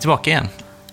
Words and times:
tillbaka 0.00 0.30
igen. 0.30 0.48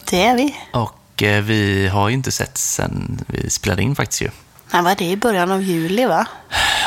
Det 0.09 0.23
är 0.25 0.35
vi. 0.35 0.55
Och 0.73 1.23
eh, 1.23 1.41
vi 1.43 1.87
har 1.87 2.09
ju 2.09 2.13
inte 2.13 2.31
sett 2.31 2.57
sen 2.57 3.21
vi 3.27 3.49
spelade 3.49 3.81
in 3.83 3.95
faktiskt 3.95 4.21
ju. 4.21 4.29
Nej, 4.71 4.81
var 4.81 4.95
det 4.95 5.05
i 5.05 5.17
början 5.17 5.51
av 5.51 5.61
juli, 5.61 6.05
va? 6.05 6.25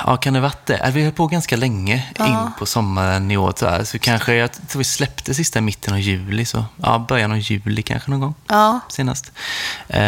Ja, 0.06 0.16
kan 0.16 0.34
det 0.34 0.40
varit 0.40 0.66
det? 0.66 0.76
Äh, 0.76 0.90
Vi 0.92 1.02
höll 1.04 1.12
på 1.12 1.26
ganska 1.26 1.56
länge 1.56 2.08
in 2.18 2.36
på 2.58 2.66
sommaren 2.66 3.30
i 3.30 3.36
år 3.36 3.52
tyvärr. 3.52 3.84
Så 3.84 3.98
kanske, 3.98 4.34
jag 4.34 4.52
tror 4.68 4.78
vi 4.78 4.84
släppte 4.84 5.34
sista 5.34 5.58
i 5.58 5.62
mitten 5.62 5.94
av 5.94 6.00
juli. 6.00 6.44
Så 6.44 6.64
ja, 6.82 7.04
början 7.08 7.32
av 7.32 7.38
juli 7.38 7.82
kanske 7.82 8.10
någon 8.10 8.20
gång 8.20 8.34
Ja, 8.48 8.80
senast. 8.88 9.32
Eh, 9.88 10.00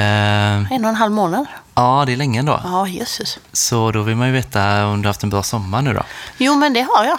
en 0.72 0.84
och 0.84 0.88
en 0.88 0.94
halv 0.94 1.12
månad. 1.12 1.46
ja, 1.74 2.02
det 2.06 2.12
är 2.12 2.16
länge 2.16 2.38
ändå. 2.40 2.60
Ja, 2.64 2.88
jösses. 2.88 3.38
Så 3.52 3.92
då 3.92 4.02
vill 4.02 4.16
man 4.16 4.26
ju 4.26 4.32
veta 4.32 4.86
om 4.86 5.02
du 5.02 5.06
har 5.06 5.10
haft 5.10 5.22
en 5.22 5.30
bra 5.30 5.42
sommar 5.42 5.82
nu 5.82 5.92
då. 5.94 6.02
Jo, 6.38 6.54
men 6.54 6.72
det 6.72 6.80
har 6.82 7.04
jag. 7.04 7.18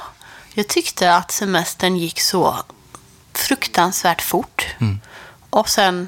Jag 0.53 0.67
tyckte 0.67 1.15
att 1.15 1.31
semestern 1.31 1.97
gick 1.97 2.19
så 2.21 2.55
fruktansvärt 3.37 4.21
fort. 4.21 4.65
Mm. 4.79 4.99
Och 5.49 5.69
sen 5.69 6.07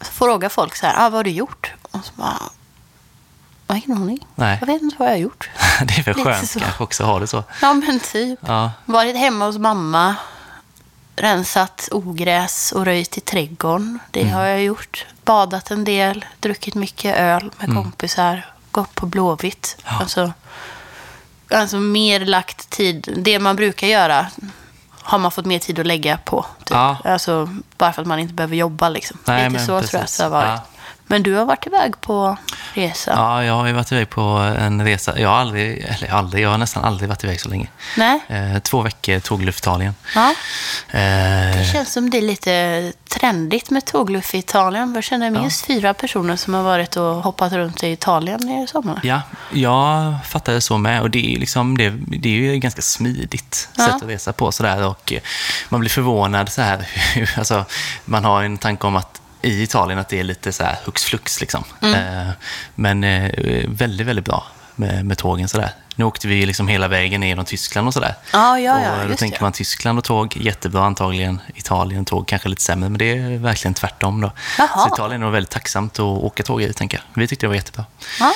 frågar 0.00 0.48
folk 0.48 0.76
så 0.76 0.86
här, 0.86 0.94
ah, 0.96 1.02
vad 1.02 1.12
har 1.12 1.24
du 1.24 1.30
gjort? 1.30 1.72
Och 1.90 2.04
så 2.04 2.12
bara, 2.14 2.38
jag 3.66 3.74
har 3.74 3.82
ingen 3.86 4.02
aning. 4.02 4.26
Nej. 4.34 4.56
Jag 4.60 4.66
vet 4.66 4.82
inte 4.82 4.96
vad 4.98 5.08
jag 5.08 5.12
har 5.12 5.18
gjort. 5.18 5.50
Det 5.84 5.98
är 5.98 6.02
väl 6.02 6.16
Lite 6.16 6.30
skönt 6.32 6.50
så. 6.50 6.60
kanske 6.60 6.82
också 6.84 7.02
att 7.02 7.08
ha 7.08 7.18
det 7.18 7.26
så. 7.26 7.44
Ja, 7.62 7.74
men 7.74 8.00
typ. 8.00 8.38
Ja, 8.46 8.72
Varit 8.84 9.16
hemma 9.16 9.44
hos 9.46 9.58
mamma, 9.58 10.16
rensat 11.16 11.88
ogräs 11.92 12.72
och 12.72 12.84
röjt 12.84 13.16
i 13.18 13.20
trädgården. 13.20 13.98
Det 14.10 14.20
Mm. 14.20 14.32
har 14.34 14.44
jag 14.44 14.62
gjort. 14.62 15.06
Badat 15.24 15.70
en 15.70 15.84
del, 15.84 16.24
druckit 16.40 16.74
mycket 16.74 17.16
öl 17.16 17.50
med 17.58 17.68
Mm. 17.68 17.82
kompisar, 17.82 18.52
gått 18.70 18.94
på 18.94 19.06
Blåvitt. 19.06 19.76
Alltså, 19.84 20.32
alltså 21.50 21.76
mer 21.76 22.20
lagt 22.20 22.70
tid. 22.70 23.14
Det 23.18 23.38
man 23.38 23.56
brukar 23.56 23.86
göra 23.86 24.26
har 25.08 25.18
man 25.18 25.30
fått 25.30 25.44
mer 25.46 25.58
tid 25.58 25.78
att 25.78 25.86
lägga 25.86 26.18
på. 26.24 26.46
Typ. 26.58 26.70
Ja. 26.70 26.96
Alltså, 27.04 27.48
bara 27.78 27.92
för 27.92 28.02
att 28.02 28.08
man 28.08 28.18
inte 28.18 28.34
behöver 28.34 28.56
jobba. 28.56 28.88
Liksom. 28.88 29.18
Nej, 29.24 29.50
Lite 29.50 29.60
så 29.60 29.66
tror 29.66 29.76
jag 29.76 29.90
precis. 29.90 30.18
det 30.18 30.24
har 30.24 30.30
varit. 30.30 30.48
Ja. 30.48 30.60
Men 31.10 31.22
du 31.22 31.34
har 31.34 31.44
varit 31.44 31.66
iväg 31.66 32.00
på 32.00 32.36
resa? 32.74 33.12
ja, 33.16 33.44
jag 33.44 33.54
har 33.54 33.66
ju 33.66 33.72
varit 33.72 33.92
iväg 33.92 34.10
på 34.10 34.22
en 34.58 34.84
resa. 34.84 35.18
Jag 35.18 35.28
har 35.28 35.36
aldrig, 35.36 35.78
eller 35.78 36.10
aldrig, 36.12 36.44
jag 36.44 36.50
har 36.50 36.58
nästan 36.58 36.84
aldrig 36.84 37.08
varit 37.08 37.24
iväg 37.24 37.40
så 37.40 37.48
länge. 37.48 37.68
Nej? 37.96 38.20
Eh, 38.28 38.58
två 38.58 38.82
veckor 38.82 39.20
tågluft 39.20 39.58
Italien. 39.58 39.94
Ja. 40.14 40.34
Eh, 40.90 40.98
Det 41.58 41.70
känns 41.72 41.92
som 41.92 42.10
det 42.10 42.18
är 42.18 42.22
lite 42.22 42.92
trendigt 43.08 43.70
med 43.70 43.84
tågluff 43.84 44.34
i 44.34 44.38
Italien. 44.38 44.92
Jag 44.94 45.04
känner 45.04 45.30
minst 45.30 45.66
fyra 45.66 45.94
personer 45.94 46.36
som 46.36 46.54
har 46.54 46.62
varit 46.62 46.96
och 46.96 47.14
hoppat 47.14 47.52
runt 47.52 47.82
i 47.82 47.88
Italien 47.92 48.48
i 48.48 48.66
sommar. 48.66 49.00
Ja, 49.02 49.20
jag 49.52 50.14
fattar 50.26 50.52
det 50.52 50.60
så 50.60 50.78
med. 50.78 51.02
Och 51.02 51.10
det 51.10 51.34
är, 51.34 51.38
liksom, 51.40 51.78
det, 51.78 51.90
det 52.06 52.28
är 52.28 52.32
ju 52.52 52.58
ganska 52.58 52.82
smidigt 52.82 53.68
Ja. 53.76 53.84
sätt 53.86 53.94
att 53.94 54.02
resa 54.08 54.32
på. 54.32 54.52
Sådär. 54.52 54.86
Och 54.86 55.12
man 55.68 55.80
blir 55.80 55.90
förvånad 55.90 56.48
så 56.52 56.62
här. 56.62 56.88
alltså, 57.38 57.64
man 58.04 58.24
har 58.24 58.42
en 58.42 58.58
tanke 58.58 58.86
om 58.86 58.96
att 58.96 59.20
i 59.42 59.62
Italien 59.62 59.98
att 59.98 60.08
det 60.08 60.20
är 60.20 60.24
lite 60.24 60.52
så 60.52 60.64
här 60.64 60.76
hux 60.84 61.04
flux. 61.04 61.40
Liksom. 61.40 61.64
Eh, 61.80 62.28
men 62.74 63.04
eh, 63.04 63.30
väldigt, 63.68 64.06
väldigt 64.06 64.24
bra 64.24 64.46
med, 64.76 65.06
med 65.06 65.18
tågen. 65.18 65.48
Sådär. 65.48 65.70
Nu 65.94 66.04
åkte 66.04 66.28
vi 66.28 66.46
liksom 66.46 66.68
hela 66.68 66.88
vägen 66.88 67.20
ner 67.20 67.28
genom 67.28 67.44
Tyskland 67.44 67.88
och 67.88 67.94
sådär. 67.94 68.14
Ja, 68.32 68.58
ja, 68.58 68.82
ja, 68.82 69.02
och 69.02 69.08
då 69.08 69.14
tänker 69.16 69.38
det. 69.38 69.44
man 69.44 69.52
Tyskland 69.52 69.98
och 69.98 70.04
tåg, 70.04 70.36
jättebra 70.36 70.84
antagligen. 70.84 71.40
Italien 71.54 72.04
tåg 72.04 72.26
kanske 72.26 72.48
lite 72.48 72.62
sämre, 72.62 72.88
men 72.88 72.98
det 72.98 73.18
är 73.18 73.38
verkligen 73.38 73.74
tvärtom. 73.74 74.20
Då. 74.20 74.32
Jaha. 74.58 74.68
Så 74.88 74.94
Italien 74.94 75.22
är 75.22 75.30
väldigt 75.30 75.50
tacksamt 75.50 75.92
att 75.94 76.00
åka 76.00 76.42
tåg 76.42 76.62
i, 76.62 76.72
tänker 76.72 76.96
jag. 76.96 77.20
Vi 77.22 77.28
tyckte 77.28 77.46
det 77.46 77.48
var 77.48 77.54
jättebra. 77.54 77.84
Ja. 78.20 78.32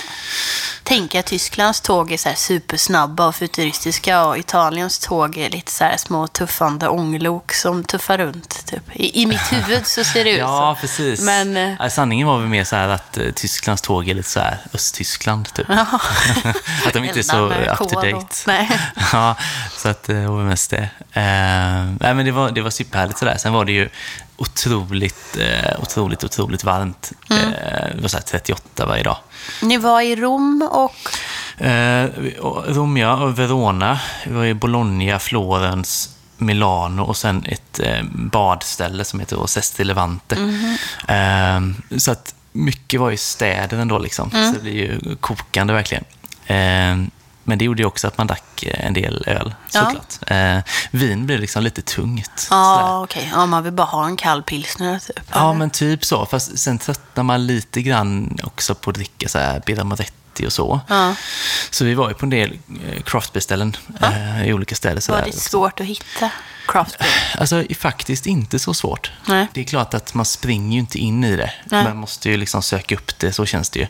Tänk 0.84 1.14
att 1.14 1.26
Tysklands 1.26 1.80
tåg 1.80 2.12
är 2.12 2.16
så 2.16 2.28
supersnabba 2.36 3.26
och 3.26 3.34
futuristiska 3.36 4.24
och 4.24 4.38
Italiens 4.38 4.98
tåg 4.98 5.36
är 5.38 5.50
lite 5.50 5.72
så 5.72 5.84
här 5.84 5.96
små 5.96 6.26
tuffande 6.26 6.88
ånglok 6.88 7.52
som 7.52 7.84
tuffar 7.84 8.18
runt. 8.18 8.66
Typ. 8.66 8.82
I, 8.92 9.22
I 9.22 9.26
mitt 9.26 9.52
huvud 9.52 9.86
så 9.86 10.04
ser 10.04 10.24
det 10.24 10.30
ut 10.30 10.38
Ja, 10.38 10.76
så. 10.76 10.80
precis. 10.80 11.20
Men, 11.20 11.56
eh, 11.56 11.74
Ja, 11.78 11.90
Sanningen 11.90 12.26
var 12.28 12.38
väl 12.38 12.48
mer 12.48 12.64
så 12.64 12.76
här 12.76 12.88
att 12.88 13.18
eh, 13.18 13.30
Tysklands 13.30 13.82
tåg 13.82 14.08
är 14.08 14.14
lite 14.14 14.28
så 14.28 14.40
här 14.40 14.58
Östtyskland, 14.74 15.54
typ. 15.54 15.66
Ja. 15.68 15.86
att 16.86 16.92
de 16.92 17.04
inte 17.04 17.18
är 17.18 17.22
så 17.22 17.46
up 17.52 17.78
to 17.78 18.00
date. 18.00 18.26
Nej. 18.46 18.80
ja, 19.12 19.36
så 19.76 19.88
att 19.88 20.02
det 20.02 20.26
var 20.26 20.42
mest 20.44 20.70
det. 20.70 20.88
Eh, 21.12 21.84
nej, 22.00 22.14
men 22.14 22.24
det 22.24 22.32
var, 22.32 22.50
det 22.50 22.60
var 22.62 22.70
superhärligt 22.70 23.18
sådär. 23.18 23.36
Sen 23.38 23.52
var 23.52 23.64
det 23.64 23.72
ju 23.72 23.88
otroligt, 24.36 25.36
eh, 25.36 25.80
otroligt, 25.82 26.24
otroligt 26.24 26.64
varmt. 26.64 27.12
Mm. 27.30 27.42
Eh, 27.44 27.94
det 27.94 28.02
var 28.02 28.08
så 28.08 28.16
här 28.16 28.24
38 28.24 28.86
varje 28.86 29.02
dag. 29.02 29.16
Ni 29.62 29.76
var 29.76 30.00
i 30.00 30.16
Rom 30.16 30.68
och... 30.72 30.94
Eh, 31.64 32.08
Rom, 32.66 32.96
ja, 32.96 33.22
och 33.22 33.38
Verona. 33.38 34.00
Vi 34.26 34.32
var 34.32 34.44
i 34.44 34.54
Bologna, 34.54 35.18
Florens, 35.18 36.16
Milano 36.36 37.02
och 37.02 37.16
sen 37.16 37.44
ett 37.46 37.80
eh, 37.80 38.02
badställe 38.14 39.04
som 39.04 39.20
heter 39.20 39.46
Sesti 39.46 39.84
Levante. 39.84 40.36
Eh, 41.08 41.60
så 41.98 42.12
att 42.12 42.34
mycket 42.52 43.00
var 43.00 43.10
ju 43.10 43.16
städer 43.16 43.78
ändå, 43.78 43.98
liksom. 43.98 44.30
så 44.30 44.52
det 44.52 44.60
blir 44.62 44.72
ju 44.72 45.16
kokande 45.20 45.72
verkligen. 45.72 46.04
Men 47.44 47.58
det 47.58 47.64
gjorde 47.64 47.82
ju 47.82 47.86
också 47.86 48.06
att 48.06 48.18
man 48.18 48.26
drack 48.26 48.62
eh, 48.62 48.86
en 48.86 48.94
del 48.94 49.24
öl, 49.26 49.54
Ja. 49.72 49.80
såklart. 49.84 50.30
Eh, 50.30 50.58
vin 50.90 51.26
blir 51.26 51.38
liksom 51.38 51.62
lite 51.62 51.82
tungt. 51.82 52.46
Ja, 52.50 53.02
okej. 53.04 53.30
Ja, 53.34 53.46
man 53.46 53.62
vill 53.62 53.72
bara 53.72 53.86
ha 53.86 54.06
en 54.06 54.16
kall 54.16 54.42
pilsner, 54.42 54.98
typ. 54.98 55.20
Ja, 55.32 55.52
men 55.52 55.70
typ 55.70 56.04
så. 56.04 56.26
Fast 56.26 56.58
sen 56.58 56.78
tröttnar 56.78 57.24
man 57.24 57.46
lite 57.46 57.82
grann 57.82 58.38
också 58.42 58.74
på 58.74 58.90
att 58.90 58.96
dricka 58.96 59.28
så 59.28 59.38
här 59.38 59.62
Birra 59.66 59.84
Moretti 59.84 60.46
och 60.46 60.52
så. 60.52 60.80
Ja. 60.88 61.14
Så 61.70 61.84
vi 61.84 61.94
var 61.94 62.08
ju 62.08 62.14
på 62.14 62.26
en 62.26 62.30
del 62.30 62.58
eh, 62.86 63.02
craftbeer-ställen 63.02 63.76
eh, 64.02 64.48
i 64.48 64.52
olika 64.52 64.74
städer. 64.74 65.00
Så 65.00 65.12
Var 65.12 65.22
det 65.22 65.32
svårt 65.32 65.80
att 65.80 65.86
hitta 65.86 66.30
craft 66.68 66.98
beer? 66.98 67.10
Alltså 67.38 67.64
faktiskt 67.78 68.26
inte 68.26 68.58
så 68.58 68.74
svårt. 68.74 69.12
Nej. 69.28 69.46
Det 69.54 69.60
är 69.60 69.64
klart 69.64 69.94
att 69.94 70.14
man 70.14 70.24
springer 70.26 70.72
ju 70.74 70.78
inte 70.80 70.98
in 70.98 71.24
i 71.24 71.36
det. 71.36 71.52
Nej. 71.64 71.84
Man 71.84 71.96
måste 71.96 72.30
ju 72.30 72.36
liksom 72.36 72.62
söka 72.62 72.94
upp 72.94 73.18
det, 73.18 73.32
så 73.32 73.46
känns 73.46 73.70
det 73.70 73.78
ju. 73.80 73.86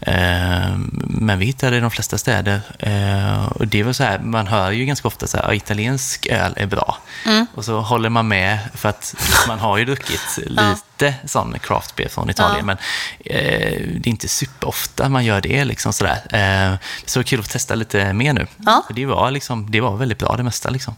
Eh, 0.00 0.76
men 1.08 1.38
vi 1.38 1.46
hittade 1.46 1.76
i 1.76 1.80
de 1.80 1.90
flesta 1.90 2.18
städer. 2.18 2.60
Eh, 2.78 3.44
och 3.46 3.66
det 3.66 3.82
var 3.82 3.92
så 3.92 4.02
här, 4.04 4.18
man 4.18 4.46
hör 4.46 4.70
ju 4.70 4.84
ganska 4.84 5.08
ofta 5.08 5.26
så 5.26 5.36
här, 5.36 5.44
"Ja, 5.44 5.54
italiensk 5.54 6.26
öl 6.26 6.54
är 6.56 6.66
bra. 6.66 6.98
Mm. 7.26 7.46
Och 7.54 7.64
så 7.64 7.80
håller 7.80 8.08
man 8.08 8.28
med, 8.28 8.58
för 8.74 8.88
att 8.88 9.14
man 9.48 9.58
har 9.58 9.78
ju 9.78 9.84
druckit 9.84 10.38
lite 10.46 11.14
sån 11.24 11.58
craft 11.58 11.96
beer 11.96 12.08
från 12.08 12.30
Italien. 12.30 12.58
Ja. 12.58 12.64
Men 12.64 12.76
eh, 13.24 13.80
det 14.00 14.08
är 14.08 14.08
inte 14.08 14.28
superofta 14.28 15.08
man 15.08 15.24
gör 15.24 15.40
det. 15.40 15.64
Liksom 15.64 15.92
sådär. 15.92 16.16
Eh, 16.30 16.78
så 17.06 17.18
det 17.18 17.18
var 17.18 17.22
kul 17.22 17.40
att 17.40 17.50
testa 17.50 17.74
lite 17.74 18.12
mer 18.12 18.32
nu. 18.32 18.46
Ja. 18.56 18.82
För 18.86 18.94
Det, 18.94 19.06
var 19.06 19.30
liksom, 19.30 19.70
det 19.70 19.80
var 19.80 19.96
väldigt 19.96 20.18
bra 20.18 20.36
det 20.36 20.42
mesta. 20.42 20.70
Liksom. 20.70 20.96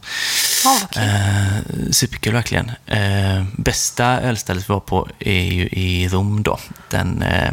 Ja, 0.63 0.77
kul. 0.91 1.03
Eh, 1.19 1.91
superkul 1.91 2.33
verkligen. 2.33 2.71
Eh, 2.85 3.43
bästa 3.57 4.05
ölstället 4.21 4.69
vi 4.69 4.73
var 4.73 4.79
på 4.79 5.07
är 5.19 5.41
ju 5.43 5.67
i 5.71 6.07
Rom 6.11 6.43
då. 6.43 6.59
Den 6.89 7.21
eh, 7.21 7.51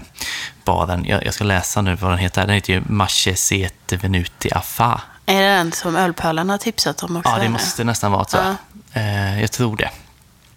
baren, 0.64 1.04
jag, 1.04 1.26
jag 1.26 1.34
ska 1.34 1.44
läsa 1.44 1.82
nu 1.82 1.94
vad 1.94 2.10
den 2.10 2.18
heter. 2.18 2.40
Den 2.46 2.54
heter 2.54 2.72
ju 2.72 2.82
Macesete 2.86 3.96
Venuti 3.96 4.50
Affa. 4.52 5.00
Är 5.26 5.42
det 5.42 5.48
den 5.48 5.72
som 5.72 5.96
Ölpölarna 5.96 6.52
har 6.52 6.58
tipsat 6.58 7.02
om 7.02 7.16
också? 7.16 7.30
Ja, 7.30 7.34
det 7.36 7.40
eller? 7.40 7.50
måste 7.52 7.84
nästan 7.84 8.12
vara 8.12 8.24
så. 8.24 8.36
Ja. 8.36 8.54
Eh, 9.00 9.40
jag 9.40 9.52
tror 9.52 9.76
det. 9.76 9.90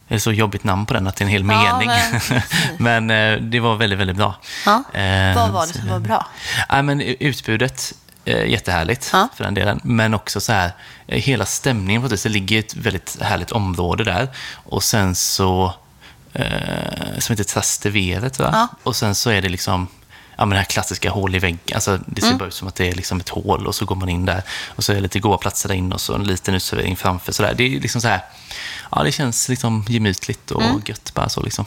Det 0.07 0.15
är 0.15 0.19
så 0.19 0.31
jobbigt 0.31 0.63
namn 0.63 0.85
på 0.85 0.93
den 0.93 1.07
att 1.07 1.15
det 1.15 1.21
är 1.21 1.25
en 1.25 1.31
hel 1.31 1.45
Ja, 1.49 1.77
mening. 1.77 1.89
men 2.29 2.41
Men, 3.07 3.33
eh, 3.39 3.41
det 3.49 3.59
var 3.59 3.75
väldigt, 3.75 3.99
väldigt 3.99 4.17
bra. 4.17 4.35
Ja. 4.65 4.83
Eh, 4.99 5.35
Vad 5.35 5.49
var 5.51 5.67
det 5.67 5.73
som 5.73 5.89
var 5.89 5.99
bra? 5.99 6.27
Ja, 6.69 6.81
men 6.81 7.01
utbudet, 7.01 7.93
eh, 7.93 7.98
jättehärligt 8.25 9.09
Ja. 9.13 9.27
för 9.35 9.43
den 9.43 9.53
delen. 9.53 9.79
Men 9.83 10.13
också 10.13 10.41
så 10.41 10.51
här, 10.51 10.71
eh, 11.07 11.21
hela 11.21 11.45
stämningen 11.45 12.01
på 12.01 12.07
det, 12.07 12.23
det 12.23 12.29
ligger 12.29 12.59
ett 12.59 12.75
väldigt 12.75 13.17
härligt 13.21 13.51
område 13.51 14.03
där. 14.03 14.27
Och 14.53 14.83
sen 14.83 15.15
så, 15.15 15.73
eh, 16.33 17.19
som 17.19 17.33
heter 17.33 17.43
Trastevere 17.43 18.29
tror 18.29 18.47
jag. 18.47 18.55
Ja. 18.55 18.67
Och 18.83 18.95
sen 18.95 19.15
så 19.15 19.29
är 19.29 19.41
det 19.41 19.49
liksom, 19.49 19.87
ja 20.37 20.45
men 20.45 20.49
det 20.49 20.57
här 20.57 20.63
klassiska 20.65 21.09
hål 21.11 21.35
i 21.35 21.39
väggen. 21.39 21.59
Alltså 21.73 21.99
det 22.05 22.21
Mm. 22.21 22.31
ser 22.33 22.39
bara 22.39 22.47
ut 22.47 22.53
som 22.53 22.67
att 22.67 22.75
det 22.75 22.87
är 22.87 22.93
liksom 22.95 23.19
ett 23.19 23.29
hål 23.29 23.67
och 23.67 23.75
så 23.75 23.85
går 23.85 23.95
man 23.95 24.09
in 24.09 24.25
där. 24.25 24.41
Och 24.67 24.83
så 24.83 24.91
är 24.91 24.95
det 24.95 25.01
lite 25.01 25.19
goda 25.19 25.37
platser 25.37 25.69
där 25.69 25.75
inne 25.75 25.95
och 25.95 26.01
så 26.01 26.15
en 26.15 26.23
liten 26.23 26.55
utservering 26.55 26.95
framför. 26.97 27.31
Så 27.31 27.43
där. 27.43 27.53
Det 27.53 27.63
är 27.75 27.79
liksom 27.79 28.01
så 28.01 28.07
här, 28.07 28.21
ja 28.91 29.03
det 29.03 29.11
känns 29.11 29.49
liksom 29.49 29.85
gemytligt 29.89 30.51
och 30.51 30.63
Mm. 30.63 30.81
gött 30.85 31.11
bara 31.13 31.29
så 31.29 31.41
liksom. 31.43 31.65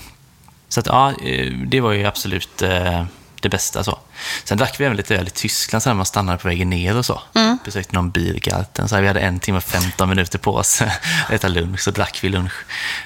Så 0.69 0.81
att, 0.81 0.87
ja, 0.87 1.11
eh, 1.25 1.53
det 1.53 1.81
var 1.81 1.93
ju 1.93 2.05
absolut 2.07 2.63
eh, 2.63 3.05
det 3.43 3.49
bästa. 3.49 3.85
Så. 3.85 3.99
Sen 4.45 4.59
drack 4.59 4.81
vi 4.81 4.85
även 4.85 4.97
lite 4.97 5.17
öl 5.17 5.27
i 5.27 5.31
Tyskland, 5.31 5.83
så 5.83 5.89
när 5.91 5.95
man 5.95 6.07
stannade 6.07 6.39
på 6.39 6.49
vägen 6.49 6.71
ner 6.71 6.97
och 6.97 7.07
så. 7.07 7.23
Mm. 7.35 7.59
Besökte 7.65 7.95
någon 7.95 8.11
Biergarten, 8.11 8.89
så 8.89 8.95
här, 8.95 9.03
vi 9.03 9.09
hade 9.09 9.21
en 9.21 9.41
timme 9.41 9.59
och 9.59 9.65
15 9.65 10.09
minuter 10.09 10.39
på 10.39 10.55
oss 10.55 10.83
att 11.27 11.31
äta 11.31 11.49
lunch, 11.49 11.81
så 11.81 11.91
drack 11.91 12.19
vi 12.23 12.29
lunch. 12.29 12.53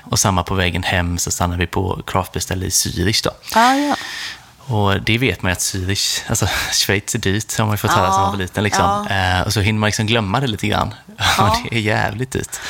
Och 0.03 0.19
samma 0.19 0.43
på 0.43 0.55
vägen 0.55 0.83
hem 0.83 1.19
så 1.19 1.31
stannade 1.31 1.61
vi 1.61 1.67
på 1.67 2.03
craftbeställe 2.07 2.67
i 2.67 2.69
Zürich 2.69 3.25
då. 3.25 3.31
Ja, 3.55 3.75
ja. 3.75 3.97
Och 4.69 5.01
det 5.01 5.19
vet 5.19 5.43
man 5.43 5.51
ju 5.51 5.53
att 5.53 5.59
Zürich, 5.59 6.23
alltså 6.29 6.47
Schweiz 6.73 7.15
är 7.15 7.19
dyrt, 7.19 7.59
har 7.59 7.65
man 7.65 7.75
ju 7.75 7.79
fått 7.79 7.91
höra 7.91 8.05
Ja, 8.05 8.13
sedan 8.13 8.21
man 8.23 8.31
var 8.31 8.39
liten. 8.39 8.65
Liksom. 8.65 9.07
Eh, 9.07 9.41
och 9.41 9.53
så 9.53 9.61
hinner 9.61 9.81
man 9.81 9.87
liksom 9.89 10.07
glömma 10.07 10.41
det 10.41 10.47
lite 10.47 10.67
grann. 10.67 10.95
Ja. 11.39 11.63
det 11.71 11.77
är 11.77 11.81
jävligt 11.81 12.31
dyrt. 12.31 12.61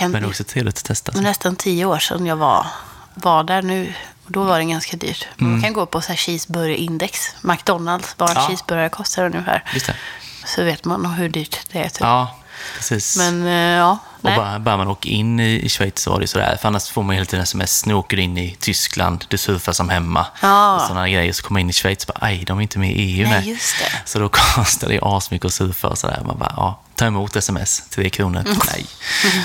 Men 0.00 0.12
det 0.12 0.18
är 0.18 0.26
också 0.26 0.44
trevligt 0.44 0.78
att 0.78 0.84
testa. 0.84 1.12
var 1.12 1.22
nästan 1.22 1.56
tio 1.56 1.84
år 1.84 1.98
sedan 1.98 2.26
jag 2.26 2.36
var, 2.36 2.66
var 3.14 3.44
där 3.44 3.62
nu. 3.62 3.94
Och 4.24 4.30
då 4.32 4.42
var 4.44 4.58
det 4.58 4.64
ganska 4.64 4.96
dyrt. 4.96 5.26
Man 5.36 5.62
kan 5.62 5.72
gå 5.72 5.86
på 5.86 6.00
så 6.00 6.08
här 6.08 6.16
cheeseburgerindex. 6.16 7.18
McDonalds, 7.40 8.14
vad 8.18 8.30
en 8.30 8.36
Mm. 8.36 8.42
Ja. 8.42 8.48
cheeseburgare 8.48 8.88
kostar 8.88 9.24
ungefär. 9.26 9.64
Så 10.46 10.62
vet 10.64 10.84
man 10.84 11.06
hur 11.06 11.28
dyrt 11.28 11.58
det 11.72 11.78
är. 11.78 11.88
Typ. 11.88 12.00
Ja, 12.00 12.36
precis. 12.76 13.16
Men 13.16 13.46
eh, 13.46 13.52
ja, 13.52 13.98
Och 14.16 14.22
bara, 14.22 14.58
bara 14.58 14.76
man 14.76 14.88
åker 14.88 15.10
in 15.10 15.40
i, 15.40 15.60
i 15.64 15.68
Schweiz 15.68 15.98
så 16.02 16.10
var 16.10 16.20
det 16.20 16.26
sådär. 16.26 16.58
För 16.60 16.68
annars 16.68 16.88
får 16.88 17.02
man 17.02 17.14
hela 17.14 17.26
tiden 17.26 17.42
sms. 17.42 17.86
Nu 17.86 17.94
åker 17.94 18.16
du 18.16 18.22
in 18.22 18.38
i 18.38 18.56
Tyskland, 18.60 19.24
du 19.28 19.38
surfar 19.38 19.72
som 19.72 19.88
hemma. 19.88 20.26
Ja. 20.42 20.74
Och 20.74 20.82
sådana 20.82 21.08
grejer. 21.08 21.32
Så 21.32 21.42
kommer 21.42 21.54
man 21.54 21.60
in 21.60 21.70
i 21.70 21.72
Schweiz 21.72 22.04
och 22.04 22.14
bara, 22.14 22.26
aj, 22.26 22.44
de 22.46 22.58
är 22.58 22.62
inte 22.62 22.78
med 22.78 22.90
i 22.90 22.94
EU. 22.94 23.28
Nej, 23.28 23.40
nej. 23.40 23.48
just 23.48 23.78
det. 23.78 23.92
Så 24.04 24.18
då 24.18 24.28
kostar 24.54 24.88
det 24.88 24.98
asmycket 25.02 25.46
att 25.46 25.54
surfa 25.54 25.88
och 25.88 25.98
sådär. 25.98 26.22
Man 26.26 26.38
bara, 26.38 26.52
ja, 26.56 26.80
ta 26.94 27.06
emot 27.06 27.36
sms, 27.36 27.82
tre 27.90 28.10
kronor. 28.10 28.44
Nej. 28.66 28.86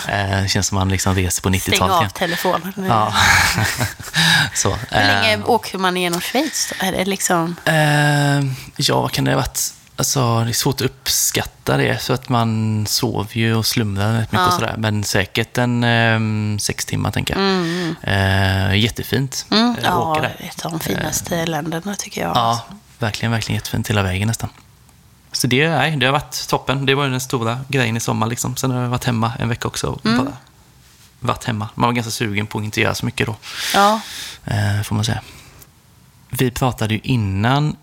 Eh, 0.08 0.42
det 0.42 0.50
känns 0.50 0.68
som 0.68 0.76
man 0.78 0.90
liksom 0.90 1.16
reser 1.16 1.42
på 1.42 1.50
Mm. 1.50 1.60
Stäng 1.60 1.74
90-talet 1.74 1.94
av 1.96 2.02
igen. 2.02 2.12
telefonen. 2.16 2.74
Ja. 2.88 3.14
så. 4.56 4.70
Hur 4.90 5.08
länge 5.08 5.34
eh, 5.34 5.50
åker 5.50 5.78
man 5.78 5.98
igenom 5.98 6.22
Schweiz 6.22 6.74
då? 6.80 6.86
Är 6.86 6.92
det 6.92 7.06
liksom... 7.06 7.56
Eh, 7.66 8.52
ja, 8.78 9.02
vad 9.02 9.12
kan 9.12 9.26
det 9.26 9.32
ha 9.32 9.36
varit? 9.38 9.74
Alltså, 10.00 10.44
det 10.44 10.50
är 10.50 10.54
svårt 10.54 10.76
att 10.76 10.82
uppskatta 10.82 11.78
det, 11.78 12.02
så 12.02 12.14
att 12.14 12.30
man 12.30 12.86
sover 12.88 13.38
ju 13.38 13.56
och 13.56 13.66
slumrar 13.66 14.14
rätt 14.14 14.32
mycket 14.32 14.40
Ja. 14.40 14.48
och 14.48 14.54
sådär. 14.54 14.76
Men 14.78 15.04
säkert 15.04 15.58
en 15.58 15.84
eh, 15.84 16.58
sex 16.60 16.86
timmar, 16.86 17.12
tänker 17.12 17.36
jag. 17.38 17.50
Eh, 18.02 18.76
jättefint 18.76 19.46
Mm, 19.52 19.70
eh, 19.72 19.84
ja, 19.84 20.12
åka 20.12 20.22
där. 20.22 20.36
ett 20.40 20.66
av 20.66 20.72
de 20.72 20.80
finaste 20.80 21.46
länderna 21.46 21.96
tycker 21.96 22.22
jag. 22.22 22.32
Ja, 22.36 22.66
verkligen, 23.00 23.32
verkligen 23.32 23.56
jättefint 23.56 23.90
hela 23.90 24.04
vägen 24.04 24.28
nästan. 24.28 24.50
Så 25.32 25.48
det, 25.48 25.70
nej, 25.70 25.96
det 25.98 26.06
har 26.06 26.14
varit 26.14 26.48
toppen. 26.48 26.86
Det 26.86 26.96
var 26.96 27.08
den 27.08 27.22
stora 27.22 27.60
grejen 27.68 27.98
i 27.98 28.00
sommar. 28.00 28.28
Liksom. 28.28 28.56
Sen 28.56 28.72
har 28.72 28.82
jag 28.82 28.90
varit 28.90 29.06
hemma 29.06 29.32
en 29.40 29.50
vecka 29.50 29.68
också. 29.68 29.88
Och 29.88 30.06
Mm. 30.06 30.26
bara 30.26 30.34
varit 31.20 31.44
hemma. 31.44 31.70
Man 31.76 31.88
var 31.88 31.94
ganska 31.94 32.12
sugen 32.12 32.48
på 32.48 32.58
att 32.58 32.64
inte 32.64 32.82
göra 32.82 32.96
så 32.96 33.06
mycket 33.06 33.28
då, 33.28 33.36
Ja. 33.74 34.02
får 34.86 34.96
man 34.96 35.06
säga. 35.06 35.22
Vi 36.30 36.52
pratade 36.52 36.94
ju 36.94 37.00
innan 37.04 37.76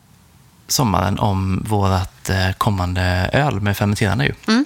sommaren 0.68 1.18
om 1.18 1.64
vårt 1.68 2.28
eh, 2.28 2.52
kommande 2.58 3.30
öl 3.32 3.60
med 3.60 3.76
fermenterande 3.76 4.24
ju. 4.24 4.34
Mm. 4.48 4.64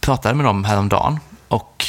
Pratade 0.00 0.34
med 0.34 0.44
dem 0.46 0.64
häromdagen 0.64 1.20
och 1.48 1.86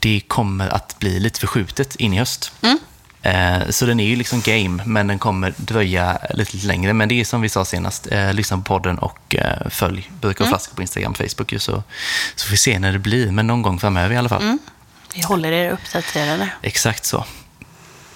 det 0.00 0.20
kommer 0.28 0.68
att 0.68 0.98
bli 0.98 1.20
lite 1.20 1.40
förskjutet 1.40 1.96
in 1.96 2.14
i 2.14 2.18
höst. 2.18 2.52
Mm. 2.62 2.78
Eh, 3.22 3.68
Så 3.70 3.86
den 3.86 4.00
är 4.00 4.04
ju 4.06 4.16
liksom 4.16 4.40
game, 4.40 4.82
men 4.86 5.06
den 5.06 5.18
kommer 5.18 5.54
dröja 5.56 6.18
lite 6.34 6.56
längre. 6.66 6.92
Men 6.92 7.08
det 7.08 7.20
är 7.20 7.24
som 7.24 7.40
vi 7.40 7.48
sa 7.48 7.64
senast, 7.64 8.12
eh, 8.12 8.32
lyssna 8.32 8.56
på 8.56 8.62
podden 8.62 8.98
och 8.98 9.34
eh, 9.34 9.68
följ 9.70 10.10
Burkar 10.20 10.44
och 10.44 10.48
flaskor 10.48 10.74
på 10.76 10.82
Instagram 10.82 11.10
och 11.12 11.18
Facebook. 11.18 11.52
ju, 11.52 11.58
Så, 11.58 11.82
så 12.36 12.44
får 12.46 12.50
vi 12.50 12.56
se 12.56 12.78
när 12.78 12.92
det 12.92 12.98
blir, 12.98 13.30
men 13.30 13.46
någon 13.46 13.62
gång 13.62 13.78
framöver 13.80 14.14
i 14.14 14.16
alla 14.18 14.28
fall. 14.28 14.58
Vi 15.14 15.22
håller 15.22 15.52
er 15.52 15.70
uppdaterade. 15.70 16.48
Exakt 16.62 17.04
så. 17.04 17.24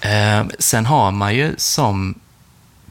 Eh, 0.01 0.45
sen 0.59 0.87
har 0.87 1.11
man 1.11 1.35
ju 1.35 1.55
som 1.59 2.21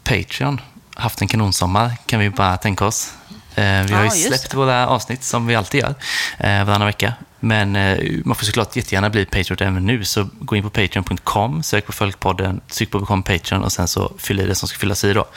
Patreon 0.03 0.61
haft 0.99 1.21
en 1.21 1.27
kanonsommar, 1.27 1.91
kan 2.05 2.19
vi 2.19 2.29
bara 2.29 2.57
tänka 2.57 2.85
oss. 2.85 3.13
Eh, 3.55 3.83
vi 3.83 3.93
har 3.93 4.03
ju 4.03 4.09
släppt 4.09 4.51
det. 4.51 4.57
våra 4.57 4.87
avsnitt 4.87 5.23
som 5.23 5.47
vi 5.47 5.55
alltid 5.55 5.81
gör, 5.81 5.95
eh, 6.37 6.65
varannan 6.65 6.85
vecka. 6.85 7.13
Men 7.39 7.75
eh, 7.75 7.97
man 8.25 8.35
får 8.35 8.45
såklart 8.45 8.75
jättegärna 8.75 9.09
bli 9.09 9.25
Patreon 9.25 9.57
även 9.59 9.85
nu, 9.85 10.05
så 10.05 10.29
gå 10.39 10.55
in 10.55 10.63
på 10.63 10.69
patreon.com, 10.69 11.63
sök 11.63 11.85
på 11.85 11.91
Följpodden, 11.91 12.61
tryck 12.67 12.91
på 12.91 12.99
Become 12.99 13.23
Patreon 13.23 13.63
och 13.63 13.71
sen 13.71 13.87
så 13.87 14.11
fyll 14.17 14.39
i 14.39 14.45
det 14.45 14.55
som 14.55 14.67
ska 14.67 14.77
fyllas 14.77 15.03
i 15.03 15.13
då. 15.13 15.27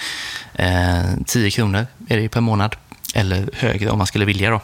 Eh, 0.55 1.03
10 1.27 1.51
kronor 1.51 1.87
är 2.09 2.17
det 2.17 2.29
per 2.29 2.41
månad, 2.41 2.77
eller 3.15 3.51
högre 3.53 3.91
om 3.91 3.99
man 3.99 4.07
skulle 4.07 4.25
vilja 4.25 4.51
då. 4.51 4.61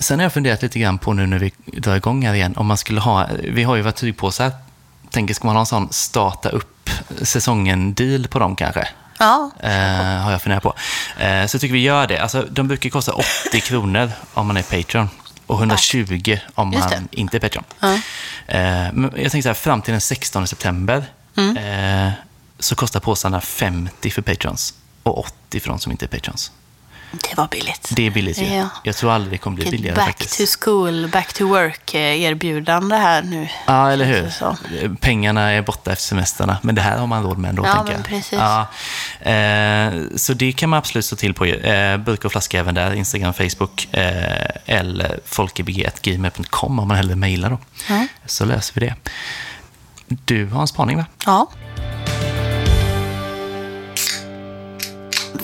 Sen 0.00 0.18
har 0.18 0.24
jag 0.24 0.32
funderat 0.32 0.62
lite 0.62 0.78
grann 0.78 0.98
på 0.98 1.12
nu 1.12 1.26
när 1.26 1.38
vi 1.38 1.52
drar 1.66 1.96
igång 1.96 2.26
här 2.26 2.34
igen, 2.34 2.56
om 2.56 2.66
man 2.66 2.76
skulle 2.76 3.00
ha, 3.00 3.28
vi 3.42 3.62
har 3.62 3.76
ju 3.76 3.82
varit 3.82 3.96
tygpåsar, 3.96 4.52
tänker 5.10 5.34
ska 5.34 5.46
man 5.46 5.56
ha 5.56 5.60
en 5.60 5.66
sån 5.66 5.88
starta 5.92 6.48
upp 6.48 6.90
säsongen-deal 7.22 8.28
på 8.28 8.38
dem 8.38 8.56
kanske? 8.56 8.88
Ja, 9.18 9.50
Eh, 9.60 10.22
har 10.22 10.30
jag 10.32 10.42
funderat 10.42 10.62
på. 10.62 10.74
Eh, 11.18 11.46
så 11.46 11.54
jag 11.54 11.60
tycker 11.60 11.72
vi 11.72 11.80
gör 11.82 12.06
det. 12.06 12.18
Alltså, 12.18 12.46
de 12.50 12.68
brukar 12.68 12.90
kosta 12.90 13.12
80 13.12 13.60
kronor 13.60 14.10
om 14.34 14.46
man 14.46 14.56
är 14.56 14.62
Patreon 14.62 15.08
och 15.46 15.58
120 15.58 16.38
om 16.54 16.70
man 16.70 17.08
inte 17.10 17.36
är 17.36 17.40
Patreon. 17.40 17.64
Ja. 17.80 17.92
Eh, 18.46 18.92
men 18.92 19.02
jag 19.16 19.32
tänker 19.32 19.42
så 19.42 19.48
här, 19.48 19.54
fram 19.54 19.82
till 19.82 19.92
den 19.92 20.00
16 20.00 20.46
september 20.46 21.04
Mm. 21.36 21.56
eh, 21.56 22.12
så 22.58 22.74
kostar 22.74 23.00
påsarna 23.00 23.40
50 23.40 24.10
för 24.10 24.22
Patrons 24.22 24.74
och 25.02 25.18
80 25.18 25.60
för 25.60 25.68
de 25.68 25.78
som 25.78 25.92
inte 25.92 26.04
är 26.04 26.08
Patrons. 26.08 26.52
Det 27.10 27.36
var 27.36 27.48
billigt. 27.48 27.90
Det 27.96 28.06
är 28.06 28.10
billigt 28.10 28.38
ju. 28.38 28.54
Ja. 28.54 28.68
Jag 28.84 28.96
tror 28.96 29.12
aldrig 29.12 29.32
det 29.32 29.38
kommer 29.38 29.54
bli 29.54 29.70
billigare 29.70 29.96
back 29.96 30.06
faktiskt. 30.06 30.38
to 30.38 30.60
school, 30.60 31.08
back 31.08 31.32
to 31.32 31.48
work 31.48 31.94
eh, 31.94 32.00
här 32.98 33.22
nu. 33.22 33.48
Ja, 33.66 33.90
eller 33.90 34.04
hur? 34.04 34.30
Som. 34.30 34.56
Pengarna 35.00 35.50
är 35.50 35.62
borta 35.62 35.92
efter 35.92 36.04
semestrarna, 36.04 36.58
men 36.62 36.74
det 36.74 36.80
här 36.82 36.98
har 36.98 37.06
man 37.06 37.22
råd 37.22 37.38
med 37.38 37.48
ändå, 37.48 37.66
Ja, 37.66 37.74
tänker 37.74 37.92
jag. 37.92 38.04
precis. 38.04 38.32
Ja, 38.32 38.60
eh, 39.30 39.92
så 40.16 40.34
det 40.34 40.52
kan 40.52 40.70
man 40.70 40.78
absolut 40.78 41.04
stå 41.04 41.16
till 41.16 41.34
på. 41.34 41.44
Eh, 41.44 41.96
burk 41.96 42.24
och 42.24 42.32
flaska 42.32 42.58
även 42.58 42.74
där, 42.74 42.94
Instagram, 42.94 43.34
Facebook 43.34 43.88
eller 44.66 45.20
folkebg.gmail.com 45.24 46.78
om 46.78 46.88
man 46.88 46.96
hellre 46.96 47.16
mejlar 47.16 47.50
då. 47.50 47.58
Ja. 47.88 48.06
Så 48.26 48.44
löser 48.44 48.80
vi 48.80 48.86
det. 48.86 48.94
Du 50.24 50.46
har 50.46 50.60
en 50.60 50.68
spaning, 50.68 50.96
va? 50.96 51.06
Ja. 51.26 51.46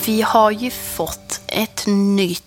Vi 0.05 0.21
har 0.21 0.51
ju 0.51 0.71
fått 0.71 1.41
ett 1.47 1.83
nytt, 1.87 2.43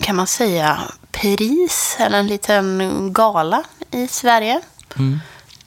kan 0.00 0.16
man 0.16 0.26
säga, 0.26 0.80
pris 1.12 1.96
eller 2.00 2.18
en 2.18 2.26
liten 2.26 3.12
gala 3.12 3.62
i 3.90 4.08
Sverige. 4.08 4.60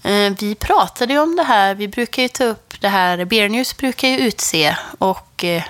Eh, 0.03 0.33
Vi 0.39 0.55
pratade 0.55 1.13
ju 1.13 1.19
om 1.19 1.35
det 1.35 1.43
här, 1.43 1.75
vi 1.75 1.87
brukar 1.87 2.21
ju 2.21 2.27
ta 2.27 2.43
upp 2.43 2.73
det 2.81 2.87
här, 2.89 3.25
Beer 3.25 3.49
News 3.49 3.77
brukar 3.77 4.07
ju 4.07 4.17
utse 4.17 4.77
och 4.99 5.43
eh, 5.43 5.63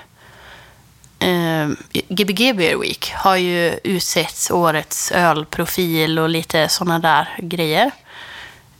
eh, 1.19 1.69
Gbg 2.09 2.56
Beer 2.56 2.77
Week 2.77 3.12
har 3.15 3.35
ju 3.35 3.80
utsett 3.83 4.51
årets 4.51 5.12
ölprofil 5.12 6.19
och 6.19 6.30
lite 6.30 6.69
sådana 6.69 7.00
där 7.00 7.35
grejer. 7.41 7.91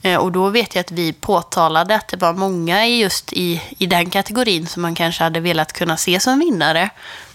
Eh, 0.06 0.18
Och 0.18 0.32
då 0.32 0.50
vet 0.50 0.76
jag 0.76 0.80
att 0.82 0.92
vi 0.92 1.14
påtalade 1.14 1.96
att 1.96 2.08
det 2.08 2.18
var 2.18 2.34
många 2.34 2.88
just 2.88 3.34
i, 3.34 3.62
i 3.78 3.86
den 3.86 4.10
kategorin 4.10 4.68
som 4.68 4.82
man 4.82 4.96
kanske 4.96 5.24
hade 5.24 5.40
velat 5.40 5.74
kunna 5.74 5.98
se 5.98 6.20
som 6.20 6.40
vinnare. 6.40 6.90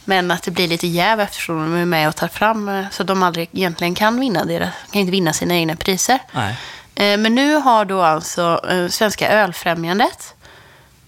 Men 0.05 0.31
att 0.31 0.43
det 0.43 0.51
blir 0.51 0.69
lite 0.69 0.87
jäv 0.87 1.21
eftersom 1.21 1.57
de 1.59 1.75
är 1.75 1.85
med 1.85 2.09
och 2.09 2.17
tar 2.17 2.29
fram 2.29 2.69
eh, 2.69 2.85
så 2.91 3.03
de 3.03 3.23
aldrig 3.23 3.49
egentligen 3.53 3.95
kan 3.95 4.21
vinna 4.21 4.45
deras, 4.45 4.71
kan 4.91 5.01
inte 5.01 5.13
vinna 5.13 5.33
sina 5.33 5.55
egna 5.55 5.77
priser. 5.77 6.19
Nej. 6.33 6.57
Eh, 6.95 7.19
Men 7.19 7.35
nu 7.35 7.55
har 7.55 7.85
då 7.85 8.03
alltså 8.03 8.61
Svenska 8.91 9.29
Ölfrämjandet 9.29 10.35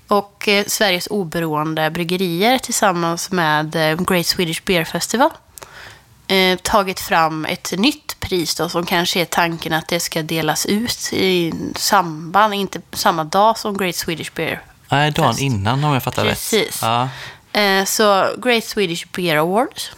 och 0.09 0.49
Sveriges 0.67 1.07
oberoende 1.11 1.91
bryggerier 1.91 2.59
tillsammans 2.59 3.31
med 3.31 3.73
Great 4.09 4.27
Swedish 4.27 4.63
Beer 4.65 4.85
Festival 4.85 5.31
tagit 6.63 7.01
fram 7.01 7.45
ett 7.45 7.73
nytt 7.79 8.20
pris 8.31 8.55
då, 8.55 8.69
som 8.69 8.87
kanske 8.87 9.21
är 9.21 9.25
tanken 9.25 9.73
att 9.73 9.89
det 9.89 10.01
ska 10.01 10.23
delas 10.23 10.67
ut 10.67 11.13
i 11.13 11.53
samband, 11.77 12.55
inte 12.55 12.81
samma 12.93 13.25
dag 13.25 13.59
som 13.59 13.77
Great 13.77 13.97
Swedish 13.97 14.33
Beer. 14.35 14.63
Nej, 14.89 15.11
dagen 15.11 15.29
Fest. 15.29 15.41
innan 15.41 15.85
om 15.85 15.93
jag 15.93 16.03
fattar 16.03 16.25
Precis. 16.25 16.53
rätt. 16.53 16.79
Ja. 16.83 17.09
Eh, 17.61 17.85
Så 17.85 18.29
Great 18.43 18.65
Swedish 18.65 19.07
Beer 19.13 19.37
Awards. 19.37 19.91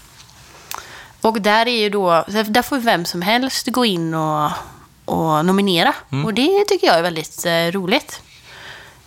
Och 1.21 1.41
där 1.41 1.69
är 1.69 1.81
ju 1.81 1.89
då, 1.91 2.25
där 2.47 2.63
får 2.63 2.79
vem 2.79 3.05
som 3.05 3.23
helst 3.23 3.67
gå 3.67 3.85
in 3.85 4.15
och, 4.15 4.51
och 5.05 5.45
nominera. 5.47 5.95
Och 6.25 6.35
det 6.35 6.65
tycker 6.69 6.87
jag 6.87 6.99
är 6.99 7.03
väldigt 7.03 7.47
eh, 7.47 7.53
roligt. 7.81 8.21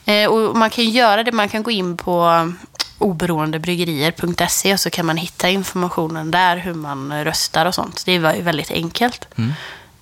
Eh, 0.06 0.26
och 0.30 0.58
man 0.58 0.70
kan 0.70 0.90
göra 0.90 1.24
det, 1.24 1.32
man 1.32 1.50
kan 1.50 1.64
gå 1.64 1.72
in 1.72 1.98
på 1.98 2.52
oberoendebryggerier.se 2.98 4.74
och 4.74 4.80
så 4.80 4.90
kan 4.90 5.06
man 5.06 5.18
hitta 5.18 5.50
informationen 5.50 6.32
där 6.32 6.58
hur 6.58 6.74
man 6.74 7.24
röstar 7.24 7.66
och 7.66 7.76
sånt. 7.76 8.06
Det 8.06 8.20
var 8.20 8.34
ju 8.34 8.42
väldigt 8.42 8.72
enkelt. 8.72 9.28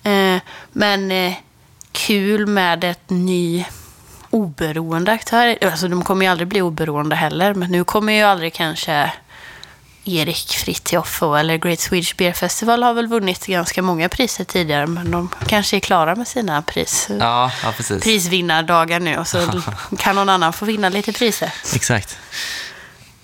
Eh, 0.02 0.40
men 0.72 1.10
eh, 1.10 1.32
kul 1.92 2.46
med 2.46 2.84
ett 2.84 3.10
ny 3.10 3.64
oberoende 4.30 5.12
aktör. 5.12 5.58
Alltså 5.62 5.88
de 5.88 6.04
kommer 6.04 6.26
ju 6.26 6.30
aldrig 6.30 6.48
bli 6.48 6.62
oberoende 6.62 7.16
heller, 7.16 7.54
men 7.54 7.70
nu 7.70 7.84
kommer 7.84 8.12
ju 8.12 8.22
aldrig 8.22 8.54
kanske 8.54 9.12
Erik 10.04 10.48
Fritiof 10.48 11.22
eller 11.22 11.56
Great 11.56 11.80
Swedish 11.80 12.16
Beer 12.16 12.32
Festival 12.32 12.82
har 12.82 12.94
väl 12.94 13.06
vunnit 13.06 13.46
ganska 13.46 13.82
många 13.82 14.08
priser 14.08 14.44
tidigare, 14.44 14.86
men 14.86 15.10
de 15.10 15.28
kanske 15.46 15.76
är 15.76 15.80
klara 15.80 16.14
med 16.14 16.28
sina 16.28 16.62
pris, 16.62 17.08
Ja, 17.20 17.50
ja, 17.62 17.72
prisvinnardagar 18.02 19.00
nu 19.00 19.18
och 19.18 19.28
så 19.28 19.62
kan 19.98 20.16
någon 20.16 20.28
annan 20.28 20.52
få 20.52 20.64
vinna 20.64 20.88
lite 20.88 21.12
priser. 21.12 21.52
Exakt. 21.74 22.18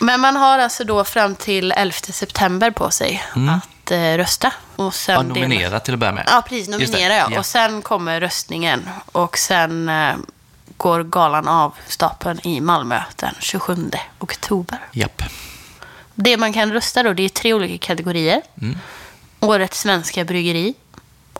Men 0.00 0.20
man 0.20 0.36
har 0.36 0.58
alltså 0.58 0.84
då 0.84 1.04
fram 1.04 1.34
till 1.34 1.72
11 1.72 1.92
september 1.94 2.70
på 2.70 2.90
sig 2.90 3.22
att 3.50 3.90
eh, 3.90 3.98
rösta. 4.16 4.52
Och 4.76 4.94
sen 4.94 5.14
Mm. 5.20 5.28
Ja, 5.36 5.42
nominera 5.42 5.80
till 5.80 5.94
att 5.94 6.00
börja 6.00 6.12
med. 6.12 6.24
Ja, 6.30 6.42
precis. 6.48 6.68
Nominera 6.68 7.14
ja. 7.16 7.38
Och 7.38 7.46
sen 7.46 7.82
kommer 7.82 8.20
röstningen. 8.20 8.88
Och 9.12 9.38
sen 9.38 9.88
eh, 9.88 10.14
går 10.76 11.02
galan 11.04 11.48
av 11.48 11.74
stapeln 11.86 12.40
i 12.46 12.60
Malmö 12.60 13.02
den 13.16 13.34
27 13.40 13.90
oktober. 14.18 14.78
Japp. 14.92 15.22
Det 16.14 16.36
man 16.36 16.52
kan 16.52 16.72
rösta 16.72 17.02
då, 17.02 17.12
det 17.12 17.22
är 17.22 17.28
tre 17.28 17.52
olika 17.54 17.86
kategorier. 17.86 18.42
Mm. 18.62 18.78
Årets 19.40 19.80
svenska 19.80 20.24
bryggeri, 20.24 20.74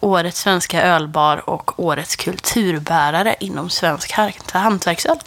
Årets 0.00 0.40
svenska 0.40 0.82
ölbar 0.82 1.50
och 1.50 1.80
Årets 1.84 2.16
kulturbärare 2.16 3.36
inom 3.40 3.70
svensk 3.70 4.12
hant- 4.12 4.50
hantverksöl. 4.52 5.18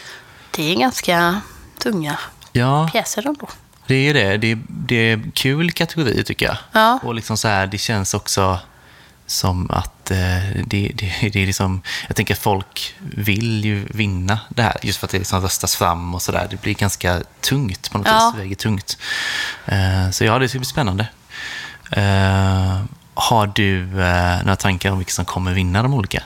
Det 0.51 0.71
är 0.71 0.75
ganska 0.75 1.41
tunga 1.77 2.17
Ja, 2.53 2.89
pjäser 2.91 3.27
ändå. 3.27 3.49
det 3.87 3.95
är 3.95 4.13
det. 4.13 4.37
Det 4.37 4.51
är, 4.51 4.59
det 4.67 4.95
är 4.95 5.31
kul 5.33 5.71
kategori 5.71 6.23
tycker 6.23 6.45
jag. 6.45 6.57
Ja. 6.71 6.99
Och 7.03 7.15
liksom 7.15 7.37
så 7.37 7.47
här, 7.47 7.67
det 7.67 7.77
känns 7.77 8.13
också 8.13 8.59
som 9.25 9.71
att 9.71 10.11
eh, 10.11 10.17
det, 10.65 10.91
det, 10.95 11.29
det 11.33 11.41
är 11.41 11.45
liksom, 11.45 11.81
jag 12.07 12.15
tänker 12.15 12.33
att 12.33 12.39
folk 12.39 12.95
vill 12.99 13.65
ju 13.65 13.85
vinna 13.89 14.39
det 14.49 14.63
här, 14.63 14.77
just 14.81 14.99
för 14.99 15.07
att 15.07 15.11
det 15.11 15.17
liksom 15.17 15.41
röstas 15.41 15.75
fram 15.75 16.15
och 16.15 16.21
sådär. 16.21 16.47
Det 16.49 16.61
blir 16.61 16.73
ganska 16.73 17.21
tungt 17.41 17.91
på 17.91 17.97
något 17.97 18.07
Ja. 18.07 18.13
vis, 18.25 18.33
det 18.33 18.39
väger 18.43 18.55
tungt. 18.55 18.97
Eh, 19.65 20.09
så 20.11 20.23
ja, 20.23 20.39
det 20.39 20.49
ska 20.49 20.59
bli 20.59 20.65
spännande. 20.65 21.07
Eh, 21.91 22.81
har 23.13 23.47
du 23.47 23.81
eh, 24.01 24.37
några 24.43 24.55
tankar 24.55 24.91
om 24.91 24.97
vilka 24.97 25.11
som 25.11 25.25
kommer 25.25 25.53
vinna 25.53 25.83
de 25.83 25.93
olika? 25.93 26.23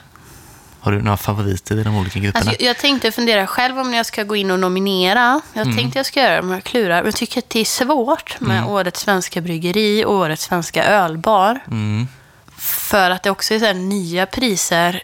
Har 0.87 0.91
du 0.91 1.01
några 1.01 1.17
favoriter 1.17 1.79
i 1.79 1.83
de 1.83 1.97
olika 1.97 2.19
grupperna? 2.19 2.49
Alltså, 2.49 2.63
jag 2.65 2.77
tänkte 2.77 3.11
fundera 3.11 3.47
själv 3.47 3.79
om 3.79 3.93
jag 3.93 4.05
ska 4.05 4.23
gå 4.23 4.35
in 4.35 4.51
och 4.51 4.59
nominera. 4.59 5.41
Jag 5.53 5.61
Mm. 5.65 5.77
tänkte 5.77 5.99
jag 5.99 6.05
ska 6.05 6.19
göra 6.21 6.35
det, 6.35 6.41
men 6.41 6.51
jag 6.51 6.63
klurar. 6.63 6.95
Men 6.97 7.05
jag 7.05 7.15
tycker 7.15 7.39
att 7.39 7.49
det 7.49 7.59
är 7.59 7.65
svårt 7.65 8.39
med 8.39 8.57
Mm. 8.57 8.69
Årets 8.69 8.99
svenska 9.01 9.41
bryggeri 9.41 10.05
och 10.05 10.13
Årets 10.13 10.43
svenska 10.43 10.83
ölbar. 10.83 11.59
Mm. 11.67 12.07
För 12.57 13.09
att 13.11 13.23
det 13.23 13.29
också 13.31 13.53
är 13.53 13.59
så 13.59 13.73
nya 13.73 14.25
priser. 14.25 15.03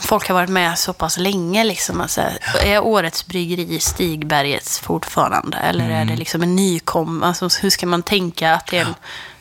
Folk 0.00 0.28
har 0.28 0.34
varit 0.34 0.50
med 0.50 0.78
så 0.78 0.92
pass 0.92 1.18
länge. 1.18 1.64
Liksom, 1.64 2.00
alltså, 2.00 2.20
Är 2.64 2.80
årets 2.84 3.26
bryggeri 3.26 3.80
Stigbergets 3.80 4.78
fortfarande? 4.78 5.56
Eller 5.56 5.84
är 5.84 5.90
Mm. 5.90 6.06
det 6.08 6.16
liksom 6.16 6.42
en 6.42 6.56
nykom? 6.56 7.22
Alltså, 7.22 7.48
hur 7.62 7.70
ska 7.70 7.86
man 7.86 8.02
tänka 8.02 8.54
att 8.54 8.66
det 8.66 8.78
är 8.78 8.84
en, 8.84 8.94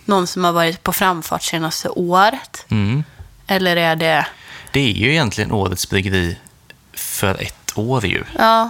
någon 0.06 0.28
som 0.28 0.44
har 0.44 0.52
varit 0.52 0.84
på 0.84 0.94
framfart 0.94 1.44
senaste 1.44 1.90
året? 1.90 2.66
Mm. 2.70 3.04
Eller 3.48 3.76
är 3.76 3.96
det... 3.96 4.26
Det 4.74 4.80
är 4.80 4.92
ju 4.94 5.12
egentligen 5.12 5.52
årets 5.52 5.90
bryggeri 5.90 6.38
för 6.94 7.42
ett 7.42 7.78
år 7.78 8.06
ju. 8.06 8.24
Ja, 8.38 8.70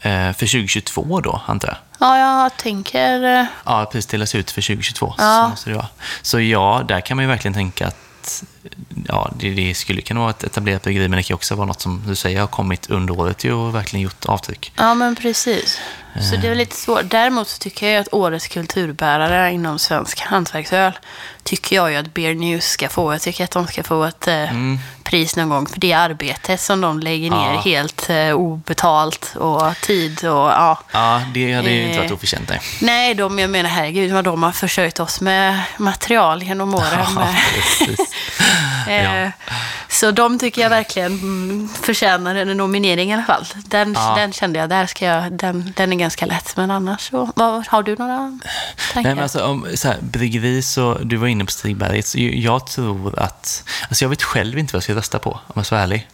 Eh, 0.00 0.32
för 0.32 0.46
2022 0.46 1.20
då, 1.20 1.42
antar 1.46 1.68
jag. 1.68 1.76
ja 2.00 2.18
jag 2.42 2.56
tänker... 2.56 3.22
eh, 3.40 3.44
Ja, 3.64 3.88
priset 3.92 4.10
delas 4.10 4.34
ut 4.34 4.50
för 4.50 4.62
2022. 4.62 5.14
Ja. 5.18 5.42
Så, 5.44 5.50
måste 5.50 5.70
det 5.70 5.76
vara. 5.76 5.88
så 6.22 6.40
ja, 6.40 6.82
där 6.88 7.00
kan 7.00 7.16
man 7.16 7.24
ju 7.24 7.28
verkligen 7.28 7.54
tänka 7.54 7.86
att 7.86 8.44
ja, 9.08 9.30
det, 9.38 9.50
det 9.50 9.74
skulle 9.74 10.00
kunna 10.02 10.20
vara 10.20 10.30
ett 10.30 10.44
etablerat 10.44 10.82
bryggeri, 10.82 11.08
men 11.08 11.16
det 11.16 11.22
kan 11.22 11.34
också 11.34 11.54
vara 11.54 11.66
något 11.66 11.80
som 11.80 12.02
du 12.06 12.14
säger 12.14 12.40
har 12.40 12.46
kommit 12.46 12.90
under 12.90 13.20
året 13.20 13.44
ju 13.44 13.52
och 13.52 13.74
verkligen 13.74 14.02
gjort 14.02 14.24
avtryck. 14.26 14.72
Ja, 14.76 14.94
men 14.94 15.16
precis. 15.16 15.80
Så 16.30 16.36
det 16.36 16.46
är 16.46 16.48
väl 16.48 16.58
lite 16.58 16.76
svårt. 16.76 17.02
Däremot 17.04 17.48
så 17.48 17.58
tycker 17.58 17.88
jag 17.90 18.00
att 18.00 18.08
årets 18.12 18.48
kulturbärare 18.48 19.52
inom 19.52 19.78
svensk 19.78 20.20
hantverksöl 20.20 20.92
tycker 21.42 21.76
jag 21.76 21.90
ju 21.90 21.96
att 21.96 22.14
Beer 22.14 22.34
News 22.34 22.64
ska 22.64 22.88
få. 22.88 23.12
Jag 23.14 23.22
tycker 23.22 23.44
att 23.44 23.50
de 23.50 23.66
ska 23.66 23.82
få 23.82 24.04
ett 24.04 24.28
eh, 24.28 24.44
pris 25.04 25.36
någon 25.36 25.48
gång 25.48 25.66
för 25.66 25.80
det 25.80 25.92
arbetet 25.92 26.60
som 26.60 26.80
de 26.80 27.00
lägger 27.00 27.30
ner 27.30 27.52
Ja. 27.54 27.60
helt 27.60 28.10
eh, 28.10 28.30
obetalt 28.32 29.32
och 29.36 29.76
tid 29.82 30.18
och 30.24 30.30
ja. 30.50 30.78
Ja, 30.92 31.22
det 31.34 31.52
hade 31.52 31.70
ju 31.70 31.82
inte 31.82 31.94
Eh. 31.94 31.98
varit 32.00 32.12
oförtjänt. 32.12 32.48
Nej. 32.48 32.60
Nej, 32.80 33.14
de, 33.14 33.38
jag 33.38 33.50
menar 33.50 33.70
herregud 33.70 34.12
vad 34.12 34.24
de 34.24 34.42
har 34.42 34.52
försörjt 34.52 35.00
oss 35.00 35.20
med 35.20 35.62
material 35.78 36.42
genom 36.42 36.74
åren. 36.74 37.06
Ja. 37.16 37.28
Eh, 38.85 38.85
Ja. 38.92 39.32
Så 39.88 40.10
de 40.10 40.38
tycker 40.38 40.62
jag 40.62 40.70
verkligen 40.70 41.68
förtjänar 41.82 42.34
en 42.34 42.56
nominering 42.56 43.10
i 43.10 43.14
alla 43.14 43.22
fall. 43.22 43.44
Den, 43.54 43.92
Ja. 43.92 44.14
den 44.16 44.32
kände 44.32 44.58
jag, 44.58 44.68
där 44.68 44.86
ska 44.86 45.04
jag, 45.04 45.32
den, 45.32 45.72
den 45.76 45.92
är 45.92 45.96
ganska 45.96 46.26
lätt. 46.26 46.56
Men 46.56 46.70
annars 46.70 47.00
så, 47.10 47.30
vad, 47.36 47.66
har 47.66 47.82
du 47.82 47.96
några 47.96 48.16
tankar? 48.16 49.02
Nej, 49.02 49.14
men 49.14 49.22
alltså, 49.22 49.44
om, 49.44 49.66
så 49.74 49.88
här, 49.88 49.96
bryggeri, 50.00 50.62
så, 50.62 50.98
du 51.02 51.16
var 51.16 51.26
inne 51.26 51.44
på 51.44 51.50
Stigberget. 51.50 52.14
Jag 52.34 52.66
tror 52.66 53.18
att... 53.18 53.64
Alltså 53.88 54.04
jag 54.04 54.08
vet 54.08 54.22
själv 54.22 54.58
inte 54.58 54.72
vad 54.72 54.78
jag 54.78 54.82
ska 54.84 54.94
rösta 54.94 55.18
på, 55.18 55.30
om 55.30 55.52
jag 55.54 55.66
ska 55.66 55.74
vara 55.74 55.82
ärlig. 55.84 56.08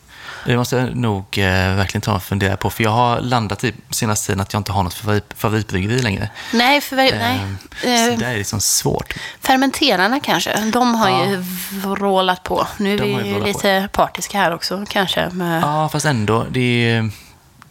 Det 0.47 0.57
måste 0.57 0.77
jag 0.77 0.97
nog 0.97 1.25
eh, 1.39 1.75
verkligen 1.77 2.03
ta 2.03 2.15
och 2.15 2.23
fundera 2.23 2.57
på. 2.57 2.71
För 2.71 2.85
jag 2.85 2.91
har 2.91 3.21
landat 3.21 3.65
i 3.65 3.73
senaste 3.91 4.27
tiden 4.27 4.41
att 4.41 4.53
jag 4.53 4.61
inte 4.61 4.73
har 4.73 4.83
något 4.83 4.95
favorit, 4.95 5.25
favoritbryggeri 5.37 6.03
längre. 6.03 6.31
nej, 6.53 6.81
för, 6.81 6.97
nej. 6.97 7.11
Ehm, 7.13 7.59
Så 7.83 7.87
Eh, 8.13 8.19
det 8.19 8.27
är 8.27 8.37
liksom 8.37 8.61
svårt. 8.61 9.15
fermenterarna 9.41 10.21
kanske, 10.21 10.71
de 10.73 10.95
har 10.95 11.09
Ja. 11.11 11.27
ju 11.27 11.37
vrålat 11.81 12.43
på. 12.43 12.67
Nu 12.77 12.95
är 12.95 12.99
vi 13.03 13.29
ju 13.29 13.45
lite 13.45 13.89
partiska 13.93 14.39
här 14.39 14.55
också 14.55 14.85
kanske. 14.89 15.29
Med, 15.29 15.63
Ja, 15.63 15.89
fast 15.89 16.07
ändå. 16.07 16.47
Det 16.51 16.61
är, 16.93 17.11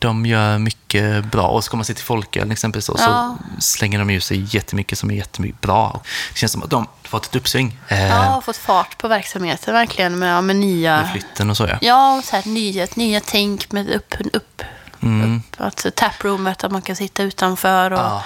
de 0.02 0.26
gör 0.26 0.58
mycket 0.58 1.26
bra. 1.26 1.48
Och 1.48 1.64
ska 1.64 1.78
man 1.78 1.86
se 1.86 1.94
till 1.94 2.04
folköl 2.06 2.52
exempelvis 2.52 2.86
så, 2.86 2.96
Ja. 3.00 3.38
så 3.56 3.62
slänger 3.62 4.00
de 4.00 4.10
ju 4.10 4.22
sig 4.22 4.48
jättemycket 4.56 4.98
som 4.98 5.12
är 5.12 5.16
jättemycket 5.16 5.62
bra. 5.62 6.02
Det 6.34 6.40
känns 6.40 6.52
som 6.52 6.64
att 6.64 6.70
de 6.70 6.82
har 7.04 7.10
fått 7.10 7.26
ett 7.26 7.36
uppsving 7.36 7.80
eh, 7.88 8.08
ja, 8.08 8.16
har 8.16 8.42
fått 8.42 8.58
fart 8.58 8.98
på 8.98 9.08
verksamheten 9.08 9.74
verkligen 9.74 10.20
med, 10.20 10.44
med 10.44 10.56
nya... 10.56 11.02
med 11.02 11.12
flytten 11.12 11.50
och 11.50 11.58
så. 11.58 11.64
Ja. 11.68 11.78
Ja, 11.82 12.18
och 12.18 12.24
så 12.24 12.36
här, 12.36 12.44
nya, 12.46 12.88
nya 12.96 13.20
tänk 13.26 13.72
med 13.72 13.90
upp, 13.90 14.16
upp, 14.34 14.62
Mm. 15.04 15.38
upp. 15.38 15.62
Alltså 15.62 15.92
taproomet, 15.96 16.64
att 16.64 16.72
man 16.72 16.82
kan 16.82 16.96
sitta 16.96 17.24
utanför 17.24 17.92
och 17.92 18.00
Ja. 18.00 18.24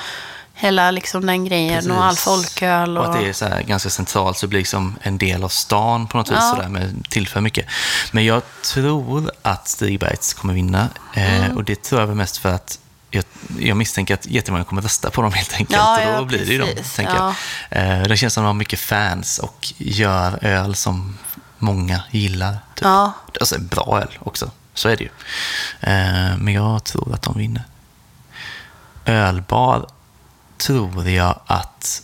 Hela 0.58 0.92
liksom 0.92 1.26
den 1.26 1.46
grejen 1.46 1.92
och 1.92 2.04
all 2.04 2.10
Precis. 2.10 2.24
folköl. 2.24 2.98
Och, 2.98 3.04
Och 3.06 3.14
att 3.16 3.20
det 3.22 3.28
är 3.30 3.34
så 3.34 3.50
ganska 3.68 3.90
centralt, 3.90 4.38
så 4.38 4.46
det 4.46 4.50
blir 4.50 4.60
liksom 4.60 4.96
en 5.02 5.18
del 5.18 5.44
av 5.44 5.50
stan 5.50 6.08
på 6.08 6.18
något 6.18 6.30
vis, 6.30 6.38
Ja. 6.40 6.52
sådär, 6.56 6.70
med 6.70 7.10
tillför 7.10 7.42
mycket. 7.42 7.66
Men 8.12 8.26
jag 8.26 8.42
tror 8.74 9.32
att 9.42 9.68
Stigbergs 9.68 10.34
kommer 10.34 10.54
vinna. 10.54 10.90
Eh, 11.14 11.36
Mm. 11.46 11.58
Och 11.58 11.64
det 11.64 11.84
tror 11.84 12.02
jag 12.02 12.08
väl 12.08 12.16
mest 12.16 12.38
för 12.38 12.50
att 12.50 12.80
jag, 13.10 13.24
jag 13.60 13.78
misstänker 13.78 14.14
att 14.14 14.26
jättemånga 14.26 14.64
kommer 14.64 14.82
rösta 14.82 15.10
på 15.10 15.22
dem 15.22 15.34
helt 15.34 15.54
enkelt. 15.54 15.72
Ja, 15.80 16.00
och 16.00 16.06
då 16.06 16.12
ja, 16.22 16.24
blir 16.26 16.46
det 16.46 16.52
ju 16.52 16.58
dem, 16.58 16.70
precis. 16.76 16.94
tänker 16.96 17.16
Ja. 17.16 17.36
jag. 17.70 18.00
Eh, 18.00 18.04
Det 18.08 18.18
känns 18.18 18.34
som 18.34 18.42
att 18.44 18.46
de 18.46 18.48
har 18.48 18.54
mycket 18.54 18.80
fans 18.80 19.40
och 19.40 19.74
gör 19.78 20.40
öl 20.42 20.76
som 20.76 21.18
många 21.58 22.02
gillar. 22.12 22.52
Typ. 22.76 22.84
Ja. 22.86 23.12
Alltså 23.40 23.60
bra 23.60 24.00
öl 24.02 24.18
också, 24.20 24.52
så 24.74 24.90
är 24.90 24.96
det 24.98 25.04
ju. 25.04 25.10
Eh, 25.82 26.38
Men 26.38 26.54
jag 26.54 26.84
tror 26.84 27.14
att 27.14 27.22
de 27.22 27.38
vinner. 27.38 27.64
Ölbar 29.06 29.88
tror 30.58 31.10
jag 31.10 31.40
att 31.46 32.04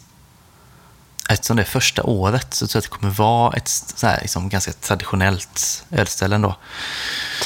eftersom 1.33 1.55
det 1.57 1.63
är 1.63 1.65
första 1.65 2.03
året 2.03 2.53
så 2.53 2.67
tror 2.67 2.77
jag 2.79 2.85
att 2.85 2.91
det 2.91 2.97
kommer 2.99 3.13
vara 3.13 3.53
ett 3.53 3.67
så 3.95 4.07
här, 4.07 4.19
liksom, 4.21 4.49
ganska 4.49 4.71
traditionellt 4.71 5.83
ölställe 5.91 6.35
ändå. 6.35 6.55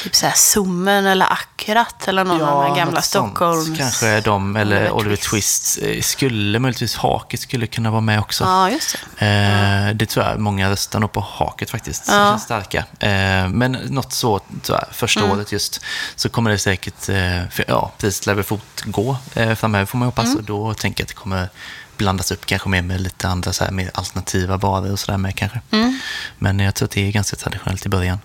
Typ 0.02 0.14
så 0.14 0.26
här 0.26 0.34
Zoomen 0.36 1.06
eller 1.06 1.32
Akkurat 1.32 2.08
eller 2.08 2.24
någon 2.24 2.42
av 2.42 2.64
de 2.64 2.76
gamla. 2.76 3.02
Stockholms... 3.02 3.78
Kanske 3.78 4.20
de, 4.20 4.56
eller 4.56 4.76
Oliver 4.76 4.92
Oliver 4.92 5.16
Twist. 5.16 5.74
Twist. 5.74 5.78
Eh, 5.96 6.02
Skulle 6.02 6.58
möjligtvis 6.58 6.96
Haket 6.96 7.40
skulle 7.40 7.66
kunna 7.66 7.90
vara 7.90 8.00
med 8.00 8.20
också. 8.20 8.44
Ja, 8.44 8.70
just 8.70 8.96
det. 9.18 9.26
Eh, 9.26 9.94
det 9.96 10.06
tror 10.06 10.26
jag 10.26 10.40
många 10.40 10.70
röstar 10.70 11.00
nog 11.00 11.12
på 11.12 11.20
Haket 11.20 11.70
faktiskt. 11.70 12.04
Ja. 12.08 12.14
Ja. 12.14 12.30
Känns 12.30 12.42
starka. 12.42 12.78
Eh, 13.00 13.48
men 13.48 13.72
något 13.72 14.12
så, 14.12 14.38
tror 14.62 14.78
jag, 14.78 14.94
första 14.94 15.20
Mm. 15.20 15.32
året 15.32 15.52
just, 15.52 15.80
så 16.16 16.28
kommer 16.28 16.50
det 16.50 16.58
säkert, 16.58 17.08
eh, 17.08 17.48
för, 17.50 17.64
ja, 17.68 17.92
priset 17.98 18.26
lär 18.26 18.34
väl 18.34 18.44
fortgå 18.44 19.16
eh, 19.34 19.54
framöver 19.54 19.86
får 19.86 19.98
man 19.98 20.06
hoppas. 20.06 20.24
Mm. 20.24 20.36
Och 20.36 20.42
då 20.44 20.74
tänker 20.74 21.00
jag 21.00 21.04
att 21.04 21.08
det 21.08 21.14
kommer 21.14 21.48
blandas 21.96 22.30
upp 22.30 22.46
kanske 22.46 22.68
mer 22.68 22.82
med 22.82 23.00
lite 23.00 23.28
andra 23.28 23.52
så 23.52 23.64
här, 23.64 23.70
mer 23.70 23.90
alternativa 23.94 24.56
varor 24.56 24.92
och 24.92 24.98
sådär 24.98 25.18
med 25.18 25.36
kanske. 25.36 25.60
Mm. 25.70 25.98
Men 26.38 26.58
jag 26.58 26.74
tror 26.74 26.86
att 26.86 26.92
det 26.92 27.06
är 27.08 27.12
ganska 27.12 27.36
traditionellt 27.36 27.86
i 27.86 27.88
början. 27.88 28.18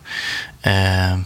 Eh, 0.62 1.20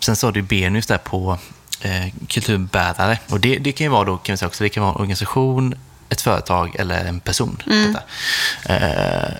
sen 0.00 0.16
sa 0.16 0.30
du 0.30 0.42
Benus 0.42 0.86
där 0.86 0.98
på 0.98 1.38
eh, 1.80 2.12
kulturbärare. 2.28 3.18
Och 3.28 3.40
det, 3.40 3.58
det 3.58 3.72
kan 3.72 3.84
ju 3.84 3.90
vara 3.90 4.04
då, 4.04 4.16
kan 4.16 4.32
vi 4.32 4.36
säga 4.36 4.46
också, 4.46 4.64
det 4.64 4.70
kan 4.70 4.82
vara 4.82 4.92
en 4.92 5.00
organisation, 5.00 5.74
ett 6.08 6.20
företag 6.20 6.76
eller 6.78 7.04
en 7.04 7.20
person. 7.20 7.62
Detta. 7.64 8.02
Eh, 8.74 9.34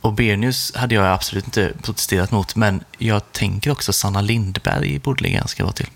och 0.00 0.12
Bernius 0.12 0.72
hade 0.74 0.94
jag 0.94 1.06
absolut 1.06 1.44
inte 1.44 1.72
protesterat 1.82 2.30
mot, 2.30 2.56
men 2.56 2.84
jag 2.98 3.32
tänker 3.32 3.70
också 3.70 3.92
Sanna 3.92 4.20
Lindberg 4.20 4.98
borde 4.98 5.24
ligga 5.24 5.38
ganska 5.38 5.62
bra 5.62 5.72
till. 5.72 5.88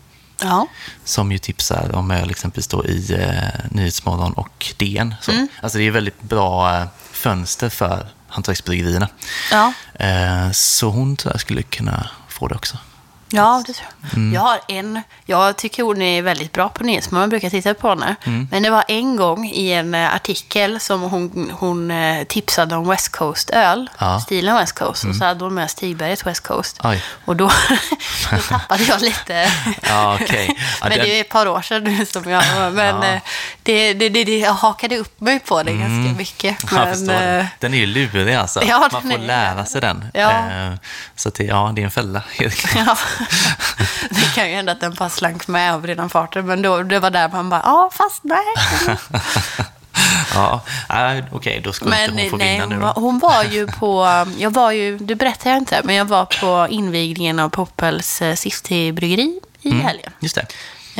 Ja. 0.43 0.67
Som 1.05 1.33
ju 1.33 1.39
tipsar 1.39 1.95
om 1.95 2.11
öl 2.11 2.31
exempelvis 2.31 2.67
då 2.67 2.87
i 2.87 3.13
eh, 3.13 3.61
Nyhetsmorgon 3.71 4.33
och 4.33 4.75
DN. 4.77 5.15
Så. 5.21 5.33
Alltså 5.61 5.79
det 5.79 5.85
är 5.85 5.91
väldigt 5.91 6.23
bra 6.23 6.77
eh, 6.77 6.87
fönster 7.13 7.69
för 7.69 8.09
hantverksbryggerierna. 8.29 9.09
Ja. 9.51 9.73
Eh, 9.95 10.51
så 10.53 10.91
hon 10.91 11.17
tror 11.17 11.35
jag 11.35 11.41
skulle 11.41 11.63
kunna 11.63 12.11
få 12.29 12.49
det 12.49 12.55
också. 12.55 12.79
Ja, 13.35 13.63
det 13.67 13.73
tror 13.73 13.89
jag. 14.03 14.15
Mm. 14.15 14.35
Jag 14.35 14.41
har 14.41 14.61
en, 14.69 15.01
jag 15.25 15.57
tycker 15.57 15.83
hon 15.83 16.03
är 16.03 16.23
väldigt 16.23 16.53
bra 16.53 16.69
på 16.69 16.85
Nyhetsmorgon, 16.85 17.29
brukar 17.29 17.51
titta 17.51 17.75
på 17.75 17.89
henne. 17.89 18.17
Mm. 18.25 18.49
Men 18.51 18.63
det 18.63 18.71
var 18.71 18.85
en 18.89 19.17
gång 19.17 19.47
i 19.49 19.73
en 19.73 19.95
eh, 19.95 20.15
artikel 20.15 20.81
som 20.81 21.01
hon, 21.03 21.53
hon 21.59 21.91
eh, 21.91 22.25
tipsade 22.25 22.77
om 22.77 22.89
West 22.89 23.09
Coast-öl, 23.13 23.91
Ja. 23.99 24.07
Mm. 24.09 24.21
stilen 24.21 24.57
West 24.57 24.73
Coast. 24.79 25.05
Och 25.05 25.17
så 25.17 25.25
hade 25.25 25.45
hon 25.45 25.55
med 25.55 25.71
Stigberget 25.71 26.27
West 26.27 26.41
Coast. 26.43 26.81
Oj. 26.85 27.03
Och 27.25 27.37
då, 27.37 27.51
då 28.31 28.39
tappade 28.49 28.83
jag 28.85 29.01
lite. 29.01 29.53
Ja, 29.89 30.19
okej. 30.23 30.59
Ja, 30.81 30.89
men 30.89 30.99
det 30.99 31.17
är 31.17 31.21
ett 31.21 31.29
par 31.29 31.47
år 31.49 31.63
sedan 31.63 31.85
nu 31.85 32.07
som 32.07 32.31
jag... 32.31 32.45
Men 32.73 32.97
Ja. 33.03 33.05
eh, 33.09 33.21
det, 33.63 33.93
det, 33.95 34.09
det, 34.09 34.25
det, 34.25 34.39
jag 34.39 34.53
hakade 34.55 34.99
upp 34.99 35.21
mig 35.21 35.41
på 35.41 35.63
det 35.63 35.73
ganska 35.73 36.19
mycket. 36.19 36.73
Mm. 36.73 37.07
Men, 37.07 37.39
eh, 37.41 37.47
Den 37.59 37.75
är 37.75 37.79
ju 37.79 37.87
lurig 37.87 38.35
alltså. 38.35 38.61
Man 38.93 39.03
får 39.03 39.13
är- 39.13 39.19
lära 39.19 39.65
sig 39.65 39.81
den. 39.81 40.05
Så 41.17 41.31
det, 41.31 41.45
ja, 41.45 41.73
det 41.75 41.81
är 41.83 41.85
en 41.85 41.91
fälla. 41.91 42.23
helt 42.39 42.55
klart. 42.67 42.99
Det 44.11 44.35
kan 44.35 44.49
ju 44.51 44.55
hända 44.57 44.73
att 44.73 44.81
den 44.81 44.95
bara 44.95 45.09
slank 45.11 45.49
med 45.49 45.75
av 45.75 45.87
redan 45.87 46.11
farten, 46.11 46.47
men 46.47 46.63
då, 46.63 46.83
det 46.83 46.99
var 46.99 47.11
där 47.11 47.29
man 47.29 47.49
bara, 47.51 47.63
ja, 47.65 47.91
fast 47.93 48.25
nej. 48.25 48.45
ja, 50.35 50.61
nej, 50.89 51.25
okej, 51.33 51.61
då 51.65 51.73
ska 51.73 51.85
Men 51.85 52.11
inte 52.11 52.23
hon 52.23 52.31
få 52.31 52.37
nej, 52.37 52.53
vinna 52.61 52.67
nu 52.67 52.81
då. 52.81 52.87
hon 52.97 53.19
var 53.19 53.45
ju 53.45 53.67
på, 53.67 54.07
jag 54.39 54.51
var 54.51 54.71
ju, 54.71 54.99
det 54.99 55.15
berättar 55.15 55.51
jag 55.51 55.59
inte, 55.59 55.81
men 55.85 55.95
jag 55.95 56.05
var 56.05 56.25
på 56.25 56.67
invigningen 56.71 57.39
av 57.39 57.49
Poppels 57.49 58.23
eh, 58.23 58.35
City-bryggeri 58.35 59.41
i 59.63 59.71
Mm. 59.71 59.81
helgen. 59.85 60.13
Just 60.21 60.35
det. 60.35 60.47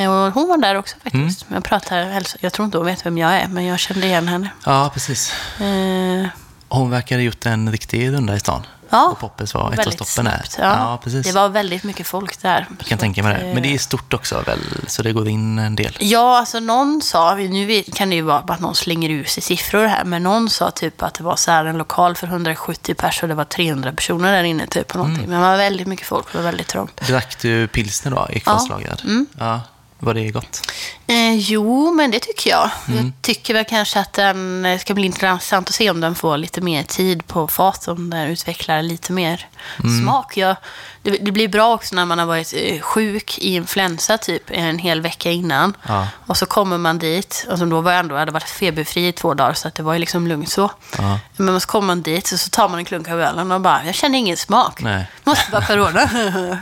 Eh, 0.03 0.11
Och 0.11 0.33
hon 0.33 0.49
var 0.49 0.57
där 0.59 0.75
också 0.75 0.97
faktiskt. 1.03 1.43
Mm. 1.43 1.55
Jag 1.55 1.65
pratar, 1.65 2.23
jag 2.41 2.53
tror 2.53 2.65
inte 2.67 2.79
hon 2.79 2.87
vet 2.87 3.07
vem 3.07 3.19
jag 3.19 3.33
är, 3.35 3.49
men 3.49 3.65
jag 3.65 3.79
kände 3.79 4.07
igen 4.07 4.29
henne. 4.29 4.49
Ja, 4.67 4.91
precis. 4.95 5.33
Eh, 5.61 6.27
Hon 6.69 6.91
verkar 6.91 7.17
ha 7.17 7.23
gjort 7.23 7.47
en 7.47 7.73
riktig 7.73 8.13
runda 8.13 8.37
i 8.37 8.41
stan. 8.41 8.67
Ja, 8.93 9.09
och 9.09 9.19
Poppes 9.19 9.55
var 9.55 9.73
ett 9.73 9.87
av 9.87 9.91
stoppen 9.91 10.25
där. 10.25 10.43
snabbt. 10.49 10.79
Ja. 10.79 10.99
precis. 11.05 11.27
Det 11.27 11.33
var 11.33 11.49
väldigt 11.49 11.85
mycket 11.85 12.07
folk 12.07 12.43
där. 12.43 12.67
Jag 12.79 12.87
kan 12.87 12.99
tänka 12.99 13.23
mig 13.23 13.39
det. 13.41 13.55
Men 13.55 13.63
det 13.63 13.75
är 13.75 13.79
stort 13.79 14.15
också 14.15 14.41
väl, 14.41 14.59
så 14.87 15.03
det 15.03 15.13
går 15.13 15.29
in 15.29 15.59
en 15.59 15.77
del. 15.77 15.97
Ja, 16.01 16.39
alltså 16.39 16.61
någon 16.61 17.03
sa, 17.03 17.35
nu 17.35 17.83
kan 17.95 18.11
det 18.11 18.17
ju 18.17 18.23
vara 18.23 18.39
att 18.39 18.61
någon 18.61 18.75
slänger 18.75 19.11
ur 19.11 19.25
sig 19.25 19.43
siffror 19.43 19.87
här, 19.87 20.05
men 20.05 20.23
någon 20.23 20.51
sa 20.51 20.71
typ 20.71 21.03
att 21.03 21.15
det 21.15 21.25
var 21.25 21.37
så 21.37 21.51
här 21.51 21.65
en 21.65 21.79
lokal 21.79 22.17
för 22.17 22.27
170 22.27 22.95
personer 22.95 23.23
och 23.23 23.29
det 23.29 23.35
var 23.35 23.45
300 23.45 23.93
personer 23.93 24.33
där 24.33 24.45
inne 24.45 24.67
typ. 24.67 24.95
Mm. 24.95 25.07
någonting. 25.07 25.31
Men 25.31 25.41
det 25.41 25.47
var 25.47 25.57
väldigt 25.57 25.87
mycket 25.87 26.07
folk, 26.07 26.33
det 26.33 26.39
var 26.39 26.45
väldigt 26.45 26.69
trångt. 26.69 27.01
Drack 27.07 27.39
du 27.41 27.69
pilsner 27.69 28.11
då, 28.11 28.27
Ekfalslagrad? 28.31 29.03
Ja. 29.39 29.61
Var 30.05 30.15
det 30.15 30.31
gott? 30.31 30.63
Eh, 31.07 31.35
jo, 31.37 31.95
men 31.95 32.11
det 32.11 32.19
tycker 32.19 32.51
jag. 32.51 32.71
Mm. 32.89 32.99
Jag 33.05 33.13
tycker 33.23 33.55
väl 33.55 33.65
kanske 33.65 34.01
att 34.01 34.13
den 34.13 34.63
det 34.63 34.79
ska 34.79 34.95
bli 34.95 35.07
intressant 35.07 35.69
att 35.69 35.75
se 35.75 35.91
om 35.91 36.01
den 36.01 36.15
får 36.15 36.37
lite 36.37 36.61
mer 36.61 36.83
tid 36.83 37.27
på 37.27 37.49
fat, 37.49 37.89
om 37.89 38.11
den 38.11 38.29
utvecklar 38.29 38.83
lite 38.83 39.13
mer 39.13 39.47
Mm. 39.85 40.01
smak. 40.05 40.37
Jag, 40.37 40.57
det, 41.03 41.11
det 41.11 41.33
blir 41.33 41.49
bra 41.49 41.75
också 41.75 41.95
när 41.95 42.05
man 42.05 42.19
har 42.19 42.27
varit 42.27 42.55
eh, 42.57 42.81
sjuk 42.81 43.39
i 43.39 43.55
influensa 43.55 44.19
typ 44.19 44.43
en 44.51 44.79
hel 44.79 45.01
vecka 45.01 45.31
innan. 45.31 45.77
Ja. 45.89 46.09
Och 46.27 46.37
så 46.37 46.47
kommer 46.47 46.79
man 46.79 46.99
dit, 46.99 47.47
och 47.51 47.59
som 47.59 47.71
då 47.71 47.81
var 47.81 47.93
jag 47.93 48.01
ändå, 48.01 48.15
jag 48.15 48.19
hade 48.21 48.33
varit 48.33 48.49
feberfri 48.49 49.09
i 49.09 49.13
två 49.13 49.35
dagar, 49.35 49.53
så 49.53 49.69
att 49.69 49.75
det 49.75 49.83
var 49.83 49.93
ju 49.93 49.99
liksom 49.99 50.27
lugnt 50.27 50.51
så. 50.51 50.71
Ja. 50.99 51.19
Men 51.37 51.61
så 51.61 51.67
kommer 51.67 51.87
man 51.87 52.03
dit 52.03 52.33
och 52.33 52.41
så 52.41 52.51
tar 52.51 52.69
man 52.69 52.79
en 52.79 52.85
klunk 52.85 53.09
av 53.09 53.21
ölen 53.21 53.53
och 53.53 53.61
bara, 53.61 53.85
jag 53.87 53.95
känner 53.95 54.19
ingen 54.19 54.37
smak. 54.37 54.81
Nej. 54.83 55.07
Måste 55.25 55.51
bara 55.51 55.67
corona. 55.67 56.11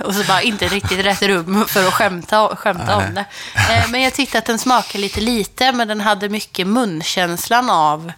och 0.05 0.15
så 0.15 0.25
bara 0.25 0.43
inte 0.43 0.69
riktigt 0.69 1.05
rätt 1.05 1.23
rum 1.23 1.65
för 1.69 1.89
att 1.89 1.95
skämta, 1.95 2.57
skämta 2.57 2.97
om 2.97 3.15
det. 3.15 3.25
Eh, 3.55 3.89
Men 3.89 4.03
jag 4.03 4.15
tyckte 4.15 4.39
att 4.39 4.47
den 4.47 4.59
smakade 4.59 4.99
lite 4.99 5.21
lite, 5.21 5.73
men 5.73 5.89
den 5.89 6.01
hade 6.01 6.29
mycket 6.29 6.67
munkänslan 6.67 7.71
av 7.71 8.13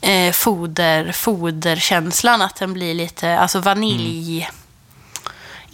eh, 0.00 0.32
foder, 0.32 1.12
foderkänslan. 1.12 2.42
Att 2.42 2.56
den 2.56 2.72
blir 2.72 2.94
lite, 2.94 3.38
alltså 3.38 3.60
vanilj. 3.60 4.48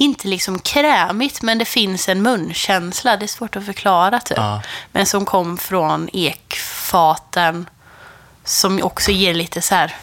Inte 0.00 0.28
liksom 0.28 0.58
krämigt, 0.58 1.42
men 1.42 1.58
det 1.58 1.64
finns 1.64 2.08
en 2.08 2.22
munkänsla. 2.22 3.16
Det 3.16 3.24
är 3.24 3.28
svårt 3.28 3.56
att 3.56 3.66
förklara 3.66 4.20
typ. 4.20 4.38
Ja. 4.38 4.62
Men 4.92 5.06
som 5.06 5.24
kom 5.24 5.58
från 5.58 6.08
ekfaten. 6.12 7.68
Som 8.44 8.82
också 8.82 9.10
ger 9.10 9.34
lite 9.34 9.62
så 9.62 9.74
här 9.74 9.96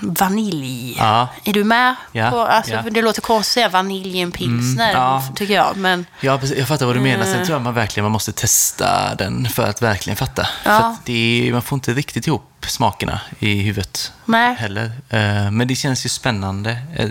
vanilj. 0.00 0.94
Ja. 0.98 1.28
Är 1.44 1.52
du 1.52 1.64
med? 1.64 1.94
Ja, 2.12 2.30
På, 2.30 2.40
alltså, 2.40 2.72
ja. 2.72 2.82
Det 2.90 3.02
låter 3.02 3.20
konstigt 3.22 3.50
att 3.50 3.54
säga 3.54 3.68
vanilj 3.68 4.18
i 4.18 4.20
en 4.20 4.32
pilsner, 4.32 4.90
Mm, 4.90 5.02
ja. 5.02 5.22
tycker 5.34 5.54
jag. 5.54 5.76
Men 5.76 6.06
Ja, 6.20 6.40
jag 6.56 6.68
fattar 6.68 6.86
vad 6.86 6.96
du 6.96 7.00
menar. 7.00 7.24
Eh. 7.26 7.32
Sen 7.32 7.44
tror 7.46 7.54
jag 7.56 7.62
man 7.62 7.74
verkligen 7.74 8.04
man 8.04 8.12
måste 8.12 8.32
testa 8.32 9.14
den 9.14 9.48
för 9.48 9.66
att 9.66 9.82
verkligen 9.82 10.16
fatta. 10.16 10.46
För 10.62 10.94
det 11.04 11.50
man 11.52 11.62
får 11.62 11.76
inte 11.76 11.92
riktigt 11.92 12.26
ihop 12.26 12.66
smakerna 12.66 13.20
i 13.38 13.54
huvudet 13.62 14.12
nej. 14.24 14.54
heller. 14.54 14.84
Eh, 15.08 15.50
Men 15.50 15.68
det 15.68 15.74
känns 15.74 16.04
ju 16.04 16.08
spännande. 16.08 16.70
Eh, 16.96 17.08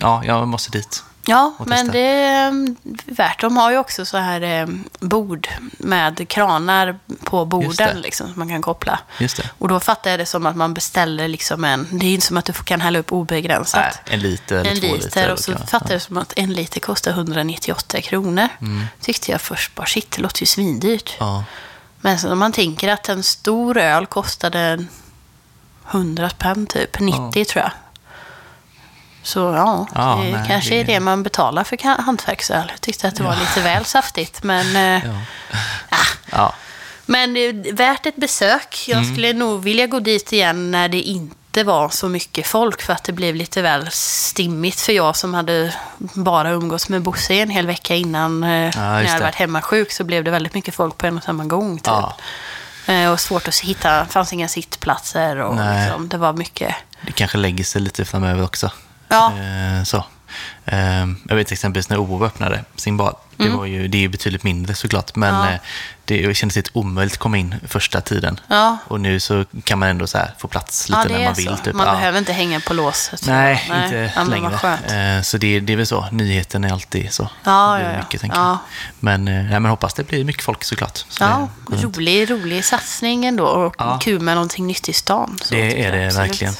Ja, 0.00 0.22
jag 0.24 0.48
måste 0.48 0.70
dit. 0.70 1.04
Ja, 1.30 1.54
men 1.66 1.88
det 1.88 1.98
är 1.98 2.48
mm, 2.48 2.76
värt. 3.06 3.40
De 3.40 3.56
har 3.56 3.70
ju 3.70 3.78
också 3.78 4.04
så 4.04 4.16
här 4.16 4.40
eh, 4.40 4.66
bord 5.00 5.48
med 5.78 6.28
kranar 6.28 6.98
på 7.24 7.44
borden 7.44 8.00
liksom, 8.00 8.26
som 8.26 8.38
man 8.38 8.48
kan 8.48 8.62
koppla. 8.62 8.98
Och 9.58 9.68
då 9.68 9.80
fattar 9.80 10.10
jag 10.10 10.20
det 10.20 10.26
som 10.26 10.46
att 10.46 10.56
man 10.56 10.74
beställer 10.74 11.28
liksom 11.28 11.64
en... 11.64 11.88
Det 11.90 12.06
är 12.06 12.14
inte 12.14 12.26
som 12.26 12.36
att 12.36 12.44
du 12.44 12.52
kan 12.52 12.80
hälla 12.80 12.98
upp 12.98 13.12
obegränsat. 13.12 13.80
Nej, 14.06 14.14
en 14.14 14.20
liter 14.20 14.56
eller 14.56 14.70
en 14.70 14.80
två 14.80 14.86
liter, 14.86 15.04
liter. 15.04 15.32
och 15.32 15.38
så 15.38 15.52
kan- 15.52 15.66
fattar 15.66 15.90
jag 15.90 15.96
det 15.96 16.04
som 16.04 16.16
att 16.16 16.32
en 16.36 16.52
liter 16.52 16.80
kostar 16.80 17.10
198 17.10 18.00
kronor. 18.00 18.48
Mm. 18.60 18.86
Tyckte 19.00 19.30
jag 19.30 19.40
först 19.40 19.74
bara, 19.74 19.86
shit, 19.86 20.10
det 20.10 20.22
låter 20.22 20.42
ju 20.42 20.46
svindyrt. 20.46 21.16
Ja. 21.18 21.44
Men 22.00 22.18
så 22.18 22.32
om 22.32 22.38
man 22.38 22.52
tänker 22.52 22.88
att 22.88 23.08
en 23.08 23.22
stor 23.22 23.78
öl 23.78 24.06
kostade 24.06 24.84
100 25.90 26.30
spänn 26.30 26.66
typ, 26.66 27.00
90 27.00 27.44
tror 27.44 27.62
jag. 27.62 27.72
Så 29.22 29.38
ja, 29.40 29.86
Ja, 29.94 30.20
det 30.24 30.30
nej, 30.36 30.44
kanske 30.48 30.70
det- 30.70 30.80
är 30.80 30.84
det 30.84 31.00
man 31.00 31.22
betalar 31.22 31.64
för 31.64 32.02
hantverksöl. 32.02 32.64
Jag 32.70 32.80
tyckte 32.80 33.08
att 33.08 33.16
det 33.16 33.22
var 33.22 33.36
lite 33.36 33.60
väl 33.60 33.84
saftigt, 33.84 34.42
men, 34.42 34.76
eh, 34.76 35.04
Ja. 35.06 35.14
ja. 36.30 36.54
men 37.06 37.34
det 37.34 37.40
är 37.40 37.72
värt 37.72 38.06
ett 38.06 38.16
besök. 38.16 38.84
Jag 38.88 38.98
Mm. 38.98 39.12
skulle 39.12 39.32
nog 39.32 39.62
vilja 39.62 39.86
gå 39.86 40.00
dit 40.00 40.32
igen 40.32 40.70
när 40.70 40.88
det 40.88 41.00
inte 41.00 41.64
var 41.64 41.88
så 41.88 42.08
mycket 42.08 42.46
folk, 42.46 42.82
för 42.82 42.92
att 42.92 43.04
det 43.04 43.12
blev 43.12 43.34
lite 43.34 43.62
väl 43.62 43.88
stimmigt 43.90 44.80
för 44.80 44.92
jag 44.92 45.16
som 45.16 45.34
hade 45.34 45.74
bara 45.98 46.50
umgåtts 46.50 46.88
med 46.88 47.02
Bosse 47.02 47.34
en 47.34 47.50
hel 47.50 47.66
vecka 47.66 47.94
innan. 47.94 48.42
eh, 48.44 48.48
när 48.48 49.02
jag 49.02 49.08
hade 49.10 49.24
varit 49.24 49.34
hemma 49.34 49.62
sjuk 49.62 49.92
så 49.92 50.04
blev 50.04 50.24
det 50.24 50.30
väldigt 50.30 50.54
mycket 50.54 50.74
folk 50.74 50.98
på 50.98 51.06
en 51.06 51.16
och 51.16 51.24
samma 51.24 51.44
gång. 51.44 51.78
Typ. 51.78 51.86
Ja. 51.86 52.16
Eh, 52.86 53.10
Och 53.12 53.20
svårt 53.20 53.48
att 53.48 53.58
hitta, 53.58 54.00
det 54.00 54.06
fanns 54.10 54.32
inga 54.32 54.48
sittplatser 54.48 55.36
och 55.36 55.54
liksom, 55.54 56.08
det 56.08 56.16
var 56.18 56.32
mycket. 56.32 56.74
Det 57.02 57.12
kanske 57.12 57.38
lägger 57.38 57.64
sig 57.64 57.80
lite 57.82 58.04
framöver 58.04 58.44
också. 58.44 58.70
Ja. 59.10 59.32
Eh, 59.38 59.84
så. 59.84 60.04
Eh, 60.64 61.06
jag 61.28 61.36
vet 61.36 61.52
exempelvis 61.52 61.88
när 61.88 61.98
OO 62.00 62.24
öppnade 62.24 62.64
sin 62.76 62.96
bad. 62.96 63.16
Det, 63.36 63.48
var 63.48 63.64
ju, 63.66 63.88
det 63.88 63.98
är 63.98 64.00
ju 64.00 64.08
betydligt 64.08 64.42
mindre 64.42 64.74
såklart, 64.74 65.16
men 65.16 65.34
Mm. 65.34 65.46
Ja. 65.46 65.52
eh, 65.52 65.60
det 66.04 66.34
kändes 66.36 66.56
lite 66.56 66.70
omöjligt 66.72 67.12
att 67.14 67.18
komma 67.18 67.36
in 67.38 67.54
första 67.68 68.00
tiden. 68.00 68.40
Ja. 68.48 68.78
Och 68.86 69.00
nu 69.00 69.20
så 69.20 69.44
kan 69.64 69.78
man 69.78 69.88
ändå 69.88 70.06
få 70.38 70.48
plats 70.48 70.88
lite 70.88 71.00
ja, 71.00 71.08
när 71.08 71.18
är 71.20 71.24
man 71.24 71.34
vill. 71.34 71.56
Typ. 71.64 71.74
Man 71.74 71.86
behöver 71.86 72.18
inte 72.18 72.32
hänga 72.32 72.60
på 72.60 72.74
låset. 72.74 73.26
Nej, 73.26 73.66
Nej. 73.68 74.12
inte 74.18 74.24
längre. 74.24 75.22
Så 75.24 75.38
det, 75.38 75.60
det 75.60 75.72
är 75.72 75.76
väl 75.76 75.86
så. 75.86 76.06
Nyheten 76.12 76.64
är 76.64 76.72
alltid 76.72 77.12
så. 77.12 77.28
Ja, 77.44 77.78
Det. 77.78 77.96
Mycket, 77.98 78.30
Ja. 78.34 78.58
Men, 79.00 79.28
eh, 79.28 79.44
men 79.44 79.64
hoppas 79.64 79.94
det 79.94 80.04
blir 80.04 80.24
mycket 80.24 80.42
folk 80.42 80.64
såklart. 80.64 81.04
Så 81.08 81.24
Ja, 81.24 81.48
rolig, 81.68 82.30
rolig 82.30 82.64
satsning 82.64 83.24
ändå 83.26 83.46
och 83.46 84.02
kul 84.02 84.20
med 84.20 84.34
någonting 84.34 84.66
nytt 84.66 84.88
i 84.88 84.92
stan. 84.92 85.38
Det 85.50 85.84
är 85.84 85.92
det 85.92 86.06
absolut. 86.06 86.28
verkligen. 86.28 86.54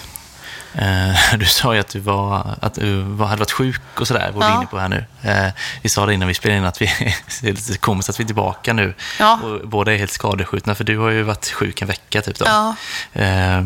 Eh, 0.75 1.17
Du 1.39 1.47
sa 1.47 1.75
ju 1.75 1.81
att 1.81 1.89
du, 1.89 2.01
var, 2.01 2.55
att 2.63 2.75
du 2.75 3.01
var, 3.03 3.27
hade 3.27 3.39
varit 3.39 3.51
sjuk 3.53 3.81
och 4.01 4.09
sådär, 4.09 4.31
var 4.35 4.41
du 4.43 4.47
Ja. 4.49 4.57
inne 4.57 4.67
på 4.67 4.79
här 4.79 4.89
nu. 4.89 5.05
Eh, 5.23 5.53
Vi 5.83 5.89
sa 5.89 6.07
det 6.07 6.15
innan 6.15 6.29
vi 6.29 6.35
spelade 6.35 6.59
in 6.59 6.65
att 6.65 6.83
vi, 6.83 6.87
det 7.43 7.49
är 7.49 7.53
lite 7.53 7.79
komiskt 7.79 8.09
att 8.11 8.21
vi 8.21 8.25
är 8.25 8.27
tillbaka 8.27 8.73
nu. 8.73 8.95
Ja. 9.19 9.41
Och 9.43 9.69
båda 9.69 9.93
är 9.93 9.97
helt 9.99 10.11
skadeskjutna, 10.13 10.75
för 10.75 10.85
du 10.85 10.99
har 10.99 11.11
ju 11.11 11.23
varit 11.23 11.51
sjuk 11.51 11.83
en 11.83 11.89
vecka 11.89 12.23
typ 12.23 12.39
då. 12.39 12.45
Ja. 12.49 12.75
Eh, 13.21 13.63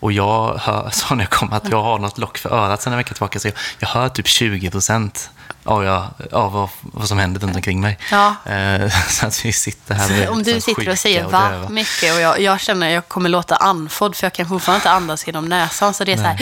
Och 0.00 0.12
jag 0.12 0.58
hör, 0.58 0.90
sa 0.92 1.14
när 1.14 1.24
jag 1.24 1.30
kom 1.30 1.52
att 1.52 1.68
jag 1.70 1.82
har 1.82 1.98
något 1.98 2.18
lock 2.18 2.38
för 2.38 2.50
örat 2.54 2.82
sen 2.82 2.92
en 2.92 2.96
vecka 2.96 3.14
tillbaka, 3.14 3.38
så 3.38 3.48
jag, 3.48 3.54
jag 3.78 3.88
hör 3.88 4.08
typ 4.08 4.26
20 4.26 4.70
procent 4.70 5.30
av, 5.64 5.84
jag, 5.84 6.06
av 6.32 6.52
vad, 6.52 6.68
vad 6.80 7.08
som 7.08 7.18
händer 7.18 7.40
runt 7.40 7.56
omkring 7.56 7.80
mig. 7.80 7.98
Ja. 8.10 8.34
Eh, 8.44 8.90
Så 9.08 9.26
att 9.26 9.44
vi 9.44 9.52
sitter 9.52 9.94
här 9.94 10.08
med 10.08 10.28
Om 10.28 10.42
du 10.42 10.60
sitter 10.60 10.88
och 10.88 10.98
säger 10.98 11.24
och 11.24 11.32
va 11.32 11.50
döva. 11.50 11.68
mycket 11.68 12.14
och 12.14 12.20
jag, 12.20 12.40
jag 12.40 12.60
känner 12.60 12.86
att 12.86 12.92
jag 12.92 13.08
kommer 13.08 13.28
låta 13.28 13.56
andfådd 13.56 14.16
för 14.16 14.26
jag 14.26 14.32
kan 14.32 14.48
fortfarande 14.48 14.78
inte 14.78 14.90
andas 14.90 15.26
genom 15.26 15.44
näsan. 15.44 15.94
Så 15.94 16.04
det 16.04 16.12
är 16.12 16.16
så 16.16 16.22
här, 16.22 16.38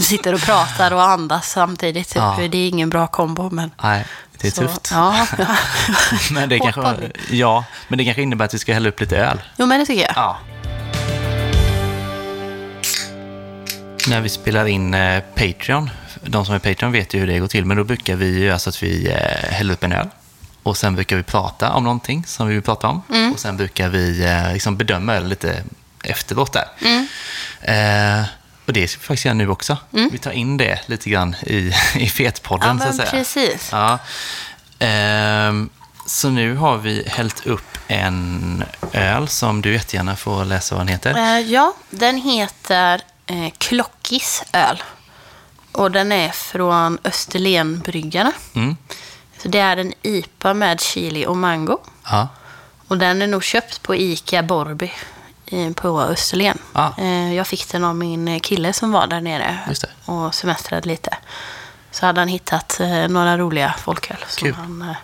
sitter 0.02 0.34
och 0.34 0.40
pratar 0.40 0.90
och 0.92 1.02
andas 1.02 1.50
samtidigt. 1.50 2.08
Typ. 2.08 2.16
Ja. 2.16 2.36
Det 2.50 2.58
är 2.58 2.68
ingen 2.68 2.90
bra 2.90 3.06
kombo. 3.06 3.50
Men, 3.50 3.70
Nej, 3.82 4.04
det 4.38 4.46
är 4.48 4.52
så, 4.52 4.60
tufft. 4.62 4.88
Ja. 4.92 5.26
Men 6.30 6.48
det, 6.48 6.58
kanske, 6.58 6.94
ja, 7.30 7.64
men 7.88 7.98
det 7.98 8.04
kanske 8.04 8.22
innebär 8.22 8.44
att 8.44 8.54
vi 8.54 8.58
ska 8.58 8.72
hälla 8.74 8.88
upp 8.88 9.00
lite 9.00 9.16
öl. 9.18 9.42
Jo, 9.56 9.66
men 9.66 9.80
det 9.80 9.86
tycker 9.86 10.02
jag. 10.02 10.12
Ja. 10.16 10.38
När 14.08 14.20
vi 14.20 14.28
spelar 14.28 14.66
in 14.66 14.94
eh, 14.94 15.22
Patreon, 15.34 15.90
de 16.22 16.46
som 16.46 16.54
är 16.54 16.58
Patreon 16.58 16.92
vet 16.92 17.14
ju 17.14 17.18
hur 17.20 17.26
det 17.26 17.38
går 17.38 17.48
till, 17.48 17.64
men 17.64 17.76
då 17.76 17.84
brukar 17.84 18.16
vi 18.16 18.38
göra 18.44 18.58
så 18.58 18.68
att 18.70 18.82
vi 18.82 19.06
eh, 19.08 19.50
häller 19.52 19.74
upp 19.74 19.84
en 19.84 19.92
öl. 19.92 20.08
Och 20.62 20.76
sen 20.76 20.94
brukar 20.94 21.16
vi 21.16 21.22
prata 21.22 21.72
om 21.72 21.84
någonting 21.84 22.24
som 22.26 22.48
vi 22.48 22.54
vill 22.54 22.62
prata 22.62 22.88
om. 22.88 23.02
Mm. 23.12 23.32
Och 23.32 23.40
sen 23.40 23.56
brukar 23.56 23.88
vi 23.88 24.24
eh, 24.24 24.52
liksom 24.52 24.76
bedöma 24.76 25.14
öl 25.14 25.28
lite 25.28 25.62
efteråt 26.04 26.52
där. 26.52 26.64
Mm. 26.80 27.06
Eh, 27.62 28.24
och 28.66 28.72
det 28.72 28.88
ska 28.88 29.00
vi 29.00 29.04
faktiskt 29.04 29.24
göra 29.24 29.34
nu 29.34 29.48
också. 29.48 29.76
Vi 29.90 30.18
tar 30.18 30.30
in 30.30 30.56
det 30.56 30.80
lite 30.86 31.10
grann 31.10 31.36
i, 31.42 31.72
i 31.94 32.08
Fetpodden, 32.08 32.80
Ja, 32.80 32.84
så 32.84 32.88
att 32.90 32.96
men 32.96 33.06
säga. 33.06 33.10
precis. 33.10 33.68
Ja. 33.72 33.98
Ehm, 34.78 35.68
så 36.06 36.28
nu 36.30 36.54
har 36.56 36.76
vi 36.78 37.04
hällt 37.08 37.46
upp 37.46 37.78
en 37.88 38.64
öl 38.92 39.28
som 39.28 39.62
du 39.62 39.72
jättegärna 39.72 40.16
får 40.16 40.44
läsa 40.44 40.74
vad 40.74 40.80
den 40.86 40.88
heter. 40.88 41.14
Eh, 41.16 41.40
ja, 41.40 41.74
den 41.90 42.16
heter 42.16 43.00
eh, 43.26 43.50
Klockis 43.58 44.42
öl. 44.52 44.82
Och 45.72 45.90
den 45.90 46.12
är 46.12 46.28
från 46.28 46.98
Österlenbryggarna. 47.04 48.32
Mm. 48.54 48.76
Så 49.38 49.48
det 49.48 49.58
är 49.58 49.76
en 49.76 49.92
IPA 50.02 50.54
med 50.54 50.80
chili 50.80 51.26
och 51.26 51.36
mango. 51.36 51.78
Ja. 52.04 52.28
Och 52.88 52.98
den 52.98 53.22
är 53.22 53.26
nog 53.26 53.44
köpt 53.44 53.82
på 53.82 53.94
ICA 53.96 54.42
Borby 54.42 54.92
på 55.74 56.00
Österlen. 56.00 56.58
Ah. 56.72 56.90
Eh, 56.98 57.34
Jag 57.34 57.46
fick 57.46 57.68
den 57.72 57.84
av 57.84 57.96
min 57.96 58.40
kille 58.40 58.72
som 58.72 58.92
var 58.92 59.06
där 59.06 59.20
nere 59.20 59.58
och 60.04 60.34
semestrade 60.34 60.88
lite. 60.88 61.16
Så 61.90 62.06
hade 62.06 62.20
han 62.20 62.28
hittat 62.28 62.80
eh, 62.80 63.08
några 63.08 63.38
roliga 63.38 63.74
folköl. 63.78 64.16
som 64.28 64.44
Kul. 64.46 64.54
Han, 64.54 64.82
eh, 64.82 64.96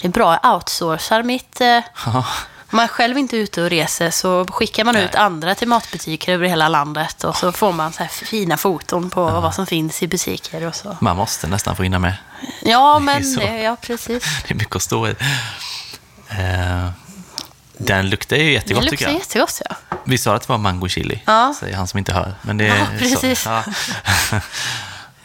det 0.00 0.06
är 0.06 0.12
bra, 0.12 0.38
jag 0.42 0.54
outsourcar 0.54 1.22
mitt... 1.22 1.60
Ja. 2.06 2.24
Om 2.70 2.76
man 2.76 2.88
själv 2.88 3.18
inte 3.18 3.36
är 3.36 3.38
ute 3.40 3.62
och 3.62 3.70
reser 3.70 4.10
så 4.10 4.46
skickar 4.50 4.84
man 4.84 4.96
ut 4.96 5.14
andra 5.14 5.54
till 5.54 5.68
matbutiker 5.68 6.32
över 6.32 6.46
hela 6.48 6.68
landet 6.68 7.24
och 7.24 7.36
så 7.36 7.52
får 7.52 7.72
man 7.72 7.92
så 7.92 7.98
här 8.02 8.08
fina 8.08 8.56
foton 8.56 9.10
på 9.10 9.24
vad 9.24 9.54
som 9.54 9.66
finns 9.66 10.02
i 10.02 10.08
butiker 10.08 10.66
och 10.66 10.74
så. 10.74 10.96
Man 11.00 11.16
måste 11.16 11.46
nästan 11.46 11.76
få 11.76 11.82
hinna 11.82 11.98
med. 11.98 12.14
Ja, 12.62 12.98
men 12.98 13.36
det, 13.36 13.62
ja, 13.62 13.76
precis. 13.80 14.24
Det 14.48 14.54
är 14.54 14.58
mycket 14.58 14.76
att 14.76 14.82
stå 14.82 15.08
i. 15.08 15.10
Eh, 16.28 16.90
den 17.78 18.10
luktar 18.10 18.36
ju 18.36 18.52
jättegott 18.52 18.82
Det 18.84 18.90
tycker 18.90 19.04
luktar 19.04 19.12
jag. 19.12 19.18
jättegott, 19.20 19.62
ja. 19.68 19.76
Vi 20.04 20.18
sa 20.18 20.34
att 20.34 20.42
det 20.42 20.48
var 20.48 20.58
mango 20.58 20.88
chili, 20.88 21.22
Ja. 21.26 21.54
säger 21.60 21.76
han 21.76 21.86
som 21.86 21.98
inte 21.98 22.12
hör. 22.12 22.34
Men 22.42 22.56
det 22.56 22.66
är 22.68 22.76
Ja, 22.78 22.86
precis. 22.98 23.42
Så, 23.42 23.48
ja. 23.50 23.62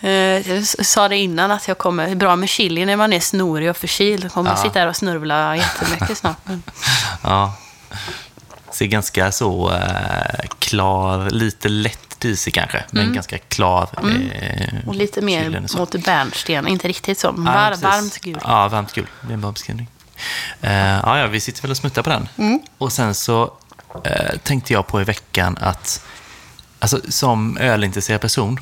Eh, 0.01 0.09
Jag 0.51 0.65
sa 0.65 1.07
det 1.07 1.17
innan 1.17 1.51
att 1.51 1.67
jag 1.67 1.77
kommer, 1.77 2.15
bra 2.15 2.35
med 2.35 2.49
chili 2.49 2.85
när 2.85 2.95
man 2.95 3.13
är 3.13 3.19
snorig 3.19 3.69
och 3.69 3.77
förkyld. 3.77 4.23
Jag 4.23 4.31
kommer 4.31 4.49
Ja. 4.49 4.55
sitta 4.57 4.79
här 4.79 4.87
och 4.87 4.95
snurvla 4.95 5.57
jättemycket 5.57 6.17
snart. 6.17 6.37
Men, 6.43 6.63
ja. 7.23 7.53
Ser 8.71 8.85
ganska 8.85 9.31
så 9.31 9.71
eh, 9.73 10.45
klar, 10.59 11.29
lite 11.29 11.69
lätt 11.69 12.19
disig 12.19 12.53
kanske, 12.53 12.83
men 12.91 13.13
ganska 13.13 13.37
klar. 13.37 13.89
Eh, 13.97 14.03
Mm. 14.03 14.87
och 14.87 14.95
lite 14.95 15.21
mer 15.21 15.67
mot 15.77 16.05
bärnsten, 16.05 16.67
inte 16.67 16.87
riktigt 16.87 17.19
så. 17.19 17.27
Ja, 17.27 17.33
Var, 17.43 17.75
varmt 17.81 18.17
gul. 18.21 18.39
Ja, 18.43 18.67
varmt 18.67 18.93
gul. 18.93 19.07
Det 19.21 19.29
är 19.29 19.33
en 19.33 19.41
bra 19.41 19.51
beskrivning. 19.51 19.87
Eh, 20.61 20.71
ja, 20.73 21.19
ja, 21.19 21.27
vi 21.27 21.39
sitter 21.39 21.61
väl 21.61 21.71
och 21.71 21.77
smuttar 21.77 22.01
på 22.01 22.09
den. 22.09 22.29
Mm. 22.37 22.59
Och 22.77 22.91
sen 22.91 23.15
så 23.15 23.53
eh, 24.03 24.37
tänkte 24.43 24.73
jag 24.73 24.87
på 24.87 25.01
i 25.01 25.03
veckan 25.03 25.57
att 25.61 26.05
alltså, 26.79 26.99
som 27.09 27.57
ölintresserad 27.57 28.21
person 28.21 28.59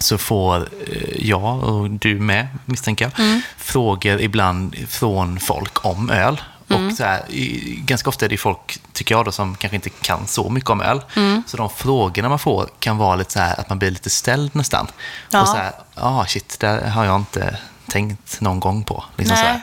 så 0.00 0.18
får 0.18 0.56
eh, 0.86 1.26
jag 1.28 1.64
och 1.64 1.90
du 1.90 2.14
med, 2.20 2.48
misstänker 2.64 3.04
jag, 3.04 3.24
Mm. 3.26 3.42
frågor 3.56 4.20
ibland 4.20 4.76
från 4.88 5.40
folk 5.40 5.84
om 5.84 6.10
öl. 6.10 6.40
Mm. 6.68 6.86
Och 6.88 6.92
så 6.94 7.04
här, 7.04 7.22
ganska 7.76 8.08
ofta 8.08 8.24
är 8.24 8.28
det 8.28 8.36
folk, 8.36 8.78
tycker 8.92 9.14
jag, 9.14 9.24
då, 9.24 9.32
som 9.32 9.54
kanske 9.56 9.74
inte 9.76 9.90
kan 9.90 10.26
så 10.26 10.48
mycket 10.48 10.70
om 10.70 10.80
öl. 10.80 11.00
Mm. 11.16 11.42
Så 11.46 11.56
de 11.56 11.70
frågorna 11.70 12.28
man 12.28 12.38
får 12.38 12.68
kan 12.78 12.96
vara 12.96 13.16
lite 13.16 13.32
så 13.32 13.38
här 13.38 13.60
att 13.60 13.68
man 13.68 13.78
blir 13.78 13.90
lite 13.90 14.10
ställd 14.10 14.50
nästan. 14.54 14.86
Ja. 15.30 15.40
Och 15.42 15.48
så 15.48 15.56
här, 15.56 15.72
ah 15.94 16.26
shit, 16.26 16.56
det 16.60 16.90
har 16.90 17.04
jag 17.04 17.16
inte 17.16 17.56
tänkt 17.88 18.40
någon 18.40 18.60
gång 18.60 18.84
på. 18.84 19.04
Liksom 19.16 19.36
så 19.36 19.42
här. 19.42 19.60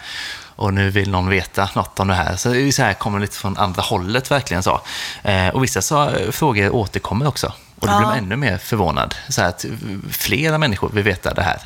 Och 0.56 0.73
nu 0.73 0.89
vill 0.89 1.12
någon 1.12 1.30
veta 1.30 1.69
något 1.76 2.00
om 2.00 2.08
det 2.08 2.13
här. 2.15 2.36
Så 2.36 2.50
det 2.50 2.71
så 2.71 2.84
här, 2.84 2.93
kommer 2.93 3.19
lite 3.19 3.38
från 3.38 3.58
andra 3.58 3.82
hållet 3.82 4.32
verkligen 4.32 4.63
så. 4.63 4.82
Eh, 5.23 5.47
och 5.47 5.63
vissa 5.63 5.82
så, 5.82 6.10
eh, 6.10 6.32
frågor 6.32 6.69
återkommer 6.76 7.28
också. 7.28 7.54
Och 7.80 7.88
då 7.88 7.94
Ja. 7.94 7.98
blir 7.98 8.08
man 8.08 8.18
ännu 8.18 8.36
mer 8.36 8.58
förvånad. 8.58 9.16
Så 9.30 9.42
att 9.42 9.66
eh, 9.66 9.72
flera 10.12 10.58
människor 10.58 10.90
vill 10.90 11.04
veta 11.04 11.34
det 11.34 11.42
här. 11.42 11.60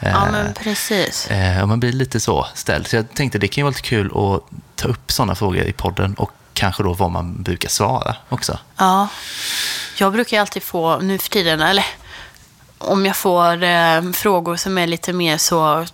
Eh, 0.00 0.10
Ja, 0.10 0.28
men 0.32 0.54
precis. 0.54 1.26
eh, 1.30 1.62
och 1.62 1.68
man 1.68 1.80
blir 1.80 1.92
lite 1.92 2.20
så 2.20 2.46
ställd. 2.54 2.86
Så 2.86 2.96
jag 2.96 3.14
tänkte 3.14 3.38
det 3.38 3.48
kan 3.48 3.60
ju 3.60 3.64
vara 3.64 3.70
lite 3.70 3.82
kul 3.88 4.06
att 4.06 4.42
ta 4.76 4.88
upp 4.88 5.12
sådana 5.12 5.34
frågor 5.34 5.62
i 5.62 5.72
podden 5.72 6.14
och 6.14 6.30
kanske 6.52 6.82
då 6.82 6.92
vad 6.92 7.10
man 7.10 7.42
brukar 7.42 7.68
svara 7.68 8.16
också. 8.28 8.58
Ja. 8.76 9.08
Jag 9.98 10.12
brukar 10.12 10.40
alltid 10.40 10.62
få, 10.62 10.98
nu 10.98 11.18
för 11.18 11.28
tiden, 11.30 11.60
eller 11.60 11.84
om 12.78 13.06
jag 13.06 13.16
får 13.16 13.62
eh, 13.62 14.02
frågor 14.12 14.56
som 14.56 14.78
är 14.78 14.86
lite 14.86 15.12
mer 15.12 15.38
så 15.38 15.86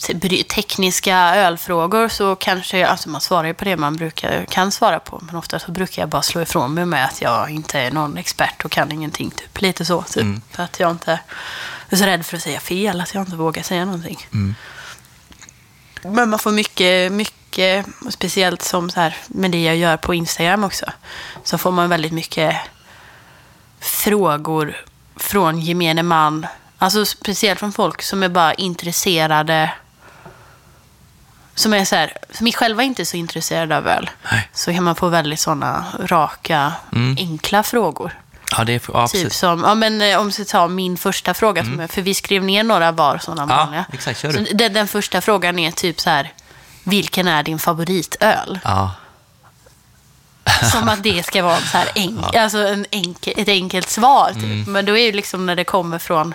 tekniska 0.48 1.16
ölfrågor 1.36 2.08
så 2.08 2.36
kanske, 2.36 2.78
jag- 2.78 2.90
alltså 2.90 3.08
man 3.08 3.20
svarar 3.20 3.44
ju 3.44 3.54
på 3.54 3.64
det 3.64 3.76
man 3.76 3.96
brukar, 3.96 4.44
kan 4.44 4.72
svara 4.72 4.98
på. 5.00 5.20
Men 5.26 5.36
ofta 5.36 5.58
så 5.58 5.70
brukar 5.70 6.02
jag 6.02 6.08
bara 6.08 6.22
slå 6.22 6.40
ifrån 6.42 6.74
mig 6.74 6.86
med 6.86 7.04
att 7.04 7.22
jag 7.22 7.50
inte 7.50 7.80
är 7.80 7.90
någon 7.90 8.16
expert 8.16 8.64
och 8.64 8.70
kan 8.70 8.92
ingenting. 8.92 9.30
Typ. 9.30 9.60
Lite 9.60 9.84
så. 9.84 10.02
Typ. 10.02 10.22
Mm. 10.22 10.40
För 10.50 10.62
att 10.62 10.80
jag 10.80 10.90
inte 10.90 11.20
är 11.90 11.96
så 11.96 12.04
rädd 12.04 12.26
för 12.26 12.36
att 12.36 12.42
säga 12.42 12.60
fel, 12.60 13.00
att 13.00 13.14
jag 13.14 13.22
inte 13.22 13.36
vågar 13.36 13.62
säga 13.62 13.84
någonting. 13.84 14.26
Mm. 14.32 14.54
Men 16.02 16.30
man 16.30 16.38
får 16.38 16.50
mycket, 16.50 17.12
mycket, 17.12 17.86
och 18.06 18.12
speciellt 18.12 18.62
som 18.62 18.90
så 18.90 19.00
här, 19.00 19.16
med 19.26 19.50
det 19.50 19.62
jag 19.62 19.76
gör 19.76 19.96
på 19.96 20.14
Instagram 20.14 20.64
också, 20.64 20.86
så 21.44 21.58
får 21.58 21.70
man 21.70 21.88
väldigt 21.88 22.12
mycket 22.12 22.56
frågor 23.80 24.76
från 25.16 25.60
gemene 25.60 26.02
man. 26.02 26.46
Alltså 26.84 27.04
speciellt 27.06 27.58
från 27.60 27.72
folk 27.72 28.02
som 28.02 28.22
är 28.22 28.28
bara 28.28 28.54
intresserade, 28.54 29.70
som 31.54 31.74
är 31.74 31.84
så 31.84 31.96
här, 31.96 32.12
som 32.32 32.46
är 32.46 32.52
själva 32.52 32.82
inte 32.82 33.02
är 33.02 33.04
så 33.04 33.16
intresserade 33.16 33.76
av 33.76 33.88
öl. 33.88 34.10
Nej. 34.32 34.48
Så 34.52 34.72
kan 34.72 34.84
man 34.84 34.94
få 34.96 35.08
väldigt 35.08 35.40
sådana 35.40 35.84
raka, 36.00 36.72
Mm. 36.92 37.16
enkla 37.20 37.62
frågor. 37.62 38.18
Ja, 38.56 38.64
det 38.64 38.72
är, 38.72 38.80
ja, 38.92 39.06
Typ 39.08 39.12
precis. 39.22 39.42
Mm. 39.42 39.58
som, 39.58 39.68
ja 39.68 39.74
men 39.74 40.02
eh, 40.02 40.18
om 40.20 40.26
vi 40.26 40.32
ska 40.32 40.44
ta 40.44 40.68
min 40.68 40.96
första 40.96 41.34
fråga, 41.34 41.64
som 41.64 41.80
är, 41.80 41.86
för 41.86 42.02
vi 42.02 42.14
skrev 42.14 42.44
ner 42.44 42.64
några 42.64 42.92
var 42.92 43.18
sådana 43.18 43.52
Ja, 43.52 43.56
vanliga. 43.56 43.84
exakt. 43.92 44.20
Så 44.20 44.26
den, 44.28 44.72
den 44.72 44.88
första 44.88 45.20
frågan 45.20 45.58
är 45.58 45.70
typ 45.70 46.00
så 46.00 46.10
här, 46.10 46.32
vilken 46.82 47.28
är 47.28 47.42
din 47.42 47.58
favoritöl? 47.58 48.58
Ja, 48.64 48.90
Som 50.72 50.88
att 50.88 51.02
det 51.02 51.26
ska 51.26 51.42
vara 51.42 51.58
så 51.58 51.78
här 51.78 51.88
enk, 51.94 52.34
alltså 52.36 52.58
en 52.58 52.86
enkel, 52.90 53.34
ett 53.36 53.48
enkelt 53.48 53.88
svar. 53.90 54.30
Typ. 54.34 54.42
Mm. 54.42 54.72
Men 54.72 54.84
då 54.86 54.96
är 54.96 55.06
det 55.06 55.16
liksom 55.16 55.46
när 55.46 55.56
det 55.56 55.64
kommer 55.64 55.98
från 55.98 56.34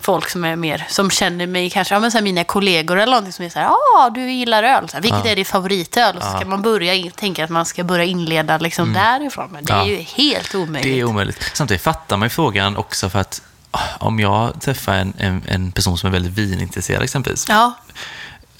folk 0.00 0.28
som 0.30 0.44
är 0.44 0.56
mer, 0.56 0.86
som 0.88 1.10
känner 1.10 1.46
mig 1.46 1.70
kanske, 1.70 1.94
ja 1.94 2.00
men 2.00 2.10
så 2.10 2.18
här 2.18 2.22
mina 2.22 2.44
kollegor 2.44 2.96
eller 2.98 3.10
någonting 3.10 3.32
som 3.32 3.44
är 3.44 3.48
så 3.48 3.58
här, 3.58 3.66
ja 3.66 3.76
ah, 3.98 4.10
du 4.10 4.30
gillar 4.32 4.62
öl, 4.62 4.88
så 4.88 4.96
här, 4.96 5.02
vilket 5.02 5.24
Ja. 5.24 5.30
är 5.30 5.36
din 5.36 5.44
favoritöl? 5.44 6.16
Och 6.16 6.22
så 6.22 6.26
Ja. 6.28 6.30
Mm. 6.30 6.40
ska 6.40 6.48
man 6.50 6.62
börja 6.62 7.10
tänka 7.10 7.44
att 7.44 7.50
man 7.50 7.66
ska 7.66 7.84
börja 7.84 8.04
inleda 8.04 8.58
liksom 8.58 8.92
därifrån. 8.92 9.48
Men 9.52 9.64
det 9.64 9.72
är 9.72 9.76
Ja. 9.78 9.86
ju 9.86 9.96
helt 9.96 10.54
omöjligt. 10.54 10.82
det 10.94 11.00
är 11.00 11.04
omöjligt. 11.04 11.50
Samtidigt 11.54 11.82
fattar 11.82 12.16
man 12.16 12.26
ju 12.26 12.30
frågan 12.30 12.76
också 12.76 13.10
för 13.10 13.18
att 13.18 13.42
ah, 13.70 13.80
om 13.98 14.20
jag 14.20 14.60
träffar 14.60 14.94
en, 14.94 15.12
en, 15.18 15.42
en 15.48 15.72
person 15.72 15.98
som 15.98 16.06
är 16.06 16.12
väldigt 16.12 16.32
vinintresserad 16.32 17.02
exempelvis, 17.02 17.46
Ja, 17.48 17.72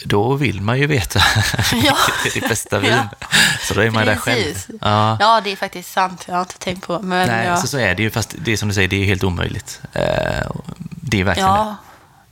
då 0.05 0.35
vill 0.35 0.61
man 0.61 0.79
ju 0.79 0.87
veta 0.87 1.19
Ja. 1.85 1.97
vilket 2.25 2.37
är 2.37 2.41
ditt 2.41 2.49
bästa 2.49 2.79
vin. 2.79 2.91
Ja. 3.21 3.27
Så 3.63 3.75
då 3.75 3.81
är 3.81 3.91
man 3.91 4.03
ju 4.03 4.11
där 4.11 4.17
själv. 4.17 4.43
precis. 4.45 4.69
Ja. 4.81 5.17
Ja, 5.21 5.41
det 5.45 5.53
är 5.53 5.57
faktiskt 5.57 5.93
sant. 5.93 6.25
Jag 6.29 6.35
har 6.35 6.41
inte 6.41 6.59
tänkt 6.59 6.87
på. 6.87 6.99
Men 7.03 7.29
Nej, 7.29 7.47
jag, 7.47 7.59
så, 7.59 7.67
så 7.67 7.79
är 7.79 7.95
det 7.95 8.03
ju, 8.03 8.11
fast 8.11 8.35
det 8.39 8.53
är 8.53 8.57
som 8.57 8.69
du 8.69 8.75
säger, 8.75 8.89
det 8.89 8.97
är 8.97 9.05
helt 9.05 9.25
omöjligt. 9.25 9.81
Eh, 9.93 10.03
det 10.91 11.21
är 11.21 11.25
verkligen 11.25 11.49
det. 11.53 11.57
ja, 11.57 11.77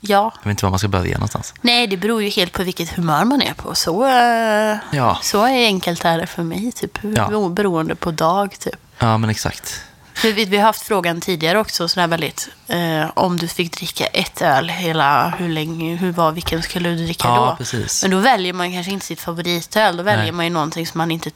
ja. 0.00 0.32
Jag 0.42 0.48
vet 0.48 0.50
inte 0.50 0.64
var 0.64 0.70
man 0.70 0.78
ska 0.78 0.88
börja 0.88 1.12
någonstans. 1.14 1.54
Nej, 1.60 1.86
det 1.86 1.96
beror 1.96 2.22
ju 2.22 2.28
helt 2.28 2.52
på 2.52 2.62
vilket 2.62 2.90
humör 2.90 3.24
man 3.24 3.42
är 3.42 3.54
på. 3.54 3.74
Så, 3.74 4.06
eh, 4.06 4.76
Ja. 4.92 5.18
så 5.22 5.44
är 5.44 5.64
enkelt 5.66 6.04
är 6.04 6.18
det 6.18 6.26
för 6.26 6.42
mig, 6.42 6.72
typ. 6.72 6.98
Ja. 7.16 7.48
Beroende 7.48 7.94
på 7.94 8.10
dag, 8.10 8.56
typ. 8.58 8.76
Ja, 8.98 9.18
men 9.18 9.30
exakt. 9.30 9.80
Vi, 10.22 10.44
vi 10.44 10.56
har 10.56 10.64
haft 10.64 10.82
frågan 10.82 11.20
tidigare 11.20 11.58
också, 11.58 11.88
sådär 11.88 12.06
väldigt, 12.06 12.48
eh, 12.68 13.10
om 13.14 13.36
du 13.36 13.48
fick 13.48 13.72
dricka 13.76 14.06
ett 14.06 14.42
öl 14.42 14.68
hela, 14.68 15.28
hur 15.38 15.48
länge, 15.48 15.96
hur 15.96 16.12
var, 16.12 16.32
vilken 16.32 16.62
skulle 16.62 16.88
du 16.88 16.96
dricka 17.04 17.28
Ja, 17.28 17.46
då? 17.50 17.56
precis. 17.56 18.02
Men 18.02 18.10
då 18.10 18.18
väljer 18.18 18.52
man 18.52 18.72
kanske 18.72 18.92
inte 18.92 19.06
sitt 19.06 19.20
favoritöl, 19.20 19.96
då 19.96 20.02
väljer 20.02 20.22
Nej. 20.24 20.32
man 20.32 20.44
ju 20.44 20.50
någonting 20.50 20.86
som 20.86 20.98
man 20.98 21.10
inte 21.10 21.30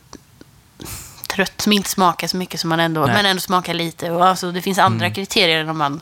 trött, 1.29 1.61
som 1.61 1.73
inte 1.73 1.91
smakar 1.91 2.27
så 2.29 2.37
mycket 2.37 2.61
som 2.61 2.69
man 2.69 2.81
ändå, 2.81 3.01
Nej. 3.01 3.11
Mm. 3.11 3.17
men 3.23 3.31
ändå 3.31 3.41
smakar 3.41 3.75
lite. 3.75 4.11
Och 4.11 4.27
alltså, 4.27 4.53
det 4.53 4.63
finns 4.63 4.79
andra 4.79 5.11
kriterier 5.11 5.61
än, 5.61 5.69
om 5.69 5.79
man, 5.79 6.01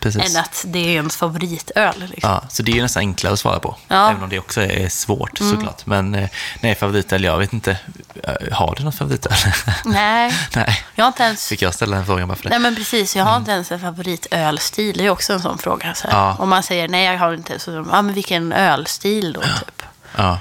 Precis. 0.00 0.36
än 0.36 0.40
att 0.42 0.64
det 0.66 0.78
är 0.78 0.92
ens 0.92 1.16
favoritöl. 1.16 1.94
Liksom. 2.10 2.30
Ja, 2.30 2.44
så 2.48 2.62
det 2.62 2.72
är 2.72 2.74
ju 2.76 2.82
nästan 2.82 3.00
enklare 3.00 3.32
att 3.32 3.40
svara 3.40 3.60
på. 3.60 3.76
Ja. 3.88 3.96
Mm. 3.96 4.10
Även 4.10 4.22
om 4.22 4.28
det 4.28 4.38
också 4.38 4.60
är 4.60 4.88
svårt 4.88 5.38
såklart. 5.38 5.86
Men 5.86 6.14
eh, 6.14 6.28
nej, 6.60 6.74
favoritöl, 6.74 7.24
jag 7.24 7.38
vet 7.38 7.52
inte. 7.52 7.76
Eh, 8.24 8.52
Har 8.52 8.74
du 8.78 8.84
något 8.84 8.94
favoritöl? 8.94 9.32
Nej, 9.84 10.34
nej. 10.56 10.84
jag 10.94 11.04
har 11.04 11.08
inte 11.08 11.22
ens... 11.22 11.48
Fick 11.48 11.62
jag 11.62 11.74
ställa 11.74 11.96
den 11.96 12.06
frågan 12.06 12.28
bara 12.28 12.36
för 12.36 12.42
det? 12.44 12.50
Nej 12.50 12.58
men 12.58 12.76
precis, 12.76 13.16
jag 13.16 13.24
har 13.24 13.36
inte 13.36 13.50
ens 13.50 13.72
en 13.72 13.80
favoritölstil. 13.80 14.98
Det 14.98 15.06
är 15.06 15.10
också 15.10 15.32
en 15.32 15.40
sån 15.40 15.58
fråga. 15.58 15.94
Så. 15.94 16.08
Ja. 16.10 16.36
Om 16.38 16.48
man 16.48 16.62
säger 16.62 16.88
nej, 16.88 17.04
jag 17.04 17.18
har 17.18 17.34
inte. 17.34 17.58
Så, 17.58 17.70
ja, 17.70 18.02
men 18.02 18.12
vilken 18.12 18.52
ölstil 18.52 19.32
då, 19.32 19.40
typ. 19.40 19.82
Ja. 20.16 20.38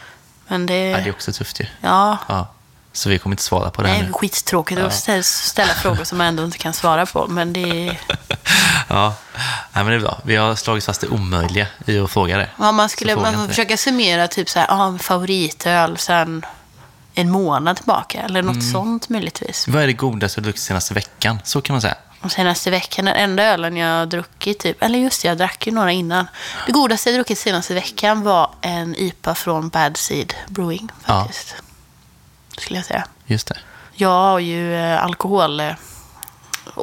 Men 0.48 0.66
det... 0.66 0.86
ja, 0.90 0.98
det 0.98 1.04
är 1.10 1.12
också 1.12 1.32
tufft 1.34 1.60
ju. 1.60 1.66
Ja, 1.82 2.18
Ja. 2.28 2.48
Så 2.98 3.10
vi 3.10 3.20
kommer 3.20 3.34
inte 3.34 3.44
svara 3.44 3.70
på 3.70 3.82
det 3.82 3.88
här 3.88 4.00
är 4.00 4.04
nu. 4.04 4.14
skittråkigt 4.14 4.82
att 4.82 5.26
ställa, 5.26 5.74
frågor 5.74 6.04
som 6.04 6.18
man 6.18 6.28
ändå 6.28 6.44
inte 6.44 6.58
kan 6.58 6.74
svara 6.74 7.06
på. 7.06 7.28
Men 7.28 7.54
det 7.54 7.88
är... 7.88 8.00
Ja, 8.90 9.14
nej, 9.74 9.84
men 9.84 9.86
det 9.88 9.96
är 9.96 10.00
bra. 10.00 10.20
Vi 10.24 10.36
har 10.36 10.56
slagit 10.56 10.84
fast 10.86 11.02
det 11.02 11.08
omöjliga 11.08 11.68
i 11.86 12.00
att 12.00 12.12
fråga 12.12 12.38
det. 12.38 12.50
Ja, 12.60 12.72
man 12.72 12.90
skulle 12.90 13.16
man 13.16 13.34
får 13.34 13.48
försöka 13.48 13.78
summera 13.78 14.28
typ 14.28 14.50
så 14.50 14.60
här, 14.60 14.68
ja, 14.70 14.98
favoritöl 15.02 15.98
sen 15.98 16.46
en 17.14 17.30
månad 17.32 17.76
tillbaka. 17.78 18.22
Eller 18.22 18.42
något 18.42 18.56
Mm. 18.56 18.72
sånt 18.72 19.10
möjligtvis. 19.10 19.68
Vad 19.68 19.84
är 19.84 19.88
det 19.88 19.94
godaste 19.94 20.42
du 20.42 20.44
druckit 20.44 20.62
senaste 20.62 20.94
veckan? 20.94 21.40
Så 21.44 21.62
kan 21.62 21.74
man 21.74 21.82
säga. 21.82 21.96
Och 22.22 22.32
senaste 22.32 22.70
veckan, 22.72 23.06
den 23.06 23.16
enda 23.16 23.44
ölen 23.44 23.78
jag 23.78 24.00
har 24.00 24.06
druckit, 24.06 24.60
typ, 24.60 24.84
eller 24.84 25.00
just 25.00 25.22
det, 25.22 25.28
jag 25.28 25.38
drack 25.38 25.68
ju 25.68 25.74
några 25.74 25.92
innan. 25.92 26.28
Det 26.66 26.72
godaste 26.72 27.10
jag 27.10 27.18
druckit 27.18 27.40
senaste 27.40 27.74
veckan 27.74 28.24
var 28.24 28.52
en 28.62 28.96
IPA 28.96 29.36
från 29.36 29.70
Bad 29.70 29.98
Seed 29.98 30.34
Brewing, 30.48 30.90
Ja. 31.06 31.28
Skulle 32.58 32.80
jag 32.80 32.86
säga. 32.86 33.04
Just 33.26 33.48
det. 33.48 33.58
Jag 33.94 34.10
har 34.10 34.40
ju 34.40 34.76
eh, 34.76 35.04
alkohol, 35.04 35.60
eh, 35.60 35.74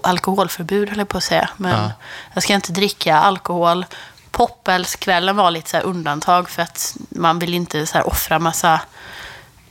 alkoholförbud, 0.03 0.89
höll 0.89 0.99
jag 0.99 1.09
på 1.09 1.19
att 1.19 1.25
säga. 1.25 1.49
Men 1.57 1.83
Ja. 1.83 1.91
jag 2.35 2.43
ska 2.43 2.55
inte 2.55 2.73
dricka 2.73 3.17
alkohol. 3.17 3.87
Poppelskvällen 4.31 5.37
var 5.37 5.51
lite 5.51 5.71
så 5.71 5.79
undantag 5.79 6.51
för 6.51 6.63
att 6.63 6.97
man 7.09 7.39
vill 7.39 7.55
inte 7.55 7.87
så 7.87 7.95
här 7.99 8.07
offra 8.07 8.39
massa 8.39 8.81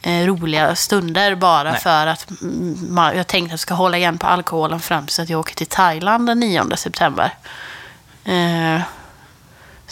eh, 0.02 0.26
roliga 0.26 0.76
stunder 0.76 1.36
bara 1.36 1.72
Nej. 1.72 1.80
för 1.82 2.08
att 2.08 2.26
man, 2.90 3.18
jag 3.18 3.28
tänkte 3.28 3.46
att 3.48 3.52
jag 3.52 3.60
ska 3.60 3.74
hålla 3.74 3.98
igen 3.98 4.18
på 4.18 4.28
alkoholen 4.28 4.80
fram 4.80 5.06
tills 5.06 5.20
att 5.20 5.30
jag 5.30 5.40
åker 5.40 5.56
till 5.56 5.68
Thailand 5.68 6.28
den 6.28 6.40
9 6.40 6.64
september. 6.78 7.34
Eh, 8.26 8.82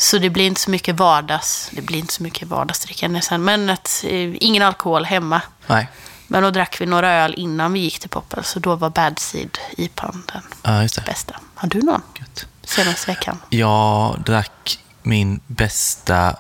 så 0.02 0.18
det 0.18 0.30
blir 0.30 0.46
inte 0.48 0.62
så 0.62 0.72
mycket 0.72 0.96
vardags, 0.96 1.70
det 1.72 1.82
blir 1.82 2.00
inte 2.00 2.14
så 2.14 2.24
mycket 2.24 2.48
vardagsdrickande 2.48 3.22
sen. 3.22 3.44
Men 3.44 3.70
att, 3.70 4.04
eh, 4.08 4.36
ingen 4.44 4.64
alkohol 4.64 5.06
hemma. 5.06 5.42
Nej. 5.68 5.88
Men 6.28 6.44
då 6.44 6.52
drack 6.52 6.82
vi 6.82 6.86
några 6.86 7.12
öl 7.14 7.34
innan 7.38 7.74
vi 7.74 7.80
gick 7.80 8.00
till 8.00 8.10
Poppel, 8.10 8.44
så 8.44 8.60
då 8.60 8.76
var 8.76 8.90
Bad 8.90 9.20
Seed 9.20 9.58
IPAn 9.78 10.24
den 10.34 10.42
Ja, 10.64 10.82
just 10.82 10.96
det. 10.96 11.02
bästa. 11.02 11.36
Har 11.56 11.70
du 11.70 11.82
någon 11.82 12.02
Gött. 12.20 12.46
senaste 12.64 13.12
veckan? 13.12 13.40
Jag 13.50 14.20
drack 14.26 14.80
min 15.04 15.40
bästa 15.48 16.36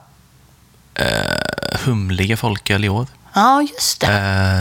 eh, 0.96 1.78
humliga 1.86 2.38
folköl 2.38 2.86
i 2.86 2.90
år. 2.90 3.08
Ja, 3.34 3.62
just 3.62 4.02
det. 4.02 4.08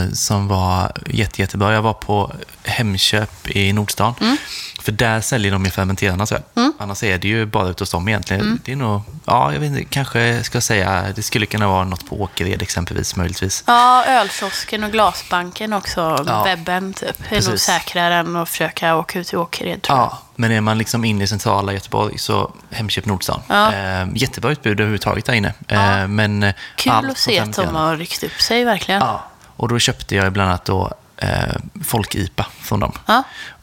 Eh, 0.09 0.13
som 0.15 0.49
var 0.49 0.93
jätte, 1.07 1.41
jättebra. 1.43 1.73
Jag 1.73 1.83
var 1.83 1.93
på 1.95 2.33
Hemköp 2.65 3.49
i 3.51 3.73
Nordstan. 3.73 4.15
Mm. 4.21 4.37
För 4.81 4.93
där 4.93 5.21
säljer 5.21 5.53
de 5.53 5.65
ju 5.65 5.71
fermenterarnas 5.71 6.33
öl. 6.33 6.43
Annars 6.79 7.03
är 7.03 7.19
det 7.19 7.29
ju 7.29 7.47
bara 7.47 7.69
ute 7.69 7.83
hos 7.83 7.91
dem 7.91 8.09
egentligen. 8.09 8.43
Mm. 8.43 8.61
Det 8.65 8.73
är 8.73 8.77
nog, 8.77 9.03
ja, 9.25 9.53
jag 9.53 9.61
vet 9.61 9.71
inte, 9.71 9.85
kanske 9.85 10.45
ska 10.45 10.57
jag 10.57 10.63
säga, 10.63 11.05
det 11.17 11.23
skulle 11.23 11.47
kunna 11.47 11.69
vara 11.69 11.85
något 11.85 12.09
på 12.09 12.23
Åkered 12.23 12.63
exempelvis, 12.63 13.17
möjligtvis. 13.17 13.65
Ja, 13.67 14.05
ölkiosken 14.05 14.85
och 14.85 14.93
glasbanken 14.93 15.73
också. 15.73 16.25
Ja. 16.27 16.45
Webben 16.45 16.93
typ. 16.95 17.09
är 17.09 17.15
nog 17.15 17.29
Precis. 17.29 17.63
säkrare 17.63 18.15
än 18.15 18.37
att 18.37 18.49
försöka 18.49 18.97
åka 18.97 19.19
ut 19.19 19.27
till 19.27 19.39
Åkered 19.39 19.83
tror 19.83 19.99
jag. 19.99 20.07
Ja, 20.07 20.19
men 20.37 20.53
är 20.53 20.61
man 20.61 20.79
liksom 20.79 21.05
inne 21.05 21.25
i 21.25 21.27
centrala 21.27 21.73
Göteborg 21.73 22.19
så 22.19 22.53
Hemköp 22.71 23.05
Nordstan. 23.07 23.41
Ja. 23.49 23.73
Eh, 23.73 24.07
jättebra 24.15 24.51
utbud 24.53 24.73
överhuvudtaget 24.81 25.25
där 25.25 25.33
inne. 25.35 25.55
Eh, 25.69 26.09
men 26.09 26.43
eh, 26.43 26.55
Kul 26.77 26.93
allt 26.93 27.11
att 27.11 27.19
se 27.19 27.39
att 27.39 27.47
de 27.47 27.53
fermenterarna. 27.53 27.79
har 27.79 27.97
ryckt 27.97 28.23
upp 28.23 28.41
sig 28.41 28.65
verkligen. 28.65 29.01
Ja, 29.01 29.25
och 29.57 29.69
då 29.69 29.79
köpte 29.79 30.15
jag 30.17 30.33
bland 30.33 30.49
annat 30.51 30.65
då 30.65 30.93
eh, 31.21 31.55
Folk-IPA 31.85 32.47
från 32.61 32.81
dem. 32.81 32.93
Ja. 33.07 33.23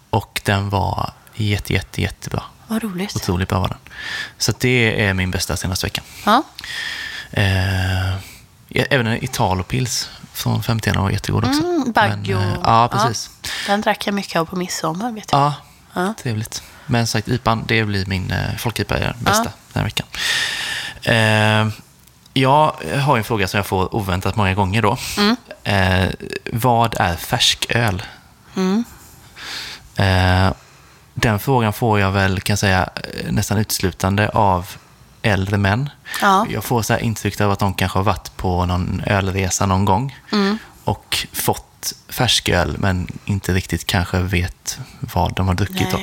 Och 0.09 0.41
den 0.45 0.69
var 0.69 1.11
jätte, 1.35 1.73
jätte, 1.73 2.01
jättebra. 2.01 2.43
Vad 2.67 2.83
roligt. 2.83 3.15
Otroligt 3.15 3.49
bra 3.49 3.59
var 3.59 3.67
den. 3.67 3.77
Så 4.37 4.53
det 4.59 5.05
är 5.05 5.13
min 5.13 5.31
bästa 5.31 5.57
senaste 5.57 5.85
veckan. 5.85 6.03
Ja. 6.25 6.43
Eh, 7.31 8.13
även 8.69 9.07
en 9.07 9.23
Italopils 9.23 10.09
från 10.33 10.63
50 10.63 10.91
var 10.99 11.09
jättegod 11.09 11.45
också. 11.45 11.63
Mm, 11.63 11.91
Baggio. 11.91 12.39
Men, 12.39 12.49
eh, 12.53 12.59
ja, 12.63 12.89
precis. 12.91 13.29
Den 13.67 13.81
drack 13.81 14.07
jag 14.07 14.13
mycket 14.13 14.35
av 14.39 14.45
på 14.45 14.55
midsommar 14.55 15.11
vet 15.11 15.31
jag. 15.31 15.41
Ja, 15.41 15.53
Ja. 15.93 16.13
trevligt. 16.23 16.63
Men 16.85 17.07
som 17.07 17.19
sagt, 17.19 17.27
IPAn, 17.27 17.63
det 17.67 17.83
blir 17.83 18.05
min 18.05 18.31
eh, 18.31 18.55
folk-IPA 18.57 19.13
bästa 19.19 19.43
den 19.73 19.83
här 19.83 19.83
veckan. 19.83 20.07
Eh, 21.03 21.73
jag 22.37 22.73
har 23.01 23.17
en 23.17 23.23
fråga 23.23 23.47
som 23.47 23.57
jag 23.57 23.65
får 23.65 23.95
oväntat 23.95 24.35
många 24.35 24.53
gånger 24.53 24.81
då. 24.81 24.97
Mm. 25.17 25.35
Eh, 25.63 26.09
vad 26.53 26.95
är 26.99 27.15
färsköl? 27.15 28.03
Mm. 28.55 28.83
Eh, 29.95 30.53
den 31.13 31.39
frågan 31.39 31.73
får 31.73 31.99
jag 31.99 32.11
väl, 32.11 32.41
kan 32.41 32.51
jag 32.53 32.59
säga, 32.59 32.89
nästan 33.29 33.57
uteslutande 33.57 34.29
av 34.29 34.67
äldre 35.21 35.57
män. 35.57 35.89
Ja. 36.21 36.45
Jag 36.49 36.63
får 36.63 36.81
så 36.81 36.93
här 36.93 36.99
intryck 36.99 37.41
av 37.41 37.51
att 37.51 37.59
de 37.59 37.73
kanske 37.73 37.99
har 37.99 38.03
varit 38.03 38.37
på 38.37 38.65
någon 38.65 39.01
ölresa 39.05 39.65
någon 39.65 39.85
gång 39.85 40.15
Mm. 40.31 40.57
och 40.83 41.27
fått 41.33 41.93
färsköl 42.09 42.75
men 42.79 43.07
inte 43.25 43.53
riktigt 43.53 43.85
kanske 43.85 44.19
vet 44.19 44.79
vad 44.99 45.35
de 45.35 45.47
har 45.47 45.55
druckit. 45.55 45.93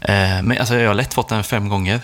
Eh, 0.00 0.42
men 0.42 0.58
alltså, 0.58 0.74
jag 0.74 0.88
har 0.88 0.94
lätt 0.94 1.14
fått 1.14 1.28
den 1.28 1.44
fem 1.44 1.68
gånger. 1.68 2.00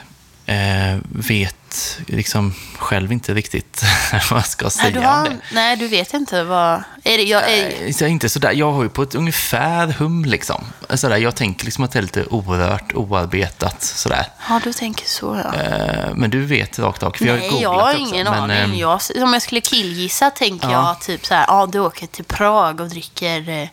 Eh, 0.47 0.99
vet 1.09 1.99
liksom 2.07 2.55
själv 2.79 3.13
inte 3.13 3.35
riktigt 3.35 3.83
vad 4.31 4.39
jag 4.39 4.47
ska 4.47 4.65
Nej, 4.65 4.71
säga 4.71 4.99
om 4.99 5.05
har, 5.05 5.25
det. 5.29 5.37
nej, 5.53 5.77
du 5.77 5.89
vet 5.89 6.15
inte 6.15 6.45
vad... 6.45 6.83
Är 7.05 7.17
det, 7.19 7.23
jag, 7.23 7.51
är, 7.53 8.03
jag, 8.03 8.11
inte 8.11 8.29
sådär, 8.29 8.53
jag 8.53 8.73
har 8.73 8.83
ju 8.83 8.89
på 8.89 9.03
ett 9.03 9.15
ungefär 9.15 9.87
hum 9.87 10.25
liksom. 10.25 10.65
Sådär, 10.95 11.17
jag 11.17 11.35
tänker 11.37 11.65
liksom 11.65 11.85
att 11.85 11.93
det 11.93 11.99
är 11.99 12.03
lite 12.03 12.25
orört, 12.31 12.95
oarbetat 12.95 13.83
sådär. 13.83 14.27
ja, 14.49 14.61
du 14.65 14.73
tänker 14.73 15.07
så 15.07 15.43
ja. 15.45 15.61
Eh, 15.61 16.15
men 16.15 16.31
du 16.31 16.47
vet 16.47 16.79
rakt 16.79 17.03
av, 17.03 17.11
för 17.19 17.25
jag 17.25 17.33
har 17.33 17.39
Nej, 17.41 17.63
jag 17.63 17.71
har 17.73 17.91
också. 17.91 17.99
ingen 17.99 18.25
men, 18.25 18.51
aning. 18.51 18.57
eh, 18.75 18.81
Jag, 18.81 19.01
om 19.23 19.33
jag 19.33 19.43
skulle 19.43 19.61
killgissa 19.61 20.31
tänker 20.31 20.71
Ja. 20.71 20.89
jag 20.89 21.01
typ 21.01 21.27
så 21.27 21.35
här, 21.35 21.45
ja 21.49 21.67
du 21.73 21.79
åker 21.81 22.07
till 22.07 22.25
Prag 22.25 22.81
och 22.81 22.89
dricker 22.89 23.49
eh, 23.49 23.69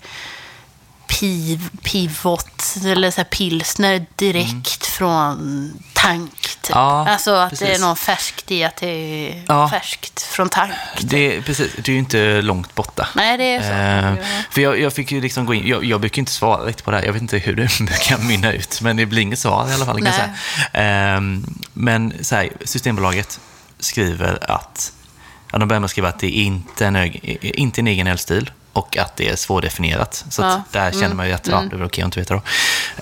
piv, 1.20 1.70
pivot 1.84 2.76
eller 2.86 3.12
så 3.12 3.24
pilsner 3.24 4.06
direkt 4.16 4.86
från 4.86 5.74
tank. 5.94 6.32
Typ. 6.62 6.76
Mm. 6.76 6.84
Ja, 6.84 7.10
alltså 7.10 7.32
att 7.36 7.50
det 7.60 7.66
är 7.66 7.68
precis. 7.68 7.82
något 7.82 8.00
färskt 8.00 8.52
i 8.52 8.64
att 8.64 8.76
det 8.76 8.88
är 8.88 9.44
Ja. 9.48 9.70
färskt 9.70 10.22
från 10.22 10.50
tank. 10.50 10.72
Det, 11.00 11.36
är- 11.38 11.42
precis, 11.42 11.72
det 11.78 11.90
är 11.92 11.94
ju 11.94 12.00
inte 12.00 12.42
långt 12.42 12.76
borta. 12.76 13.08
Nej, 13.16 13.38
det 13.38 13.44
är 13.44 13.62
så. 13.62 13.68
Eh, 13.72 14.16
Ja. 14.26 14.28
för 14.52 14.62
jag, 14.62 14.80
jag 14.80 14.94
fick 14.94 15.12
ju 15.12 15.22
liksom 15.22 15.46
gå 15.46 15.54
in, 15.54 15.68
jag, 15.68 15.86
jag 15.86 16.00
brukar 16.02 16.20
inte 16.20 16.32
svara 16.32 16.66
riktigt 16.66 16.86
på 16.86 16.92
det 16.92 16.98
här. 16.98 17.04
Jag 17.06 17.14
vet 17.14 17.22
inte 17.22 17.38
hur 17.38 17.56
det 17.56 17.78
brukar 17.80 18.18
mynna 18.18 18.52
ut, 18.54 18.82
men 18.82 18.98
det 18.98 19.06
blir 19.06 19.22
inget 19.22 19.40
svar 19.40 19.70
i 19.70 19.74
alla 19.74 19.86
fall. 19.86 19.98
Kan 19.98 20.06
jag 20.06 20.14
Nej. 20.18 20.38
säga. 20.74 21.16
Eh, 21.16 21.22
men 21.74 22.14
så 22.22 22.36
här, 22.36 22.50
Systembolaget 22.66 23.40
skriver 23.80 24.52
att, 24.52 24.92
ja, 25.52 25.58
de 25.60 25.68
börjar 25.68 25.80
med 25.80 25.86
att 25.86 25.92
skriva 25.92 26.10
att 26.10 26.20
det 26.20 26.38
är 26.38 26.44
inte 26.44 26.86
ög- 26.86 27.40
inte 27.56 27.82
en 27.82 27.88
egen 27.88 28.08
ölstil 28.08 28.52
och 28.74 28.98
att 28.98 29.16
det 29.18 29.30
är 29.30 29.36
svårdefinierat. 29.36 30.26
Så 30.30 30.42
Ja. 30.42 30.62
där 30.72 30.92
känner 30.92 31.16
man 31.16 31.28
ju 31.28 31.34
att 31.34 31.48
ja, 31.48 31.62
det 31.70 31.76
är 31.76 31.78
väl 31.78 31.86
okej 31.88 32.02
att 32.02 32.06
inte 32.06 32.20
veta 32.20 32.34
då. 32.34 32.42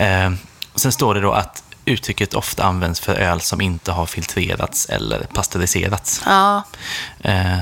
Eh, 0.03 0.31
sen 0.75 0.91
står 0.91 1.15
det 1.15 1.21
då 1.21 1.31
att 1.31 1.63
uttrycket 1.85 2.33
ofta 2.33 2.63
används 2.63 2.99
för 2.99 3.15
öl 3.15 3.41
som 3.41 3.61
inte 3.61 3.91
har 3.91 4.05
filtrerats 4.05 4.85
eller 4.85 5.19
pasteuriserats. 5.33 6.21
Ja, 6.25 6.63
Eh, 7.21 7.59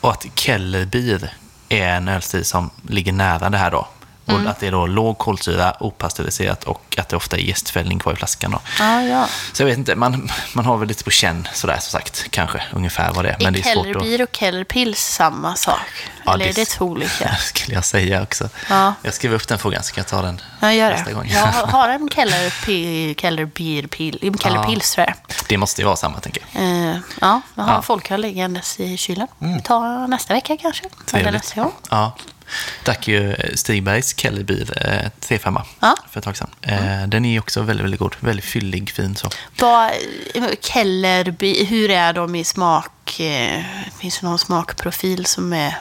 och 0.00 0.10
att 0.10 0.26
Kellerbier 0.34 1.32
är 1.68 1.88
en 1.88 2.08
ölstil 2.08 2.44
som 2.44 2.70
ligger 2.88 3.12
nära 3.12 3.50
det 3.50 3.58
här 3.58 3.70
då. 3.70 3.88
Och 4.28 4.50
att 4.50 4.60
det 4.60 4.66
är 4.66 4.72
då 4.72 4.86
låg 4.86 5.18
kolsyra, 5.18 5.74
opastöriserat 5.80 6.64
och 6.64 6.94
att 6.98 7.08
det 7.08 7.16
ofta 7.16 7.36
är 7.36 7.40
jästfällning 7.40 7.98
kvar 7.98 8.12
i 8.12 8.16
flaskan. 8.16 8.50
Då. 8.50 8.60
ja, 8.78 9.02
ja. 9.02 9.28
Så 9.52 9.62
jag 9.62 9.66
vet 9.66 9.78
inte, 9.78 9.94
man, 9.96 10.30
man 10.52 10.64
har 10.64 10.76
väl 10.76 10.88
lite 10.88 11.04
på 11.04 11.10
känn 11.10 11.48
sådär 11.54 11.78
som 11.80 11.90
sagt, 12.00 12.26
kanske 12.30 12.62
ungefär 12.72 13.12
vad 13.12 13.24
det 13.24 13.30
är. 13.30 13.36
Men 13.40 13.52
det 13.52 13.58
är. 13.58 13.62
Kellerbier 13.62 14.22
och 14.22 14.28
Kellerpils 14.36 14.98
samma 15.00 15.54
sak? 15.56 15.78
Ja, 16.24 16.34
eller 16.34 16.44
det- 16.44 16.50
är 16.50 16.54
det 16.54 16.64
två 16.64 16.84
olika? 16.84 17.34
skulle 17.40 17.74
jag 17.74 17.84
säga 17.84 18.22
också. 18.22 18.48
Ja. 18.70 18.94
Jag 19.02 19.14
skriver 19.14 19.36
upp 19.36 19.48
den 19.48 19.58
frågan 19.58 19.82
så 19.82 19.94
kan 19.94 20.00
jag 20.02 20.08
ta 20.08 20.22
den 20.22 20.40
Ja, 20.60 20.72
gör 20.72 20.90
nästa 20.90 21.08
det. 21.08 21.14
gång. 21.14 21.28
Jag 21.28 21.46
har 21.52 21.88
en 21.88 22.08
Kellerbier, 23.16 23.86
pil, 23.86 24.18
Kellerpils 24.38 24.90
tror 24.90 25.06
jag. 25.06 25.14
Det 25.48 25.56
måste 25.58 25.80
ju 25.80 25.86
vara 25.86 25.96
samma, 25.96 26.20
tänker 26.20 26.42
jag. 26.52 26.62
Eh, 26.62 26.96
ja, 27.20 27.40
jag 27.54 27.62
har 27.62 27.72
Ja. 27.74 27.82
folköl 27.82 28.20
liggandes 28.20 28.80
i 28.80 28.96
kylen. 28.96 29.28
Ta 29.64 30.06
nästa 30.06 30.34
vecka 30.34 30.56
kanske. 30.56 30.84
Eller 30.84 31.04
Trevligt. 31.06 31.32
nästa 31.32 31.60
gång. 31.60 31.72
Ja. 31.90 32.12
Drack 32.84 33.08
ju 33.08 33.34
Stigbergs 33.54 34.14
Kellerbier 34.16 34.86
eh, 35.04 35.10
3-5 35.28 35.62
Ja. 35.80 35.96
för 36.10 36.18
ett 36.20 36.24
tag 36.24 36.36
sedan. 36.36 36.50
Eh, 36.62 37.06
Den 37.06 37.24
är 37.24 37.40
också 37.40 37.62
väldigt, 37.62 37.84
väldigt 37.84 38.00
god. 38.00 38.14
Väldigt 38.20 38.44
fyllig, 38.44 38.90
fin 38.90 39.16
så. 39.16 39.28
Vad, 39.58 39.90
Kellerby, 40.60 41.64
hur 41.64 41.90
är 41.90 42.12
de 42.12 42.34
i 42.34 42.44
smak? 42.44 43.20
Eh, 43.20 43.62
finns 44.00 44.18
det 44.18 44.26
någon 44.26 44.38
smakprofil 44.38 45.26
som 45.26 45.52
är 45.52 45.74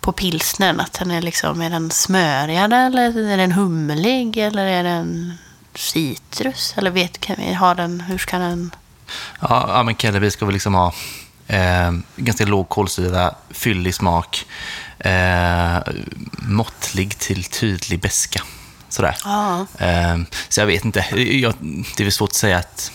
på 0.00 0.12
pilsnern? 0.12 0.80
Att 0.80 0.92
den 0.92 1.10
är 1.10 1.22
liksom, 1.22 1.60
är 1.60 1.70
den 1.70 1.90
smörigare 1.90 2.76
eller 2.76 3.30
är 3.32 3.36
den 3.36 3.52
humlig 3.52 4.36
eller 4.36 4.66
är 4.66 4.84
den 4.84 5.34
citrus? 5.74 6.74
Eller 6.76 6.90
vet, 6.90 7.20
kan 7.20 7.36
vi, 7.38 7.52
har 7.52 7.74
den, 7.74 8.00
hur 8.00 8.18
ska 8.18 8.38
den... 8.38 8.74
Ja, 9.40 9.64
ja 9.68 9.82
men 9.82 9.96
Kellerby 9.96 10.30
ska 10.30 10.44
väl 10.44 10.52
liksom 10.52 10.74
ha 10.74 10.94
eh, 11.46 11.92
ganska 12.16 12.44
låg 12.44 12.68
kolsyra, 12.68 13.34
fyllig 13.50 13.94
smak, 13.94 14.46
eh, 15.04 15.78
måttlig 16.32 17.18
till 17.18 17.44
tydlig 17.44 18.00
beska. 18.00 18.42
Sådär. 18.88 19.16
Ja. 19.24 19.66
Eh, 19.78 20.18
så 20.48 20.60
jag 20.60 20.66
vet 20.66 20.84
inte. 20.84 21.00
Jag, 21.16 21.54
det 21.96 22.02
är 22.02 22.04
väl 22.04 22.12
svårt 22.12 22.30
att 22.30 22.34
säga 22.36 22.58
att 22.58 22.92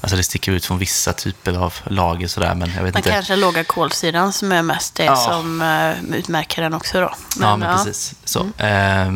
alltså 0.00 0.16
det 0.16 0.22
sticker 0.22 0.52
ut 0.52 0.64
från 0.66 0.78
vissa 0.78 1.12
typer 1.12 1.52
av 1.58 1.74
lager 1.84 2.26
sådär, 2.28 2.54
men 2.54 2.68
jag 2.76 2.82
vet 2.82 2.94
Men 2.94 3.00
inte. 3.00 3.10
kanske 3.10 3.36
låga 3.36 3.64
kolsyran 3.64 4.32
som 4.32 4.52
är 4.52 4.62
mest 4.62 4.94
det 4.94 5.04
Ja. 5.04 5.16
som 5.16 5.62
eh, 5.62 6.16
utmärker 6.18 6.62
den 6.62 6.74
också 6.74 7.00
då. 7.00 7.14
ja, 7.40 7.56
men 7.56 7.76
precis. 7.76 8.14
Så, 8.24 8.40
eh, 8.58 9.10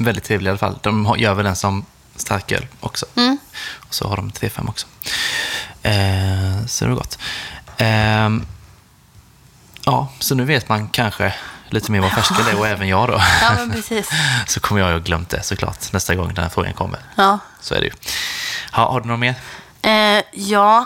väldigt 0.00 0.24
trevlig 0.24 0.48
i 0.48 0.50
alla 0.50 0.58
fall. 0.58 0.78
De 0.82 1.14
gör 1.18 1.34
väl 1.34 1.44
den 1.44 1.56
som 1.56 1.84
starköl 2.16 2.66
också. 2.80 3.06
Mm. 3.16 3.38
Och 3.72 3.94
så 3.94 4.08
har 4.08 4.16
de 4.16 4.30
3-5 4.30 4.68
också. 4.68 4.86
Eh, 5.82 6.66
så 6.66 6.84
det 6.84 6.90
var 6.90 6.96
gott. 6.96 7.18
Eh, 7.76 8.28
ja, 9.84 10.08
så 10.18 10.34
nu 10.34 10.44
vet 10.44 10.68
man 10.68 10.88
kanske 10.88 11.34
lite 11.70 11.92
mer 11.92 12.00
vad 12.00 12.10
färsköl 12.10 12.48
är 12.48 12.58
och 12.58 12.66
även 12.66 12.88
jag 12.88 13.08
då. 13.08 13.20
Ja, 13.42 13.52
men 13.58 13.70
precis. 13.70 14.10
så 14.46 14.60
kommer 14.60 14.80
jag 14.80 14.88
ju 14.88 14.94
ha 14.94 15.00
glömt 15.00 15.30
det 15.30 15.42
såklart 15.42 15.92
nästa 15.92 16.14
gång 16.14 16.34
den 16.34 16.44
här 16.44 16.50
frågan 16.50 16.72
kommer. 16.72 17.00
Ja. 17.14 17.38
Så 17.60 17.74
är 17.74 17.80
det 17.80 17.86
ju. 17.86 17.92
Ha, 18.72 18.92
har 18.92 19.00
du 19.00 19.08
något 19.08 19.20
mer? 19.20 19.34
Eh, 19.82 20.22
jag 20.32 20.84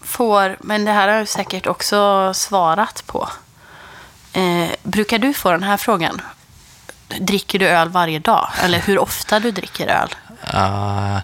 får, 0.00 0.56
men 0.60 0.84
det 0.84 0.92
här 0.92 1.08
har 1.08 1.14
jag 1.14 1.28
säkert 1.28 1.66
också 1.66 2.30
svarat 2.34 3.02
på. 3.06 3.28
Eh, 4.32 4.68
brukar 4.82 5.18
du 5.18 5.34
få 5.34 5.50
den 5.50 5.62
här 5.62 5.76
frågan? 5.76 6.20
Dricker 7.20 7.58
du 7.58 7.68
öl 7.68 7.88
varje 7.88 8.18
dag? 8.18 8.48
Eller 8.62 8.78
hur 8.78 8.98
ofta 8.98 9.40
du 9.40 9.50
dricker 9.50 9.86
öl? 9.86 10.14
Uh, 10.54 11.18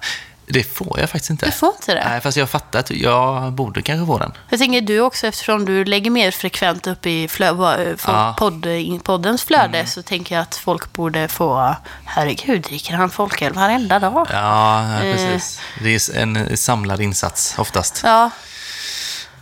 det 0.47 0.63
får 0.65 1.01
jag 1.01 1.11
faktiskt 1.11 1.31
inte. 1.31 1.47
Du 1.47 1.53
får 1.53 1.69
inte 1.81 1.95
det? 1.95 2.05
Nej, 2.09 2.21
fast 2.21 2.37
jag 2.37 2.43
har 2.43 2.49
fattat. 2.49 2.91
Jag 2.91 3.53
borde 3.53 3.83
kanske 3.83 4.07
få 4.07 4.19
den. 4.19 4.33
Jag 4.51 4.59
tänker 4.59 4.81
du 4.81 5.01
också, 5.01 5.27
eftersom 5.27 5.65
du 5.65 5.85
lägger 5.85 6.11
mer 6.11 6.31
frekvent 6.31 6.87
upp 6.87 7.07
i 7.07 7.29
flö, 7.29 7.49
eh, 7.49 7.97
Ja. 8.07 8.35
podd, 8.39 8.67
poddens 9.03 9.45
flöde, 9.45 9.87
så 9.87 10.03
tänker 10.03 10.35
jag 10.35 10.43
att 10.43 10.55
folk 10.57 10.93
borde 10.93 11.29
få, 11.29 11.75
herregud, 12.05 12.63
dricker 12.63 12.95
han 12.95 13.11
folköl 13.11 13.53
varenda 13.53 13.99
dag? 13.99 14.27
Ja, 14.33 14.83
Eh. 14.95 15.01
precis. 15.13 15.61
Det 15.83 15.95
är 15.95 16.17
en 16.23 16.57
samlad 16.57 17.01
insats 17.01 17.55
oftast. 17.59 18.01
Ja, 18.05 18.31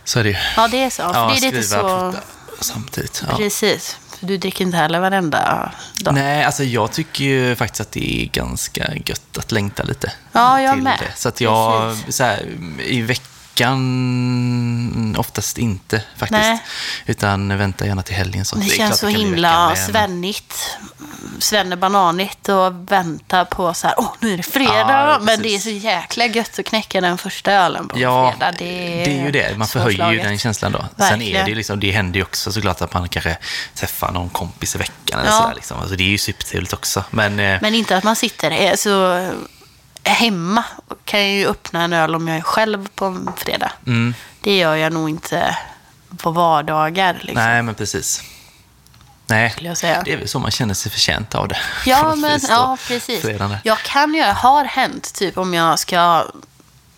Så 0.03 0.19
är 0.19 0.23
det 0.23 0.29
ju. 0.29 0.35
ja 0.57 0.67
det 0.67 0.83
är 0.83 0.89
så. 0.89 1.01
Ja, 1.01 1.31
det 1.41 1.47
är 1.47 1.51
lite 1.51 1.63
så... 1.63 2.13
samtidigt. 2.59 3.23
Ja. 3.29 3.37
Precis. 3.37 3.97
Du 4.25 4.37
dricker 4.37 4.65
inte 4.65 4.77
heller 4.77 4.99
varenda 4.99 5.71
dag. 6.03 6.13
Nej, 6.13 6.43
alltså 6.43 6.63
jag 6.63 6.91
tycker 6.91 7.23
ju 7.23 7.55
faktiskt 7.55 7.81
att 7.81 7.91
det 7.91 8.21
är 8.21 8.25
ganska 8.25 8.93
gött 9.05 9.37
att 9.37 9.51
längta 9.51 9.83
lite. 9.83 10.11
Ja, 10.31 10.61
jag 10.61 10.73
till 10.73 10.83
med. 10.83 10.97
Det. 10.99 11.19
Så 11.19 11.29
att 11.29 11.41
jag, 11.41 11.89
Precis. 11.95 12.15
så 12.15 12.23
här, 12.23 12.45
i 12.79 13.01
veckan 13.01 13.32
oftast 15.17 15.57
inte 15.57 16.03
faktiskt. 16.17 16.31
Nej. 16.41 16.63
Utan 17.05 17.57
väntar 17.57 17.85
gärna 17.85 18.01
till 18.03 18.15
helgen. 18.15 18.45
Så 18.45 18.55
Det, 18.55 18.65
är 18.65 18.69
känns 18.69 18.99
så 18.99 19.05
det 19.05 19.11
himla 19.11 19.69
veckan 19.69 19.85
svennigt 19.87 20.77
svenne 21.39 21.77
bananigt 21.77 22.49
och 22.49 22.91
väntar 22.91 23.45
på 23.45 23.73
så 23.73 23.87
här, 23.87 23.95
åh, 23.99 24.13
nu 24.19 24.33
är 24.33 24.37
det 24.37 24.43
fredag. 24.43 24.73
Ja, 24.89 25.19
men 25.21 25.41
det 25.41 25.55
är 25.55 25.59
så 25.59 25.69
jäkla 25.69 26.25
gött 26.25 26.59
att 26.59 26.65
knäcka 26.65 27.01
den 27.01 27.17
första 27.17 27.51
ölen 27.51 27.87
på 27.87 27.99
Ja, 27.99 28.31
fredag. 28.31 28.53
Det 28.57 29.01
är, 29.01 29.05
det 29.05 29.19
är 29.19 29.25
ju 29.25 29.31
det. 29.31 29.57
Man 29.57 29.67
förhöjer 29.67 30.11
ju 30.11 30.17
den 30.19 30.37
känslan 30.39 30.71
då. 30.71 30.79
Sen 30.97 31.05
är 31.05 31.09
Verkligen. 31.09 31.45
det 31.45 31.49
ju 31.49 31.55
liksom, 31.55 31.79
det 31.79 31.91
händer 31.91 32.17
ju 32.17 32.23
också 32.23 32.51
såklart 32.51 32.81
att 32.81 32.93
man 32.93 33.09
kanske 33.09 33.37
träffar 33.75 34.11
någon 34.11 34.29
kompis 34.29 34.75
i 34.75 34.77
veckan 34.77 35.19
eller 35.19 35.29
Ja. 35.31 35.37
sådär 35.41 35.55
liksom. 35.55 35.79
Alltså 35.79 35.95
det 35.95 36.03
är 36.03 36.07
ju 36.09 36.17
supertrevligt 36.17 36.73
också. 36.73 37.03
Men, 37.11 37.39
eh, 37.39 37.57
Men 37.61 37.75
inte 37.75 37.97
att 37.97 38.03
man 38.03 38.15
sitter 38.15 38.51
eh, 38.51 38.75
så 38.75 39.27
hemma. 40.03 40.63
Kan 41.05 41.19
jag 41.21 41.29
ju 41.31 41.47
öppna 41.47 41.83
en 41.83 41.93
öl 41.93 42.15
om 42.15 42.27
jag 42.27 42.37
är 42.37 42.41
själv 42.41 42.87
på 42.95 43.05
en 43.05 43.29
fredag. 43.37 43.71
mm, 43.87 44.13
Det 44.41 44.57
gör 44.57 44.75
jag 44.75 44.93
nog 44.93 45.09
inte 45.09 45.57
på 46.17 46.31
vardagar. 46.31 47.13
Liksom, 47.13 47.35
nej 47.35 47.61
men 47.63 47.75
precis. 47.75 48.23
Nej, 49.27 49.49
skulle 49.51 49.67
jag 49.69 49.77
säga. 49.77 50.01
det 50.05 50.13
är 50.13 50.17
väl 50.17 50.27
så 50.27 50.39
man 50.39 50.51
känner 50.51 50.73
sig 50.73 50.91
förtjänt 50.91 51.35
av 51.35 51.47
det. 51.47 51.57
Ja, 51.85 52.15
men 52.15 52.39
ja, 52.49 52.77
precis. 52.87 53.21
Fredagen 53.21 53.49
där. 53.49 53.59
Jag 53.63 53.77
kan 53.77 54.13
göra, 54.13 54.33
har 54.33 54.65
hänt 54.65 55.13
typ 55.13 55.37
om 55.37 55.53
jag 55.53 55.79
ska 55.79 56.25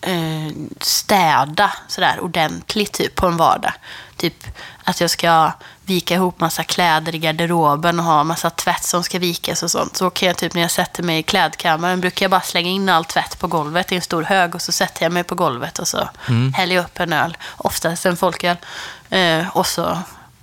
eh, 0.02 0.52
städa 0.82 1.72
sådär 1.88 2.20
ordentligt 2.20 2.94
typ 2.94 3.16
på 3.16 3.28
en 3.28 3.38
vardag. 3.38 3.74
Typ 4.18 4.48
att 4.84 5.02
jag 5.02 5.10
ska 5.10 5.52
vika 5.86 6.14
ihop 6.14 6.40
massa 6.40 6.64
kläder 6.64 7.16
i 7.16 7.18
garderoben 7.18 8.00
och 8.00 8.06
ha 8.06 8.24
massa 8.24 8.50
tvätt 8.50 8.84
som 8.84 9.04
ska 9.04 9.20
vikas 9.20 9.64
och 9.64 9.72
sånt. 9.72 9.98
Så 9.98 10.10
kan 10.10 10.28
jag 10.28 10.38
typ 10.38 10.54
när 10.54 10.62
jag 10.62 10.72
sätter 10.72 11.04
mig 11.04 11.20
i 11.20 11.24
klädkammaren 11.24 12.02
brukar 12.02 12.24
jag 12.24 12.32
bara 12.32 12.42
slänga 12.42 12.70
in 12.70 12.90
all 12.90 13.06
tvätt 13.06 13.40
på 13.40 13.48
golvet 13.48 13.92
i 13.92 13.96
en 13.96 14.02
stor 14.02 14.24
hög 14.24 14.56
och 14.56 14.62
så 14.62 14.72
sätter 14.72 15.04
jag 15.04 15.12
mig 15.12 15.24
på 15.24 15.36
golvet 15.36 15.80
och 15.80 15.88
så 15.88 16.10
Mm. 16.28 16.54
häller 16.54 16.76
jag 16.76 16.86
upp 16.86 17.00
en 17.00 17.14
öl, 17.14 17.38
oftast 17.58 18.06
en 18.06 18.18
folköl, 18.18 18.58
eh, 19.10 19.58
och 19.58 19.68
så 19.68 19.98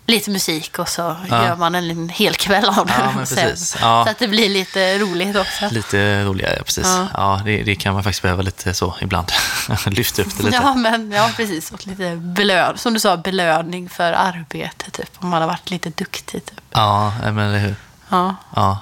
lite 0.06 0.30
musik 0.30 0.78
och 0.78 0.88
så 0.88 1.16
Ja. 1.28 1.44
gör 1.46 1.56
man 1.56 1.74
en 1.74 2.08
hel 2.08 2.34
kväll 2.34 2.64
av 2.64 2.86
det. 2.86 3.10
Ja, 3.18 3.26
sen. 3.26 3.48
Ja. 3.80 4.04
Så 4.04 4.10
att 4.10 4.18
det 4.18 4.28
blir 4.28 4.48
lite 4.48 4.98
roligt 4.98 5.36
också. 5.36 5.68
Lite 5.70 6.24
roligare, 6.24 6.54
ja, 6.58 6.62
precis. 6.64 6.96
Ja. 7.14 7.42
Det, 7.44 7.62
det 7.62 7.74
kan 7.74 7.94
man 7.94 8.02
faktiskt 8.02 8.22
behöva 8.22 8.42
lite 8.42 8.74
så 8.74 8.94
ibland. 9.00 9.32
Lyfta 9.86 10.22
upp 10.22 10.36
det 10.38 10.42
lite. 10.42 10.56
Ja, 10.56 10.74
men, 10.74 11.12
ja, 11.12 11.30
precis. 11.36 11.70
Och 11.70 11.86
lite 11.86 12.16
belön, 12.16 12.78
som 12.78 12.94
du 12.94 13.00
sa, 13.00 13.16
belöning 13.16 13.88
för 13.88 14.12
arbete, 14.12 14.90
typ. 14.90 15.10
Om 15.18 15.28
man 15.28 15.40
har 15.40 15.48
varit 15.48 15.70
lite 15.70 15.90
duktig, 15.90 16.44
typ. 16.46 16.60
Ja, 16.70 17.12
men 17.22 17.38
eller 17.38 17.58
hur. 17.58 17.74
Ja. 18.08 18.36
Ja. 18.56 18.78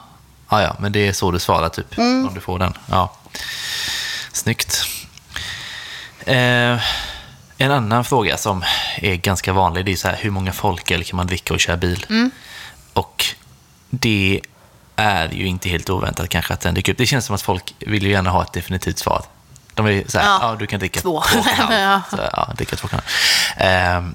Ja, 0.50 0.62
ja, 0.62 0.76
men 0.78 0.92
det 0.92 1.08
är 1.08 1.12
så 1.12 1.30
du 1.30 1.38
svarar 1.38 1.68
typ, 1.68 1.98
Mm. 1.98 2.28
om 2.28 2.34
du 2.34 2.40
får 2.40 2.58
den. 2.58 2.74
Ja. 2.86 3.12
Snyggt. 4.32 4.84
Eh, 6.26 6.78
en 7.60 7.70
annan 7.70 8.04
fråga 8.04 8.36
som 8.36 8.64
är 8.96 9.14
ganska 9.16 9.52
vanlig, 9.52 9.84
det 9.84 9.92
är 9.92 9.96
så 9.96 10.08
här, 10.08 10.16
hur 10.16 10.30
många 10.30 10.52
folköl 10.52 11.04
kan 11.04 11.16
man 11.16 11.26
dricka 11.26 11.54
och 11.54 11.60
köra 11.60 11.76
bil? 11.76 12.06
Mm. 12.08 12.30
Och 12.92 13.24
det 13.90 14.40
är 14.96 15.28
ju 15.32 15.46
inte 15.46 15.68
helt 15.68 15.90
oväntat 15.90 16.28
kanske 16.28 16.54
att 16.54 16.60
den 16.60 16.74
dyker 16.74 16.92
upp. 16.92 16.98
Det 16.98 17.06
känns 17.06 17.24
som 17.24 17.34
att 17.34 17.42
folk 17.42 17.74
vill 17.78 18.02
ju 18.02 18.10
gärna 18.10 18.30
ha 18.30 18.42
ett 18.42 18.52
definitivt 18.52 18.98
svar. 18.98 19.22
De 19.74 19.84
vill 19.86 20.10
så 20.10 20.18
här, 20.18 20.26
ja. 20.26 20.38
Ja. 20.42 20.56
du 20.58 20.66
kan 20.66 20.78
dricka 20.80 21.00
Två. 21.00 21.22
två 21.32 21.38
och 21.38 21.46
en 21.46 21.54
halv. 21.54 21.72
Ja. 21.72 22.02
Så, 22.10 22.16
ja, 22.32 22.52
dricka 22.56 22.76
två 22.76 22.86
och 22.86 22.92
en 22.94 23.00
halv. 23.00 23.06
Ehm, 23.70 24.14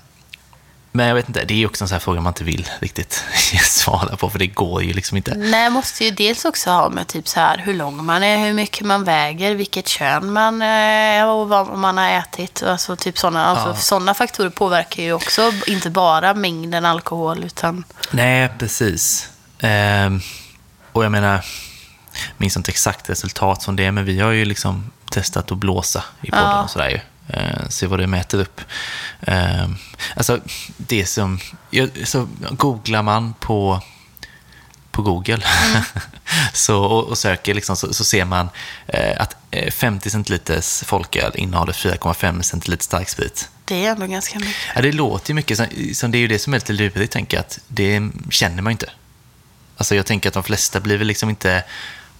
men 0.96 1.08
jag 1.08 1.16
vet 1.16 1.28
inte, 1.28 1.46
det 1.46 1.54
är 1.54 1.58
ju 1.58 1.66
också 1.66 1.84
en 1.84 1.88
sån 1.88 1.96
här 1.96 2.00
fråga 2.00 2.22
man 2.22 2.32
inte 2.32 2.44
vill 2.44 2.70
riktigt 2.80 3.24
svara 3.64 4.16
på, 4.16 4.30
för 4.30 4.40
det 4.40 4.48
går 4.48 4.84
ju 4.84 4.94
liksom 4.94 5.18
inte. 5.18 5.36
Nej, 5.36 5.70
måste 5.70 6.04
ju 6.06 6.12
dels 6.12 6.46
också 6.46 6.70
ha 6.70 6.90
med 6.90 7.08
typ 7.08 7.28
så 7.28 7.40
här 7.40 7.58
hur 7.58 7.74
lång 7.74 8.06
man 8.06 8.24
är, 8.24 8.38
hur 8.46 8.54
mycket 8.54 8.86
man 8.86 9.04
väger, 9.04 9.56
vilket 9.56 9.88
kön 9.88 10.34
man 10.34 10.62
är 10.62 11.28
och 11.28 11.50
vad 11.50 11.78
man 11.78 11.98
har 11.98 12.10
ätit. 12.10 12.64
Alltså 12.64 12.96
typ 12.96 13.18
sådana 13.18 13.46
alltså, 13.46 13.68
Ja. 13.70 13.76
såna 13.76 14.14
faktorer 14.14 14.50
påverkar 14.50 15.04
ju 15.04 15.14
också 15.14 15.52
inte 15.68 15.90
bara 15.90 16.34
mängden 16.34 16.86
alkohol 16.86 17.44
utan... 17.44 17.84
Nej, 18.12 18.50
precis. 18.60 19.30
Ehm, 19.60 20.22
och 20.92 21.04
jag 21.06 21.12
menar, 21.12 21.46
minns 22.38 22.58
inte 22.58 22.72
exakt 22.72 23.10
resultat 23.10 23.64
från 23.64 23.76
det, 23.76 23.92
men 23.92 24.06
vi 24.06 24.20
har 24.20 24.32
ju 24.32 24.46
liksom 24.46 24.92
testat 25.12 25.52
att 25.52 25.58
blåsa 25.58 26.04
i 26.22 26.30
podden 26.32 26.46
Ja. 26.50 26.64
och 26.64 26.70
sådär 26.70 26.90
ju. 26.90 27.00
Ehm, 27.28 27.70
se 27.70 27.88
vad 27.88 28.00
det 28.00 28.08
mäter 28.08 28.40
upp. 28.42 28.62
Ehm, 29.22 29.76
alltså, 30.16 30.40
det 30.78 31.06
som... 31.06 31.40
jag- 31.70 31.90
Så 32.08 32.28
googlar 32.52 33.02
man 33.04 33.34
på, 33.34 33.82
på 34.92 35.02
Google 35.02 35.42
så, 36.54 36.84
och, 36.84 37.04
och 37.08 37.18
söker, 37.18 37.54
liksom, 37.54 37.76
så, 37.76 37.94
så 37.94 38.04
ser 38.04 38.26
man 38.26 38.50
eh, 38.88 39.22
att 39.22 39.36
eh, 39.52 39.72
50 39.72 40.10
centiliters 40.10 40.84
folköl 40.84 41.32
innehåller 41.36 41.74
4,5 41.74 42.42
centiliter 42.42 42.84
starksprit. 42.84 43.50
Det 43.66 43.86
är 43.86 43.92
ändå 43.92 44.06
ganska 44.08 44.40
mycket. 44.40 44.56
Ja, 44.76 44.82
det 44.82 44.92
låter 44.92 45.30
ju 45.30 45.34
mycket. 45.36 45.58
Som, 45.58 45.66
som 45.94 46.12
det 46.12 46.18
är 46.18 46.20
ju 46.20 46.28
det 46.28 46.40
som 46.40 46.54
är 46.54 46.58
lite 46.58 46.74
lurigt, 46.74 47.14
tänker 47.14 47.38
jag, 47.38 47.42
att 47.42 47.60
det 47.68 48.02
känner 48.30 48.62
man 48.62 48.72
ju 48.72 48.74
inte. 48.74 48.90
Alltså 49.78 49.96
jag 49.96 50.06
tänker 50.06 50.30
att 50.30 50.34
de 50.34 50.44
flesta 50.44 50.80
blir 50.80 50.98
väl 50.98 51.08
liksom 51.08 51.30
inte 51.30 51.64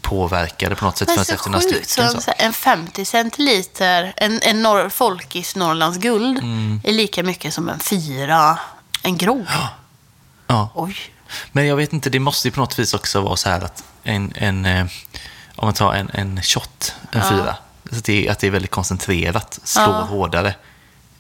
påverkade 0.10 0.76
på 0.76 0.86
något 0.86 0.98
sätt 0.98 1.10
förrän 1.12 1.36
efter 1.36 1.50
några 1.50 1.62
stycken. 1.62 2.12
så, 2.12 2.22
Så. 2.22 2.34
en 2.38 2.54
50 2.54 3.06
centiliter, 3.06 4.14
en, 4.18 4.40
en 4.42 4.64
norr, 4.64 4.90
folkis 4.90 5.56
Norrlands 5.56 5.98
guld, 5.98 6.38
Mm. 6.38 6.82
är 6.84 6.92
lika 6.94 7.24
mycket 7.24 7.54
som 7.54 7.70
en 7.70 7.80
fyra, 7.80 8.60
en 9.04 9.18
grov. 9.18 9.48
Ja. 10.48 10.70
Oj. 10.76 10.98
Men 11.52 11.68
jag 11.68 11.76
vet 11.76 11.94
inte, 11.94 12.10
det 12.10 12.20
måste 12.20 12.48
ju 12.48 12.52
på 12.52 12.60
något 12.60 12.80
vis 12.80 12.94
också 12.94 13.22
vara 13.22 13.36
så 13.36 13.50
här 13.50 13.62
att 13.62 13.84
en, 14.04 14.34
en 14.36 14.66
eh, 14.66 14.86
om 15.56 15.66
man 15.68 15.74
tar 15.74 15.94
en, 15.94 16.10
en 16.14 16.42
shot, 16.44 16.96
en 17.12 17.20
Ja. 17.24 17.30
fyra, 17.30 17.56
så 17.92 17.98
att 17.98 18.04
det, 18.06 18.30
att 18.30 18.40
det 18.40 18.48
är 18.48 18.52
väldigt 18.52 18.72
koncentrerat, 18.72 19.60
slår 19.64 19.86
Ja. 19.86 20.02
hårdare. 20.02 20.56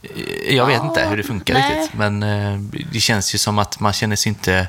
Eh, 0.04 0.56
Jag 0.56 0.66
vet 0.66 0.76
Ja, 0.78 0.86
inte 0.88 1.06
hur 1.10 1.18
det 1.18 1.24
funkar 1.24 1.54
nej. 1.54 1.80
riktigt, 1.80 1.98
men 1.98 2.24
eh, 2.24 2.60
det 2.92 3.00
känns 3.00 3.36
ju 3.36 3.38
som 3.38 3.60
att 3.60 3.80
man 3.80 3.94
känner 3.94 4.16
sig 4.16 4.30
inte 4.30 4.68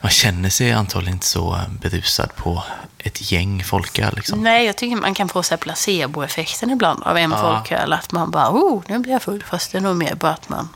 man 0.00 0.10
känner 0.10 0.50
sig 0.50 0.72
antagligen 0.72 1.14
inte 1.16 1.26
så 1.26 1.54
eh, 1.54 1.68
berusad 1.80 2.36
på 2.36 2.62
ett 2.98 3.32
gäng 3.32 3.64
folköl. 3.64 4.14
Liksom. 4.16 4.42
Nej, 4.42 4.66
jag 4.66 4.76
tycker 4.76 4.96
man 4.96 5.14
kan 5.14 5.28
få 5.28 5.42
så 5.42 5.56
placeboeffekten 5.56 6.70
ibland 6.70 7.02
av 7.02 7.16
en 7.18 7.30
Ja. 7.30 7.38
folköl. 7.38 7.92
Att 7.92 8.12
man 8.12 8.30
bara, 8.30 8.50
oh, 8.50 8.82
nu 8.88 8.98
blir 8.98 9.12
jag 9.12 9.22
full. 9.22 9.42
Fast 9.48 9.72
det 9.72 9.78
är 9.78 9.82
nog 9.82 9.96
mer 9.96 10.14
bara 10.14 10.32
att 10.32 10.48
man... 10.48 10.68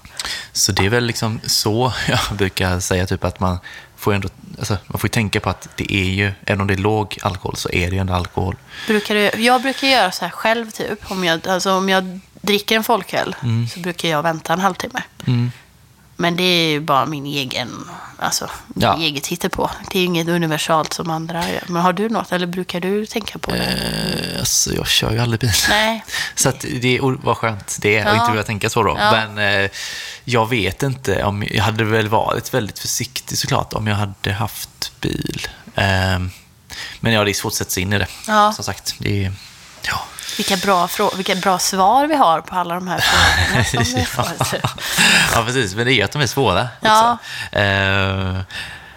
Så 0.52 0.72
det 0.72 0.84
är 0.86 0.90
väl 0.90 1.04
liksom 1.06 1.40
så 1.46 1.92
jag 2.08 2.36
brukar 2.36 2.80
säga, 2.80 3.06
typ 3.06 3.24
att 3.24 3.40
man 3.40 3.58
får 3.96 4.14
ändå, 4.14 4.28
alltså, 4.58 4.76
man 4.86 5.00
får 5.00 5.08
tänka 5.08 5.40
på 5.40 5.50
att 5.50 5.68
det 5.76 5.92
är 5.94 6.04
ju, 6.04 6.32
även 6.46 6.60
om 6.60 6.66
det 6.66 6.74
är 6.74 6.78
låg 6.78 7.18
alkohol, 7.22 7.56
så 7.56 7.70
är 7.72 7.90
det 7.90 7.94
ju 7.96 8.00
ändå 8.00 8.14
alkohol. 8.14 8.56
Brukar 8.86 9.14
du, 9.14 9.30
jag 9.42 9.62
brukar 9.62 9.86
göra 9.88 10.10
så 10.10 10.24
här 10.24 10.32
själv, 10.32 10.70
typ. 10.70 11.10
Om 11.10 11.24
jag, 11.24 11.48
alltså, 11.48 11.72
om 11.72 11.88
jag 11.88 12.20
dricker 12.40 12.76
en 12.76 12.84
folköl 12.84 13.36
så 13.74 13.80
brukar 13.80 14.08
jag 14.08 14.22
vänta 14.22 14.52
en 14.52 14.60
halvtimme. 14.60 15.02
Mm. 15.26 15.50
Men 16.16 16.36
det 16.36 16.42
är 16.42 16.68
ju 16.70 16.80
bara 16.80 17.06
min 17.06 17.26
egen, 17.26 17.90
alltså, 18.18 18.50
Ja. 18.74 18.96
eget 18.98 19.26
hittepå. 19.26 19.70
Det 19.90 19.98
är 19.98 20.00
ju 20.00 20.06
inget 20.06 20.28
universalt 20.28 20.92
som 20.92 21.10
andra 21.10 21.50
gör. 21.50 21.62
Men 21.66 21.82
har 21.82 21.92
du 21.92 22.08
något, 22.08 22.32
eller 22.32 22.46
brukar 22.46 22.80
du 22.80 23.06
tänka 23.06 23.38
på 23.38 23.50
det? 23.50 23.56
Eh, 23.64 24.38
alltså, 24.38 24.74
jag 24.74 24.86
kör 24.88 25.12
ju 25.12 25.18
aldrig 25.18 25.40
bil. 25.40 25.50
Nej. 25.68 26.04
Så 26.34 26.48
att 26.48 26.60
det 26.60 26.96
är, 26.96 27.00
vad 27.24 27.36
skönt 27.36 27.76
det 27.80 27.96
är, 27.96 28.04
Ja. 28.04 28.12
inte 28.12 28.24
behöva 28.24 28.42
tänka 28.42 28.70
så 28.70 28.82
då. 28.82 28.96
Ja. 28.98 29.10
Men 29.12 29.62
eh, 29.64 29.70
jag 30.24 30.48
vet 30.48 30.82
inte 30.82 31.24
om, 31.24 31.44
jag 31.50 31.64
hade 31.64 31.84
väl 31.84 32.08
varit 32.08 32.54
väldigt 32.54 32.78
försiktig 32.78 33.38
såklart 33.38 33.72
om 33.72 33.86
jag 33.86 33.96
hade 33.96 34.32
haft 34.32 34.92
bil. 35.00 35.46
Eh, 35.74 36.18
men 37.00 37.12
ja, 37.12 37.24
det 37.24 37.30
är 37.30 37.34
svårt 37.34 37.50
att 37.50 37.54
sätta 37.56 37.70
sig 37.70 37.82
in 37.82 37.92
i 37.92 37.98
det. 37.98 38.06
Ja. 38.26 38.52
Som 38.52 38.64
sagt, 38.64 38.94
det 38.98 39.24
är. 39.24 39.32
Vilka 40.36 40.56
bra, 40.56 40.86
frå- 40.86 41.16
vilka 41.16 41.34
bra 41.34 41.58
svar 41.58 42.06
vi 42.06 42.14
har 42.16 42.40
på 42.40 42.54
alla 42.54 42.74
de 42.74 42.88
här 42.88 42.98
frågorna. 42.98 43.64
Som 43.64 43.94
vi 44.00 44.04
får. 44.04 44.26
ja, 45.34 45.44
precis. 45.44 45.74
Men 45.74 45.86
det 45.86 45.92
är 45.92 45.94
ju 45.94 46.02
att 46.02 46.12
de 46.12 46.22
är 46.22 46.26
svåra. 46.26 46.68
Ja. 46.80 47.18
Eh, 47.52 48.40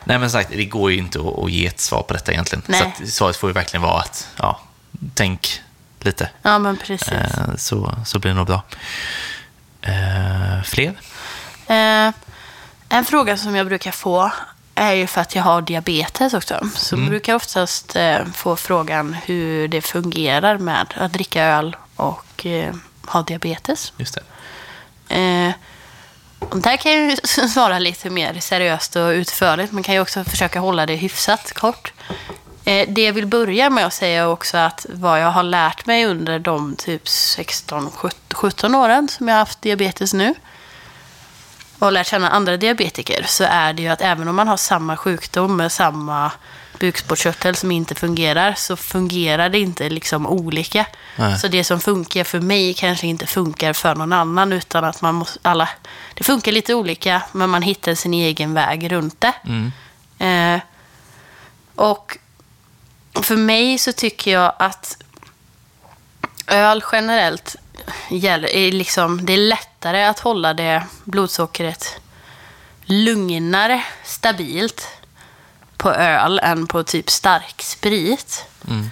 nej, 0.03 0.17
men 0.19 0.31
sagt, 0.31 0.49
det 0.49 0.65
går 0.65 0.91
ju 0.91 0.97
inte 0.97 1.19
att, 1.19 1.39
att 1.43 1.51
ge 1.51 1.67
ett 1.67 1.79
svar 1.79 2.01
på 2.03 2.13
detta 2.13 2.31
egentligen. 2.31 2.63
Nej. 2.67 2.79
Så 2.97 3.03
att 3.03 3.09
svaret 3.09 3.37
får 3.37 3.49
ju 3.49 3.53
verkligen 3.53 3.81
vara 3.81 3.99
att, 4.01 4.27
ja, 4.37 4.59
tänk 5.13 5.61
lite. 5.99 6.29
Ja, 6.41 6.59
men 6.59 6.77
precis. 6.77 7.07
Eh, 7.09 7.55
så, 7.57 7.95
så 8.05 8.19
blir 8.19 8.31
det 8.31 8.37
nog 8.37 8.47
bra. 8.47 8.61
Eh, 9.81 10.63
fler? 10.63 10.93
En 12.89 13.05
fråga 13.05 13.37
som 13.37 13.55
jag 13.55 13.67
brukar 13.67 13.91
få 13.91 14.31
är 14.77 14.93
ju 14.93 15.07
för 15.07 15.21
att 15.21 15.35
jag 15.35 15.43
har 15.43 15.61
diabetes 15.61 16.33
också. 16.33 16.69
Så 16.75 16.97
brukar 16.97 17.33
jag 17.33 17.37
oftast 17.37 17.95
eh, 17.95 18.25
få 18.33 18.55
frågan 18.55 19.13
hur 19.13 19.67
det 19.67 19.81
fungerar 19.81 20.57
med 20.57 20.93
att 20.97 21.13
dricka 21.13 21.43
öl 21.43 21.75
och 21.95 22.45
eh, 22.45 22.75
ha 23.07 23.21
diabetes. 23.21 23.93
Just 23.97 24.17
det. 25.07 25.15
Eh, 25.15 25.53
och 26.39 26.57
där 26.57 26.77
kan 26.77 26.91
jag 26.91 27.09
ju 27.09 27.17
svara 27.47 27.79
lite 27.79 28.09
mer 28.09 28.39
seriöst 28.39 28.95
och 28.95 29.09
utförligt. 29.09 29.71
Man 29.71 29.83
kan 29.83 29.95
ju 29.95 30.01
också 30.01 30.23
försöka 30.23 30.59
hålla 30.59 30.85
det 30.85 30.95
hyfsat 30.95 31.53
kort. 31.53 31.93
Eh, 32.65 32.87
det 32.89 33.01
jag 33.01 33.13
vill 33.13 33.27
börja 33.27 33.69
med 33.69 33.85
att 33.85 33.93
säga 33.93 34.21
är 34.21 34.27
också 34.27 34.57
att 34.57 34.85
vad 34.89 35.21
jag 35.21 35.31
har 35.31 35.43
lärt 35.43 35.85
mig 35.85 36.05
under 36.05 36.39
de 36.39 36.75
typ 36.75 37.09
16, 37.09 37.91
17 38.33 38.75
åren 38.75 39.07
som 39.07 39.27
jag 39.27 39.35
har 39.35 39.39
haft 39.39 39.61
diabetes 39.61 40.13
nu 40.13 40.33
och 41.79 41.91
lärt 41.91 42.07
känna 42.07 42.29
andra 42.29 42.57
diabetiker 42.57 43.25
så 43.27 43.43
är 43.43 43.73
det 43.73 43.81
ju 43.81 43.87
att 43.87 44.01
även 44.01 44.27
om 44.27 44.35
man 44.35 44.47
har 44.47 44.57
samma 44.57 44.97
sjukdom 44.97 45.57
med 45.57 45.71
samma 45.71 46.31
bukspottkörtel 46.79 47.55
som 47.55 47.71
inte 47.71 47.95
fungerar 47.95 48.53
så 48.57 48.75
fungerar 48.75 49.49
det 49.49 49.59
inte 49.59 49.89
liksom 49.89 50.27
olika. 50.27 50.85
Nej. 51.15 51.39
Så 51.39 51.47
det 51.47 51.63
som 51.63 51.79
funkar 51.79 52.23
för 52.23 52.39
mig 52.39 52.73
kanske 52.73 53.07
inte 53.07 53.25
funkar 53.27 53.73
för 53.73 53.95
någon 53.95 54.13
annan 54.13 54.53
utan 54.53 54.83
att 54.83 55.01
man 55.01 55.15
måste, 55.15 55.39
alla, 55.41 55.69
det 56.13 56.23
funkar 56.23 56.51
lite 56.51 56.73
olika 56.73 57.21
men 57.31 57.49
man 57.49 57.61
hittar 57.61 57.95
sin 57.95 58.13
egen 58.13 58.53
väg 58.53 58.91
runt 58.91 59.21
det. 59.21 59.33
Mm. 59.45 59.71
Eh, 60.19 60.61
Och 61.75 62.17
för 63.13 63.35
mig 63.35 63.77
så 63.77 63.91
tycker 63.93 64.31
jag 64.31 64.53
att 64.59 64.97
öl 66.47 66.83
generellt 66.91 67.55
gäller, 68.09 68.47
är 68.55 68.71
liksom, 68.71 69.25
det 69.25 69.33
är 69.33 69.37
lättare 69.87 70.09
att 70.09 70.19
hålla 70.19 70.53
det 70.53 70.83
blodsockret 71.05 72.01
lugnare, 72.85 73.83
stabilt 74.03 74.87
på 75.77 75.91
öl 75.91 76.39
än 76.43 76.67
på 76.67 76.83
typ 76.83 77.09
stark 77.09 77.61
sprit. 77.61 78.45
Mm. 78.67 78.91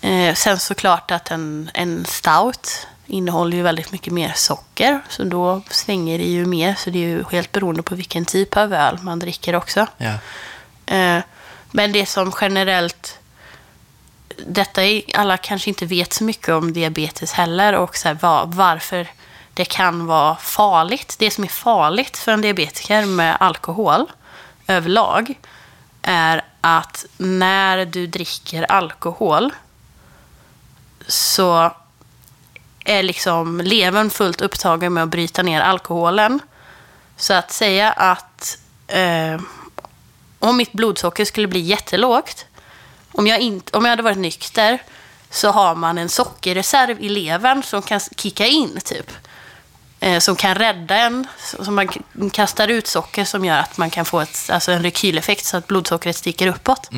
Eh, 0.00 0.34
sen 0.34 0.58
såklart 0.58 1.10
att 1.10 1.30
en, 1.30 1.70
en 1.74 2.04
stout 2.04 2.86
innehåller 3.06 3.56
ju 3.56 3.62
väldigt 3.62 3.92
mycket 3.92 4.12
mer 4.12 4.32
socker. 4.34 5.00
Så 5.08 5.24
då 5.24 5.62
svänger 5.70 6.18
det 6.18 6.24
ju 6.24 6.46
mer. 6.46 6.74
Så 6.74 6.90
det 6.90 6.98
är 6.98 7.08
ju 7.08 7.24
helt 7.30 7.52
beroende 7.52 7.82
på 7.82 7.94
vilken 7.94 8.24
typ 8.24 8.56
av 8.56 8.72
öl 8.72 8.98
man 9.02 9.18
dricker 9.18 9.54
också. 9.54 9.86
Ja. 9.98 10.18
Eh, 10.86 11.22
men 11.72 11.92
det 11.92 12.06
som 12.06 12.32
generellt... 12.40 13.18
Detta 14.46 14.82
är, 14.82 15.02
alla 15.14 15.36
kanske 15.36 15.70
inte 15.70 15.86
vet 15.86 16.12
så 16.12 16.24
mycket 16.24 16.48
om 16.48 16.72
diabetes 16.72 17.32
heller 17.32 17.72
och 17.72 17.96
så 17.96 18.08
här, 18.08 18.14
var, 18.14 18.46
varför 18.46 19.08
det 19.54 19.64
kan 19.64 20.06
vara 20.06 20.36
farligt. 20.36 21.16
Det 21.18 21.30
som 21.30 21.44
är 21.44 21.48
farligt 21.48 22.18
för 22.18 22.32
en 22.32 22.40
diabetiker 22.40 23.06
med 23.06 23.36
alkohol 23.40 24.12
överlag 24.66 25.38
är 26.02 26.44
att 26.60 27.06
när 27.16 27.86
du 27.86 28.06
dricker 28.06 28.72
alkohol 28.72 29.50
så 31.06 31.70
är 32.84 33.02
liksom 33.02 33.60
levern 33.60 34.10
fullt 34.10 34.40
upptagen 34.40 34.92
med 34.92 35.02
att 35.02 35.08
bryta 35.08 35.42
ner 35.42 35.60
alkoholen. 35.60 36.40
Så 37.16 37.34
att 37.34 37.52
säga 37.52 37.92
att 37.92 38.58
eh, 38.86 39.40
om 40.38 40.56
mitt 40.56 40.72
blodsocker 40.72 41.24
skulle 41.24 41.48
bli 41.48 41.60
jättelågt, 41.60 42.46
om 43.12 43.26
jag, 43.26 43.40
inte, 43.40 43.76
om 43.76 43.84
jag 43.84 43.90
hade 43.90 44.02
varit 44.02 44.18
nykter, 44.18 44.82
så 45.30 45.50
har 45.50 45.74
man 45.74 45.98
en 45.98 46.08
sockerreserv 46.08 47.00
i 47.00 47.08
levern 47.08 47.62
som 47.62 47.82
kan 47.82 48.00
kicka 48.00 48.46
in, 48.46 48.80
typ. 48.84 49.12
Eh, 50.02 50.18
som 50.18 50.36
kan 50.36 50.54
rädda 50.54 50.96
en, 50.96 51.26
som 51.60 51.74
man 51.74 51.88
kastar 52.32 52.68
ut 52.68 52.86
socker 52.86 53.24
som 53.24 53.44
gör 53.44 53.58
att 53.58 53.78
man 53.78 53.90
kan 53.90 54.04
få 54.04 54.20
ett, 54.20 54.50
alltså 54.52 54.72
en 54.72 54.82
rekyleffekt 54.82 55.44
så 55.44 55.56
att 55.56 55.66
blodsockret 55.66 56.16
sticker 56.16 56.46
uppåt. 56.46 56.88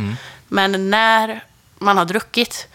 Men 0.49 0.91
när 0.91 1.45
man 1.79 1.99
har 1.99 2.05
druckit 2.05 2.69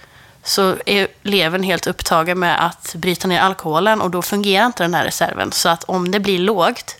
så 0.43 0.75
är 0.85 1.07
levern 1.23 1.63
helt 1.63 1.87
upptagen 1.87 2.39
med 2.39 2.65
att 2.65 2.95
bryta 2.95 3.27
ner 3.27 3.39
alkoholen 3.39 4.01
och 4.01 4.11
då 4.11 4.21
fungerar 4.21 4.65
inte 4.65 4.83
den 4.83 4.93
här 4.93 5.03
reserven. 5.03 5.51
Så 5.51 5.69
att 5.69 5.83
om 5.83 6.11
det 6.11 6.19
blir 6.19 6.39
lågt 6.39 6.95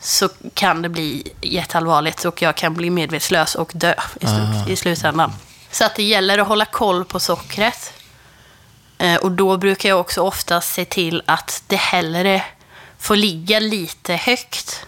så 0.00 0.28
kan 0.54 0.82
det 0.82 0.88
bli 0.88 1.32
jätteallvarligt 1.40 2.24
och 2.24 2.42
jag 2.42 2.54
kan 2.54 2.74
bli 2.74 2.90
medvetslös 2.90 3.54
och 3.54 3.70
dö 3.74 3.94
i, 4.20 4.26
slut, 4.26 4.68
i 4.68 4.76
slutändan. 4.76 5.32
Så 5.70 5.84
att 5.84 5.94
det 5.94 6.02
gäller 6.02 6.38
att 6.38 6.48
hålla 6.48 6.64
koll 6.64 7.04
på 7.04 7.20
sockret. 7.20 7.92
Eh, 8.98 9.16
och 9.16 9.30
då 9.32 9.56
brukar 9.56 9.88
jag 9.88 10.00
också 10.00 10.22
oftast 10.22 10.74
se 10.74 10.84
till 10.84 11.22
att 11.26 11.62
det 11.66 11.76
hellre 11.76 12.42
får 12.98 13.16
ligga 13.16 13.60
lite 13.60 14.14
högt 14.14 14.86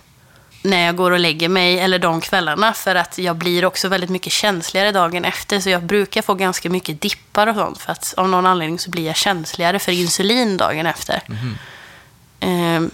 när 0.63 0.87
jag 0.87 0.97
går 0.97 1.11
och 1.11 1.19
lägger 1.19 1.49
mig 1.49 1.79
eller 1.79 1.99
de 1.99 2.21
kvällarna. 2.21 2.73
För 2.73 2.95
att 2.95 3.19
jag 3.19 3.37
blir 3.37 3.65
också 3.65 3.89
väldigt 3.89 4.11
mycket 4.11 4.33
känsligare 4.33 4.93
dagen 4.93 5.25
efter. 5.25 5.61
Så 5.61 5.71
jag 5.71 5.83
brukar 5.83 6.23
få 6.23 6.35
ganska 6.35 6.71
mycket 6.71 7.01
dippar 7.01 7.47
och 7.47 7.55
sånt. 7.55 7.79
För 7.79 7.93
att 7.93 8.15
av 8.17 8.29
någon 8.29 8.47
anledning 8.47 8.79
så 8.79 8.91
blir 8.91 9.07
jag 9.07 9.17
känsligare 9.17 9.79
för 9.79 9.93
insulin 9.93 10.57
dagen 10.57 10.87
efter. 10.87 11.23
Mm. 11.29 11.59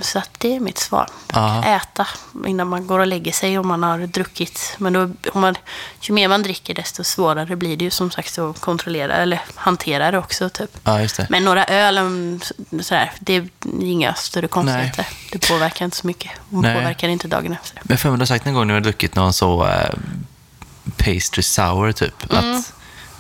Så 0.01 0.19
att 0.19 0.31
det 0.39 0.57
är 0.57 0.61
mitt 0.61 0.79
svar. 0.79 1.09
Ja. 1.33 1.65
Äta 1.65 2.07
innan 2.47 2.69
man 2.69 2.87
går 2.87 2.99
och 2.99 3.07
lägger 3.07 3.33
sig 3.33 3.59
om 3.59 3.69
man 3.69 3.83
har 3.83 3.99
druckit. 3.99 4.77
Men 4.79 4.93
då, 4.93 5.03
om 5.33 5.41
man, 5.41 5.55
ju 6.01 6.15
mer 6.15 6.29
man 6.29 6.43
dricker 6.43 6.75
desto 6.75 7.05
svårare 7.05 7.57
blir 7.57 7.77
det 7.77 7.85
ju 7.85 7.91
som 7.91 8.11
sagt 8.11 8.39
att 8.39 8.61
kontrollera 8.61 9.17
eller 9.17 9.41
hantera 9.55 10.11
det 10.11 10.19
också. 10.19 10.49
Typ. 10.49 10.71
ja, 10.85 10.99
det. 10.99 11.27
Men 11.31 11.45
några 11.45 11.65
öl, 11.65 11.99
mm, 11.99 12.41
sådär, 12.81 13.13
det 13.21 13.35
är 13.35 13.49
inga 13.81 14.15
större 14.15 14.49
konstigheter. 14.49 15.07
Det 15.33 15.49
påverkar 15.49 15.85
inte 15.85 15.97
så 15.97 16.07
mycket. 16.07 16.31
Och 16.51 16.63
Nej. 16.63 16.75
påverkar 16.75 17.09
inte 17.09 17.29
dagen 17.29 17.53
efter. 17.53 17.81
Men 17.83 17.99
för 17.99 18.09
mig 18.09 18.19
du 18.19 18.21
har 18.21 18.27
sagt 18.27 18.45
någon 18.45 18.55
gång 18.55 18.67
när 18.67 18.75
du 18.75 18.81
har 18.81 18.85
druckit 18.85 19.15
någon 19.15 19.33
så 19.33 19.67
eh, 19.67 19.91
pastry 20.97 21.43
sour 21.43 21.93
typ, 21.93 22.33
att 22.33 22.73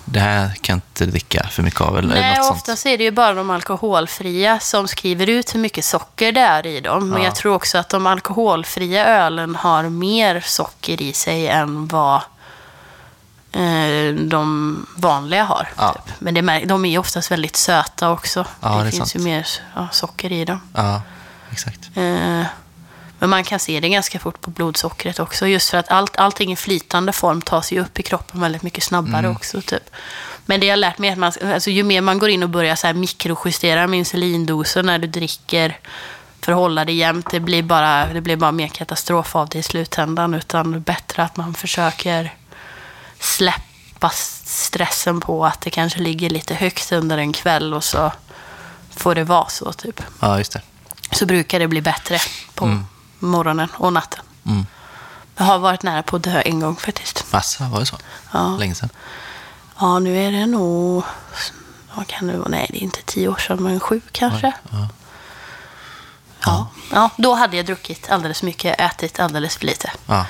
det 0.04 0.20
här 0.20 0.50
kan 0.60 0.74
inte 0.74 1.06
dricka 1.06 1.46
för 1.50 1.62
mycket 1.62 1.80
av, 1.80 1.98
eller 1.98 2.08
Nej, 2.14 2.36
något 2.38 2.46
sånt. 2.46 2.56
oftast 2.60 2.86
är 2.86 2.98
det 2.98 3.04
ju 3.04 3.10
bara 3.10 3.34
de 3.34 3.50
alkoholfria 3.50 4.60
som 4.60 4.88
skriver 4.88 5.28
ut 5.28 5.54
hur 5.54 5.60
mycket 5.60 5.84
socker 5.84 6.32
det 6.32 6.40
är 6.40 6.66
i 6.66 6.80
dem. 6.80 7.08
Men 7.10 7.18
Ja. 7.18 7.24
jag 7.24 7.34
tror 7.34 7.54
också 7.54 7.78
att 7.78 7.88
de 7.88 8.06
alkoholfria 8.06 9.06
ölen 9.06 9.54
har 9.54 9.82
mer 9.82 10.40
socker 10.40 11.02
i 11.02 11.12
sig 11.12 11.48
än 11.48 11.86
vad 11.86 12.20
eh, 13.52 14.14
de 14.14 14.86
vanliga 14.96 15.44
har. 15.44 15.68
Ja. 15.76 15.92
Typ. 15.92 16.14
Men 16.18 16.34
det, 16.34 16.40
de 16.64 16.84
är 16.84 16.90
ju 16.90 16.98
oftast 16.98 17.30
väldigt 17.30 17.56
söta 17.56 18.10
också. 18.10 18.44
Ja, 18.60 18.68
det, 18.78 18.84
det 18.84 18.90
finns 18.90 19.10
sant. 19.10 19.14
ju 19.14 19.28
mer 19.28 19.46
socker 19.92 20.32
i 20.32 20.44
dem. 20.44 20.60
Ja, 20.74 21.02
exakt. 21.52 21.80
Eh, 21.94 22.42
Men 23.24 23.30
man 23.30 23.44
kan 23.44 23.58
se 23.58 23.80
det 23.80 23.88
ganska 23.88 24.18
fort 24.18 24.40
på 24.40 24.50
blodsockret 24.50 25.18
också. 25.18 25.46
Just 25.46 25.70
för 25.70 25.78
att 25.78 25.88
allt, 25.88 26.16
allting 26.16 26.52
i 26.52 26.56
flytande 26.56 27.12
form 27.12 27.42
tas 27.42 27.72
ju 27.72 27.80
upp 27.80 28.00
i 28.00 28.02
kroppen 28.02 28.40
väldigt 28.40 28.62
mycket 28.62 28.84
snabbare 28.84 29.28
också. 29.28 29.60
Typ. 29.60 29.90
Men 30.46 30.60
det 30.60 30.66
jag 30.66 30.72
har 30.72 30.76
lärt 30.76 30.98
mig 30.98 31.08
är 31.08 31.12
att 31.12 31.18
man, 31.18 31.52
alltså, 31.52 31.70
ju 31.70 31.82
mer 31.82 32.00
man 32.00 32.18
går 32.18 32.28
in 32.28 32.42
och 32.42 32.48
börjar 32.48 32.76
så 32.76 32.86
här 32.86 32.94
mikrojustera 32.94 33.86
med 33.86 33.98
insulindosen 33.98 34.86
när 34.86 34.98
du 34.98 35.06
dricker 35.06 35.78
för 36.40 36.52
att 36.52 36.58
hålla 36.58 36.84
det 36.84 36.92
jämnt, 36.92 37.30
det 37.30 37.40
blir, 37.40 37.62
bara, 37.62 38.06
det 38.06 38.20
blir 38.20 38.36
bara 38.36 38.52
mer 38.52 38.68
katastrof 38.68 39.36
av 39.36 39.48
det 39.48 39.58
i 39.58 39.62
slutändan. 39.62 40.34
Utan 40.34 40.80
bättre 40.80 41.22
att 41.22 41.36
man 41.36 41.54
försöker 41.54 42.34
släppa 43.18 44.10
stressen 44.44 45.20
på 45.20 45.46
att 45.46 45.60
det 45.60 45.70
kanske 45.70 45.98
ligger 45.98 46.30
lite 46.30 46.54
högt 46.54 46.92
under 46.92 47.18
en 47.18 47.32
kväll 47.32 47.74
och 47.74 47.84
så 47.84 48.12
får 48.90 49.14
det 49.14 49.24
vara 49.24 49.48
så. 49.48 49.72
typ 49.72 50.02
Ja, 50.20 50.38
just 50.38 50.52
det. 50.52 50.60
så 51.12 51.26
brukar 51.26 51.58
det 51.58 51.68
bli 51.68 51.80
bättre 51.80 52.18
på 52.54 52.78
morgonen 53.24 53.68
och 53.74 53.92
natten. 53.92 54.20
Mm. 54.46 54.66
Jag 55.36 55.44
har 55.44 55.58
varit 55.58 55.82
nära 55.82 56.02
på 56.02 56.16
att 56.16 56.22
dö 56.22 56.40
en 56.40 56.60
gång 56.60 56.76
faktiskt. 56.76 57.32
Massa, 57.32 57.68
var 57.68 57.80
det 57.80 57.86
så? 57.86 57.96
Ja. 58.32 58.56
Länge 58.58 58.74
sedan. 58.74 58.90
Ja, 59.78 59.98
nu 59.98 60.18
är 60.18 60.32
det 60.32 60.46
nog... 60.46 61.04
Vad 61.94 62.06
kan 62.06 62.26
det 62.26 62.36
vara? 62.36 62.48
Nej, 62.48 62.66
det 62.70 62.78
är 62.78 62.82
inte 62.82 63.02
tio 63.04 63.28
år 63.28 63.36
sedan, 63.36 63.62
men 63.62 63.80
sju 63.80 64.00
kanske. 64.12 64.52
Ja. 64.70 64.88
Ja. 66.44 66.66
ja, 66.92 67.10
då 67.16 67.34
hade 67.34 67.56
jag 67.56 67.66
druckit 67.66 68.10
alldeles 68.10 68.42
mycket, 68.42 68.80
ätit 68.80 69.20
alldeles 69.20 69.56
för 69.56 69.66
lite. 69.66 69.90
Ja. 70.06 70.26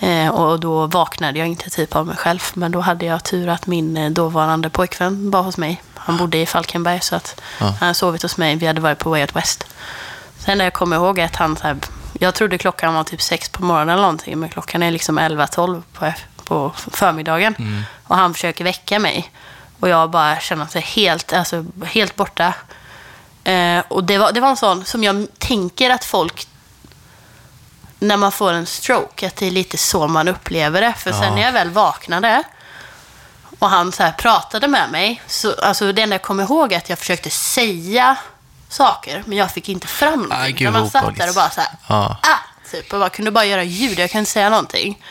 Eh, 0.00 0.28
och 0.28 0.60
då 0.60 0.86
vaknade 0.86 1.38
jag 1.38 1.48
inte 1.48 1.70
typ 1.70 1.96
av 1.96 2.06
mig 2.06 2.16
själv. 2.16 2.40
Men 2.54 2.72
då 2.72 2.80
hade 2.80 3.06
jag 3.06 3.24
tur 3.24 3.48
att 3.48 3.66
min 3.66 3.96
eh, 3.96 4.10
dåvarande 4.10 4.70
pojkvän 4.70 5.30
var 5.30 5.42
hos 5.42 5.56
mig. 5.56 5.82
Han 5.94 6.16
bodde 6.16 6.38
i 6.38 6.46
Falkenberg 6.46 7.00
så 7.00 7.16
att 7.16 7.40
han 7.58 7.72
hade 7.72 7.94
sovit 7.94 8.22
hos 8.22 8.36
mig. 8.36 8.56
Vi 8.56 8.66
hade 8.66 8.80
varit 8.80 8.98
på 8.98 9.10
Way 9.10 9.20
Out 9.20 9.36
West. 9.36 9.64
Sen 10.38 10.58
när 10.58 10.64
jag 10.64 10.72
kommer 10.72 10.96
ihåg 10.96 11.20
att 11.20 11.36
han 11.36 11.56
så 11.56 11.62
här, 11.62 11.76
jag 12.22 12.34
trodde 12.34 12.58
klockan 12.58 12.94
var 12.94 13.04
typ 13.04 13.22
sex 13.22 13.48
på 13.48 13.64
morgonen 13.64 13.88
eller 13.88 14.02
någonting. 14.02 14.38
Men 14.38 14.48
klockan 14.48 14.82
är 14.82 14.90
liksom 14.90 15.18
11-12 15.18 15.82
på, 15.92 16.12
på 16.44 16.72
förmiddagen. 16.92 17.84
Och 18.04 18.16
han 18.16 18.34
försöker 18.34 18.64
väcka 18.64 18.98
mig. 18.98 19.30
Och 19.80 19.88
jag 19.88 20.10
bara 20.10 20.40
känner 20.40 20.64
att 20.64 20.74
jag 20.74 20.82
är 20.82 20.86
helt, 20.88 21.32
alltså, 21.32 21.64
helt 21.84 22.16
borta. 22.16 22.54
Eh, 23.44 23.82
och 23.88 24.04
det 24.04 24.18
var, 24.18 24.32
det 24.32 24.40
var 24.40 24.48
en 24.48 24.56
sån 24.56 24.84
som 24.84 25.04
jag 25.04 25.26
tänker 25.38 25.90
att 25.90 26.04
folk 26.04 26.46
när 27.98 28.16
man 28.16 28.32
får 28.32 28.52
en 28.52 28.66
stroke, 28.66 29.26
att 29.26 29.36
det 29.36 29.46
är 29.46 29.50
lite 29.50 29.78
så 29.78 30.08
man 30.08 30.28
upplever 30.28 30.80
det. 30.80 30.92
För 30.98 31.10
Ja. 31.10 31.20
sen 31.20 31.34
när 31.34 31.42
jag 31.42 31.52
väl 31.52 31.70
vaknade 31.70 32.42
och 33.58 33.70
han 33.70 33.92
så 33.92 34.02
här 34.02 34.12
pratade 34.12 34.68
med 34.68 34.90
mig, 34.90 35.22
så, 35.26 35.54
alltså 35.62 35.92
det 35.92 36.02
enda 36.02 36.14
jag 36.14 36.22
kommer 36.22 36.42
ihåg 36.44 36.72
är 36.72 36.76
att 36.76 36.88
jag 36.88 36.98
försökte 36.98 37.30
säga 37.30 38.16
saker, 38.70 39.22
men 39.26 39.38
jag 39.38 39.50
fick 39.50 39.68
inte 39.68 39.86
fram 39.86 40.10
någonting. 40.12 40.38
Aj, 40.40 40.52
gud, 40.52 40.72
man 40.72 40.90
satt 40.90 41.16
där 41.16 41.28
och 41.28 41.34
bara 41.34 41.50
så 41.50 41.60
här, 41.60 41.70
Ja. 41.88 42.16
ah, 42.22 42.70
typ, 42.70 42.92
och 42.92 42.98
bara 42.98 43.10
kunde 43.10 43.30
bara 43.30 43.44
göra 43.44 43.62
ljud, 43.64 43.98
jag 43.98 44.10
kunde 44.10 44.18
inte 44.18 44.30
säga 44.30 44.50
någonting. 44.50 45.02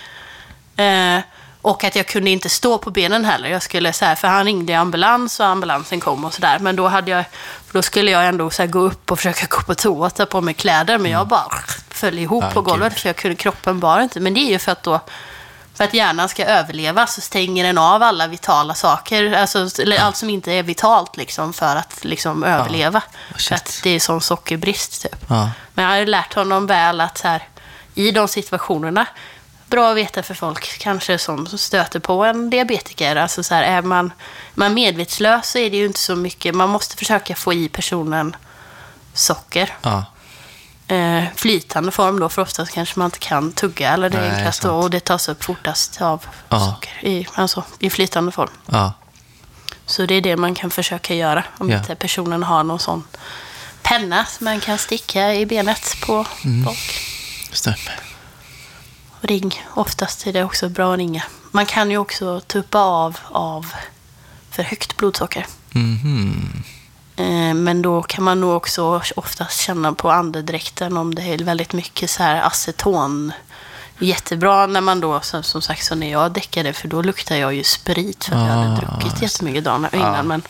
Eh, 0.78 1.20
och 1.62 1.84
att 1.84 1.96
jag 1.96 2.08
kunde 2.08 2.30
inte 2.30 2.50
stå 2.50 2.78
på 2.78 2.92
benen 2.92 3.26
heller. 3.26 3.50
Jag 3.50 3.62
skulle 3.62 3.94
så 3.94 4.06
här, 4.06 4.16
för 4.16 4.28
han 4.28 4.46
ringde 4.46 4.80
ambulans 4.80 5.40
och 5.40 5.46
ambulansen 5.46 6.00
kom 6.00 6.26
och 6.26 6.34
sådär. 6.34 6.60
Men 6.60 6.76
då, 6.76 6.88
hade 6.88 7.12
jag, 7.12 7.24
då 7.72 7.82
skulle 7.82 8.12
jag 8.12 8.28
ändå 8.28 8.50
så 8.50 8.62
här, 8.62 8.68
gå 8.70 8.80
upp 8.80 9.12
och 9.12 9.18
försöka 9.20 9.46
gå 9.50 9.62
på 9.62 9.76
toa 9.76 10.06
och 10.06 10.16
ta 10.16 10.26
på 10.26 10.42
mig 10.42 10.54
kläder. 10.54 10.98
Men 10.98 11.12
jag 11.12 11.28
bara 11.28 11.52
föll 11.90 12.20
ihop 12.20 12.44
Ja, 12.44 12.52
på 12.54 12.62
golvet 12.62 12.94
gud. 12.94 13.02
för 13.02 13.10
jag 13.10 13.16
kunde, 13.16 13.36
kroppen 13.36 13.80
bar 13.80 14.02
inte. 14.02 14.20
Men 14.20 14.34
det 14.34 14.40
är 14.40 14.50
ju 14.50 14.60
för 14.60 14.72
att 14.72 14.84
då 14.84 15.00
för 15.80 15.84
att 15.84 15.94
hjärnan 15.94 16.30
ska 16.30 16.46
överleva 16.46 17.08
så 17.08 17.22
stänger 17.22 17.64
den 17.64 17.78
av 17.78 18.04
alla 18.04 18.28
vitala 18.28 18.74
saker, 18.74 19.34
alltså, 19.34 19.82
eller 19.82 19.98
allt 19.98 20.18
som 20.18 20.30
inte 20.30 20.52
är 20.52 20.64
vitalt 20.64 21.18
liksom, 21.18 21.54
för 21.54 21.76
att 21.76 22.04
liksom, 22.04 22.44
överleva. 22.44 23.02
Shit. 23.36 23.48
För 23.48 23.56
att 23.56 23.80
det 23.84 23.90
är 23.90 24.00
sån 24.00 24.22
sockerbrist. 24.22 25.02
Typ. 25.02 25.26
Ja. 25.28 25.52
Men 25.74 25.86
jag 25.86 25.92
har 25.92 26.06
lärt 26.06 26.34
honom 26.34 26.68
väl 26.68 27.02
att 27.02 27.18
så 27.18 27.28
här, 27.28 27.48
i 27.96 28.12
de 28.12 28.28
situationerna, 28.28 29.06
bra 29.68 29.92
att 29.92 29.98
veta 29.98 30.24
för 30.24 30.34
folk 30.34 30.80
kanske 30.80 31.18
som 31.18 31.48
stöter 31.48 32.00
på 32.00 32.26
en 32.26 32.50
diabetiker, 32.50 33.16
alltså 33.16 33.44
så 33.44 33.56
här, 33.56 33.64
är 33.64 33.82
man, 33.82 34.12
man 34.54 34.74
medvetslös 34.74 35.50
så 35.50 35.58
är 35.58 35.70
det 35.70 35.78
ju 35.78 35.86
inte 35.86 36.00
så 36.00 36.16
mycket, 36.16 36.56
man 36.56 36.70
måste 36.70 36.98
försöka 36.98 37.36
få 37.36 37.54
i 37.54 37.70
personen 37.70 38.36
socker. 39.14 39.74
Ja. 39.82 40.06
Eh, 40.90 41.24
flytande 41.36 41.92
form 41.92 42.20
då, 42.20 42.30
för 42.30 42.42
oftast 42.42 42.72
kanske 42.72 43.00
man 43.00 43.06
inte 43.06 43.20
kan 43.20 43.52
tugga 43.52 43.90
eller 43.94 44.10
det 44.10 44.18
är 44.18 44.36
enklast 44.36 44.62
då, 44.62 44.70
och 44.72 44.90
det 44.90 45.00
tas 45.00 45.30
upp 45.30 45.44
fortast 45.44 46.02
av 46.02 46.26
Ja. 46.50 46.60
socker 46.60 47.06
i, 47.08 47.28
alltså, 47.34 47.64
i 47.80 47.90
flytande 47.90 48.32
form. 48.32 48.50
Ja. 48.66 48.94
Så 49.86 50.06
det 50.06 50.14
är 50.16 50.22
det 50.22 50.38
man 50.38 50.56
kan 50.56 50.70
försöka 50.72 51.16
göra 51.16 51.44
om 51.58 51.70
Ja. 51.70 51.78
inte 51.78 51.96
personen 51.96 52.44
har 52.44 52.64
någon 52.64 52.80
sån 52.80 53.04
penna 53.82 54.26
som 54.26 54.46
man 54.46 54.60
kan 54.60 54.78
sticka 54.78 55.34
i 55.36 55.46
benet 55.46 55.96
på 56.06 56.26
Mm. 56.46 56.74
Just 57.50 57.64
det. 57.66 57.76
Ring. 59.22 59.64
Oftast 59.74 60.28
är 60.28 60.34
det 60.34 60.44
också 60.44 60.70
bra 60.70 60.94
att 60.94 60.98
ringa. 60.98 61.24
Man 61.52 61.66
kan 61.66 61.92
ju 61.92 61.98
också 61.98 62.40
tuppa 62.40 62.80
av 62.80 63.18
av 63.32 63.74
för 64.52 64.64
högt 64.64 64.98
blodsocker. 64.98 65.46
Mhm. 65.72 66.52
Eh, 66.56 66.62
Men 67.56 67.82
då 67.82 68.02
kan 68.02 68.24
man 68.24 68.42
nog 68.42 68.56
också 68.56 69.02
oftast 69.16 69.60
känna 69.60 69.94
på 69.94 70.12
andedräkten 70.12 70.98
om 70.98 71.16
det 71.16 71.22
är 71.22 71.38
väldigt 71.38 71.74
mycket 71.74 72.10
så 72.10 72.24
här 72.24 72.42
aceton. 72.42 73.34
Jättebra 74.00 74.68
när 74.68 74.82
man 74.82 75.00
då, 75.00 75.20
som, 75.22 75.62
sagt, 75.62 75.86
så 75.86 75.96
när 75.96 76.12
jag 76.12 76.32
däckade, 76.32 76.74
för 76.74 76.88
då 76.88 77.02
luktar 77.02 77.36
jag 77.36 77.54
ju 77.54 77.64
sprit 77.64 78.26
för 78.26 78.36
att 78.36 78.48
jag 78.48 78.58
Ah, 78.58 78.62
hade 78.62 78.76
druckit 78.76 79.22
jättemycket 79.22 79.64
dagen 79.64 79.88
innan. 79.94 80.28
Men 80.28 80.42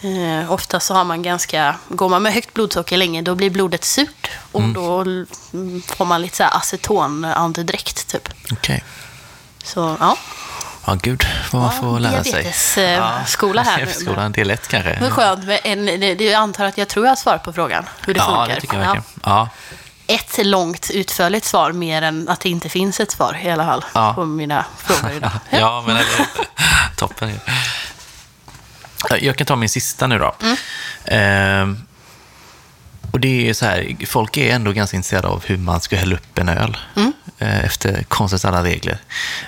eh, 0.00 0.52
ofta 0.52 0.80
så 0.80 0.94
har 0.94 1.04
man 1.04 1.22
ganska, 1.22 1.76
går 1.88 2.08
man 2.08 2.22
med 2.22 2.32
högt 2.32 2.54
blodsocker 2.54 2.96
länge, 2.96 3.22
då 3.22 3.34
blir 3.34 3.50
blodet 3.50 3.84
surt. 3.84 4.30
Och 4.52 4.62
då 4.62 5.00
mm, 5.00 5.82
får 5.86 6.04
man 6.04 6.22
lite 6.22 6.36
så 6.36 6.42
här 6.42 6.56
aceton-andedräkt, 6.56 8.06
typ. 8.06 8.28
Okej. 8.52 8.84
Så 9.64 9.96
ja, 10.00 10.16
Ja, 10.86 10.94
gud 11.02 11.26
vad 11.52 11.62
man 11.62 11.72
Ja, 11.76 11.82
får 11.82 12.00
lära 12.00 12.24
sig. 12.24 12.32
diabetesskola 12.76 13.62
här 13.62 13.78
nu. 13.78 13.84
Diabetesskolan, 13.84 14.32
det 14.32 14.40
är 14.40 14.44
lätt 14.44 14.68
kanske. 14.68 14.90
det 15.00 15.06
är 15.06 15.10
skönt. 15.10 15.44
med 15.44 15.60
En, 15.64 15.86
jag 16.26 16.32
antar 16.34 16.64
att 16.64 16.78
jag 16.78 16.88
tror 16.88 17.04
jag 17.06 17.10
har 17.10 17.16
svarat 17.16 17.42
på 17.42 17.52
frågan, 17.52 17.84
hur 18.06 18.14
det 18.14 18.18
ja, 18.20 18.24
funkar. 18.26 18.54
det 18.54 18.60
tycker 18.60 18.76
jag 18.78 18.84
Ja. 18.86 18.92
verkligen. 18.94 19.20
Ja. 19.24 19.48
ett 20.06 20.46
långt 20.46 20.90
utförligt 20.90 21.44
svar 21.46 21.72
mer 21.72 22.02
än 22.02 22.28
att 22.28 22.40
det 22.40 22.48
inte 22.48 22.68
finns 22.68 23.00
ett 23.00 23.10
svar 23.10 23.38
i 23.42 23.50
alla 23.50 23.64
fall 23.66 23.84
Ja. 23.94 24.12
på 24.14 24.24
mina 24.24 24.64
frågor 24.78 25.16
idag. 25.16 25.30
Ja, 25.50 25.84
men 25.86 25.96
eller, 25.96 26.26
toppen. 26.96 27.40
Jag 29.20 29.36
kan 29.36 29.46
ta 29.46 29.56
min 29.56 29.68
sista 29.68 30.06
nu 30.06 30.18
då. 30.18 30.34
Mm. 30.42 30.56
Ehm, 31.04 31.82
och 33.12 33.20
det 33.20 33.48
är 33.48 33.54
så 33.54 33.64
här, 33.66 33.96
folk 34.06 34.36
är 34.36 34.54
ändå 34.54 34.72
ganska 34.72 34.96
intresserade 34.96 35.28
av 35.28 35.44
hur 35.46 35.56
man 35.56 35.80
ska 35.80 35.96
hälla 35.96 36.14
upp 36.16 36.38
en 36.38 36.48
öl 36.48 36.76
Mm. 36.96 37.12
Eh, 37.38 37.64
efter 37.64 38.02
konstens 38.02 38.44
alla 38.44 38.64
regler. 38.64 38.98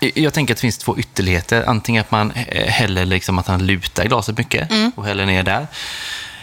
Jag 0.01 0.33
tänker 0.33 0.55
att 0.55 0.59
det 0.59 0.61
finns 0.61 0.79
två 0.79 0.99
ytterligheter. 0.99 1.65
Antingen 1.67 2.01
att 2.01 2.11
man 2.11 2.31
eh, 2.33 2.67
häller 2.69 3.05
liksom 3.05 3.39
att 3.39 3.47
han 3.47 3.67
lutar 3.67 4.05
glaset 4.05 4.39
mycket 4.39 4.71
Mm. 4.71 4.93
och 4.97 5.05
häller 5.07 5.27
ner 5.27 5.43
där. 5.43 5.67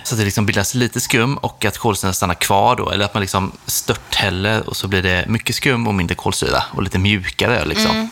Så 0.03 0.15
att 0.15 0.19
det 0.19 0.25
liksom 0.25 0.45
bildas 0.45 0.73
lite 0.73 0.99
skum 0.99 1.37
och 1.37 1.65
att 1.65 1.77
kolsyran 1.77 2.13
stannar 2.13 2.33
kvar 2.35 2.75
då. 2.75 2.89
Eller 2.89 3.05
att 3.05 3.13
man 3.13 3.21
liksom 3.21 3.51
störthäller 3.65 4.69
och 4.69 4.77
så 4.77 4.87
blir 4.87 5.03
det 5.03 5.25
mycket 5.27 5.55
skum 5.55 5.87
och 5.87 5.95
mindre 5.95 6.15
kolsyra 6.15 6.63
och 6.71 6.83
lite 6.83 6.99
mjukare. 6.99 7.65
Liksom. 7.65 7.91
Mm. 7.91 8.09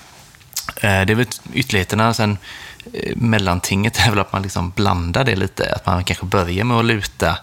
Eh, 0.76 1.06
Det 1.06 1.14
är 1.14 1.16
väl 1.16 1.26
ytterligheterna. 1.54 2.14
Sen 2.14 2.38
mellantinget 3.16 3.98
är 4.00 4.10
väl 4.10 4.20
att 4.20 4.34
man 4.34 4.42
liksom 4.42 4.70
blandar 4.76 5.24
det 5.24 5.36
lite. 5.36 5.74
Att 5.76 5.86
man 5.86 6.04
kanske 6.04 6.26
börjar 6.26 6.64
med 6.64 6.78
att 6.78 6.86
luta 6.86 7.38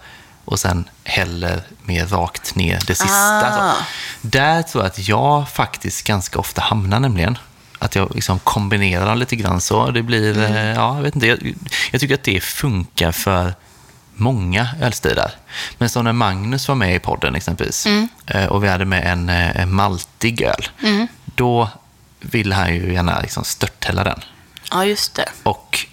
och 0.45 0.61
sen 0.61 0.89
häller 1.05 1.63
mer 1.83 2.07
rakt 2.07 2.55
ner 2.55 2.79
det 2.87 2.95
sista. 2.95 3.71
Ah. 3.71 3.75
Så. 3.75 3.83
Där 4.21 4.63
tror 4.63 4.85
jag 4.85 4.89
att 4.91 5.09
jag 5.09 5.49
faktiskt 5.49 6.07
ganska 6.07 6.39
ofta 6.39 6.61
hamnar 6.61 7.01
nämligen. 7.01 7.39
Att 7.79 7.95
jag 7.95 8.15
liksom 8.15 8.39
kombinerar 8.39 9.07
dem 9.07 9.19
lite 9.19 9.37
grann 9.37 9.61
så. 9.61 9.91
Det 9.91 10.03
blir, 10.03 10.39
Mm. 10.39 10.53
eh, 10.57 10.67
ja, 10.67 10.97
jag 10.97 11.03
vet 11.03 11.15
inte. 11.15 11.27
Jag, 11.27 11.55
jag 11.91 12.01
tycker 12.01 12.15
att 12.15 12.25
det 12.25 12.41
funkar 12.41 13.13
för 13.13 13.55
många 14.15 14.69
ölstilar. 14.83 15.31
Men 15.79 15.89
som 15.89 16.05
när 16.05 16.13
Magnus 16.13 16.69
var 16.69 16.75
med 16.75 16.95
i 16.95 16.99
podden 16.99 17.35
exempelvis 17.35 17.87
Mm. 17.87 18.09
eh, 18.27 18.47
och 18.47 18.65
vi 18.65 18.69
hade 18.69 18.85
med 18.85 19.13
en, 19.13 19.29
eh, 19.29 19.57
en 19.61 19.75
maltig 19.75 20.43
öl. 20.43 20.69
Då 21.25 21.69
ville 22.21 22.55
han 22.55 22.75
ju 22.75 22.93
gärna 22.93 23.21
liksom 23.21 23.45
störthälla 23.45 24.05
den. 24.05 24.21
Ja, 24.71 24.85
just 24.85 25.15
det. 25.15 25.29
Och 25.43 25.87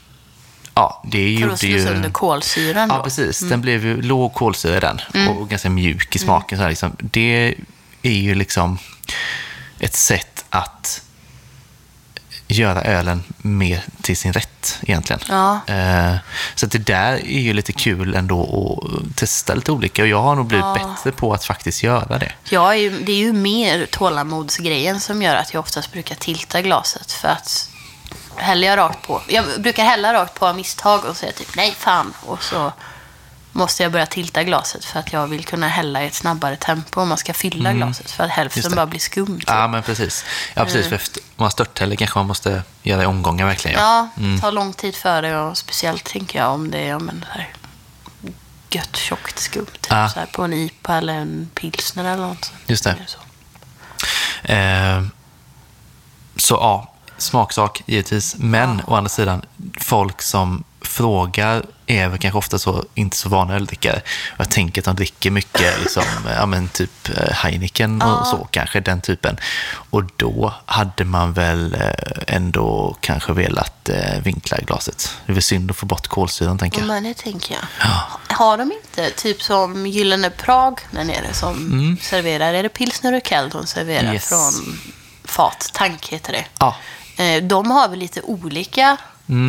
ja, 0.80 1.01
det 1.05 1.30
gjorde 1.30 1.67
ju... 1.67 1.86
sönder 1.86 2.09
kolsyran 2.09 2.89
Ja, 2.89 2.97
då. 2.97 3.03
precis. 3.03 3.39
Den 3.39 3.61
blev 3.61 3.86
ju 3.86 4.01
låg 4.01 4.34
kolsyra 4.34 4.80
den 4.80 5.27
och 5.30 5.49
ganska 5.49 5.69
mjuk 5.69 6.15
i 6.15 6.19
smaken. 6.19 6.57
Så 6.57 6.61
här, 6.61 6.69
liksom. 6.69 6.95
Det 6.99 7.55
är 8.01 8.11
ju 8.11 8.36
liksom 8.36 8.77
ett 9.80 9.95
sätt 9.95 10.45
att 10.49 11.01
göra 12.47 12.82
ölen 12.84 13.23
mer 13.38 13.84
till 14.01 14.17
sin 14.17 14.34
rätt 14.34 14.80
egentligen. 14.82 15.19
Ja. 15.30 15.59
Eh, 15.67 16.15
Så 16.55 16.65
det 16.65 16.77
där 16.77 17.13
är 17.13 17.39
ju 17.39 17.53
lite 17.53 17.71
kul 17.73 18.15
ändå 18.15 18.41
att 19.11 19.15
testa 19.15 19.55
lite 19.55 19.71
olika 19.71 20.01
och 20.01 20.07
jag 20.07 20.21
har 20.21 20.36
nog 20.36 20.45
blivit 20.47 20.65
Ja. 20.65 20.73
bättre 20.95 21.11
på 21.11 21.34
att 21.34 21.45
faktiskt 21.45 21.84
göra 21.84 22.17
det. 22.17 22.32
Ju, 22.49 22.99
det 23.03 23.11
är 23.11 23.17
ju 23.17 23.34
mer 23.34 23.86
tålamodsgrejen 23.86 24.99
som 24.99 25.21
gör 25.21 25.36
att 25.36 25.53
jag 25.53 25.59
oftast 25.61 25.91
brukar 25.91 26.15
tilta 26.15 26.61
glaset. 26.61 27.11
För 27.11 27.27
att 27.27 27.69
häller 28.36 28.67
jag 28.67 28.77
rakt 28.77 29.07
på. 29.07 29.21
Jag 29.27 29.61
brukar 29.61 29.84
hälla 29.84 30.13
rakt 30.13 30.34
på 30.39 30.47
av 30.47 30.55
misstag 30.55 31.05
och 31.05 31.17
säga 31.17 31.32
typ 31.32 31.55
nej 31.55 31.75
fan. 31.80 32.13
Och 32.25 32.43
så 32.43 32.71
måste 33.51 33.84
jag 33.84 33.91
börja 33.91 34.05
tilta 34.05 34.43
glaset 34.43 34.86
för 34.86 34.99
att 34.99 35.13
jag 35.13 35.27
vill 35.27 35.45
kunna 35.45 35.67
hälla 35.67 36.03
i 36.03 36.07
ett 36.07 36.13
snabbare 36.13 36.55
tempo 36.55 37.01
om 37.01 37.09
man 37.09 37.17
ska 37.17 37.34
fylla 37.34 37.73
glaset. 37.73 38.11
För 38.11 38.23
att 38.23 38.30
hälften 38.30 38.75
bara 38.75 38.86
blir 38.86 38.99
skum. 38.99 39.39
Typ. 39.39 39.49
Ja, 39.49 39.67
men 39.67 39.84
precis. 39.84 40.25
Ja, 40.53 40.63
precis. 40.63 40.88
För 40.88 40.95
efter, 40.95 41.21
om 41.36 41.43
man 41.43 41.51
störthäller 41.51 41.95
kanske 41.95 42.19
man 42.19 42.27
måste 42.27 42.63
göra 42.84 43.03
i 43.03 43.05
omgångar 43.05 43.45
verkligen. 43.45 43.80
Ja, 43.80 44.09
det 44.15 44.39
tar 44.41 44.51
lång 44.51 44.73
tid 44.73 44.95
för 44.95 45.21
det 45.21 45.38
och 45.39 45.57
speciellt 45.57 46.03
tänker 46.03 46.39
jag 46.39 46.51
om 46.51 46.71
det 46.71 46.77
är 46.77 46.88
ja, 46.88 46.99
men, 46.99 47.25
så 47.32 47.38
här, 47.38 47.49
gött 48.69 48.95
tjockt 48.95 49.39
skum. 49.39 49.65
Typ, 49.65 49.88
Ja. 49.89 50.09
så 50.09 50.19
här, 50.19 50.25
på 50.25 50.43
en 50.43 50.53
IPA 50.53 50.97
eller 50.97 51.13
en 51.13 51.49
pilsner 51.55 52.05
eller 52.05 52.27
något. 52.27 52.51
Just 52.67 52.84
det. 52.84 52.95
Så. 53.07 53.19
Eh, 54.53 55.03
så 56.36 56.53
ja, 56.55 56.88
smaksak 57.20 57.84
givetvis. 57.86 58.36
Men 58.38 58.82
å 58.88 58.95
andra 58.95 59.09
sidan, 59.09 59.41
folk 59.82 60.22
som 60.22 60.63
frågar 60.82 61.65
är 61.88 62.07
väl 62.07 62.20
kanske 62.20 62.38
ofta 62.38 62.59
så, 62.59 62.86
inte 62.93 63.17
så 63.17 63.30
vana 63.30 63.55
öldrickare. 63.55 64.01
Jag 64.38 64.49
tänker 64.49 64.82
att 64.82 64.86
de 64.86 64.95
dricker 64.95 65.32
mycket, 65.32 65.80
liksom, 65.80 66.03
ja 66.36 66.45
men 66.45 66.67
typ 66.67 67.09
eh, 67.09 67.34
Heineken 67.34 68.01
och 68.01 68.28
så 68.28 68.47
kanske, 68.51 68.80
den 68.80 69.01
typen. 69.01 69.38
Och 69.89 70.03
då 70.15 70.53
hade 70.65 71.05
man 71.05 71.34
väl 71.34 71.74
eh, 71.74 72.36
ändå 72.36 72.97
kanske 73.01 73.34
velat 73.34 73.89
eh, 73.89 74.20
vinkla 74.24 74.57
glaset. 74.57 75.17
Det 75.26 75.32
är 75.32 75.34
väl 75.34 75.43
synd 75.43 75.72
att 75.72 75.78
få 75.78 75.86
bort 75.86 76.07
kolsyran, 76.07 76.57
tänker 76.57 76.80
jag. 76.80 76.88
Men 76.88 77.03
det 77.03 77.13
tänker 77.17 77.55
jag. 77.55 77.88
Har 78.38 78.57
de 78.57 78.72
inte, 78.72 79.09
typ 79.09 79.41
som 79.41 79.88
Gyllene 79.88 80.30
Prag 80.30 80.80
där 80.91 81.03
nere 81.03 81.34
som 81.34 81.97
serverar, 82.01 82.53
är 82.53 82.63
det 82.63 82.70
pilsner 82.70 83.13
och 83.13 83.24
kall 83.24 83.49
de 83.49 83.65
serverar 83.65 83.99
Mm. 83.99 84.13
Yes. 84.13 84.30
från 84.30 84.80
fat, 85.26 85.70
tank 85.74 86.07
heter 86.07 86.34
det. 86.34 86.45
Ja, 86.59 86.76
De 87.43 87.72
har 87.72 87.89
väl 87.89 87.99
lite 87.99 88.22
olika 88.22 88.97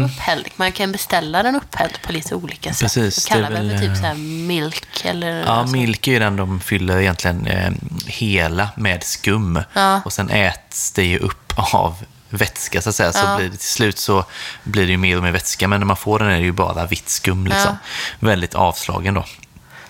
upphällning. 0.05 0.53
Man 0.57 0.73
kan 0.73 0.93
beställa 0.93 1.43
den 1.43 1.57
upphälld 1.57 2.03
på 2.03 2.12
lite 2.12 2.35
olika 2.35 2.73
sätt. 2.73 2.81
Precis, 2.81 3.27
kallar 3.27 3.51
det 3.51 3.55
väl, 3.57 3.81
typ 3.81 3.89
eh, 3.89 3.95
så 3.95 4.07
här 4.07 4.14
milk 4.14 5.05
eller... 5.05 5.41
Ja, 5.41 5.47
alltså- 5.47 5.77
milk 5.77 6.09
är 6.09 6.12
ju 6.12 6.18
den 6.18 6.37
de 6.37 6.61
fyller 6.61 6.99
egentligen 7.01 7.47
eh, 7.47 7.71
hela 8.07 8.68
med 8.77 9.03
skum. 9.05 9.62
Ja. 9.73 10.01
Och 10.05 10.12
sen 10.12 10.31
äts 10.31 10.93
det 10.93 11.05
ju 11.05 11.18
upp 11.18 11.53
av 11.57 12.05
vätska 12.31 12.83
så 12.83 12.89
att 12.89 12.95
säga. 12.95 13.12
Så 13.12 13.37
blir 13.37 13.49
det 13.49 13.57
till 13.57 13.68
slut 13.68 13.99
så 13.99 14.25
blir 14.64 14.87
det 14.87 14.91
ju 14.93 14.97
mer 14.99 15.16
och 15.16 15.23
mer 15.23 15.31
vätska. 15.33 15.68
Men 15.68 15.81
när 15.81 15.87
man 15.87 15.97
får 15.97 16.18
den 16.18 16.29
är 16.29 16.37
det 16.37 16.43
ju 16.43 16.53
bara 16.53 16.87
vitt 16.87 17.09
skum 17.09 17.47
liksom. 17.47 17.77
Väldigt 18.21 18.55
avslagen 18.55 19.14
då. 19.14 19.25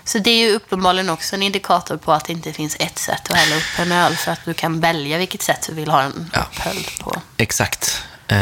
Så 0.03 0.17
det 0.19 0.29
är 0.31 0.47
ju 0.47 0.55
uppenbarligen 0.55 1.09
också 1.09 1.35
en 1.35 1.43
indikator 1.43 1.97
på 1.97 2.11
att 2.13 2.25
det 2.25 2.33
inte 2.33 2.53
finns 2.53 2.75
ett 2.79 2.99
sätt 2.99 3.31
att 3.31 3.37
hälla 3.37 3.55
upp 3.55 3.79
en 3.79 3.91
öl. 3.91 4.15
För 4.15 4.31
att 4.31 4.39
du 4.45 4.53
kan 4.53 4.79
välja 4.79 5.17
vilket 5.17 5.41
sätt 5.41 5.65
du 5.69 5.73
vill 5.75 5.89
ha 5.91 6.01
den 6.01 6.29
Ja. 6.33 6.39
upphälld 6.41 6.85
på. 6.99 7.21
Exakt. 7.37 8.03
Eh, 8.27 8.37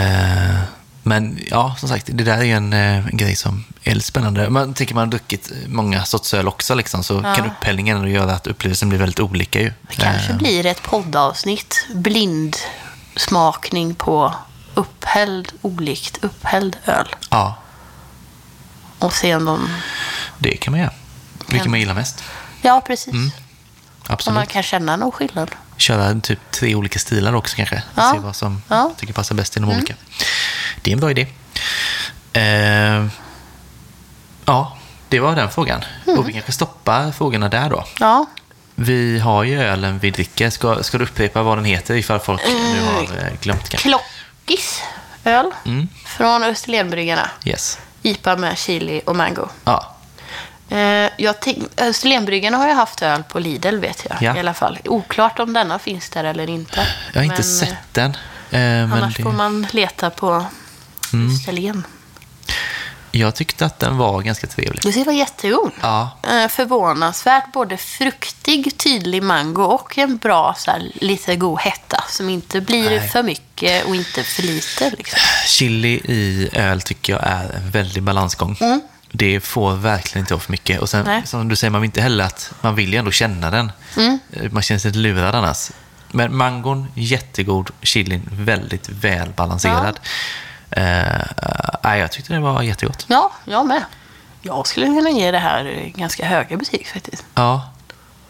men 1.03 1.39
ja, 1.49 1.75
som 1.79 1.89
sagt, 1.89 2.05
det 2.13 2.23
där 2.23 2.37
är 2.37 2.43
ju 2.43 2.51
en, 2.53 2.73
eh, 2.73 3.07
en 3.07 3.17
grej 3.17 3.35
som 3.35 3.63
är 3.83 3.95
lite 3.95 4.07
spännande. 4.07 4.49
Man 4.49 4.73
tänker 4.73 4.95
man 4.95 5.01
har 5.03 5.11
druckit 5.11 5.51
många 5.67 6.05
sorts 6.05 6.33
öl 6.33 6.47
också 6.47 6.75
liksom, 6.75 7.03
så 7.03 7.21
kan 7.21 7.51
upphällningen 7.51 8.07
göra 8.11 8.31
att 8.33 8.47
upplevelsen 8.47 8.89
blir 8.89 8.99
väldigt 8.99 9.19
olika 9.19 9.59
ju. 9.61 9.73
Det 9.89 9.95
kanske 9.95 10.31
Eh, 10.31 10.37
blir 10.37 10.65
ett 10.65 10.81
poddavsnitt. 10.83 11.85
Blind 11.93 12.57
smakning 13.15 13.95
på 13.95 14.33
upphälld, 14.73 15.51
olikt 15.61 16.17
upphälld 16.23 16.77
öl. 16.85 17.15
Ja, 17.29 17.55
Och 18.99 19.13
se 19.13 19.35
om 19.35 19.45
de... 19.45 19.69
det 20.37 20.57
kan 20.57 20.71
man 20.71 20.79
göra. 20.79 20.93
Vilken 21.51 21.71
man 21.71 21.79
gillar 21.79 21.93
mest. 21.93 22.23
Ja, 22.61 22.81
precis. 22.87 23.13
Om 23.13 23.31
Absolut. 24.07 24.35
man 24.35 24.45
kan 24.45 24.63
känna 24.63 24.95
någon 24.95 25.11
skillnad. 25.11 25.51
köra 25.77 26.19
typ 26.19 26.39
tre 26.51 26.75
olika 26.75 26.99
stilar 26.99 27.33
också 27.33 27.55
kanske. 27.55 27.83
Ja. 27.95 28.11
Se 28.13 28.19
vad 28.19 28.35
som 28.35 28.61
Ja. 28.67 28.81
Mm. 28.81 28.95
tycker 28.97 29.13
passar 29.13 29.35
bäst 29.35 29.57
i 29.57 29.59
de 29.59 29.69
olika. 29.69 29.93
Det 30.81 30.91
är 30.91 30.93
en 30.93 30.99
bra 30.99 31.11
idé. 31.11 31.27
Eh, 32.33 33.05
ja, 34.45 34.77
det 35.09 35.19
var 35.19 35.35
den 35.35 35.49
frågan. 35.49 35.83
Mm. 36.07 36.19
Och 36.19 36.29
vi 36.29 36.33
kanske 36.33 36.51
stoppar 36.51 37.11
frågorna 37.11 37.49
där 37.49 37.69
då. 37.69 37.85
Ja, 37.99 38.25
Vi 38.75 39.19
har 39.19 39.43
ju 39.43 39.61
ölen 39.61 39.99
vi 39.99 40.11
dricker. 40.11 40.49
Ska, 40.49 40.83
ska 40.83 40.97
du 40.97 41.03
upprepa 41.03 41.43
vad 41.43 41.57
den 41.57 41.65
heter 41.65 41.95
ifall 41.95 42.19
folk 42.19 42.41
nu 42.47 42.81
har 42.81 43.01
eh, 43.03 43.33
glömt 43.41 43.69
kanske? 43.69 43.89
Klockis 43.89 44.81
öl 45.23 45.51
Mm. 45.65 45.87
från 46.05 46.43
Österlenbryggarna. 46.43 47.29
Yes. 47.45 47.79
IPA 48.01 48.35
med 48.35 48.57
chili 48.57 49.01
och 49.05 49.15
mango. 49.15 49.47
Ja, 49.63 49.95
Eh, 49.95 49.98
jag 51.17 51.39
tänk, 51.39 51.63
Österlenbryggarna 51.77 52.57
har 52.57 52.67
jag 52.67 52.75
haft 52.75 53.01
öl 53.01 53.23
på 53.23 53.39
Lidl, 53.39 53.79
vet 53.79 54.05
jag. 54.09 54.17
Ja. 54.21 54.35
I 54.35 54.39
alla 54.39 54.53
fall. 54.53 54.77
Oklart 54.85 55.39
om 55.39 55.53
denna 55.53 55.79
finns 55.79 56.09
där 56.09 56.23
eller 56.23 56.49
inte. 56.49 56.87
Jag 57.13 57.19
har 57.19 57.23
inte 57.23 57.35
Men, 57.35 57.43
sett 57.43 57.93
den. 57.93 58.17
Eh, 58.51 58.93
Annars 58.93 59.15
det, 59.17 59.23
får 59.23 59.31
man 59.31 59.67
leta 59.71 60.09
på 60.09 60.45
Mm. 61.13 61.35
Österlen. 61.35 61.83
Jag 63.11 63.35
tyckte 63.35 63.65
att 63.65 63.79
den 63.79 63.97
var 63.97 64.21
ganska 64.21 64.47
trevlig. 64.47 64.93
Det 64.93 65.03
var 65.03 65.13
jättegod. 65.13 65.71
Ja, 65.81 66.17
Eh, 66.23 66.47
förvånansvärt 66.47 67.51
både 67.53 67.77
fruktig, 67.77 68.77
tydlig 68.77 69.23
mango 69.23 69.63
och 69.63 69.97
en 69.97 70.17
bra 70.17 70.55
så 70.57 70.71
här, 70.71 70.91
lite 70.93 71.35
god 71.35 71.59
hetta 71.59 72.03
som 72.09 72.29
inte 72.29 72.61
blir 72.61 72.89
Nej. 72.89 73.09
för 73.09 73.23
mycket 73.23 73.85
och 73.85 73.95
inte 73.95 74.23
för 74.23 74.43
lite. 74.43 74.89
Liksom. 74.97 75.19
chili 75.47 76.01
i 76.05 76.49
öl 76.53 76.81
tycker 76.81 77.13
jag 77.13 77.23
är 77.27 77.49
en 77.55 77.71
väldig 77.71 78.03
balansgång. 78.03 78.57
Det 79.19 79.39
får 79.39 79.73
verkligen 79.75 80.23
inte 80.23 80.33
vara 80.33 80.41
för 80.41 80.51
mycket. 80.51 80.79
Och 80.81 80.89
sen, 80.89 81.05
Nej. 81.05 81.21
som 81.25 81.47
du 81.47 81.55
säger, 81.55 81.71
man 81.71 81.81
vill 81.81 81.87
inte 81.87 82.01
heller 82.01 82.23
att 82.25 82.51
man 82.61 82.75
vill 82.75 82.93
ju 82.93 82.99
ändå 82.99 83.11
känna 83.11 83.51
den. 83.51 83.71
Eh, 83.97 84.51
Man 84.51 84.63
känner 84.63 84.79
sig 84.79 84.91
lite 84.91 84.99
lurad 84.99 85.35
annars. 85.35 85.71
Men 86.11 86.35
mangon, 86.37 86.87
jättegod. 86.95 87.69
Chilin, 87.81 88.29
väldigt 88.31 88.89
välbalanserad. 88.89 89.99
Eh, 90.71 90.83
nej, 91.83 91.99
jag 91.99 92.11
tyckte 92.11 92.33
det 92.33 92.39
var 92.39 92.61
jättegott. 92.61 93.05
Ja, 93.09 93.31
jag 93.45 93.65
med. 93.67 93.83
Jag 94.41 94.67
skulle 94.67 94.85
kunna 94.85 95.09
ge 95.09 95.31
det 95.31 95.39
här 95.39 95.65
eh, 95.65 95.99
ganska 95.99 96.25
höga 96.25 96.57
betyg 96.57 96.87
faktiskt. 96.93 97.25
Ja. 97.35 97.69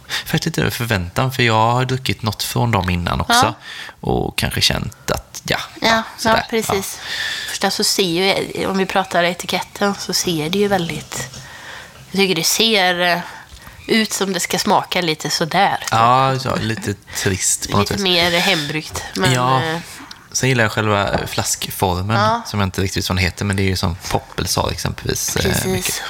Faktiskt 0.09 0.45
lite 0.45 0.61
över 0.61 0.71
förväntan, 0.71 1.31
för 1.31 1.43
jag 1.43 1.71
har 1.71 1.85
druckit 1.85 2.21
något 2.21 2.43
från 2.43 2.71
dem 2.71 2.89
innan 2.89 3.21
också. 3.21 3.33
Ja. 3.45 3.53
Och 4.01 4.37
kanske 4.37 4.61
känt 4.61 5.11
att, 5.11 5.41
ja, 5.45 5.59
Ja, 5.81 6.03
ja 6.23 6.43
precis. 6.49 6.99
Först 7.49 7.73
så 7.73 7.83
ser 7.83 8.03
ju, 8.03 8.65
om 8.67 8.77
vi 8.77 8.85
pratar 8.85 9.23
etiketten, 9.23 9.95
så 9.99 10.13
ser 10.13 10.49
det 10.49 10.57
ju 10.59 10.67
väldigt... 10.67 11.29
Jag 12.11 12.19
tycker 12.21 12.35
det 12.35 12.43
ser 12.43 12.99
eh, 12.99 13.19
ut 13.87 14.13
som 14.13 14.33
det 14.33 14.39
ska 14.39 14.59
smaka 14.59 15.01
lite 15.01 15.29
sådär. 15.29 15.83
Ja, 15.91 16.33
ja, 16.33 16.55
lite 16.55 16.93
trist 17.23 17.71
på 17.71 17.77
något 17.77 17.89
lite 17.89 18.03
mer 18.03 18.31
hembryggt. 18.39 19.03
Men, 19.15 19.33
Ja. 19.33 19.63
eh, 19.63 19.79
Sen 20.31 20.49
gillar 20.49 20.63
jag 20.63 20.71
själva 20.71 21.19
flaskformen, 21.27 22.17
Ja. 22.21 22.41
som 22.45 22.59
jag 22.59 22.67
inte 22.67 22.81
riktigt 22.81 23.03
vet 23.03 23.09
vad 23.09 23.17
den 23.17 23.23
heter, 23.25 23.45
men 23.45 23.55
det 23.55 23.63
är 23.63 23.67
ju 23.67 23.75
som 23.75 23.95
Poppel 24.11 24.47
sa 24.47 24.71
exempelvis. 24.71 25.35
eh, 25.35 25.41
Precis. 25.43 25.65
mycket. 25.65 26.01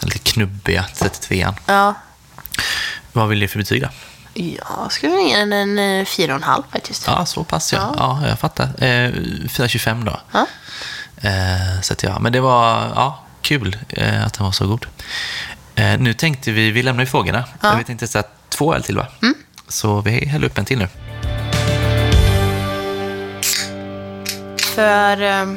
Den 0.00 0.08
lite 0.08 0.18
knubbiga 0.32 0.84
33an. 0.98 1.54
ja. 1.66 1.94
Vad 3.14 3.28
vill 3.28 3.40
du 3.40 3.48
för 3.48 3.58
betyg 3.58 3.82
då? 3.82 3.88
Jag 4.34 4.92
skulle 4.92 5.22
ge 5.22 5.36
den 5.36 5.52
en 5.52 5.78
eh, 5.78 6.04
fyra 6.04 6.32
och 6.32 6.36
en 6.36 6.42
halv 6.42 6.62
faktiskt. 6.72 7.06
Ja, 7.06 7.26
så 7.26 7.44
pass 7.44 7.72
ja. 7.72 7.94
Ja, 7.98 8.28
jag 8.28 8.38
fattar. 8.38 8.64
Eh, 8.64 9.10
4,25 9.10 10.04
då. 10.04 10.20
Ja. 10.32 10.46
Eh, 11.28 11.80
så 11.82 11.92
att 11.92 12.02
ja, 12.02 12.18
men 12.18 12.32
det 12.32 12.40
var 12.40 12.92
ja, 12.94 13.24
kul 13.42 13.78
eh, 13.88 14.26
att 14.26 14.34
den 14.34 14.44
var 14.44 14.52
så 14.52 14.66
god. 14.66 14.86
Eh, 15.74 15.98
nu 15.98 16.14
tänkte 16.14 16.50
vi, 16.50 16.70
vi 16.70 16.82
lämnar 16.82 17.02
ju 17.02 17.06
frågorna. 17.06 17.44
Ja. 17.60 17.74
Vi 17.74 17.84
tänkte 17.84 18.06
sätta 18.06 18.28
två 18.48 18.74
öl 18.74 18.82
till 18.82 18.96
va? 18.96 19.06
Så 19.68 20.00
vi 20.00 20.26
häller 20.26 20.46
upp 20.46 20.58
en 20.58 20.64
till 20.64 20.78
nu. 20.78 20.88
För 24.58 25.22
eh, 25.22 25.54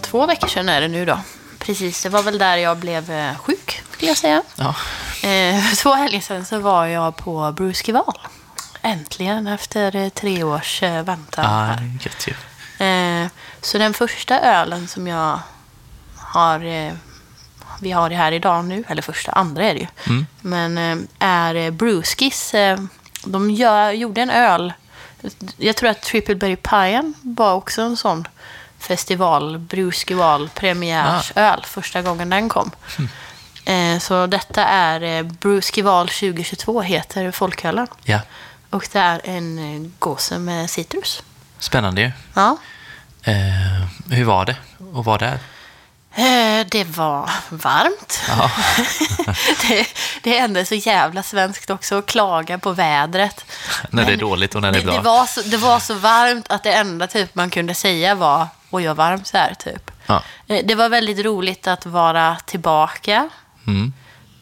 två 0.00 0.26
veckor 0.26 0.48
sedan 0.48 0.68
är 0.68 0.80
det 0.80 0.88
nu 0.88 1.04
då. 1.04 1.20
Precis, 1.58 2.02
det 2.02 2.08
var 2.08 2.22
väl 2.22 2.38
där 2.38 2.56
jag 2.56 2.76
blev 2.76 3.10
eh, 3.10 3.36
sjuk, 3.36 3.82
skulle 3.92 4.10
jag 4.10 4.18
säga. 4.18 4.42
Ja, 4.56 4.74
Eh, 5.22 5.72
två 5.76 5.94
helger 5.94 6.20
sedan 6.20 6.44
så 6.44 6.58
var 6.58 6.86
jag 6.86 7.16
på 7.16 7.52
Bruskival. 7.52 8.18
Äntligen 8.82 9.46
efter 9.46 9.96
eh, 9.96 10.08
tre 10.08 10.42
års 10.42 10.82
eh, 10.82 11.02
väntan. 11.02 11.44
ah, 11.46 11.76
gött 12.00 12.28
ju. 12.28 12.34
Eh, 12.86 13.28
så 13.60 13.78
den 13.78 13.94
första 13.94 14.40
ölen 14.40 14.88
som 14.88 15.06
jag 15.06 15.40
har, 16.16 16.64
eh, 16.64 16.92
vi 17.80 17.90
har 17.92 18.10
det 18.10 18.16
här 18.16 18.32
idag 18.32 18.64
nu, 18.64 18.84
eller 18.88 19.02
första, 19.02 19.32
andra 19.32 19.64
är 19.64 19.74
det 19.74 19.80
ju, 19.80 19.86
men 20.40 20.78
eh, 20.78 20.98
är 21.18 21.54
eh, 21.54 21.70
Bruskis. 21.70 22.54
Eh, 22.54 22.78
de 23.24 23.50
gör, 23.50 23.90
gjorde 23.90 24.20
en 24.20 24.30
öl, 24.30 24.72
jag 25.56 25.76
tror 25.76 25.90
att 25.90 26.02
Trippleberry 26.02 26.56
Pien 26.56 27.14
var 27.22 27.54
också 27.54 27.82
en 27.82 27.96
sån 27.96 28.28
festival, 28.78 29.58
Bruskival 29.58 30.48
premiärsöl, 30.54 31.62
första 31.66 32.02
gången 32.02 32.30
den 32.30 32.48
kom. 32.48 32.70
Eh, 32.98 33.04
så 34.00 34.26
detta 34.26 34.64
är 34.64 35.00
eh, 35.02 35.22
Bruskival 35.22 36.08
2022 36.08 36.80
heter 36.82 37.30
folkölen. 37.30 37.86
Ja, 38.04 38.20
Och 38.70 38.88
det 38.92 38.98
är 38.98 39.20
en 39.24 39.58
eh, 39.84 39.90
gåse 39.98 40.38
med 40.38 40.70
citrus. 40.70 41.22
spännande 41.58 42.00
ju. 42.00 42.10
Ja. 42.34 42.56
Eh, 43.22 43.34
hur 44.10 44.24
var 44.24 44.44
det 44.46 44.56
att 44.98 45.04
vara 45.06 45.18
där? 45.18 45.38
Eh, 46.14 46.66
Det 46.70 46.84
var 46.84 47.30
varmt. 47.48 48.20
Ja. 48.28 48.50
det, 49.68 49.86
det 50.22 50.38
är 50.38 50.44
ändå 50.44 50.64
så 50.64 50.74
jävla 50.74 51.22
svenskt 51.22 51.70
också 51.70 51.98
att 51.98 52.06
klaga 52.06 52.58
på 52.58 52.72
vädret. 52.72 53.44
När 53.90 54.04
det 54.06 54.12
är 54.12 54.16
dåligt 54.16 54.54
och 54.54 54.62
när 54.62 54.72
det 54.72 54.78
är 54.78 54.80
det, 54.80 54.86
bra. 54.86 54.94
det, 54.96 55.02
var 55.02 55.26
så, 55.26 55.42
det 55.42 55.56
var 55.56 55.80
så 55.80 55.94
varmt 55.94 56.50
att 56.50 56.62
det 56.62 56.72
enda 56.72 57.06
typ 57.06 57.34
man 57.34 57.50
kunde 57.50 57.74
säga 57.74 58.14
var 58.14 58.46
oj, 58.70 58.86
vad 58.86 58.96
varmt 58.96 59.32
det 59.32 59.38
är, 59.38 59.54
typ. 59.54 59.90
Ja. 60.06 60.22
Eh, 60.46 60.64
Det 60.64 60.74
var 60.74 60.88
väldigt 60.88 61.24
roligt 61.24 61.66
att 61.66 61.86
vara 61.86 62.36
tillbaka. 62.46 63.28
Mm. 63.68 63.92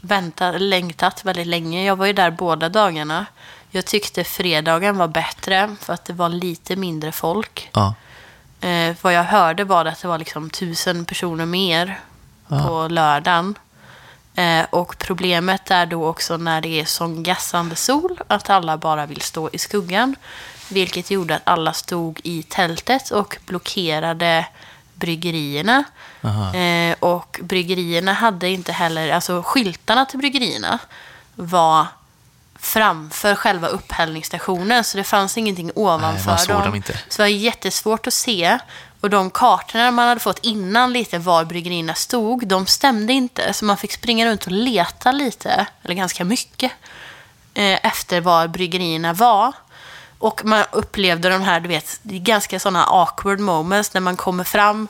Väntat, 0.01 0.61
längtat 0.61 1.25
väldigt 1.25 1.47
länge. 1.47 1.85
Jag 1.85 1.97
var 1.97 2.07
ju 2.07 2.13
där 2.13 2.31
båda 2.31 2.69
dagarna. 2.69 3.27
Jag 3.71 3.87
tyckte 3.87 4.25
fredagen 4.25 4.97
var 4.97 5.09
bättre 5.09 5.77
för 5.81 5.93
att 5.93 6.05
det 6.05 6.13
var 6.13 6.29
lite 6.29 6.77
mindre 6.77 7.13
folk. 7.13 7.71
Ja. 7.73 7.95
Eh, 8.61 8.97
vad 9.03 9.13
jag 9.13 9.25
hörde 9.25 9.65
var 9.65 9.85
att 9.85 10.03
det 10.03 10.09
var 10.09 10.19
liksom 10.19 10.51
tusen 10.51 11.05
personer 11.05 11.47
mer 11.47 12.01
på 12.49 12.89
lördagen. 12.91 13.55
Eh, 14.35 14.65
och 14.71 14.99
problemet 14.99 15.71
är 15.71 15.87
då 15.87 16.07
också 16.07 16.37
när 16.37 16.61
det 16.61 16.81
är 16.81 16.85
sån 16.85 17.23
gassande 17.23 17.77
sol 17.77 18.21
att 18.27 18.51
alla 18.51 18.77
bara 18.77 19.07
vill 19.07 19.21
stå 19.21 19.51
i 19.53 19.59
skuggan. 19.59 20.17
Vilket 20.69 21.11
gjorde 21.11 21.37
att 21.37 21.43
alla 21.45 21.73
stod 21.73 22.21
i 22.25 22.43
tältet 22.43 23.11
och 23.11 23.39
blockerade 23.47 24.47
bryggerierna. 24.97 25.85
Eh, 26.55 26.97
och 27.01 27.41
bryggerierna 27.43 28.13
hade 28.13 28.49
inte 28.49 28.73
heller, 28.73 29.13
alltså 29.13 29.43
skyltarna 29.43 30.07
till 30.07 30.19
bryggerierna 30.19 30.79
var 31.35 31.87
framför 32.59 33.35
själva 33.35 33.69
upphällningsstationen. 33.69 34.85
Så 34.85 34.97
det 34.99 35.05
fanns 35.05 35.39
ingenting 35.39 35.71
ovanför 35.75 36.37
såg 36.37 36.63
dem. 36.63 36.73
dem. 36.73 36.83
Så 37.09 37.23
det 37.23 37.23
var 37.23 37.27
jättesvårt 37.27 38.07
att 38.07 38.15
se. 38.15 38.59
Och 39.01 39.11
de 39.11 39.31
kartorna 39.31 39.91
man 39.91 40.09
hade 40.09 40.21
fått 40.21 40.39
innan 40.43 40.93
lite 40.93 41.19
var 41.19 41.45
bryggerierna 41.45 41.95
stod, 41.95 42.47
de 42.47 42.67
stämde 42.67 43.13
inte. 43.13 43.53
Så 43.53 43.65
man 43.65 43.77
fick 43.77 43.93
springa 43.93 44.27
runt 44.27 44.47
och 44.47 44.53
leta 44.53 45.13
lite, 45.13 45.67
eller 45.83 45.95
ganska 45.95 46.25
mycket, 46.25 46.73
eh, 47.55 47.87
efter 47.87 48.21
var 48.21 48.49
bryggerierna 48.49 49.13
var. 49.13 49.53
Och 50.19 50.45
man 50.45 50.65
upplevde 50.73 51.29
de 51.29 51.43
här, 51.43 51.61
du 51.61 51.69
vet, 51.69 52.03
ganska 52.03 52.61
sådana 52.61 52.85
awkward 52.85 53.41
moments 53.41 53.95
när 53.95 54.01
man 54.01 54.17
kommer 54.17 54.45
fram 54.45 54.89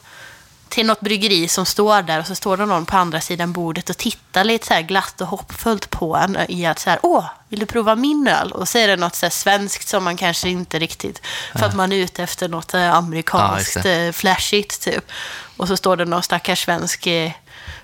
till 0.68 0.86
något 0.86 1.00
bryggeri 1.00 1.48
som 1.48 1.66
står 1.66 2.02
där 2.02 2.20
och 2.20 2.26
så 2.26 2.34
står 2.34 2.56
det 2.56 2.66
någon 2.66 2.86
på 2.86 2.96
andra 2.96 3.20
sidan 3.20 3.52
bordet 3.52 3.90
och 3.90 3.96
tittar 3.96 4.44
lite 4.44 4.66
så 4.66 4.74
här 4.74 4.82
glatt 4.82 5.20
och 5.20 5.26
hoppfullt 5.26 5.90
på 5.90 6.16
en 6.16 6.38
i 6.48 6.66
att 6.66 6.78
så 6.78 6.90
här, 6.90 6.98
åh, 7.02 7.24
vill 7.48 7.60
du 7.60 7.66
prova 7.66 7.94
min 7.94 8.28
öl? 8.28 8.52
Och 8.52 8.68
så 8.68 8.78
är 8.78 8.88
det 8.88 8.96
något 8.96 9.14
så 9.14 9.26
här 9.26 9.30
svenskt 9.30 9.88
som 9.88 10.04
man 10.04 10.16
kanske 10.16 10.48
inte 10.48 10.78
riktigt, 10.78 11.22
för 11.52 11.66
att 11.66 11.74
man 11.74 11.92
är 11.92 11.96
ute 11.96 12.22
efter 12.22 12.48
något 12.48 12.74
eh, 12.74 12.80
Ja, 12.80 12.92
amerikanskt 12.92 13.76
just 13.76 13.86
eh, 13.86 14.12
flashigt 14.12 14.80
typ. 14.80 15.12
Och 15.56 15.68
så 15.68 15.76
står 15.76 15.96
det 15.96 16.04
någon 16.04 16.22
stackars 16.22 16.64
svensk 16.64 17.06
eh, 17.06 17.32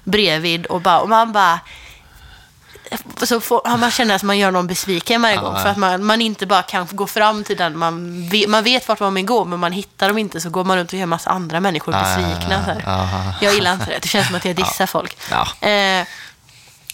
bredvid 0.04 0.66
och, 0.66 0.80
bara, 0.80 1.00
och 1.00 1.08
man 1.08 1.32
bara, 1.32 1.60
så 3.22 3.40
får, 3.40 3.76
man 3.78 3.90
känner 3.90 4.14
att 4.14 4.22
man 4.22 4.38
gör 4.38 4.50
någon 4.50 4.66
besviken 4.66 5.22
varje 5.22 5.36
gång. 5.36 5.58
För 5.58 5.68
att 5.68 5.76
man, 5.76 6.04
man 6.04 6.20
inte 6.20 6.46
bara 6.46 6.62
kan 6.62 6.88
gå 6.90 7.06
fram 7.06 7.44
till 7.44 7.56
den 7.56 7.78
man 7.78 8.28
vet, 8.28 8.48
man 8.48 8.64
vet 8.64 8.88
vart 8.88 9.00
man 9.00 9.14
vill 9.14 9.24
gå, 9.24 9.44
men 9.44 9.58
man 9.58 9.72
hittar 9.72 10.08
dem 10.08 10.18
inte. 10.18 10.40
Så 10.40 10.50
går 10.50 10.64
man 10.64 10.76
runt 10.76 10.92
och 10.92 10.98
gör 10.98 11.06
massa 11.06 11.30
andra 11.30 11.60
människor 11.60 11.92
besvikna. 11.92 12.64
Så 12.64 12.70
här. 12.70 12.82
ja. 12.86 13.34
Jag 13.40 13.54
gillar 13.54 13.72
inte 13.72 13.86
det. 13.86 13.98
Det 14.02 14.08
känns 14.08 14.26
som 14.26 14.36
att 14.36 14.44
jag 14.44 14.56
dissar 14.56 14.86
folk. 14.86 15.16
Eh, 15.62 16.06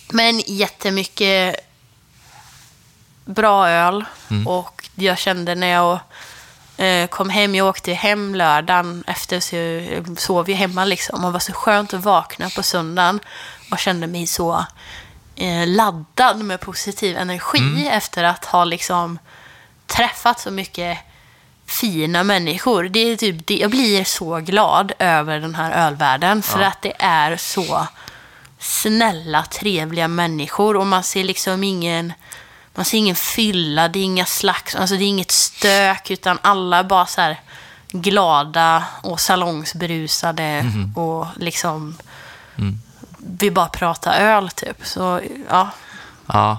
men 0.08 0.42
jättemycket 0.46 1.56
bra 3.24 3.68
öl. 3.68 4.04
Mm. 4.30 4.46
Och 4.46 4.88
jag 4.94 5.18
kände 5.18 5.54
när 5.54 5.66
jag 5.66 5.98
eh, 6.76 7.06
kom 7.06 7.30
hem, 7.30 7.54
jag 7.54 7.66
åkte 7.66 7.92
hem 7.92 8.34
lördagen 8.34 9.04
efter, 9.06 9.40
så 9.40 9.56
jag 9.56 10.20
sov 10.20 10.48
ju 10.48 10.54
hemma 10.54 10.84
liksom. 10.84 11.24
Och 11.24 11.30
det 11.30 11.32
var 11.32 11.40
så 11.40 11.52
skönt 11.52 11.94
att 11.94 12.04
vakna 12.04 12.50
på 12.50 12.62
söndagen 12.62 13.20
och 13.70 13.78
kände 13.78 14.06
mig 14.06 14.26
så 14.26 14.66
laddad 15.66 16.44
med 16.44 16.60
positiv 16.60 17.16
energi 17.16 17.58
Mm. 17.58 17.86
efter 17.88 18.24
att 18.24 18.44
ha 18.44 18.64
liksom 18.64 19.18
träffat 19.86 20.40
så 20.40 20.50
mycket 20.50 20.98
fina 21.66 22.24
människor. 22.24 22.84
Det 22.84 22.98
är 23.00 23.16
typ, 23.16 23.46
det, 23.46 23.56
jag 23.58 23.70
blir 23.70 24.04
så 24.04 24.36
glad 24.40 24.92
över 24.98 25.40
den 25.40 25.54
här 25.54 25.86
ölvärlden 25.86 26.42
för 26.42 26.60
att 26.60 26.82
det 26.82 26.92
är 26.98 27.36
så 27.36 27.86
snälla, 28.58 29.44
trevliga 29.44 30.08
människor 30.08 30.76
och 30.76 30.86
man 30.86 31.02
ser 31.02 31.24
liksom 31.24 31.64
ingen 31.64 32.12
man 32.74 32.84
ser 32.84 32.98
ingen 32.98 33.16
fylla, 33.16 33.88
det 33.88 33.98
är 33.98 34.04
inga 34.04 34.24
slags, 34.24 34.74
alltså 34.74 34.96
det 34.96 35.04
är 35.04 35.08
inget 35.08 35.30
stök 35.30 36.10
utan 36.10 36.38
alla 36.42 36.78
är 36.78 36.84
bara 36.84 37.06
så 37.06 37.20
här 37.20 37.40
glada 37.90 38.84
och 39.02 39.20
salongsberusade 39.20 40.64
och 40.96 41.26
liksom 41.36 41.96
vi 43.38 43.50
bara 43.50 43.68
prata 43.68 44.14
öl 44.18 44.50
typ. 44.50 44.86
Så 44.86 45.20
ja, 45.50 45.70
Ja, 46.26 46.58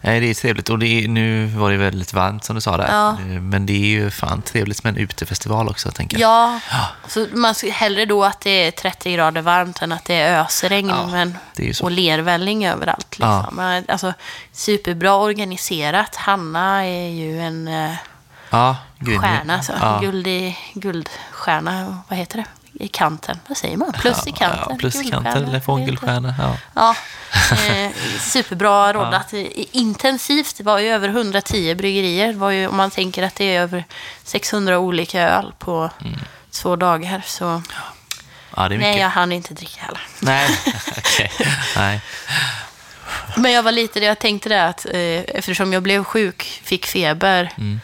Nej, 0.00 0.20
det 0.20 0.30
är 0.30 0.34
trevligt. 0.34 0.68
Och 0.70 0.82
är, 0.82 1.08
nu 1.08 1.46
var 1.46 1.70
det 1.70 1.76
väldigt 1.76 2.12
varmt 2.14 2.44
som 2.44 2.54
du 2.54 2.60
sa 2.60 2.76
där. 2.76 2.88
Ja. 2.90 3.08
Eh, 3.10 3.40
Men 3.40 3.66
det 3.66 3.72
är 3.72 3.86
ju 3.86 4.10
fan 4.10 4.42
trevligt 4.42 4.84
med 4.84 4.90
en 4.90 4.96
utefestival 4.96 5.68
också, 5.68 5.90
tänker 5.90 6.18
jag. 6.18 6.60
ja. 6.70 6.86
Så 7.08 7.26
man 7.32 7.54
ska 7.54 7.70
hellre 7.70 8.04
då 8.04 8.24
att 8.24 8.40
det 8.40 8.50
är 8.50 8.70
30 8.70 9.12
grader 9.12 9.40
varmt 9.42 9.82
än 9.82 9.92
att 9.92 10.04
det 10.04 10.14
är 10.14 10.40
ösregn 10.40 10.88
Ja, 10.88 11.06
men, 11.06 11.38
är 11.56 11.84
och 11.84 11.90
lervälling 11.90 12.66
överallt. 12.66 13.18
Liksom. 13.18 13.46
Men, 13.52 13.84
Alltså, 13.88 14.12
superbra 14.52 15.14
organiserat. 15.14 16.16
Hanna 16.16 16.84
är 16.86 17.08
ju 17.08 17.40
en 17.40 17.68
eh, 17.68 17.94
Ja, 18.50 18.76
gud, 18.98 19.20
stjärna. 19.20 19.62
Så. 19.62 19.72
Ja. 19.80 19.98
Guld 20.00 20.26
i, 20.26 20.58
guldstjärna, 20.74 21.98
vad 22.08 22.18
heter 22.18 22.36
det? 22.36 22.44
I 22.80 22.88
kanten. 22.88 23.38
Vad 23.48 23.56
säger 23.56 23.76
man? 23.76 23.92
Plus 23.92 24.26
i 24.26 24.32
kanten. 24.32 24.66
Ja, 24.70 24.76
plus 24.78 24.96
i 25.02 25.10
kanten 25.10 25.44
eller 25.44 25.60
fågelstjärna. 25.60 26.34
Ja. 26.38 26.56
Ja, 26.74 26.96
eh, 27.74 27.90
superbra 28.20 28.92
roddat. 28.92 29.32
Eh, 29.32 29.46
Intensivt. 29.72 30.56
Det 30.56 30.64
var 30.64 30.78
ju 30.78 30.88
över 30.88 31.08
110 31.08 31.74
bryggerier. 31.74 32.26
Det 32.32 32.38
var 32.38 32.50
ju, 32.50 32.66
om 32.66 32.76
man 32.76 32.90
tänker 32.90 33.22
att 33.22 33.34
det 33.34 33.56
är 33.56 33.60
över 33.60 33.84
600 34.24 34.78
olika 34.78 35.20
öl 35.22 35.52
på 35.58 35.90
Mm. 36.00 36.18
två 36.50 36.76
dagar. 36.76 37.22
Så 37.26 37.62
ja, 38.56 38.68
nej, 38.68 38.98
jag 38.98 39.08
hann 39.08 39.32
inte 39.32 39.54
dricka 39.54 39.80
heller. 39.82 40.00
Nej, 40.20 40.48
okej. 40.98 41.30
Nej. 41.76 42.00
Men 43.36 43.52
jag 43.52 43.62
var 43.62 43.72
lite 43.72 44.00
jag 44.00 44.18
tänkte 44.18 44.48
det 44.48 44.64
att 44.66 44.86
eh, 44.86 44.96
eftersom 45.38 45.72
jag 45.72 45.82
blev 45.82 46.04
sjuk, 46.04 46.60
fick 46.64 46.86
feber 46.86 47.52
Mm. 47.58 47.80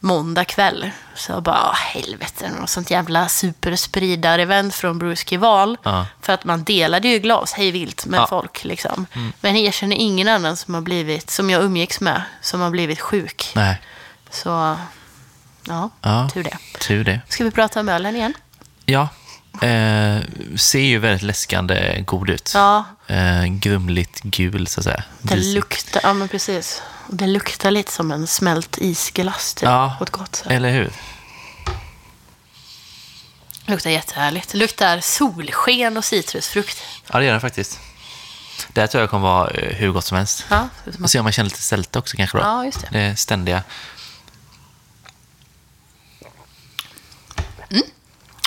Måndag 0.00 0.44
kväll. 0.44 0.90
Så 1.14 1.32
jag 1.32 1.42
bara, 1.42 1.68
"Åh, 1.68 1.74
helvete, 1.74 2.50
något 2.60 2.70
sånt 2.70 2.90
jävla 2.90 3.26
superspridar-event 3.28 4.70
från 4.70 4.98
Bruce 4.98 5.38
Val. 5.38 5.78
Ja. 5.82 6.06
För 6.20 6.32
att 6.32 6.44
man 6.44 6.64
delade 6.64 7.08
ju 7.08 7.18
glas 7.18 7.52
hej 7.52 7.70
vilt 7.70 8.06
med 8.06 8.20
Ja. 8.20 8.26
folk. 8.26 8.64
Liksom. 8.64 9.06
Men 9.40 9.64
jag 9.64 9.74
känner 9.74 9.96
ingen 9.96 10.28
annan 10.28 10.56
som 10.56 10.74
har 10.74 10.80
blivit, 10.80 11.30
som 11.30 11.50
jag 11.50 11.62
umgicks 11.62 12.00
med, 12.00 12.22
som 12.40 12.60
har 12.60 12.70
blivit 12.70 13.00
sjuk. 13.00 13.52
Nej. 13.54 13.80
Så, 14.30 14.76
ja, 15.68 15.90
Ja. 16.02 16.28
tur 16.34 16.42
det. 16.44 16.56
Tur 16.80 17.04
det. 17.04 17.20
Ska 17.28 17.44
vi 17.44 17.50
prata 17.50 17.80
om 17.80 17.88
ölen 17.88 18.16
igen? 18.16 18.34
Ja. 18.86 19.08
Eh, 19.62 20.20
ser 20.56 20.78
ju 20.80 20.98
väldigt 20.98 21.22
läskande 21.22 22.02
god 22.06 22.30
ut. 22.30 22.50
Ja, 22.54 22.84
Eh, 23.06 23.44
grumligt 23.44 24.20
gul, 24.22 24.66
så 24.66 24.80
att 24.80 24.84
säga. 24.84 25.04
det 25.22 25.34
Disigt. 25.34 25.54
luktar, 25.54 26.00
ja 26.04 26.12
men 26.12 26.28
precis. 26.28 26.82
Det 27.08 27.26
luktar 27.26 27.70
lite 27.70 27.92
som 27.92 28.10
en 28.12 28.26
smält 28.26 28.78
isglass 28.78 29.54
typ, 29.54 29.62
Ja. 29.66 29.94
på 29.98 30.04
ett 30.04 30.10
gott 30.10 30.36
sätt. 30.36 30.46
Eller 30.50 30.70
hur? 30.72 30.90
Luktar 33.66 33.90
jättehärligt. 33.90 34.52
Det 34.52 34.58
luktar 34.58 35.00
solsken 35.00 35.96
och 35.96 36.04
citrusfrukt. 36.04 36.82
Ja, 37.12 37.18
det 37.18 37.24
gör 37.24 37.32
den 37.32 37.40
faktiskt. 37.40 37.78
Det 38.72 38.80
här 38.80 38.88
tror 38.88 39.00
jag 39.00 39.10
kommer 39.10 39.28
vara 39.28 39.50
eh, 39.50 39.76
hur 39.76 39.90
gott 39.92 40.04
som 40.04 40.16
helst. 40.16 40.44
Ja, 40.48 40.68
Och 41.02 41.10
se 41.10 41.18
om 41.18 41.24
man 41.24 41.32
känner 41.32 41.50
lite 41.50 41.62
sälta 41.62 41.98
också 41.98 42.16
kanske 42.16 42.38
då. 42.38 42.44
Ja, 42.44 42.64
just 42.64 42.80
det. 42.80 42.98
Det 42.98 43.16
ständiga. 43.16 43.62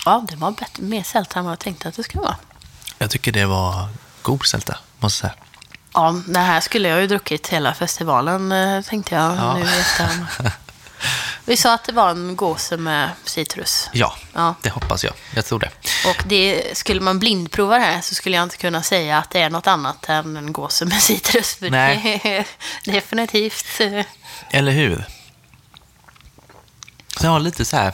Ja 0.06 0.26
det 0.30 0.36
var 0.36 0.52
bättre, 0.52 0.84
mer 0.84 1.04
sälta 1.04 1.40
än 1.40 1.46
vad 1.46 1.52
jag 1.52 1.60
tänkte 1.60 1.88
att 1.88 1.96
det 1.96 2.04
skulle 2.04 2.22
vara. 2.24 2.36
Jag 2.98 3.10
tycker 3.10 3.32
det 3.32 3.46
var 3.46 3.88
god 4.22 4.46
sälta, 4.46 4.78
måste 5.00 5.26
jag 5.26 5.32
säga. 5.32 5.44
Ja, 5.94 6.16
det 6.28 6.40
här 6.40 6.60
skulle 6.62 6.88
jag 6.90 7.02
ju 7.02 7.08
druckit 7.08 7.48
hela 7.48 7.74
festivalen, 7.74 8.52
eh, 8.52 8.82
tänkte 8.82 9.16
jag 9.16 9.36
Ja. 9.38 9.54
nu 9.58 9.62
i. 9.66 9.84
Vi 11.46 11.58
sa 11.58 11.74
att 11.74 11.84
det 11.84 11.92
var 11.92 12.10
en 12.10 12.36
gåse 12.36 12.78
med 12.78 13.10
citrus. 13.24 13.90
Ja, 13.94 14.16
Ja. 14.34 14.56
det 14.62 14.70
hoppas 14.70 15.04
jag. 15.04 15.14
Jag 15.36 15.46
tror 15.46 15.60
det. 15.60 15.70
Och 16.10 16.24
det, 16.26 16.78
skulle 16.78 17.02
man 17.02 17.20
blindprova 17.20 17.78
det 17.78 17.84
här 17.84 18.02
så 18.02 18.16
skulle 18.16 18.36
jag 18.36 18.44
inte 18.44 18.58
kunna 18.58 18.84
säga 18.84 19.18
att 19.18 19.30
det 19.30 19.42
är 19.42 19.50
något 19.50 19.68
annat 19.68 20.10
än 20.10 20.38
en 20.38 20.54
gåse 20.54 20.86
med 20.86 21.02
citrus. 21.02 21.56
För 21.56 21.70
Nej. 21.70 22.20
det 22.24 22.38
är 22.38 22.46
definitivt... 22.92 23.82
Eller 24.50 24.72
hur? 24.72 25.06
Så 27.18 27.26
jag 27.26 27.32
har 27.32 27.40
lite 27.40 27.66
så 27.66 27.78
här... 27.78 27.94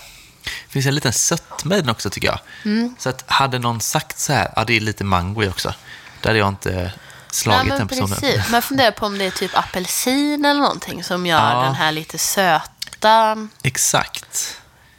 Det 0.68 0.72
finns 0.74 0.86
en 0.86 0.96
liten 0.96 1.14
sötma 1.14 1.76
i 1.76 1.82
den 1.82 1.90
också, 1.90 2.10
tycker 2.10 2.28
jag. 2.28 2.40
Mm. 2.66 2.96
Så 3.00 3.10
att 3.10 3.24
hade 3.28 3.60
någon 3.60 3.82
sagt 3.82 4.20
så 4.20 4.34
här, 4.34 4.54
ja, 4.56 4.64
det 4.64 4.74
är 4.78 4.80
lite 4.80 5.04
mango 5.04 5.44
i 5.44 5.50
också. 5.50 5.74
Då 6.22 6.30
hade 6.30 6.40
jag 6.40 6.48
inte 6.50 6.94
slagit 7.32 7.60
Nej, 7.60 7.68
men 7.70 7.78
den 7.78 7.88
personen. 7.88 8.20
precis. 8.20 8.52
Man 8.52 8.62
funderar 8.62 8.92
på 8.92 9.06
om 9.06 9.18
det 9.18 9.26
är 9.26 9.32
typ 9.32 9.58
apelsin 9.58 10.46
eller 10.46 10.60
någonting 10.62 11.04
som 11.04 11.26
gör 11.26 11.52
Ja. 11.54 11.64
den 11.64 11.76
här 11.76 11.92
lite 11.92 12.18
söta 12.18 13.48
Exakt. 13.64 14.56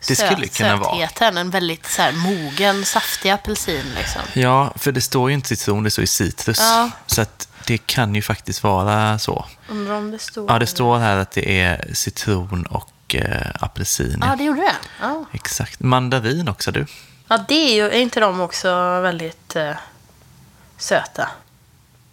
Det 0.08 0.16
skulle 0.16 0.46
söt, 0.48 0.56
kunna 0.56 0.76
vara. 0.76 0.92
sötheten. 0.98 1.36
En 1.38 1.50
väldigt 1.50 1.86
så 1.86 2.02
här, 2.02 2.12
mogen, 2.12 2.84
saftig 2.84 3.30
apelsin. 3.30 3.84
Liksom. 3.98 4.22
Ja, 4.32 4.72
för 4.76 4.92
det 4.92 5.00
står 5.00 5.30
ju 5.30 5.34
inte 5.34 5.48
citron, 5.48 5.82
det 5.84 5.90
står 5.90 6.02
ju 6.02 6.06
citrus. 6.06 6.58
Ja. 6.60 6.90
Så 7.06 7.22
att 7.22 7.48
det 7.66 7.78
kan 7.78 8.14
ju 8.14 8.22
faktiskt 8.22 8.62
vara 8.62 9.18
så. 9.18 9.44
Undrar 9.68 9.94
om 9.94 10.10
det 10.10 10.18
står... 10.18 10.50
Ja, 10.50 10.58
det 10.58 10.66
står 10.66 10.98
här 10.98 11.16
att 11.16 11.30
det 11.30 11.60
är 11.60 11.90
citron 11.94 12.66
och 12.66 12.90
eh, 13.14 13.50
apelsin. 13.60 14.18
Ja, 14.26 14.36
det 14.36 14.44
gjorde 14.44 14.60
det. 14.60 14.76
Ja. 15.00 15.24
Exakt. 15.32 15.80
Mandarin 15.80 16.48
också, 16.48 16.72
du. 16.72 16.86
ja, 17.28 17.44
det 17.48 17.54
är 17.54 17.74
ju... 17.74 17.84
Är 17.90 18.00
inte 18.00 18.20
de 18.20 18.40
också 18.40 19.00
väldigt 19.00 19.56
eh, 19.56 19.76
söta? 20.78 21.28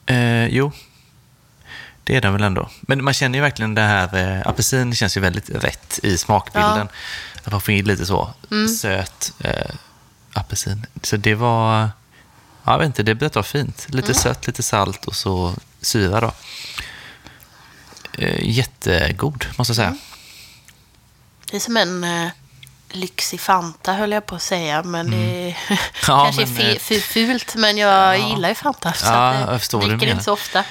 Eh, 0.06 0.48
jo, 0.48 0.72
det 2.04 2.16
är 2.16 2.22
den 2.22 2.34
väl 2.34 2.44
ändå. 2.44 2.70
Men 2.82 3.04
man 3.04 3.14
känner 3.14 3.38
ju 3.38 3.42
verkligen 3.42 3.76
det 3.76 3.82
här, 3.82 4.16
eh, 4.38 4.48
apelsin 4.48 4.96
känns 4.96 5.18
ju 5.18 5.22
väldigt 5.22 5.50
rätt 5.50 6.00
i 6.04 6.18
smakbilden. 6.18 6.88
Att 7.44 7.52
man 7.52 7.62
får 7.62 7.74
in 7.74 7.86
lite 7.86 8.06
så 8.06 8.34
Mm. 8.52 8.68
söt 8.68 9.34
eh, 9.40 9.72
apelsin. 10.34 10.86
Så 11.04 11.18
det 11.18 11.36
var, 11.36 11.80
ja, 12.64 12.72
jag 12.72 12.78
vet 12.78 12.86
inte, 12.86 13.04
det 13.04 13.16
blev 13.16 13.32
rätt 13.32 13.46
fint. 13.48 13.86
Lite 13.90 14.06
Mm. 14.12 14.16
sött, 14.16 14.48
lite 14.48 14.64
salt 14.64 15.06
och 15.06 15.16
så 15.16 15.54
syra 15.82 16.22
då. 16.22 16.32
Eh, 18.14 18.40
jättegod, 18.50 19.46
måste 19.58 19.72
jag 19.72 19.76
säga. 19.76 19.88
Mm. 19.88 20.00
Det 21.52 21.56
är 21.56 21.60
som 21.60 21.78
en 21.78 22.04
eh, 22.04 22.30
lyxig 22.90 23.40
Fanta, 23.42 23.94
höll 23.94 24.12
jag 24.12 24.26
på 24.26 24.36
att 24.36 24.42
säga. 24.42 24.84
Men 24.84 25.12
det 25.12 25.18
är 25.18 25.42
Mm. 25.42 25.54
Ja, 26.08 26.24
kanske 26.24 26.46
men, 26.46 26.58
är 26.66 26.76
fe- 26.76 27.00
fult, 27.02 27.56
men 27.56 27.78
jag 27.78 28.20
gillar 28.20 28.50
ju 28.50 28.56
Fanta. 28.56 28.94
Så 28.94 29.06
Ja, 29.06 29.34
eh, 29.34 29.40
jag 29.42 29.60
förstår 29.60 29.80
dricker 29.80 29.96
menar. 29.98 30.12
inte 30.12 30.24
så 30.24 30.34
ofta. 30.34 30.64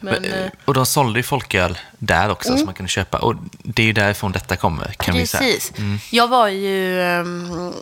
Men, 0.00 0.14
Men, 0.22 0.24
eh, 0.32 0.38
Mm. 0.38 0.50
och 0.64 0.74
de 0.74 0.86
sålde 0.86 1.18
ju 1.18 1.22
folköl 1.22 1.78
där 1.98 2.28
också 2.30 2.56
som 2.56 2.64
man 2.66 2.74
kunde 2.74 2.88
köpa. 2.90 3.18
Och 3.18 3.34
det 3.52 3.82
är 3.82 3.86
ju 3.86 3.92
därifrån 3.92 4.32
detta 4.32 4.56
kommer, 4.56 4.92
kan 4.98 5.14
vi 5.14 5.26
säga. 5.26 5.42
Precis. 5.42 5.72
Jag 6.10 6.28
var 6.28 6.48
ju... 6.48 7.02
ehm, 7.02 7.72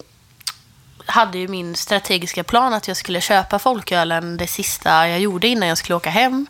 hade 1.07 1.39
ju 1.39 1.49
min 1.49 1.77
strategiska 1.77 2.45
plan 2.45 2.75
att 2.75 2.89
jag 2.89 2.97
skulle 2.97 3.21
köpa 3.21 3.59
folkölen 3.59 4.37
det 4.37 4.47
sista 4.47 5.09
jag 5.09 5.21
gjorde 5.21 5.49
innan 5.49 5.69
jag 5.69 5.79
skulle 5.79 5.97
åka 5.97 6.11
hem. 6.11 6.47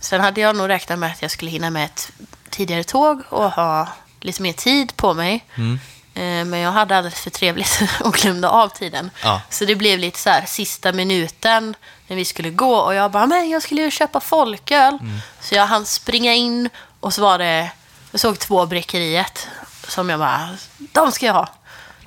Sen 0.00 0.20
hade 0.20 0.40
jag 0.40 0.56
nog 0.56 0.68
räknat 0.68 0.98
med 0.98 1.12
att 1.12 1.22
jag 1.22 1.30
skulle 1.30 1.50
hinna 1.50 1.70
med 1.70 1.84
ett 1.84 2.10
tidigare 2.50 2.84
tåg 2.84 3.22
och 3.28 3.50
ha 3.52 3.88
lite 4.20 4.42
mer 4.42 4.52
tid 4.52 4.96
på 4.96 5.14
mig. 5.14 5.44
Mm. 5.54 5.80
Eh, 6.14 6.44
Men 6.44 6.60
jag 6.60 6.72
hade 6.72 6.96
alldeles 6.96 7.20
för 7.20 7.30
trevligt 7.30 7.80
och 8.00 8.14
glömde 8.14 8.48
av 8.48 8.68
tiden. 8.68 9.10
Ja. 9.22 9.40
Så 9.50 9.64
det 9.64 9.74
blev 9.74 9.98
lite 9.98 10.18
så 10.18 10.30
här 10.30 10.44
sista 10.46 10.92
minuten 10.92 11.74
när 12.06 12.16
vi 12.16 12.24
skulle 12.24 12.50
gå 12.50 12.76
och 12.76 12.94
jag 12.94 13.10
bara, 13.10 13.26
men 13.26 13.50
jag 13.50 13.62
skulle 13.62 13.82
ju 13.82 13.90
köpa 13.90 14.20
folköl. 14.20 14.98
Mm. 15.00 15.18
Så 15.40 15.54
jag 15.54 15.66
hann 15.66 15.86
springa 15.86 16.34
in 16.34 16.68
och 17.00 17.14
så 17.14 17.22
var 17.22 17.38
det, 17.38 17.70
jag 18.10 18.20
såg 18.20 18.38
två 18.38 18.66
Bräckeriet 18.66 19.48
som 19.88 20.08
jag 20.10 20.18
bara, 20.18 20.48
de 20.78 21.12
ska 21.12 21.26
jag 21.26 21.34
ha. 21.34 21.48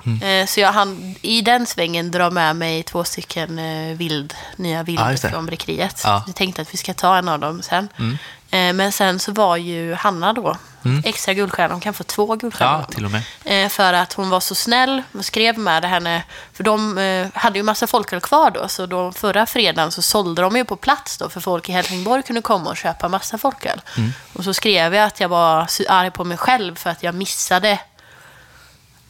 Mm. 0.06 0.22
Eh, 0.22 0.46
Så 0.46 0.60
jag 0.60 0.72
hann 0.72 1.14
i 1.22 1.40
den 1.40 1.66
svängen 1.66 2.10
dra 2.10 2.30
med 2.30 2.56
mig 2.56 2.82
två 2.82 3.04
stycken 3.04 3.58
eh, 3.58 3.96
vild, 3.96 4.34
nya 4.56 4.82
vild 4.82 5.00
det. 5.22 5.30
från 5.30 5.46
Bräckeriet. 5.46 6.00
Ja. 6.04 6.22
Jag 6.26 6.36
tänkte 6.36 6.62
att 6.62 6.74
vi 6.74 6.78
ska 6.78 6.94
ta 6.94 7.16
en 7.16 7.28
av 7.28 7.38
dem 7.38 7.62
sen. 7.62 7.88
Eh, 7.98 8.04
Men 8.50 8.92
sen 8.92 9.18
så 9.18 9.32
var 9.32 9.56
ju 9.56 9.94
Hanna 9.94 10.32
då, 10.32 10.56
extra 11.04 11.34
guldstjärna, 11.34 11.74
hon 11.74 11.80
kan 11.80 11.94
få 11.94 12.04
två 12.04 12.36
guldstjärnor. 12.36 12.74
Mm. 12.74 12.84
Ja, 12.88 12.94
till 12.94 13.04
och 13.04 13.10
med. 13.10 13.22
Eh, 13.64 13.68
För 13.68 13.92
att 13.92 14.12
hon 14.12 14.30
var 14.30 14.40
så 14.40 14.54
snäll 14.54 15.02
och 15.12 15.24
skrev 15.24 15.58
med 15.58 15.84
henne. 15.84 16.22
För 16.52 16.64
de 16.64 16.98
eh, 16.98 17.26
hade 17.34 17.58
ju 17.58 17.62
massa 17.62 17.86
folköl 17.86 18.20
kvar 18.20 18.50
då. 18.50 18.68
Så 18.68 18.86
då 18.86 19.12
förra 19.12 19.46
fredagen 19.46 19.92
så 19.92 20.02
sålde 20.02 20.42
de 20.42 20.56
ju 20.56 20.64
på 20.64 20.76
plats 20.76 21.18
då. 21.18 21.28
För 21.28 21.40
folk 21.40 21.68
i 21.68 21.72
Helsingborg 21.72 22.22
kunde 22.22 22.42
komma 22.42 22.70
och 22.70 22.76
köpa 22.76 23.08
massa 23.08 23.38
folköl. 23.38 23.80
Mm. 23.96 24.12
Och 24.32 24.44
så 24.44 24.54
skrev 24.54 24.94
jag 24.94 25.04
att 25.06 25.20
jag 25.20 25.28
var 25.28 25.68
arg 25.88 26.10
på 26.10 26.24
mig 26.24 26.36
själv 26.36 26.74
för 26.74 26.90
att 26.90 27.02
jag 27.02 27.14
missade 27.14 27.78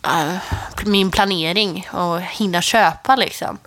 eh, 0.03 0.37
min 0.85 1.11
planering 1.11 1.89
och 1.93 2.21
hinna 2.21 2.63
köpa 2.63 3.17
liksom. 3.17 3.59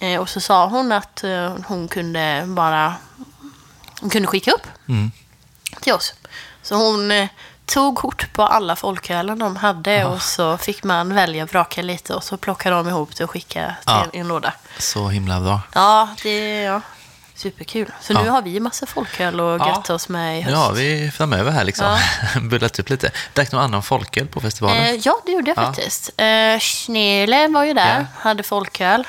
Eh, 0.00 0.20
och 0.20 0.28
så 0.28 0.40
sa 0.40 0.66
hon 0.66 0.92
att 0.92 1.24
eh, 1.24 1.54
hon 1.66 1.88
kunde 1.88 2.44
bara 2.46 2.94
hon 4.00 4.10
kunde 4.10 4.28
skicka 4.28 4.50
upp 4.52 4.66
Mm. 4.88 5.10
till 5.80 5.92
oss. 5.92 6.14
Så 6.62 6.74
hon 6.74 7.10
eh, 7.10 7.28
tog 7.66 7.96
kort 7.96 8.32
på 8.32 8.42
alla 8.42 8.76
folkölen 8.76 9.38
de 9.38 9.56
hade 9.56 10.04
och 10.04 10.22
så 10.22 10.56
fick 10.58 10.84
man 10.84 11.14
välja 11.14 11.42
och 11.42 11.50
vraka 11.50 11.82
lite 11.82 12.14
och 12.14 12.24
så 12.24 12.36
plockade 12.36 12.76
de 12.76 12.88
ihop 12.88 13.16
det 13.16 13.24
och 13.24 13.30
skickade 13.30 13.66
till 13.66 13.84
Ja. 13.86 14.04
en, 14.12 14.20
en 14.20 14.28
låda. 14.28 14.52
Så 14.78 15.08
himla 15.08 15.40
bra. 15.40 15.60
Ja, 15.74 16.08
det 16.22 16.30
är 16.30 16.62
ja, 16.72 16.80
superkul. 17.34 17.92
Så 18.00 18.12
nu 18.12 18.20
Ja. 18.26 18.32
har 18.32 18.42
vi 18.42 18.60
massa 18.60 18.86
folköl 18.86 19.40
och 19.40 19.60
Ja. 19.60 19.68
götta 19.68 19.94
oss 19.94 20.08
med 20.08 20.38
i 20.38 20.42
höst. 20.42 20.50
Nu 20.56 20.56
har 20.62 20.72
vi 20.72 21.10
framöver 21.10 21.50
här 21.50 21.64
liksom 21.64 21.98
bullat 22.48 22.78
upp 22.78 22.90
lite. 22.90 23.10
Drack 23.34 23.52
någon 23.52 23.62
annan 23.62 23.82
folköl 23.82 24.26
på 24.26 24.40
festivalen? 24.40 24.82
Eh, 24.84 24.94
ja, 24.94 25.20
det 25.26 25.32
gjorde 25.32 25.50
jag 25.50 25.58
Ja. 25.58 25.66
faktiskt. 25.66 26.10
Eh, 26.16 26.58
Schnele 26.60 27.48
var 27.48 27.64
ju 27.64 27.74
där, 27.74 27.98
Ja. 28.00 28.06
hade 28.20 28.42
folköl. 28.42 29.06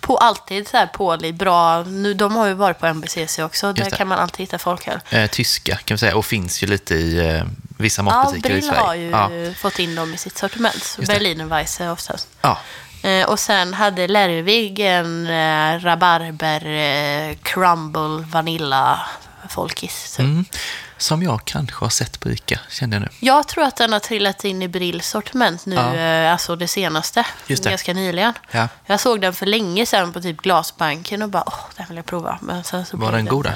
På, 0.00 0.16
alltid 0.16 0.68
så 0.68 0.76
här 0.76 0.86
pålig, 0.86 1.34
bra. 1.34 1.82
Nu, 1.82 2.14
de 2.14 2.36
har 2.36 2.46
ju 2.46 2.54
varit 2.54 2.78
på 2.78 2.86
MBCC 2.86 3.38
också. 3.38 3.72
Där 3.72 3.90
kan 3.90 4.08
man 4.08 4.18
alltid 4.18 4.40
hitta 4.40 4.58
folköl. 4.58 4.98
Eh, 5.10 5.26
tyska 5.30 5.76
kan 5.76 5.94
vi 5.94 5.98
säga, 5.98 6.16
och 6.16 6.24
finns 6.26 6.62
ju 6.62 6.66
lite 6.66 6.94
i 6.94 7.28
eh, 7.36 7.44
vissa 7.78 8.00
Ja, 8.02 8.04
matbutiker 8.04 8.50
i 8.50 8.52
Brill 8.52 8.62
Sverige. 8.64 8.80
har 8.80 8.94
ju 8.94 9.46
Ja. 9.48 9.54
fått 9.54 9.78
in 9.78 9.94
dem 9.94 10.14
i 10.14 10.16
sitt 10.16 10.38
sortiment. 10.38 10.96
Berlinerweisse 11.06 11.90
oftast. 11.90 12.28
Ja. 12.40 12.58
Eh, 13.02 13.28
och 13.28 13.38
sen 13.38 13.74
hade 13.74 14.08
Lervig 14.08 14.80
en 14.80 15.26
eh, 15.26 15.80
rabarber 15.80 16.66
eh, 16.66 17.36
crumble 17.42 18.24
vanilla 18.26 19.00
folkis. 19.48 20.12
typ. 20.16 20.24
Mm. 20.24 20.44
Som 21.00 21.22
jag 21.22 21.44
kanske 21.44 21.84
har 21.84 21.88
sett 21.90 22.20
på 22.20 22.30
ICA, 22.30 22.60
kände 22.68 22.96
jag 22.96 23.00
nu. 23.02 23.08
Jag 23.20 23.48
tror 23.48 23.64
att 23.64 23.76
den 23.76 23.92
har 23.92 24.00
trillat 24.00 24.44
in 24.44 24.62
i 24.62 24.68
Brills 24.68 25.08
sortiment 25.08 25.66
nu, 25.66 25.74
Ja. 25.74 25.94
eh, 25.94 26.32
alltså 26.32 26.56
det 26.56 26.68
senaste. 26.68 27.26
Just 27.46 27.62
det. 27.64 27.70
Ganska 27.70 27.94
nyligen. 27.94 28.32
Ja. 28.50 28.68
Jag 28.86 29.00
såg 29.00 29.20
den 29.20 29.32
för 29.32 29.46
länge 29.46 29.86
sedan 29.86 30.12
på 30.12 30.20
typ 30.20 30.36
Glasbanken 30.36 31.22
och 31.22 31.28
bara, 31.28 31.44
åh, 31.46 31.64
den 31.76 31.86
vill 31.88 31.96
jag 31.96 32.06
prova. 32.06 32.38
Men 32.42 32.64
sen 32.64 32.86
så 32.86 32.96
Var 32.96 33.12
den 33.12 33.26
god? 33.26 33.52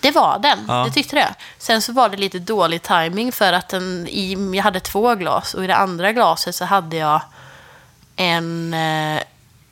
Det 0.00 0.10
var 0.10 0.38
den, 0.38 0.58
Ja. 0.68 0.84
det 0.84 0.90
tyckte 0.90 1.16
det. 1.16 1.34
Sen 1.58 1.82
så 1.82 1.92
var 1.92 2.08
det 2.08 2.16
lite 2.16 2.38
dålig 2.38 2.82
timing 2.82 3.32
för 3.32 3.52
att 3.52 3.68
den, 3.68 4.06
i, 4.08 4.50
jag 4.56 4.62
hade 4.62 4.80
två 4.80 5.14
glas 5.14 5.54
och 5.54 5.64
i 5.64 5.66
det 5.66 5.76
andra 5.76 6.12
glaset 6.12 6.54
så 6.54 6.64
hade 6.64 6.96
jag 6.96 7.20
en, 8.16 8.74
eh, 8.74 9.22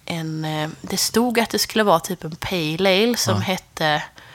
en 0.04 0.44
eh, 0.44 0.68
det 0.80 0.96
stod 0.96 1.40
att 1.40 1.50
det 1.50 1.58
skulle 1.58 1.84
vara 1.84 2.00
typ 2.00 2.24
en 2.24 2.36
pale 2.36 3.02
ale 3.04 3.16
som 3.16 3.42
hette, 3.42 3.84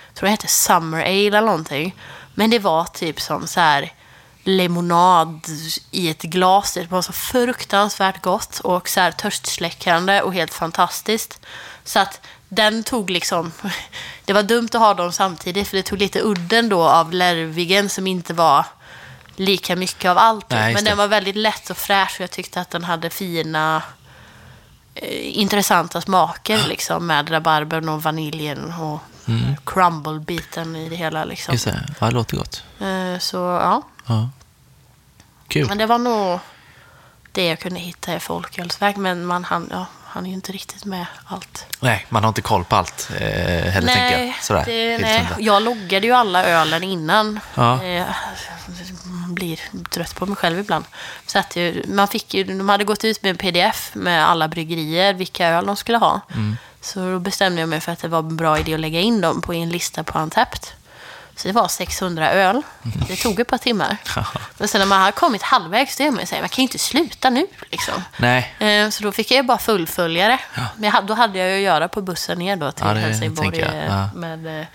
jag 0.07 0.15
tror 0.15 0.27
det 0.27 0.31
hette 0.31 0.47
Summer 0.47 1.01
Ale 1.01 1.27
eller 1.27 1.41
någonting. 1.41 1.95
Men 2.39 2.49
det 2.49 2.59
var 2.59 2.85
typ 2.85 3.21
som 3.21 3.47
så 3.47 3.59
här 3.59 3.93
lemonad 4.43 5.45
i 5.91 6.09
ett 6.09 6.21
glas. 6.21 6.73
Det 6.73 6.91
var 6.91 7.01
så 7.01 7.13
fruktansvärt 7.13 8.21
gott 8.21 8.59
och 8.59 8.89
så 8.89 8.99
här 8.99 9.11
törstsläckande 9.11 10.21
och 10.21 10.33
helt 10.33 10.53
fantastiskt. 10.53 11.39
Så 11.83 11.99
att 11.99 12.21
den 12.49 12.83
tog 12.83 13.09
liksom... 13.09 13.51
Det 14.25 14.33
var 14.33 14.43
dumt 14.43 14.69
att 14.73 14.81
ha 14.81 14.93
dem 14.93 15.11
samtidigt 15.11 15.67
för 15.67 15.77
det 15.77 15.83
tog 15.83 15.99
lite 15.99 16.21
udden 16.21 16.69
då 16.69 16.83
av 16.83 17.13
Lervigen 17.13 17.89
som 17.89 18.07
inte 18.07 18.33
var 18.33 18.65
lika 19.35 19.75
mycket 19.75 20.11
av 20.11 20.17
allt. 20.17 20.49
Nej, 20.49 20.73
Men 20.73 20.83
den 20.83 20.97
var 20.97 21.07
väldigt 21.07 21.35
lätt 21.35 21.69
och 21.69 21.77
fräsch 21.77 22.15
och 22.15 22.21
jag 22.21 22.31
tyckte 22.31 22.61
att 22.61 22.69
den 22.69 22.83
hade 22.83 23.09
fina 23.09 23.83
intressanta 25.21 26.01
smaker 26.01 26.67
liksom 26.67 27.07
med 27.07 27.31
rabarbern 27.31 27.89
och 27.89 28.03
vaniljen 28.03 28.73
och 28.73 28.99
crumble-biten 29.65 30.75
i 30.75 30.89
det 30.89 30.95
hela 30.95 31.25
liksom. 31.25 31.51
Mm. 31.51 31.55
Just 31.55 31.65
det. 31.65 31.93
Ja, 31.99 32.05
det 32.07 32.13
låter 32.13 32.37
gott. 32.37 32.63
Eh, 32.79 33.19
Så 33.19 33.37
ja, 33.37 33.81
Ja. 34.05 34.29
Kul. 35.47 35.67
men 35.67 35.77
det 35.77 35.85
var 35.85 35.97
nog 35.97 36.39
det 37.31 37.45
jag 37.47 37.59
kunde 37.59 37.79
hitta 37.79 38.15
i 38.15 38.19
folkölsväg. 38.19 38.97
Men 38.97 39.25
man 39.25 39.43
hann, 39.43 39.67
ja, 39.71 39.85
han 40.09 40.25
är 40.25 40.29
ju 40.29 40.35
inte 40.35 40.51
riktigt 40.51 40.85
med 40.85 41.05
allt. 41.25 41.65
Nej, 41.79 42.05
man 42.09 42.23
har 42.23 42.27
inte 42.27 42.41
koll 42.41 42.63
på 42.63 42.75
allt 42.75 43.09
eh, 43.19 43.27
heller, 43.71 43.93
tänker 43.93 44.25
jag. 44.25 44.35
Sådär. 44.41 44.63
det, 44.65 44.97
nej. 44.97 45.19
hundra. 45.19 45.35
jag 45.39 45.63
loggade 45.63 46.07
ju 46.07 46.13
alla 46.13 46.45
ölen 46.45 46.83
innan. 46.83 47.39
Ja. 47.55 47.83
Eh, 47.83 48.05
blir 49.27 49.59
trött 49.89 50.15
på 50.15 50.25
mig 50.25 50.35
själv 50.35 50.59
ibland. 50.59 50.85
Så 51.25 51.39
att 51.39 51.57
man 51.87 52.07
fick 52.07 52.33
ju, 52.33 52.43
de 52.43 52.69
hade 52.69 52.83
gått 52.83 53.03
ut 53.03 53.23
med 53.23 53.29
en 53.29 53.37
pdf 53.37 53.91
med 53.95 54.29
alla 54.29 54.47
bryggerier, 54.47 55.13
vilka 55.13 55.47
öl 55.47 55.65
de 55.65 55.75
skulle 55.75 55.97
ha. 55.97 56.21
Mm. 56.33 56.57
Så 56.81 56.99
då 57.11 57.19
bestämde 57.19 57.61
jag 57.61 57.69
mig 57.69 57.79
för 57.79 57.91
att 57.91 57.99
det 57.99 58.07
var 58.07 58.19
en 58.19 58.37
bra 58.37 58.59
idé 58.59 58.73
att 58.73 58.79
lägga 58.79 58.99
in 58.99 59.21
dem 59.21 59.41
på 59.41 59.53
en 59.53 59.69
lista 59.69 60.03
på 60.03 60.17
Antapped. 60.17 60.78
Så 61.39 61.47
det 61.47 61.53
var 61.53 61.67
600 61.67 62.31
öl. 62.31 62.61
Det 63.07 63.15
tog 63.15 63.39
ett 63.39 63.47
par 63.47 63.57
timmar. 63.57 63.97
Men 64.57 64.67
sen 64.67 64.79
när 64.79 64.85
man 64.85 64.99
hade 64.99 65.11
kommit 65.11 65.41
halvvägs, 65.41 65.97
då 65.97 66.03
är 66.03 66.11
man 66.11 66.19
ju 66.19 66.25
så 66.25 66.35
här, 66.35 66.41
man 66.41 66.49
kan 66.49 66.55
ju 66.61 66.63
inte 66.63 66.79
sluta 66.79 67.29
nu. 67.29 67.47
Liksom. 67.71 68.03
Nej, 68.17 68.55
Eh, 68.59 68.89
Så 68.89 69.03
då 69.03 69.11
fick 69.11 69.31
jag 69.31 69.37
ju 69.37 69.43
bara 69.43 69.57
fullfölja 69.57 70.27
det. 70.27 70.39
Men 70.75 70.83
jag 70.83 70.91
hade, 70.91 71.07
då 71.07 71.13
hade 71.13 71.39
jag 71.39 71.49
ju 71.49 71.55
att 71.55 71.61
göra 71.61 71.87
på 71.87 72.01
bussen 72.01 72.39
ner 72.39 72.55
då 72.55 72.71
till 72.71 72.85
Ja, 72.85 72.93
det 72.93 72.99
Helsingborg. 72.99 73.59
eh, 73.61 73.85
Ja. 73.85 74.09
Med, 74.15 74.59
eh, 74.61 74.65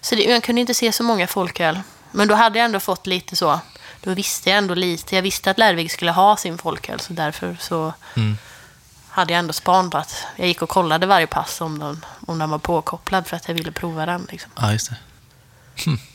så 0.00 0.14
det, 0.14 0.22
jag 0.24 0.42
kunde 0.42 0.60
inte 0.60 0.74
se 0.74 0.92
så 0.92 1.02
många 1.02 1.26
folköl. 1.26 1.80
Men 2.10 2.28
då 2.28 2.34
hade 2.34 2.58
jag 2.58 2.64
ändå 2.66 2.80
fått 2.80 3.06
lite 3.06 3.36
så. 3.36 3.60
Då 4.00 4.14
visste 4.14 4.50
jag 4.50 4.58
ändå 4.58 4.74
lite. 4.74 5.14
Jag 5.14 5.22
visste 5.22 5.50
att 5.50 5.58
Lärvik 5.58 5.92
skulle 5.92 6.10
ha 6.12 6.36
sin 6.36 6.58
folköl. 6.58 7.00
Så 7.00 7.12
därför 7.12 7.56
så 7.60 7.92
Mm. 8.16 8.38
hade 9.08 9.32
jag 9.32 9.38
ändå 9.38 9.52
span 9.52 9.90
på 9.90 9.98
att 9.98 10.24
jag 10.36 10.46
gick 10.48 10.62
och 10.62 10.68
kollade 10.68 11.06
varje 11.06 11.26
pass 11.26 11.60
om 11.60 11.78
den, 11.78 12.04
om 12.26 12.38
den 12.38 12.50
var 12.50 12.58
påkopplad 12.58 13.26
för 13.26 13.36
att 13.36 13.48
jag 13.48 13.54
ville 13.54 13.72
prova 13.72 14.06
den. 14.06 14.26
Liksom. 14.30 14.50
ja, 14.56 14.72
just 14.72 14.90
det. 14.90 14.96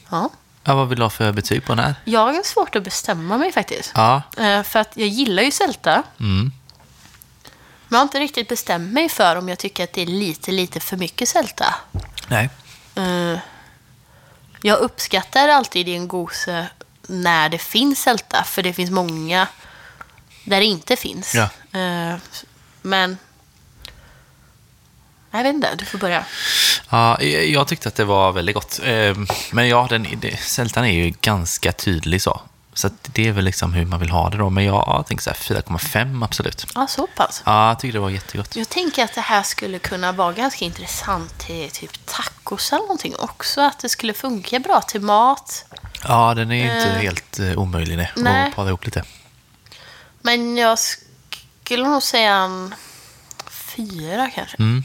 Ja. 0.10 0.30
Ja, 0.64 0.76
vad 0.76 0.90
vill 0.90 0.98
du 0.98 1.04
ha 1.06 1.10
för 1.10 1.32
betyg 1.32 1.66
på 1.66 1.76
den 1.76 1.86
här? 1.86 1.96
Jag 2.06 2.20
har 2.34 2.44
svårt 2.44 2.76
att 2.76 2.84
bestämma 2.84 3.38
mig 3.38 3.52
faktiskt. 3.52 3.92
Ja. 3.96 4.22
Eh, 4.38 4.64
För 4.64 4.80
att 4.80 4.92
jag 4.98 5.08
gillar 5.08 5.44
ju 5.44 5.52
sälta. 5.52 6.04
Mm. 6.20 6.52
Men 7.88 7.98
jag 7.98 7.98
har 7.98 8.04
inte 8.04 8.20
riktigt 8.20 8.48
bestämt 8.48 8.94
mig 8.94 9.10
för 9.10 9.36
om 9.36 9.50
jag 9.50 9.60
tycker 9.60 9.84
att 9.84 9.94
det 9.94 10.02
är 10.02 10.06
lite, 10.06 10.52
lite 10.52 10.80
för 10.80 10.98
mycket 10.98 11.30
sälta. 11.30 11.76
Nej. 12.28 12.50
Eh, 12.96 13.40
Jag 14.62 14.78
uppskattar 14.80 15.48
alltid 15.50 15.88
i 15.90 15.96
en 15.96 16.08
gose 16.08 16.68
när 17.08 17.50
det 17.50 17.58
finns 17.58 18.02
sälta, 18.02 18.44
för 18.44 18.64
det 18.64 18.74
finns 18.74 18.92
många 18.92 19.48
där 20.46 20.60
det 20.60 20.66
inte 20.66 20.96
finns. 20.96 21.36
Ja. 21.36 21.50
Eh, 21.80 22.16
Men... 22.82 23.18
Jag 25.32 25.44
vet 25.44 25.56
inte, 25.56 25.76
du 25.76 25.86
får 25.86 25.98
börja. 25.98 26.26
Ja, 26.90 27.22
jag 27.22 27.68
tyckte 27.68 27.88
att 27.90 27.96
det 27.96 28.06
var 28.06 28.32
väldigt 28.32 28.56
gott. 28.56 28.80
Eh, 28.84 29.16
Men 29.52 29.68
ja, 29.68 29.88
den, 29.90 30.08
sältan 30.40 30.86
är 30.86 30.92
ju 30.92 31.14
ganska 31.22 31.72
tydlig 31.72 32.22
så. 32.22 32.42
Så 32.74 32.90
det 33.02 33.28
är 33.28 33.32
väl 33.32 33.46
liksom 33.46 33.74
hur 33.74 33.86
man 33.86 34.00
vill 34.00 34.10
ha 34.10 34.30
det 34.30 34.38
då. 34.38 34.50
Men 34.50 34.64
jag, 34.66 34.84
jag 34.88 35.08
tänker 35.08 35.24
så 35.24 35.30
här 35.30 35.38
4,5 35.62 36.24
absolut. 36.26 36.66
Ja, 36.76 36.88
så 36.88 37.08
pass. 37.08 37.42
Ja, 37.46 37.68
jag 37.68 37.80
tycker 37.80 37.94
det 37.94 38.00
var 38.00 38.10
jättegott. 38.10 38.56
Jag 38.56 38.70
tänker 38.70 39.04
att 39.04 39.14
det 39.16 39.22
här 39.22 39.44
skulle 39.44 39.80
kunna 39.80 40.12
vara 40.12 40.34
ganska 40.34 40.66
intressant 40.66 41.40
till 41.40 41.70
typ 41.70 42.06
tacos 42.06 42.72
eller 42.72 42.82
någonting 42.82 43.16
också. 43.20 43.62
Att 43.62 43.80
det 43.80 43.90
skulle 43.90 44.14
funka 44.14 44.60
bra 44.60 44.82
till 44.82 45.02
mat. 45.02 45.66
Ja, 46.08 46.34
den 46.34 46.52
är 46.52 46.56
ju 46.56 46.62
inte 46.64 46.90
Eh, 46.90 47.02
helt 47.02 47.40
uh, 47.40 47.58
omöjlig 47.60 47.98
nej, 47.98 48.12
nej. 48.16 48.48
att 48.50 48.56
para 48.56 48.68
ihop 48.68 48.86
lite. 48.86 49.04
Men 50.22 50.58
jag 50.58 50.80
skulle 51.64 51.88
nog 51.88 52.04
säga 52.04 52.36
en 52.36 52.76
fyra 53.50 54.30
kanske. 54.36 54.58
Mm. 54.60 54.84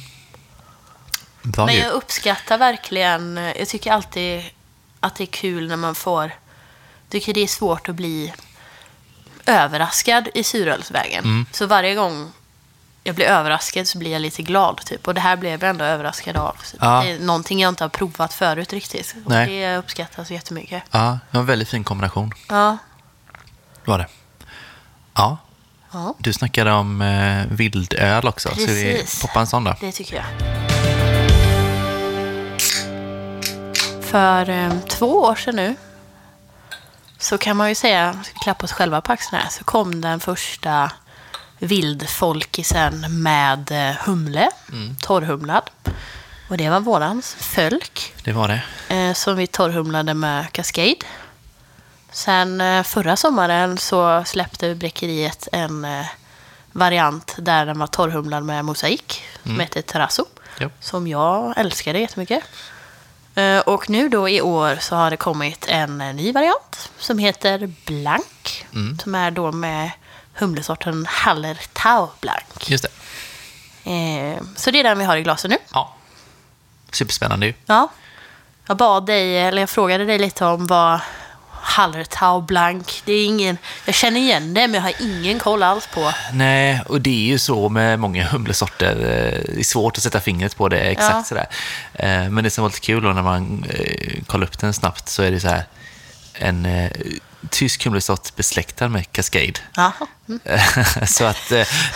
Men 1.56 1.76
jag 1.76 1.92
uppskattar 1.92 2.58
verkligen, 2.58 3.36
jag 3.36 3.68
tycker 3.68 3.92
alltid 3.92 4.42
att 5.00 5.16
det 5.16 5.24
är 5.24 5.26
kul 5.26 5.68
när 5.68 5.76
man 5.76 5.94
får, 5.94 6.30
tycker 7.08 7.34
det 7.34 7.40
är 7.40 7.46
svårt 7.46 7.88
att 7.88 7.94
bli 7.94 8.32
överraskad 9.46 10.28
i 10.34 10.44
surölsvägen. 10.44 11.24
Mm. 11.24 11.46
Så 11.52 11.66
varje 11.66 11.94
gång 11.94 12.32
jag 13.04 13.14
blir 13.14 13.26
överraskad 13.26 13.88
så 13.88 13.98
blir 13.98 14.12
jag 14.12 14.22
lite 14.22 14.42
glad 14.42 14.80
typ. 14.86 15.08
Och 15.08 15.14
det 15.14 15.20
här 15.20 15.36
blev 15.36 15.52
jag 15.52 15.70
ändå 15.70 15.84
överraskad 15.84 16.36
av. 16.36 16.56
Ja. 16.80 17.02
Det 17.02 17.10
är 17.10 17.18
någonting 17.18 17.60
jag 17.60 17.68
inte 17.68 17.84
har 17.84 17.88
provat 17.88 18.34
förut 18.34 18.72
riktigt. 18.72 19.14
Och 19.24 19.30
Nej. 19.30 19.46
det 19.46 19.76
uppskattas 19.76 20.30
jättemycket. 20.30 20.82
Ja, 20.90 21.18
det 21.30 21.36
var 21.36 21.40
en 21.40 21.46
väldigt 21.46 21.68
fin 21.68 21.84
kombination. 21.84 22.32
Ja. 22.48 22.76
Det 23.84 23.90
var 23.90 23.98
det. 23.98 24.06
Ja, 25.14 25.38
ja, 25.92 26.14
du 26.18 26.32
snackade 26.32 26.72
om 26.72 27.02
eh, 27.02 27.46
vildöl 27.50 28.28
också. 28.28 28.48
Så 28.48 28.54
vi 28.54 28.66
Precis. 28.66 29.22
poppar 29.22 29.40
en 29.40 29.46
sån 29.46 29.64
då. 29.64 29.74
det 29.80 29.92
tycker 29.92 30.16
jag. 30.16 30.73
För 34.14 34.50
eh, 34.50 34.72
två 34.88 35.06
år 35.18 35.34
sedan 35.34 35.56
nu 35.56 35.76
så 37.18 37.38
kan 37.38 37.56
man 37.56 37.68
ju 37.68 37.74
säga, 37.74 38.24
klappa 38.42 38.64
oss 38.64 38.72
själva 38.72 39.00
på 39.00 39.12
axlarna 39.12 39.44
här, 39.44 39.50
så 39.50 39.64
kom 39.64 40.00
den 40.00 40.20
första 40.20 40.90
vildfolkisen 41.58 43.22
med 43.22 43.70
eh, 43.70 43.96
humle, 44.06 44.50
torrhumlad. 45.00 45.70
Och 46.48 46.56
det 46.56 46.70
var 46.70 46.80
vårans 46.80 47.34
fölk 47.34 48.14
Det 48.24 48.32
var 48.32 48.48
det. 48.48 48.94
eh, 48.94 49.12
som 49.14 49.36
vi 49.36 49.46
torrhumlade 49.46 50.14
med 50.14 50.52
Cascade. 50.52 50.96
Sen 52.10 52.60
eh, 52.60 52.82
förra 52.82 53.16
sommaren 53.16 53.78
så 53.78 54.24
släppte 54.26 54.74
Bräckeriet 54.74 55.48
en 55.52 55.84
eh, 55.84 56.06
variant 56.72 57.34
där 57.38 57.66
den 57.66 57.78
var 57.78 57.86
torrhumlad 57.86 58.42
med 58.44 58.64
mosaik 58.64 59.22
som 59.42 59.60
heter 59.60 59.82
Terrasso. 59.82 60.24
Ja. 60.58 60.68
Som 60.80 61.06
jag 61.06 61.54
älskade 61.58 61.98
jättemycket. 61.98 62.44
Eh, 63.34 63.58
Och 63.58 63.90
nu 63.90 64.08
då 64.08 64.28
i 64.28 64.40
år 64.40 64.76
så 64.80 64.96
har 64.96 65.10
det 65.10 65.16
kommit 65.16 65.66
en 65.68 66.00
eh, 66.00 66.14
ny 66.14 66.32
variant 66.32 66.90
som 66.98 67.18
heter 67.18 67.72
Blank. 67.86 68.66
Som 69.02 69.14
är 69.14 69.30
då 69.30 69.52
med 69.52 69.90
humlesorten 70.34 71.06
Hallertau 71.08 72.08
Blank. 72.20 72.70
Just 72.70 72.84
det. 72.84 73.90
Eh, 73.90 74.42
Så 74.56 74.70
det 74.70 74.80
är 74.80 74.84
den 74.84 74.98
vi 74.98 75.04
har 75.04 75.16
i 75.16 75.22
glasen 75.22 75.50
nu. 75.50 75.56
Ja. 75.72 75.94
Superspännande 76.92 77.46
ju. 77.46 77.54
Ja. 77.66 77.88
Jag 78.66 78.76
bad 78.76 79.06
dig, 79.06 79.38
eller 79.38 79.62
jag 79.62 79.70
frågade 79.70 80.04
dig 80.04 80.18
lite 80.18 80.44
om 80.44 80.66
vad 80.66 81.00
Hallertau 81.66 82.40
Blank, 82.40 83.02
det 83.04 83.12
är 83.12 83.24
ingen, 83.26 83.58
jag 83.84 83.94
känner 83.94 84.20
igen 84.20 84.54
det 84.54 84.60
men 84.60 84.74
jag 84.74 84.82
har 84.82 84.92
ingen 85.00 85.38
koll 85.38 85.62
alls 85.62 85.86
på. 85.94 86.12
Nej, 86.32 86.80
och 86.86 87.00
det 87.00 87.10
är 87.10 87.28
ju 87.30 87.38
så 87.38 87.68
med 87.68 87.98
många 87.98 88.24
humlesorter. 88.26 88.90
eh, 88.96 89.54
Det 89.54 89.60
är 89.60 89.64
svårt 89.64 89.96
att 89.96 90.02
sätta 90.02 90.20
fingret 90.20 90.56
på 90.56 90.68
det 90.68 90.80
exakt 90.80 91.14
Ja. 91.14 91.24
sådär. 91.24 91.46
Eh, 91.94 92.30
Men 92.30 92.44
det 92.44 92.50
som 92.50 92.62
var 92.62 92.68
lite 92.68 92.80
kul 92.80 93.02
då 93.02 93.08
när 93.12 93.22
man 93.22 93.64
eh, 93.70 94.22
kollar 94.26 94.46
upp 94.46 94.58
den 94.58 94.74
snabbt 94.74 95.08
så 95.08 95.22
är 95.22 95.30
det 95.30 95.40
så 95.40 95.48
här 95.48 95.64
en 96.34 96.68
tysk 97.50 97.84
humlesort 97.84 98.36
besläktad 98.36 98.88
med 98.88 99.12
Cascade. 99.12 99.52
Mm. 100.28 100.40
så 101.06 101.24
att 101.24 101.48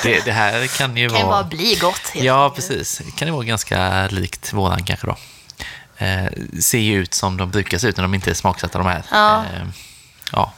det, 0.02 0.24
det 0.24 0.32
här 0.32 0.66
kan 0.66 0.96
ju 0.96 1.08
Det 1.08 1.14
kan 1.14 1.26
vara... 1.26 1.42
bara 1.42 1.48
bli 1.48 1.74
gott. 1.80 2.12
Ja, 2.14 2.52
precis. 2.54 2.98
Det 2.98 3.10
kan 3.18 3.28
ju 3.28 3.32
vara 3.34 3.44
ganska 3.44 4.06
likt 4.08 4.52
våran 4.52 4.82
kanske 4.84 5.06
då. 5.06 5.16
Eh, 5.98 6.26
ser 6.60 6.78
ju 6.78 6.96
ut 6.98 7.14
som 7.14 7.36
de 7.36 7.50
brukar 7.50 7.78
se 7.78 7.88
ut 7.88 7.96
när 7.96 8.02
de 8.04 8.14
inte 8.14 8.30
är 8.30 8.34
smaksatta 8.34 8.78
de 8.78 8.86
här. 8.86 9.02
Ja. 9.10 9.38
Eh, 9.54 9.66
ja. 10.32 10.52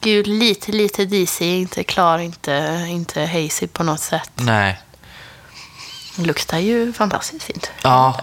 Gud, 0.00 0.26
lite, 0.26 0.72
lite 0.72 1.04
disig, 1.04 1.60
inte 1.60 1.84
klar, 1.84 2.18
inte, 2.18 2.86
inte 2.88 3.26
hazy 3.26 3.66
på 3.66 3.82
något 3.82 4.00
sätt. 4.00 4.30
Nej. 4.34 4.78
Luktar 6.18 6.58
ju 6.58 6.92
fantastiskt 6.92 7.44
fint. 7.44 7.70
Ja, 7.82 8.20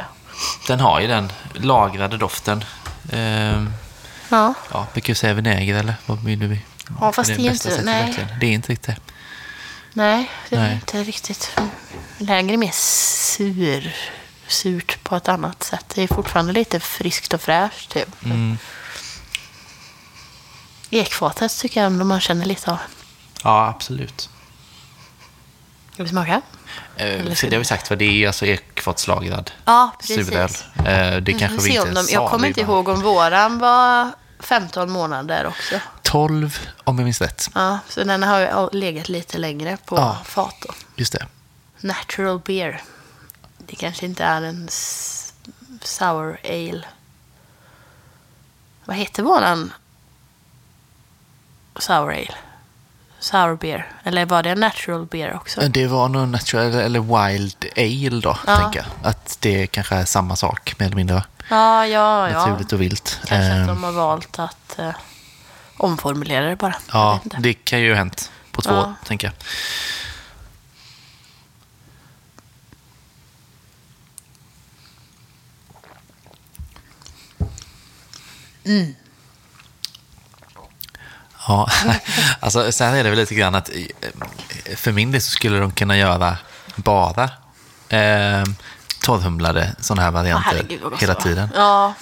den 0.68 0.80
har 0.80 1.00
ju 1.02 1.08
den 1.08 1.32
lagrade 1.54 2.18
doften. 2.18 2.64
Eh, 3.12 3.64
Ja, 4.30 4.54
ja, 4.72 4.88
brukar 4.94 5.14
säga 5.14 5.34
vinäger 5.34 5.76
eller? 5.76 5.94
Vad 6.06 6.24
vill 6.24 6.40
du? 6.40 6.58
Ja, 7.00 7.12
fast 7.12 7.30
är 7.30 7.36
det 7.36 7.48
är 7.48 7.50
bästa 7.52 7.70
inte- 7.70 7.82
sättet 7.82 7.86
nej. 7.86 8.06
verkligen. 8.06 8.40
Det 8.40 8.46
är 8.46 8.52
inte 8.52 8.72
riktigt 8.72 8.88
det. 8.88 8.98
nej, 9.94 10.32
det 10.50 10.56
är 10.56 10.60
Nej. 10.60 10.74
inte 10.74 11.04
riktigt. 11.04 11.52
Lägre 12.18 12.54
är 12.54 12.58
mer 12.58 12.72
sur, 12.74 13.94
surt 14.48 15.04
på 15.04 15.16
ett 15.16 15.28
annat 15.30 15.64
sätt. 15.64 15.86
Det 15.96 16.02
är 16.04 16.08
fortfarande 16.08 16.54
lite 16.54 16.80
friskt 16.80 17.34
och 17.34 17.42
fräscht. 17.42 17.90
Typ. 17.92 18.26
Mm. 18.26 18.58
Ekfatet 20.90 21.58
tycker 21.60 21.80
jag 21.82 21.88
ändå 21.88 22.06
man 22.06 22.22
känner 22.22 22.46
lite 22.46 22.72
av. 22.72 22.78
Ja, 23.44 23.68
absolut. 23.68 24.30
Ska 25.94 26.04
vi 26.04 26.10
smaka? 26.10 26.42
Eh, 26.96 27.34
för 27.34 27.48
det 27.50 27.56
har 27.56 27.60
vi 27.60 27.66
sagt, 27.66 27.88
för 27.88 27.96
det 27.96 28.06
är 28.24 28.28
alltså 28.28 28.46
ekfatslagrad 28.46 29.52
Ja, 29.66 29.92
precis. 30.00 30.28
suröl. 30.28 30.50
Eh, 30.78 31.18
det 31.22 31.34
kanske 31.34 31.58
Vi 31.58 31.70
vi 31.70 31.76
inte 31.76 31.92
de, 31.92 32.08
jag 32.10 32.30
kommer 32.32 32.48
inte 32.48 32.62
ihåg 32.62 32.88
om 32.88 33.02
våran 33.02 33.60
var 33.60 34.12
15 34.40 34.92
månader 34.92 35.46
också. 35.48 35.80
12, 36.02 36.60
om 36.84 36.98
jag 36.98 37.04
minns 37.04 37.22
rätt. 37.22 37.50
Ja, 37.56 37.80
så 37.90 38.04
den 38.04 38.24
har 38.24 38.70
legat 38.76 39.10
lite 39.10 39.38
längre 39.38 39.78
på 39.86 39.96
Ja. 39.98 40.18
fat 40.26 40.56
då. 40.68 40.74
Just 40.96 41.14
det. 41.14 41.28
Natural 41.80 42.40
beer. 42.40 42.82
Det 43.68 43.76
kanske 43.76 44.06
inte 44.06 44.24
är 44.24 44.42
en 44.42 44.70
sour 45.82 46.38
ale. 46.44 46.84
Vad 48.86 48.96
heter 48.96 49.24
våran 49.24 49.74
sour 51.80 52.12
ale? 52.14 52.36
Sour 53.20 53.56
beer. 53.56 53.92
Eller 54.04 54.26
var 54.26 54.44
det 54.44 54.50
en 54.50 54.60
natural 54.60 55.06
beer 55.06 55.36
också? 55.36 55.62
Det 55.62 55.88
var 55.88 56.10
nog 56.10 56.28
natural 56.28 56.74
eller 56.74 57.00
wild 57.00 57.66
ale 57.78 58.20
då, 58.22 58.38
Ja. 58.48 58.58
tänker 58.58 58.80
jag. 58.80 59.10
Att 59.10 59.38
det 59.40 59.68
kanske 59.68 59.96
är 59.96 60.06
samma 60.06 60.36
sak, 60.36 60.74
mer 60.80 60.86
eller 60.86 60.96
mindre. 60.96 61.24
Ja, 61.50 61.88
ja, 61.88 62.30
ja. 62.30 62.40
Naturligt 62.46 62.74
och 62.74 62.82
vilt. 62.82 63.20
Kanske 63.26 63.62
att 63.62 63.68
de 63.68 63.84
har 63.84 63.92
valt 63.92 64.40
att 64.40 64.80
eh, 64.80 64.92
omformulera 65.78 66.46
det 66.50 66.56
bara. 66.56 66.76
Ja, 66.92 67.20
det 67.40 67.54
kan 67.54 67.80
ju 67.82 67.90
ha 67.92 67.98
hänt 67.98 68.32
på 68.52 68.62
två, 68.62 68.72
Ja. 68.74 68.94
tänker 69.06 69.28
jag. 69.28 69.34
Mm. 78.66 78.96
Ja, 81.48 81.70
alltså 82.40 82.72
sen 82.72 82.94
är 82.94 83.04
det 83.04 83.10
väl 83.10 83.20
lite 83.20 83.36
grann 83.36 83.56
att 83.56 83.70
eh, 83.70 84.76
för 84.76 84.92
min 84.92 85.12
del 85.12 85.22
så 85.22 85.32
skulle 85.32 85.60
de 85.60 85.72
kunna 85.72 85.98
göra 85.98 86.38
bara 86.76 87.24
eh, 87.90 88.44
torrhumlade 89.02 89.76
sådana 89.80 90.02
här 90.02 90.12
varianter 90.12 90.52
herregud, 90.52 90.94
hela 91.00 91.16
tiden. 91.16 91.50
Ja, 91.56 91.94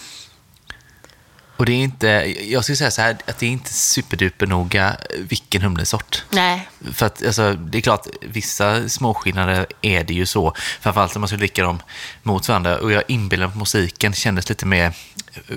Och 1.61 1.65
det 1.65 1.71
är 1.71 1.83
inte, 1.83 2.07
jag 2.43 2.63
skulle 2.63 2.75
säga 2.75 2.91
så 2.91 3.01
här, 3.01 3.17
att 3.27 3.39
det 3.39 3.45
är 3.45 3.49
inte 3.49 3.73
superduper 3.73 4.47
noga 4.47 4.97
vilken 5.17 5.61
humlesort. 5.61 6.23
nej. 6.29 6.69
För 6.93 7.05
att 7.05 7.25
alltså, 7.25 7.53
det 7.53 7.77
är 7.77 7.81
klart, 7.81 8.07
vissa 8.21 8.89
småskillnader 8.89 9.65
är 9.81 10.03
det 10.03 10.13
ju 10.13 10.25
så. 10.25 10.53
Framförallt 10.81 11.15
om 11.15 11.21
man 11.21 11.27
skulle 11.27 11.39
dricka 11.39 11.63
dem 11.63 11.81
mot 12.23 12.47
varandra. 12.47 12.77
Och 12.77 12.91
jag 12.91 13.03
inbillar 13.07 13.45
mig 13.45 13.51
att 13.51 13.57
musiken 13.57 14.13
kändes 14.13 14.49
lite 14.49 14.65
mer 14.65 14.93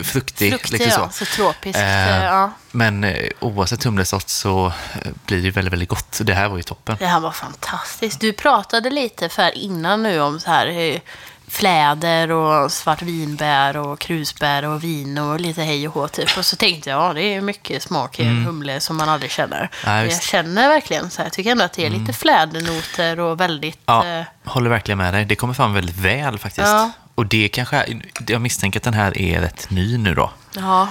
fruktig. 0.03 0.51
Fruktig, 0.51 0.73
liksom 0.73 1.03
ja. 1.03 1.11
Så 1.11 1.25
tropiskt. 1.25 1.79
Eh, 1.79 2.19
eh, 2.19 2.25
ja. 2.25 2.53
Men 2.71 3.05
eh, 3.05 3.29
oavsett 3.41 3.85
humlesort 3.85 4.29
så 4.29 4.67
eh, 4.67 5.11
blir 5.27 5.39
det 5.39 5.45
ju 5.45 5.51
väldigt, 5.51 5.73
väldigt 5.73 5.89
gott. 5.89 6.21
Det 6.23 6.35
här 6.35 6.49
var 6.49 6.57
ju 6.57 6.63
toppen. 6.63 6.97
Det 6.99 7.07
här 7.07 7.21
var 7.21 7.33
fantastiskt. 7.33 8.21
Du 8.21 8.33
pratade 8.33 8.91
lite 8.91 9.29
för 9.29 9.59
innan 9.59 10.03
nu 10.03 10.21
om 10.21 10.41
så 10.41 10.51
här 10.51 11.01
fläder 11.49 12.31
och 12.31 12.73
svartvinbär 12.73 13.77
och 13.77 13.99
krusbär 13.99 14.65
och 14.65 14.85
vin 14.85 15.19
och 15.19 15.41
lite 15.41 15.63
hej 15.63 15.89
och 15.89 15.95
hå 15.95 16.09
typ. 16.09 16.39
Och 16.39 16.45
så 16.45 16.57
tänkte 16.57 16.91
jag, 16.91 17.03
ja 17.03 17.13
det 17.13 17.35
är 17.35 17.41
mycket 17.41 17.83
smak 17.83 18.21
i 18.21 18.23
en 18.23 18.45
humle 18.45 18.81
som 18.81 18.97
man 18.97 19.09
aldrig 19.09 19.31
känner. 19.31 19.71
Ja, 19.85 20.05
jag 20.05 20.23
känner 20.23 20.69
verkligen 20.69 21.11
så 21.11 21.19
här, 21.19 21.27
jag 21.27 21.33
tycker 21.33 21.51
ändå 21.51 21.65
att 21.65 21.73
det 21.73 21.87
är 21.87 21.91
lite 21.91 22.13
flädernoter 22.13 23.21
och 23.21 23.41
väldigt... 23.41 23.81
Ja, 23.87 24.07
eh, 24.07 24.25
håller 24.45 24.71
verkligen 24.71 24.99
med 24.99 25.15
dig. 25.15 25.25
Det 25.25 25.37
kommer 25.37 25.55
fram 25.55 25.75
väldigt 25.75 25.99
väl 25.99 26.39
faktiskt. 26.39 26.67
Ja. 26.67 26.91
Och 27.15 27.27
det 27.27 27.49
kanske, 27.49 28.01
jag 28.27 28.41
misstänker 28.41 28.81
att 28.81 28.85
den 28.85 28.95
här 28.95 29.19
är 29.19 29.41
rätt 29.41 29.71
ny 29.71 29.99
nu 29.99 30.15
då. 30.15 30.33
Ja, 30.57 30.89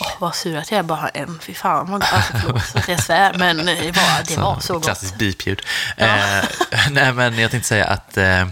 Åh, 0.00 0.12
vad 0.18 0.34
sur 0.34 0.56
att 0.56 0.72
jag 0.72 0.84
bara 0.84 0.98
har 0.98 1.10
en. 1.14 1.38
Fy 1.42 1.54
fan, 1.54 1.90
vad 1.90 2.04
alltså, 2.12 2.32
förlåt 2.42 2.76
att 2.76 2.88
jag 2.88 3.02
svär. 3.02 3.34
Men 3.38 3.56
det 3.56 3.96
var, 3.96 4.28
det 4.28 4.36
var 4.36 4.60
så 4.60 4.74
gott. 4.74 4.84
Klassiskt 4.84 5.18
bipljud. 5.18 5.62
Eh, 5.96 6.06
nej, 6.90 7.12
men 7.12 7.38
jag 7.38 7.50
tänkte 7.50 7.68
säga 7.68 7.84
att, 7.84 8.16
eh, 8.16 8.46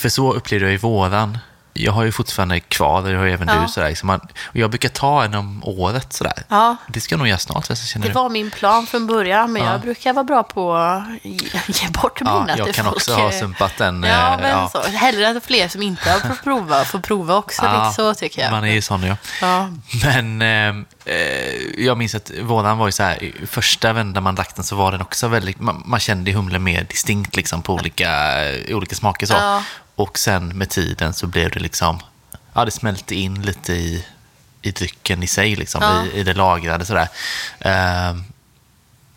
för 0.00 0.08
så 0.08 0.32
upplevde 0.32 0.66
jag 0.66 0.74
i 0.74 0.76
våran. 0.76 1.38
Jag 1.72 1.92
har 1.92 2.04
ju 2.04 2.12
fortfarande 2.12 2.60
kvar, 2.60 3.02
det 3.02 3.16
har 3.16 3.24
ju 3.24 3.32
även 3.32 3.48
Ja. 3.48 3.54
du. 3.62 3.68
Sådär, 3.68 3.88
liksom 3.88 4.06
man, 4.06 4.20
och 4.44 4.56
jag 4.56 4.70
brukar 4.70 4.88
ta 4.88 5.24
en 5.24 5.34
om 5.34 5.64
året. 5.64 6.12
Sådär. 6.12 6.42
Ja. 6.48 6.76
Det 6.88 7.00
ska 7.00 7.12
jag 7.12 7.18
nog 7.18 7.28
göra 7.28 7.38
snart, 7.38 7.66
så 7.66 7.74
känner 7.76 8.06
Det 8.06 8.10
du. 8.12 8.14
var 8.14 8.28
min 8.28 8.50
plan 8.50 8.86
från 8.86 9.06
början, 9.06 9.52
men 9.52 9.62
Ja. 9.62 9.72
jag 9.72 9.80
brukar 9.80 10.12
vara 10.12 10.24
bra 10.24 10.42
på 10.42 10.74
att 10.76 11.02
ge 11.22 11.32
ge 11.66 11.88
bort 11.88 12.20
Ja, 12.24 12.40
mina 12.40 12.58
jag 12.58 12.66
till 12.66 12.74
kan 12.74 12.84
folk. 12.84 12.96
också 12.96 13.14
ha 13.14 13.30
sumpat 13.32 13.72
den. 13.78 14.02
Ja, 14.02 14.34
eh, 14.34 14.40
men 14.40 14.50
ja. 14.50 14.68
så. 14.72 14.82
Hellre 14.82 15.28
att 15.36 15.44
fler 15.44 15.68
som 15.68 15.82
inte 15.82 16.10
har 16.10 16.18
fått 16.20 16.44
prova 16.44 16.84
får 16.84 16.98
prova 16.98 17.36
också. 17.36 17.64
Ja, 17.64 17.84
lite 17.84 17.94
så 17.96 18.14
tycker 18.14 18.42
jag. 18.42 18.50
Man 18.50 18.64
är 18.64 18.72
ju 18.72 18.82
sån, 18.82 19.02
ja. 19.02 19.16
Ja. 19.40 19.68
Men 20.04 20.42
eh, 20.42 20.84
jag 21.78 21.98
minns 21.98 22.14
att 22.14 22.30
våran 22.42 22.78
var 22.78 22.86
ju 22.88 22.92
så 22.92 23.02
här, 23.02 23.32
första 23.46 23.92
vändan 23.92 24.22
man 24.22 24.34
drack 24.34 24.56
den 24.56 24.64
så 24.64 24.76
var 24.76 24.92
den 24.92 25.00
också 25.00 25.28
väldigt, 25.28 25.60
man, 25.60 25.82
man 25.86 26.00
kände 26.00 26.32
humlen 26.32 26.62
mer 26.62 26.84
distinkt 26.84 27.36
liksom 27.36 27.62
på 27.62 27.74
olika, 27.74 28.42
eh, 28.44 28.76
olika 28.76 28.96
smaker 28.96 29.26
så. 29.26 29.34
Ja. 29.34 29.64
Och 29.94 30.18
sen 30.18 30.48
med 30.48 30.68
tiden 30.70 31.12
så 31.12 31.26
blev 31.26 31.50
det 31.50 31.60
liksom, 31.60 31.98
ja 32.52 32.64
det 32.64 32.70
smälte 32.70 33.14
in 33.14 33.42
lite 33.42 33.72
i, 33.72 34.04
i 34.62 34.70
drycken 34.70 35.22
i 35.22 35.26
sig 35.26 35.56
liksom, 35.56 35.82
Ja. 35.82 36.04
i, 36.04 36.20
i 36.20 36.22
det 36.22 36.34
lagrade 36.34 36.84
sådär. 36.86 37.08
Eh, 37.60 38.16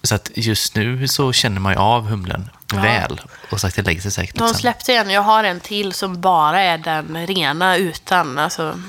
så 0.03 0.15
att 0.15 0.31
just 0.35 0.75
nu 0.75 1.07
så 1.07 1.33
känner 1.33 1.59
man 1.59 1.73
ju 1.73 1.79
av 1.79 2.05
humlen 2.07 2.49
väl. 2.81 3.21
Och 3.51 3.59
sagt, 3.61 3.75
det 3.75 3.81
lägger 3.81 4.01
sig 4.01 4.11
säkert 4.11 4.35
De 4.35 4.47
släppte 4.47 4.93
en, 4.93 5.09
jag 5.09 5.21
har 5.21 5.43
en 5.43 5.59
till 5.59 5.93
som 5.93 6.21
bara 6.21 6.61
är 6.61 6.77
den 6.77 7.27
rena 7.27 7.77
utan, 7.77 8.39
alltså, 8.39 8.79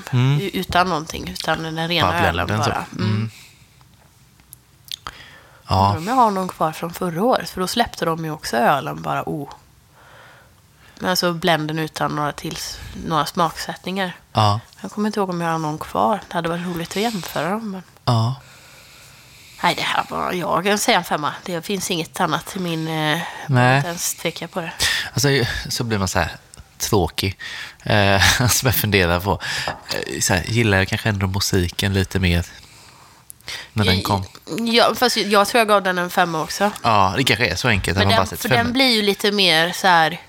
utan 0.53 0.89
någonting. 0.89 1.29
Utan 1.29 1.63
den 1.63 1.87
rena 1.87 2.07
Mm. 2.07 2.21
Bara 2.21 2.29
ölen 2.29 2.45
blenden 2.45 2.63
så. 2.63 2.69
bara. 2.69 2.85
Mm. 3.05 3.29
Ja, 5.67 5.97
om 5.97 6.07
jag 6.07 6.15
har 6.15 6.31
någon 6.31 6.47
kvar 6.47 6.71
från 6.71 6.93
förra 6.93 7.23
året, 7.23 7.49
för 7.49 7.61
då 7.61 7.67
släppte 7.67 8.05
de 8.05 8.25
ju 8.25 8.31
också 8.31 8.57
ölen 8.57 9.01
bara 9.01 9.29
o. 9.29 9.49
Men 10.99 11.09
alltså 11.09 11.33
blenden 11.33 11.79
utan 11.79 12.15
några, 12.15 12.31
tills, 12.31 12.79
några 13.05 13.25
smaksättningar. 13.25 14.15
ja, 14.33 14.59
Jag 14.81 14.91
kommer 14.91 15.07
inte 15.07 15.19
ihåg 15.19 15.29
om 15.29 15.41
jag 15.41 15.51
har 15.51 15.59
någon 15.59 15.77
kvar. 15.77 16.21
Det 16.27 16.33
hade 16.33 16.49
varit 16.49 16.65
roligt 16.65 16.89
att 16.89 16.95
jämföra 16.95 17.49
dem. 17.49 17.71
Men... 17.71 17.83
ja. 18.05 18.35
Nej, 19.63 19.75
det 19.75 19.81
här 19.81 20.05
var 20.09 20.33
jag. 20.33 20.65
Jag 20.65 20.79
säger 20.79 20.97
en 20.97 21.03
femma. 21.03 21.33
Det 21.43 21.61
finns 21.61 21.91
inget 21.91 22.19
annat 22.19 22.55
i 22.55 22.59
min... 22.59 22.87
Eh, 22.87 23.19
Nej. 23.47 23.77
inte 23.77 23.87
ens 23.87 24.15
tveka 24.15 24.47
på 24.47 24.61
det. 24.61 24.71
Alltså, 25.13 25.29
så 25.69 25.83
blir 25.83 25.97
man 25.97 26.07
så 26.07 26.19
här 26.19 26.31
tråkig. 26.77 27.37
Eh, 27.83 28.47
som 28.49 28.67
jag 28.67 28.75
funderar 28.75 29.19
på. 29.19 29.41
Eh, 29.67 30.19
så 30.19 30.33
här, 30.33 30.43
gillar 30.47 30.77
jag 30.77 30.87
kanske 30.87 31.09
ändå 31.09 31.27
musiken 31.27 31.93
lite 31.93 32.19
mer 32.19 32.45
när 33.73 33.85
den 33.85 34.01
kom? 34.01 34.23
Ja, 34.59 34.95
fast 34.95 35.17
jag 35.17 35.47
tror 35.47 35.59
jag 35.59 35.67
gav 35.67 35.83
den 35.83 35.97
en 35.97 36.09
femma 36.09 36.41
också. 36.41 36.71
Ja, 36.83 37.13
det 37.17 37.23
kanske 37.23 37.47
är 37.47 37.55
så 37.55 37.67
enkelt. 37.67 37.97
Men 37.97 38.07
den, 38.07 38.27
för 38.27 38.49
den 38.49 38.73
blir 38.73 38.89
ju 38.89 39.01
lite 39.01 39.31
mer 39.31 39.71
så 39.71 39.87
här... 39.87 40.21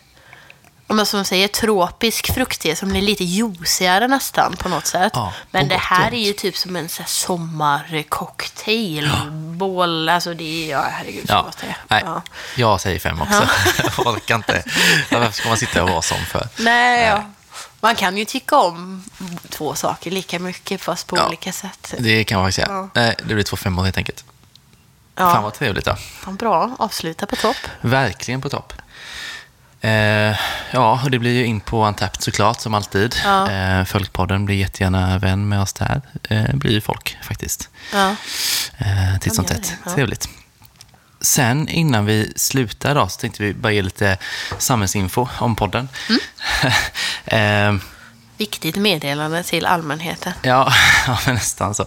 Om 0.88 0.96
man 0.96 1.06
som 1.06 1.24
säger 1.24 1.48
tropisk 1.48 2.34
fruktighet 2.34 2.78
som 2.78 2.88
blir 2.88 3.02
lite 3.02 3.24
juicigare 3.24 4.08
nästan 4.08 4.56
på 4.56 4.68
något 4.68 4.86
sätt. 4.86 5.12
Ja, 5.14 5.32
Men 5.50 5.68
det 5.68 5.76
här 5.76 6.14
är 6.14 6.26
ju 6.26 6.32
typ 6.32 6.56
som 6.56 6.76
en 6.76 6.88
så 6.88 7.02
här 7.02 7.08
sommarcocktail. 7.08 9.10
Bål, 9.56 10.08
alltså 10.08 10.34
det 10.34 10.64
är... 10.64 10.70
Ja, 10.70 10.86
herregud 10.90 11.26
så 11.28 11.32
Ja, 11.34 11.42
gott 11.42 11.58
det 11.60 11.66
är. 11.66 11.76
nej, 11.88 12.02
Ja. 12.06 12.22
jag 12.56 12.80
säger 12.80 12.98
fem 12.98 13.22
också. 13.22 13.48
jag 13.96 14.06
orkar 14.06 14.34
inte. 14.34 14.62
Varför 15.10 15.32
ska 15.32 15.48
man 15.48 15.56
sitta 15.58 15.82
och 15.82 15.88
vara 15.90 16.02
sån 16.02 16.26
för? 16.26 16.48
Nej, 16.58 17.06
ja. 17.06 17.24
Man 17.80 17.94
kan 17.94 18.16
ju 18.16 18.24
tycka 18.24 18.56
om 18.56 19.04
två 19.48 19.74
saker 19.74 20.10
lika 20.10 20.38
mycket 20.38 20.80
fast 20.80 21.06
på 21.06 21.16
Ja. 21.16 21.26
olika 21.26 21.52
sätt. 21.52 21.94
Det 21.98 22.24
kan 22.24 22.38
man 22.40 22.46
faktiskt 22.46 22.66
säga. 22.66 22.76
Ja. 22.78 22.88
Nej, 22.94 23.14
det 23.24 23.34
blir 23.34 23.44
två 23.44 23.56
femmor 23.56 23.84
helt 23.84 23.96
enkelt. 23.96 24.24
Ja. 25.14 25.32
Fan 25.32 25.42
vad 25.42 25.54
trevligt 25.54 25.84
då. 25.84 25.94
Fan, 25.96 26.36
bra, 26.36 26.76
avsluta 26.78 27.26
på 27.26 27.36
topp. 27.36 27.56
Verkligen 27.80 28.40
på 28.40 28.48
topp. 28.48 28.72
Eh, 29.80 30.36
ja, 30.70 31.00
och 31.04 31.10
det 31.10 31.18
blir 31.18 31.32
ju 31.32 31.44
in 31.44 31.60
på 31.60 31.84
Antapped 31.84 32.22
såklart, 32.22 32.60
som 32.60 32.74
alltid. 32.74 33.16
Ja. 33.24 33.50
Eh, 33.50 33.84
Folkpodden 33.84 34.44
blir 34.44 34.56
jättegärna 34.56 35.18
vän 35.18 35.48
med 35.48 35.60
oss 35.60 35.72
där. 35.72 36.02
Eh, 36.28 36.54
blir 36.54 36.72
ju 36.72 36.80
folk 36.80 37.18
faktiskt. 37.22 37.68
Ja. 37.92 38.16
Eh, 38.78 39.12
gör 39.12 39.34
sätt. 39.34 39.48
det, 39.48 39.76
ja. 39.84 39.94
Trevligt. 39.94 40.28
Sen 41.20 41.68
innan 41.68 42.04
vi 42.04 42.32
slutar 42.36 42.94
då, 42.94 43.08
så 43.08 43.20
tänkte 43.20 43.42
vi 43.42 43.54
bara 43.54 43.72
ge 43.72 43.82
lite 43.82 44.18
samhällsinfo 44.58 45.28
om 45.38 45.56
podden. 45.56 45.88
Mm. 47.28 47.80
Viktigt 48.36 48.76
meddelande 48.76 49.42
till 49.42 49.66
allmänheten. 49.66 50.32
Ja, 50.42 50.72
ja 51.06 51.18
nästan 51.26 51.74
så. 51.74 51.86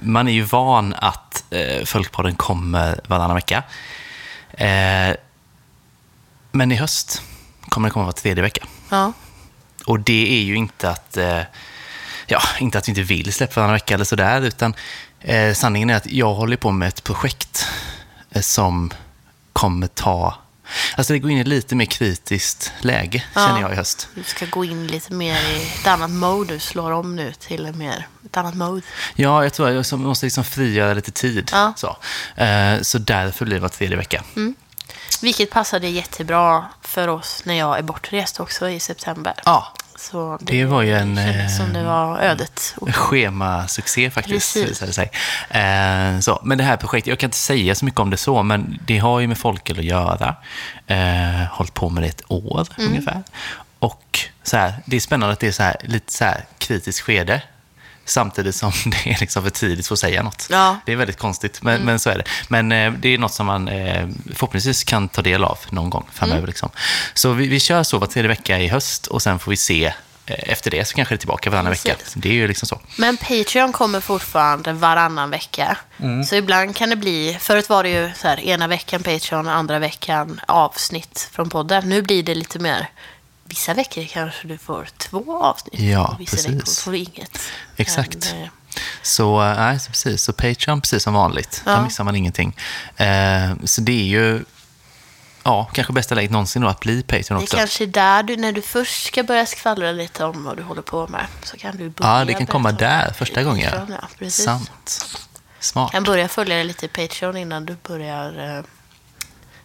Man 0.00 0.28
är 0.28 0.32
ju 0.32 0.42
van 0.42 0.94
att 0.94 1.44
eh, 1.50 1.84
Folkpodden 1.84 2.34
kommer 2.34 3.00
varannan 3.06 3.34
vecka. 3.34 3.62
Men 6.56 6.72
i 6.72 6.74
höst 6.76 7.22
kommer 7.68 7.88
det 7.88 7.92
komma 7.92 8.04
var 8.04 8.12
tredje 8.12 8.42
vecka. 8.42 8.66
Ja. 8.88 9.12
Och 9.84 10.00
det 10.00 10.40
är 10.40 10.42
ju 10.42 10.54
inte 10.54 10.90
att, 10.90 11.16
eh, 11.16 11.40
ja, 12.26 12.42
inte 12.58 12.78
att 12.78 12.88
vi 12.88 12.90
inte 12.90 13.02
vill 13.02 13.32
släppa 13.32 13.60
varannan 13.60 13.74
vecka 13.74 13.94
eller 13.94 14.04
sådär, 14.04 14.42
utan 14.42 14.74
eh, 15.20 15.54
sanningen 15.54 15.90
är 15.90 15.94
att 15.96 16.06
jag 16.06 16.34
håller 16.34 16.56
på 16.56 16.70
med 16.70 16.88
ett 16.88 17.04
projekt 17.04 17.66
eh, 18.30 18.42
som 18.42 18.92
kommer 19.52 19.86
ta... 19.86 20.34
Alltså 20.96 21.12
det 21.12 21.18
går 21.18 21.30
in 21.30 21.38
i 21.38 21.44
lite 21.44 21.74
mer 21.74 21.84
kritiskt 21.84 22.72
läge, 22.80 23.24
Ja. 23.34 23.46
känner 23.46 23.60
jag 23.60 23.72
i 23.72 23.76
höst. 23.76 24.08
Du 24.14 24.22
ska 24.22 24.46
gå 24.46 24.64
in 24.64 24.86
lite 24.86 25.12
mer 25.12 25.34
i 25.40 25.62
ett 25.80 25.86
annat 25.86 26.10
mode. 26.10 26.54
Du 26.54 26.60
slår 26.60 26.90
om 26.92 27.16
nu 27.16 27.32
till 27.32 27.72
mer, 27.74 28.06
ett 28.24 28.36
annat 28.36 28.54
mode. 28.54 28.82
Ja, 29.14 29.42
jag 29.42 29.52
tror 29.52 29.68
att 29.78 29.90
jag 29.90 30.00
måste 30.00 30.26
liksom 30.26 30.44
frigöra 30.44 30.94
lite 30.94 31.10
tid. 31.10 31.50
Ja. 31.52 31.72
Så, 31.76 31.96
eh, 32.42 32.80
så 32.82 32.98
därför 32.98 33.44
blir 33.44 33.54
det 33.56 33.60
var 33.62 33.68
tredje 33.68 33.96
vecka. 33.96 34.22
Vilket 35.22 35.50
passade 35.50 35.88
jättebra 35.88 36.64
för 36.82 37.08
oss 37.08 37.42
när 37.44 37.54
jag 37.54 37.78
är 37.78 37.82
bortrest 37.82 38.40
också 38.40 38.68
i 38.70 38.80
september. 38.80 39.34
Ja, 39.44 39.72
Så 39.98 40.38
Det 40.40 40.64
var 40.64 40.82
ju 40.82 40.94
en, 40.96 41.16
som 41.50 41.66
eh, 41.66 41.72
det 41.72 41.82
var 41.84 42.18
ödet. 42.18 42.74
Och- 42.80 42.94
schemasuccé 42.94 44.10
faktiskt, 44.10 44.56
visade 44.56 44.86
det 44.86 44.92
sig. 44.92 45.10
Eh, 45.50 46.20
så. 46.20 46.40
Men 46.44 46.58
det 46.58 46.64
här 46.64 46.76
projektet, 46.76 47.06
jag 47.08 47.18
kan 47.18 47.26
inte 47.28 47.36
säga 47.36 47.74
så 47.74 47.84
mycket 47.84 48.00
om 48.00 48.10
det 48.10 48.16
så, 48.16 48.42
men 48.42 48.78
det 48.86 48.98
har 48.98 49.20
ju 49.20 49.26
med 49.26 49.38
folköl 49.38 49.78
att 49.78 49.84
göra. 49.84 50.36
Eh, 50.86 51.44
hållit 51.50 51.74
på 51.74 51.88
med 51.88 52.02
det 52.02 52.08
ett 52.08 52.22
år 52.28 52.66
Mm. 52.78 52.90
ungefär. 52.90 53.22
Och 53.78 54.18
så 54.42 54.56
här, 54.56 54.74
det 54.84 54.96
är 54.96 55.00
spännande 55.00 55.32
att 55.32 55.40
det 55.40 55.46
är 55.48 55.52
så 55.52 55.62
här, 55.62 55.76
lite 55.84 56.12
så 56.12 56.24
här 56.24 56.44
kritiskt 56.58 57.00
skede. 57.00 57.42
Samtidigt 58.06 58.54
som 58.54 58.72
det 58.86 59.10
är 59.10 59.20
liksom 59.20 59.42
för 59.42 59.50
tidigt 59.50 59.86
för 59.86 59.94
att 59.94 59.98
säga 59.98 60.22
något. 60.22 60.46
Ja. 60.50 60.68
Mm. 60.68 60.80
Det 60.84 60.92
är 60.92 60.96
väldigt 60.96 61.18
konstigt, 61.18 61.62
men, 61.62 61.82
men 61.82 61.98
så 61.98 62.10
är 62.10 62.18
det. 62.18 62.24
Men 62.48 62.72
eh, 62.72 62.92
det 62.92 63.08
är 63.08 63.18
något 63.18 63.34
som 63.34 63.46
man 63.46 63.68
eh, 63.68 64.08
förhoppningsvis 64.34 64.84
kan 64.84 65.08
ta 65.08 65.22
del 65.22 65.44
av 65.44 65.58
någon 65.70 65.90
gång 65.90 66.06
framöver. 66.12 66.38
Mm. 66.38 66.48
Liksom. 66.48 66.70
Så 67.14 67.32
vi, 67.32 67.48
vi 67.48 67.60
kör 67.60 67.82
så 67.82 67.98
var 67.98 68.06
tredje 68.06 68.28
vecka 68.28 68.58
i 68.58 68.68
höst 68.68 69.06
och 69.06 69.22
sen 69.22 69.38
får 69.38 69.50
vi 69.50 69.56
se 69.56 69.84
eh, 69.84 69.92
efter 70.26 70.70
det 70.70 70.84
så 70.84 70.94
kanske 70.94 71.14
det 71.14 71.16
är 71.16 71.18
tillbaka 71.18 71.50
varannan 71.50 71.72
vecka. 71.72 71.96
Det 72.14 72.28
är 72.28 72.32
ju 72.32 72.48
liksom 72.48 72.68
så. 72.68 72.80
Men 72.96 73.16
Patreon 73.16 73.72
kommer 73.72 74.00
fortfarande 74.00 74.72
varannan 74.72 75.30
vecka. 75.30 75.76
Mm. 76.00 76.24
Så 76.24 76.34
ibland 76.34 76.76
kan 76.76 76.90
det 76.90 76.96
bli, 76.96 77.36
förut 77.40 77.68
var 77.68 77.82
det 77.82 77.90
ju 77.90 78.10
så 78.16 78.28
här, 78.28 78.40
ena 78.40 78.66
veckan 78.66 79.02
Patreon, 79.02 79.48
andra 79.48 79.78
veckan 79.78 80.40
avsnitt 80.48 81.28
från 81.32 81.50
podden. 81.50 81.88
Nu 81.88 82.02
blir 82.02 82.22
det 82.22 82.34
lite 82.34 82.58
mer, 82.58 82.88
vissa 83.48 83.74
veckor 83.74 84.04
kanske 84.04 84.48
du 84.48 84.58
får 84.58 84.88
två 84.96 85.42
avsnitt. 85.42 85.80
Ja, 85.80 86.06
och 86.06 86.20
vissa 86.20 86.36
precis. 86.36 86.50
veckor 86.52 86.72
får 86.82 86.92
du 86.92 86.98
inget. 86.98 87.38
Exakt. 87.76 88.32
Men, 88.32 88.42
eh, 88.42 88.48
Så, 89.02 89.42
eh, 89.42 89.56
nej, 89.56 89.80
så 89.80 89.90
precis. 89.90 90.22
Så 90.22 90.32
Patreon 90.32 90.80
precis 90.80 91.02
som 91.02 91.14
vanligt. 91.14 91.62
Ja. 91.66 91.72
Där 91.72 91.82
missar 91.82 92.04
man 92.04 92.16
ingenting. 92.16 92.56
Eh, 92.96 93.50
så 93.64 93.80
det 93.80 93.92
är 93.92 94.04
ju 94.06 94.44
ja, 95.42 95.70
kanske 95.72 95.92
bästa 95.92 96.14
läget 96.14 96.30
någonsin 96.30 96.62
då 96.62 96.68
att 96.68 96.80
bli 96.80 97.02
Patreon 97.02 97.38
det 97.38 97.44
också. 97.44 97.56
är 97.56 97.60
kanske 97.60 97.86
där 97.86 98.22
du, 98.22 98.36
när 98.36 98.52
du 98.52 98.62
först 98.62 99.06
ska 99.06 99.22
börja 99.22 99.46
skvallra 99.46 99.92
lite 99.92 100.24
om 100.24 100.44
vad 100.44 100.56
du 100.56 100.62
håller 100.62 100.82
på 100.82 101.06
med, 101.08 101.26
så 101.42 101.56
kan 101.56 101.76
du 101.76 101.88
börja 101.88 102.18
Ja, 102.18 102.24
det 102.24 102.34
kan 102.34 102.46
komma 102.46 102.72
där 102.72 103.12
första 103.12 103.42
gången. 103.42 103.70
Patreon, 103.70 103.98
Ja, 104.02 104.08
precis. 104.18 104.44
Sant. 104.44 105.06
Smart. 105.60 105.92
kan 105.92 106.02
börja 106.04 106.28
följa 106.28 106.54
dig 106.56 106.64
lite 106.64 106.86
i 106.86 106.88
Patreon 106.88 107.36
innan 107.36 107.66
du 107.66 107.76
börjar 107.82 108.56
eh, 108.58 108.64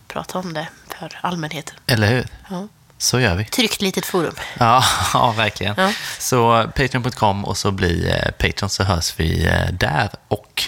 prata 0.08 0.40
om 0.40 0.54
det 0.54 0.68
för 1.00 1.20
allmänheten. 1.22 1.76
Eller 1.88 2.08
hur? 2.10 2.28
Ja. 2.50 2.68
Så 3.02 3.20
gör 3.20 3.36
vi. 3.36 3.46
Tryggt 3.46 3.82
litet 3.82 4.06
forum. 4.06 4.36
Ja, 4.60 4.84
ja 5.14 5.32
verkligen. 5.38 5.74
Ja. 5.78 5.92
Så 6.20 6.64
patreon.com 6.76 7.46
och 7.46 7.58
så 7.58 7.72
blir 7.72 8.08
eh, 8.10 8.32
Patreon 8.32 8.70
så 8.70 8.84
hörs 8.84 9.14
vi 9.20 9.46
eh, 9.48 9.72
där 9.74 10.10
och 10.28 10.64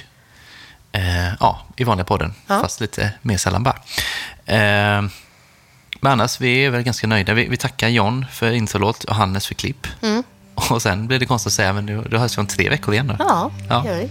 eh, 0.92 1.34
ja, 1.40 1.62
i 1.76 1.84
vanliga 1.84 2.06
podden, 2.06 2.34
Ja. 2.48 2.62
fast 2.62 2.80
lite 2.82 3.12
mer 3.22 3.38
sällan 3.38 3.64
bara. 3.64 3.76
Eh, 4.46 5.02
men 6.02 6.12
annars, 6.12 6.40
vi 6.42 6.66
är 6.66 6.70
väl 6.70 6.82
ganska 6.82 7.08
nöjda. 7.08 7.34
Vi, 7.34 7.48
vi 7.48 7.58
tackar 7.58 7.88
John 7.88 8.26
för 8.32 8.52
introlåt 8.52 9.04
och 9.04 9.16
Hannes 9.16 9.48
för 9.48 9.56
klipp. 9.56 9.88
Och 10.56 10.82
sen 10.82 11.08
blir 11.08 11.20
det 11.20 11.26
konstigt 11.26 11.48
att 11.48 11.54
säga, 11.54 11.74
men 11.74 11.86
då, 11.86 12.02
då 12.02 12.18
hörs 12.18 12.38
vi 12.38 12.42
om 12.42 12.48
tre 12.48 12.70
veckor 12.70 12.94
igen. 12.94 13.08
Då. 13.08 13.14
Mm. 13.14 13.28
Ja, 13.28 13.52
Ja. 13.70 13.82
det 13.86 13.90
gör 13.90 13.98
vi. 13.98 14.10